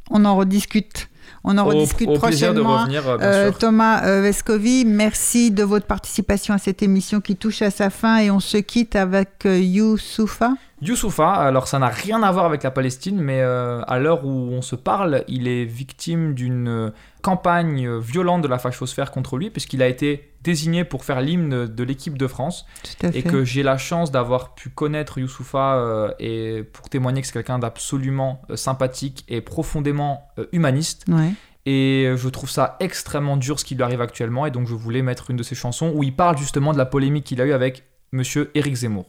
on 0.09 0.25
en 0.25 0.35
rediscute. 0.35 1.10
On 1.43 1.57
en 1.57 1.65
rediscute 1.65 2.07
au 2.07 2.19
plaisir 2.19 2.53
de 2.53 2.61
prochainement. 2.61 2.83
revenir, 2.83 3.07
euh, 3.07 3.17
Euh. 3.21 3.51
Thomas 3.51 4.03
euh, 4.05 4.21
Vescovi, 4.21 4.85
merci 4.85 5.51
de 5.51 5.63
votre 5.63 5.85
participation 5.85 6.53
à 6.53 6.57
cette 6.57 6.83
émission 6.83 7.21
qui 7.21 7.35
touche 7.35 7.61
à 7.61 7.71
sa 7.71 7.89
fin 7.89 8.17
et 8.17 8.31
on 8.31 8.39
se 8.39 8.57
quitte 8.57 8.95
avec 8.95 9.45
Youssoufa. 9.45 10.53
Youssoufa, 10.81 11.31
alors 11.31 11.67
ça 11.67 11.77
n'a 11.77 11.89
rien 11.89 12.23
à 12.23 12.31
voir 12.31 12.45
avec 12.45 12.63
la 12.63 12.71
Palestine, 12.71 13.21
mais 13.21 13.39
euh, 13.41 13.81
à 13.87 13.99
l'heure 13.99 14.25
où 14.25 14.49
on 14.51 14.63
se 14.63 14.75
parle, 14.75 15.23
il 15.27 15.47
est 15.47 15.63
victime 15.63 16.33
d'une 16.33 16.67
euh, 16.67 16.89
campagne 17.21 17.97
violente 17.99 18.41
de 18.41 18.47
la 18.47 18.57
fachosphère 18.57 19.11
contre 19.11 19.37
lui, 19.37 19.51
puisqu'il 19.51 19.83
a 19.83 19.87
été 19.87 20.33
désigné 20.43 20.83
pour 20.83 21.05
faire 21.05 21.21
l'hymne 21.21 21.67
de 21.67 21.83
l'équipe 21.83 22.17
de 22.17 22.25
France, 22.25 22.65
Tout 22.83 23.05
à 23.05 23.09
et 23.09 23.21
fait. 23.21 23.23
que 23.23 23.45
j'ai 23.45 23.61
la 23.61 23.77
chance 23.77 24.11
d'avoir 24.11 24.55
pu 24.55 24.69
connaître 24.69 25.19
Youssoufa, 25.19 25.75
euh, 25.75 26.11
et 26.19 26.63
pour 26.63 26.89
témoigner 26.89 27.21
que 27.21 27.27
c'est 27.27 27.33
quelqu'un 27.33 27.59
d'absolument 27.59 28.41
sympathique 28.55 29.23
et 29.27 29.41
profondément 29.41 30.29
euh, 30.39 30.47
humaniste. 30.51 31.05
Ouais. 31.09 31.33
Et 31.67 32.11
je 32.15 32.27
trouve 32.27 32.49
ça 32.49 32.75
extrêmement 32.79 33.37
dur 33.37 33.59
ce 33.59 33.65
qui 33.65 33.75
lui 33.75 33.83
arrive 33.83 34.01
actuellement, 34.01 34.47
et 34.47 34.51
donc 34.51 34.67
je 34.67 34.73
voulais 34.73 35.03
mettre 35.03 35.29
une 35.29 35.37
de 35.37 35.43
ses 35.43 35.53
chansons 35.53 35.91
où 35.93 36.01
il 36.01 36.15
parle 36.15 36.39
justement 36.39 36.73
de 36.73 36.79
la 36.79 36.87
polémique 36.87 37.25
qu'il 37.25 37.39
a 37.39 37.45
eue 37.45 37.53
avec 37.53 37.83
monsieur 38.11 38.49
Éric 38.55 38.73
Zemmour. 38.73 39.05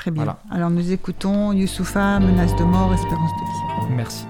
Très 0.00 0.10
bien. 0.10 0.24
Voilà. 0.24 0.38
Alors 0.50 0.70
nous 0.70 0.92
écoutons 0.92 1.52
Youssoufa, 1.52 2.20
menace 2.20 2.56
de 2.56 2.64
mort, 2.64 2.94
espérance 2.94 3.30
de 3.32 3.86
vie. 3.86 3.94
Merci. 3.94 4.26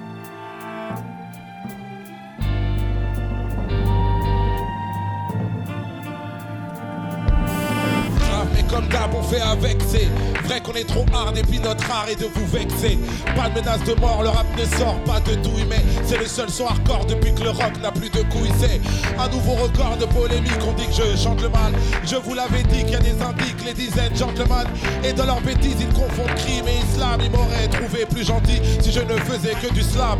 Comme 8.70 8.86
d'hab 8.88 9.10
on 9.14 9.22
fait 9.22 9.40
avec 9.40 9.76
c'est 9.88 10.08
vrai 10.44 10.60
qu'on 10.60 10.72
est 10.72 10.86
trop 10.86 11.04
hard 11.12 11.36
et 11.36 11.42
puis 11.42 11.58
notre 11.58 11.90
art 11.90 12.06
est 12.08 12.20
de 12.20 12.26
vous 12.26 12.46
vexer. 12.46 12.98
Pas 13.36 13.48
de 13.48 13.60
menace 13.60 13.82
de 13.84 13.94
mort 14.00 14.22
le 14.22 14.28
rap 14.28 14.46
ne 14.56 14.64
sort 14.76 14.98
pas 15.04 15.20
de 15.20 15.34
douille 15.36 15.66
mais 15.68 15.82
c'est 16.04 16.18
le 16.18 16.26
seul 16.26 16.48
son 16.48 16.66
hardcore 16.66 17.04
depuis 17.06 17.34
que 17.34 17.42
le 17.42 17.50
rock 17.50 17.72
n'a 17.82 17.90
plus 17.90 18.10
de 18.10 18.22
couilles. 18.30 18.52
C'est 18.58 18.80
un 19.18 19.28
nouveau 19.28 19.52
record 19.52 19.96
de 19.98 20.06
polémique 20.06 20.60
on 20.66 20.72
dit 20.72 20.86
que 20.86 20.92
je 20.92 21.16
chante 21.16 21.42
le 21.42 21.48
mal. 21.48 21.72
Je 22.04 22.16
vous 22.16 22.34
l'avais 22.34 22.62
dit 22.62 22.84
qu'il 22.84 22.92
y 22.92 22.96
a 22.96 23.00
des 23.00 23.20
indiques 23.20 23.64
les 23.64 23.74
dizaines 23.74 24.16
gentlemen 24.16 24.66
et 25.04 25.12
dans 25.12 25.26
leurs 25.26 25.40
bêtises 25.40 25.76
ils 25.80 25.92
confondent 25.92 26.34
crime 26.36 26.68
et 26.68 26.78
islam. 26.92 27.20
Ils 27.24 27.30
m'auraient 27.30 27.68
trouvé 27.68 28.06
plus 28.06 28.24
gentil 28.24 28.60
si 28.80 28.92
je 28.92 29.00
ne 29.00 29.16
faisais 29.18 29.54
que 29.54 29.72
du 29.72 29.82
slam. 29.82 30.18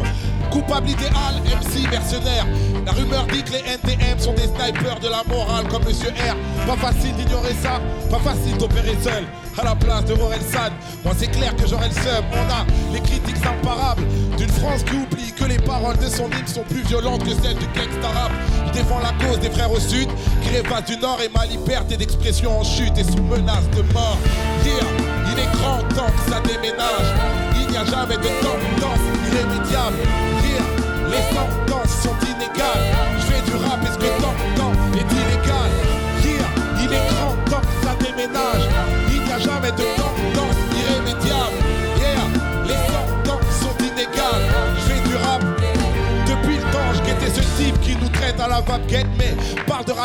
Coupable 0.51 0.91
idéal 0.91 1.37
MC 1.47 1.89
mercenaire. 1.89 2.47
La 2.85 2.93
rumeur 2.93 3.27
dit 3.27 3.45
que 3.45 3.53
les 3.53 3.59
NTM 3.61 4.19
sont 4.19 4.33
des 4.33 4.49
snipers 4.49 4.99
de 5.01 5.09
la 5.09 5.23
morale 5.29 5.69
comme 5.69 5.85
Monsieur 5.85 6.09
R. 6.11 6.67
Pas 6.67 6.77
facile 6.77 7.15
d'ignorer 7.15 7.55
ça 7.63 7.81
pas 8.11 8.19
facile 8.19 8.40
d'opérer 8.59 8.97
seul 9.03 9.25
à 9.59 9.65
la 9.65 9.75
place 9.75 10.05
de 10.05 10.15
San. 10.15 10.73
Moi 11.05 11.15
c'est 11.19 11.31
clair 11.31 11.55
que 11.57 11.67
j'aurai 11.67 11.89
le 11.89 11.95
seum 11.95 12.25
On 12.33 12.51
a 12.51 12.65
les 12.93 13.01
critiques 13.01 13.45
imparables 13.45 14.03
d'une 14.37 14.49
France 14.49 14.83
qui 14.85 14.95
oublie 14.95 15.33
que 15.33 15.45
les 15.45 15.59
paroles 15.59 15.99
de 15.99 16.09
son 16.09 16.27
hymne 16.27 16.47
sont 16.47 16.63
plus 16.63 16.83
violentes 16.83 17.25
que 17.25 17.31
celles 17.43 17.59
du 17.59 17.67
gangsta 17.67 18.09
rap. 18.09 18.33
Je 18.69 18.73
défends 18.73 19.01
la 19.01 19.13
cause 19.25 19.39
des 19.41 19.51
frères 19.51 19.73
au 19.73 19.81
sud 19.81 20.09
rêvent 20.51 20.85
du 20.87 20.97
nord 20.99 21.19
et 21.23 21.29
ma 21.29 21.47
liberté 21.47 21.97
d'expression 21.97 22.59
en 22.61 22.65
chute 22.65 22.97
et 22.99 23.05
sous 23.05 23.23
menace 23.23 23.69
de 23.77 23.83
mort. 23.93 24.19
Il 24.65 25.39
est 25.39 25.53
grand 25.57 25.79
temps 25.95 26.11
que 26.11 26.31
ça 26.31 26.41
déménage. 26.41 27.15
Il 27.55 27.71
n'y 27.71 27.77
a 27.77 27.85
jamais 27.85 28.17
de 28.17 28.31
tendance 28.43 29.01
irrémédiable. 29.29 30.50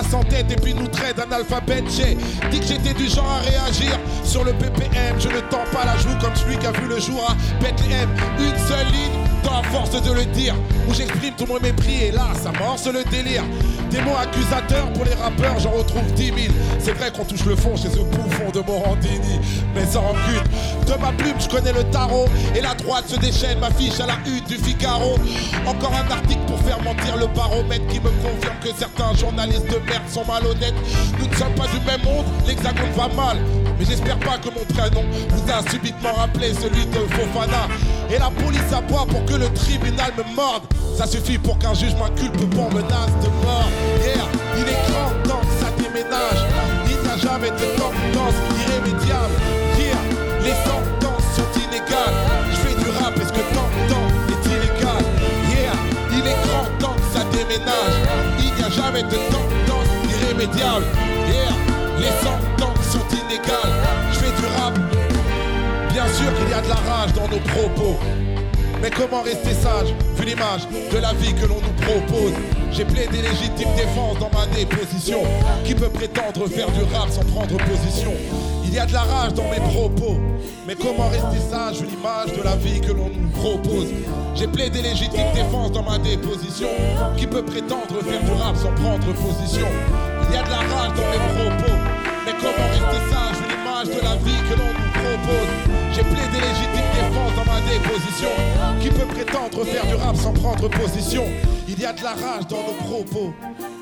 Tête 0.04 0.52
et 0.52 0.56
puis 0.56 0.74
nous 0.74 0.88
traite 0.88 1.18
d'un 1.18 1.36
alphabet. 1.36 1.84
J'ai 1.90 2.16
dit 2.50 2.60
que 2.60 2.66
j'étais 2.66 2.94
du 2.94 3.08
genre 3.08 3.30
à 3.30 3.40
réagir 3.40 3.98
sur 4.24 4.44
le 4.44 4.54
BPM. 4.54 5.20
Je 5.20 5.30
ne 5.30 5.40
tends 5.50 5.64
pas 5.72 5.86
la 5.86 5.98
joue 5.98 6.18
comme 6.22 6.36
celui 6.36 6.58
qui 6.58 6.68
a 6.68 6.72
vu 6.72 6.88
le 6.88 7.00
jour 7.00 7.26
à 7.30 7.36
Bethlehem. 7.64 8.10
Une 8.40 8.68
seule 8.68 8.88
ligne, 8.88 9.20
dans 9.44 9.62
la 9.62 9.64
force 9.64 10.02
de 10.02 10.12
le 10.12 10.26
dire, 10.26 10.56
où 10.88 10.94
j'exprime 10.94 11.34
tout 11.38 11.46
mon 11.46 11.60
mépris 11.60 12.04
et 12.06 12.12
là, 12.12 12.28
ça 12.42 12.52
morce 12.60 12.88
le 12.88 13.04
délire. 13.10 13.44
Des 13.96 14.02
mots 14.02 14.18
accusateurs 14.22 14.92
pour 14.92 15.06
les 15.06 15.14
rappeurs, 15.14 15.58
j'en 15.58 15.72
retrouve 15.72 16.04
10 16.16 16.26
000. 16.26 16.38
C'est 16.80 16.92
vrai 16.92 17.12
qu'on 17.12 17.24
touche 17.24 17.46
le 17.46 17.56
fond 17.56 17.78
chez 17.78 17.90
ce 17.90 18.00
bouffon 18.00 18.52
de 18.54 18.60
Morandini, 18.60 19.40
mais 19.74 19.86
sans 19.86 20.02
rancune. 20.02 20.44
De 20.86 21.00
ma 21.00 21.14
plume, 21.14 21.40
je 21.40 21.48
connais 21.48 21.72
le 21.72 21.86
tarot 21.86 22.26
et 22.54 22.60
la 22.60 22.74
droite 22.74 23.08
se 23.08 23.16
déchaîne, 23.16 23.58
m'affiche 23.60 23.98
à 24.02 24.08
la 24.08 24.18
une 24.28 24.44
du 24.44 24.58
Figaro. 24.58 25.16
Encore 25.66 25.94
un 25.94 26.12
article 26.12 26.42
pour 26.46 26.60
faire 26.60 26.82
mentir 26.82 27.16
le 27.16 27.28
baromètre 27.28 27.88
qui 27.88 28.02
me 28.02 28.10
confirme 28.10 28.60
que 28.62 28.78
certains 28.78 29.14
journalistes 29.14 29.68
de 29.68 29.80
merde 29.90 30.10
sont 30.10 30.26
malhonnêtes. 30.26 30.76
Nous 31.18 31.28
ne 31.28 31.36
sommes 31.36 31.56
pas 31.56 31.68
du 31.68 31.80
même 31.86 32.04
monde, 32.04 32.26
l'hexagone 32.46 32.92
va 32.98 33.08
mal. 33.08 33.38
Mais 33.78 33.86
j'espère 33.86 34.18
pas 34.20 34.38
que 34.38 34.48
mon 34.48 34.64
prénom 34.74 35.04
vous 35.30 35.52
a 35.52 35.70
subitement 35.70 36.14
rappelé 36.14 36.54
celui 36.54 36.86
de 36.86 37.00
Fofana. 37.14 37.68
Et 38.10 38.18
la 38.18 38.30
police 38.30 38.72
aboie 38.72 39.06
pour 39.06 39.26
que 39.26 39.34
le 39.34 39.52
tribunal 39.54 40.12
me 40.18 40.36
morde. 40.36 40.64
Ça 40.98 41.06
suffit 41.06 41.38
pour 41.38 41.58
qu'un 41.58 41.74
juge 41.74 41.96
m'inculpe 41.96 42.50
pour 42.52 42.72
menace 42.72 43.12
de 43.22 43.30
mort. 43.44 43.70
Yeah, 44.02 44.28
il 44.58 44.70
est 44.70 44.82
grand 44.90 45.12
temps 45.28 45.42
que 45.42 45.66
ça 45.66 45.72
déménage. 45.78 46.42
Il 46.88 46.98
n'y 47.02 47.10
a 47.10 47.18
jamais 47.18 47.50
de 47.50 47.66
tendance 47.76 48.38
irrémédiable. 48.64 49.36
Yeah, 49.78 50.02
les 50.44 50.56
sentences 50.64 51.28
sont 51.36 51.60
inégales. 51.60 52.16
Je 52.52 52.58
fais 52.58 52.76
du 52.82 52.90
rap 52.98 53.18
et 53.18 53.26
ce 53.26 53.34
que 53.34 53.44
t'entends? 53.54 54.08
Est 54.30 54.46
illégal. 54.48 55.04
Yeah, 55.50 55.78
il 56.14 56.26
est 56.26 56.40
grand 56.48 56.70
temps 56.80 56.96
que 56.96 57.18
ça 57.18 57.26
déménage. 57.32 57.98
Il 58.40 58.54
n'y 58.54 58.64
a 58.64 58.70
jamais 58.70 59.04
de 59.04 59.18
tendance 59.34 59.92
irrémédiable. 60.14 60.86
Yeah, 61.28 61.54
les 62.00 62.14
sentences 62.24 62.86
sont 62.92 63.00
inégales. 63.10 63.25
Je 64.12 64.20
fais 64.20 64.42
du 64.42 64.46
rap. 64.58 64.74
Bien 65.92 66.08
sûr 66.08 66.34
qu'il 66.38 66.50
y 66.50 66.54
a 66.54 66.62
de 66.62 66.70
la 66.70 66.76
rage 66.76 67.14
dans 67.14 67.28
nos 67.28 67.40
propos. 67.40 67.98
Mais 68.82 68.90
comment 68.92 69.22
rester 69.22 69.54
sage, 69.54 69.96
vu 70.16 70.26
l'image 70.26 70.68
de 70.92 70.98
la 71.00 71.14
vie 71.14 71.34
que 71.34 71.48
l'on 71.48 71.56
nous 71.56 71.74
propose? 71.82 72.34
J'ai 72.72 72.86
plaidé 72.86 73.22
légitime 73.22 73.70
défense 73.76 74.20
dans 74.20 74.30
ma 74.38 74.46
déposition. 74.48 75.20
Qui 75.64 75.74
peut 75.74 75.90
prétendre 75.90 76.48
faire 76.48 76.70
du 76.72 76.84
rap 76.94 77.10
sans 77.10 77.24
prendre 77.24 77.56
position? 77.58 78.12
Il 78.66 78.74
y 78.74 78.80
a 78.80 78.86
de 78.86 78.94
la 78.94 79.04
rage 79.04 79.34
dans 79.34 79.50
mes 79.50 79.62
propos. 79.74 80.18
Mais 80.68 80.76
comment 80.76 81.08
rester 81.08 81.40
sage, 81.50 81.78
vu 81.78 81.88
l'image 81.88 82.36
de 82.38 82.44
la 82.44 82.56
vie 82.58 82.82
que 82.82 82.92
l'on 82.92 83.10
nous 83.10 83.30
propose? 83.30 83.88
J'ai 84.36 84.48
plaidé 84.48 84.82
légitime 84.82 85.32
défense 85.34 85.72
dans 85.72 85.84
ma 85.84 85.98
déposition. 85.98 86.68
Qui 87.16 87.28
peut 87.28 87.44
prétendre 87.44 88.02
faire 88.04 88.22
du 88.22 88.32
rap 88.42 88.56
sans 88.58 88.74
prendre 88.84 89.14
position? 89.14 89.68
Il 90.30 90.36
y 90.36 90.38
a 90.38 90.44
de 90.44 90.50
la 90.50 90.58
rage 90.58 90.94
dans 90.98 91.10
mes 91.10 91.50
propos. 91.50 91.85
Mais 92.26 92.34
comment 92.42 92.68
rester 92.70 93.02
sage, 93.14 93.38
vu 93.38 93.56
l'image 93.56 93.88
de 93.88 94.02
la 94.04 94.16
vie 94.16 94.42
que 94.50 94.58
l'on 94.58 94.74
nous 94.74 94.92
propose 94.92 95.52
J'ai 95.94 96.02
plaidé 96.02 96.40
légitime 96.42 96.90
défense 96.96 97.36
dans 97.36 97.46
ma 97.46 97.62
déposition. 97.62 98.30
Qui 98.82 98.90
peut 98.90 99.06
prétendre 99.06 99.64
faire 99.66 99.86
du 99.86 99.96
rap 99.96 100.16
sans 100.16 100.34
prendre 100.34 100.68
position? 100.70 101.24
Il 101.68 101.80
y 101.80 101.86
a 101.86 101.94
de 101.94 102.04
la 102.04 102.12
rage 102.12 102.48
dans 102.48 102.64
nos 102.64 102.74
propos. 102.88 103.34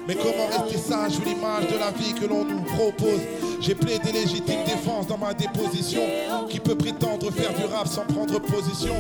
Mais 0.08 0.16
comment 0.16 0.48
rester 0.52 0.78
sage 0.78 1.14
vu 1.14 1.26
l'image 1.26 1.68
de 1.68 1.78
la 1.78 1.92
vie 1.92 2.14
que 2.14 2.26
l'on 2.26 2.44
nous 2.44 2.62
propose 2.64 3.22
J'ai 3.62 3.76
plaidé 3.76 4.12
légitime 4.12 4.64
défense 4.66 5.08
dans 5.08 5.18
ma 5.18 5.34
déposition. 5.34 6.02
Qui 6.50 6.60
peut 6.60 6.76
prétendre 6.76 7.32
faire 7.32 7.54
du 7.54 7.64
rap 7.64 7.88
sans 7.88 8.06
prendre 8.06 8.40
position? 8.40 8.96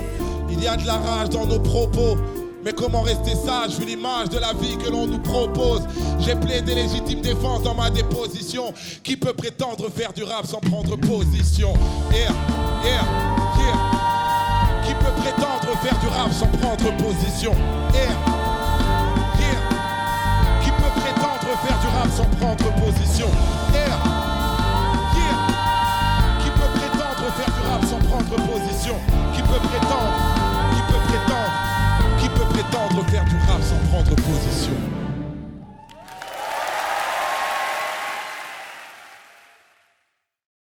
Il 0.49 0.63
y 0.63 0.67
a 0.67 0.77
de 0.77 0.87
la 0.87 0.95
rage 0.95 1.29
dans 1.29 1.45
nos 1.45 1.59
propos. 1.59 2.17
Mais 2.63 2.71
comment 2.71 3.01
rester 3.01 3.35
sage 3.35 3.77
vu 3.77 3.85
l'image 3.85 4.29
de 4.29 4.39
la 4.39 4.53
vie 4.53 4.77
que 4.77 4.89
l'on 4.89 5.05
nous 5.05 5.19
propose? 5.19 5.81
J'ai 6.19 6.35
plaidé 6.35 6.73
légitime 6.75 7.19
défense 7.19 7.61
dans 7.61 7.75
ma 7.75 7.89
déposition. 7.89 8.73
Qui 9.03 9.17
peut 9.17 9.33
prétendre 9.33 9.89
faire 9.91 10.13
du 10.13 10.23
rap 10.23 10.45
sans 10.45 10.61
prendre 10.61 10.95
position? 10.95 11.73
Yeah, 12.11 12.31
yeah, 12.85 13.03
yeah. 13.57 13.77
Qui 14.87 14.93
peut 14.93 15.11
prétendre 15.21 15.77
faire 15.81 15.99
du 15.99 16.07
rap 16.07 16.31
sans 16.31 16.47
prendre 16.47 16.95
position? 17.03 17.51
Yeah, 17.93 18.15
yeah. 19.39 19.59
Qui 20.63 20.71
peut 20.71 21.01
prétendre 21.01 21.57
faire 21.65 21.79
du 21.81 21.87
rap 21.87 22.09
sans 22.15 22.29
prendre 22.37 22.71
position? 22.85 23.27
Yeah, 23.73 23.97
yeah. 25.17 25.37
Qui 26.39 26.49
peut 26.49 26.71
prétendre 26.79 27.27
faire 27.35 27.51
du 27.53 27.61
rap 27.67 27.83
sans 27.83 27.99
prendre 28.07 28.35
position? 28.53 28.95
Qui 29.35 29.41
peut 29.41 29.67
prétendre 29.67 30.42
disposition. 34.33 34.92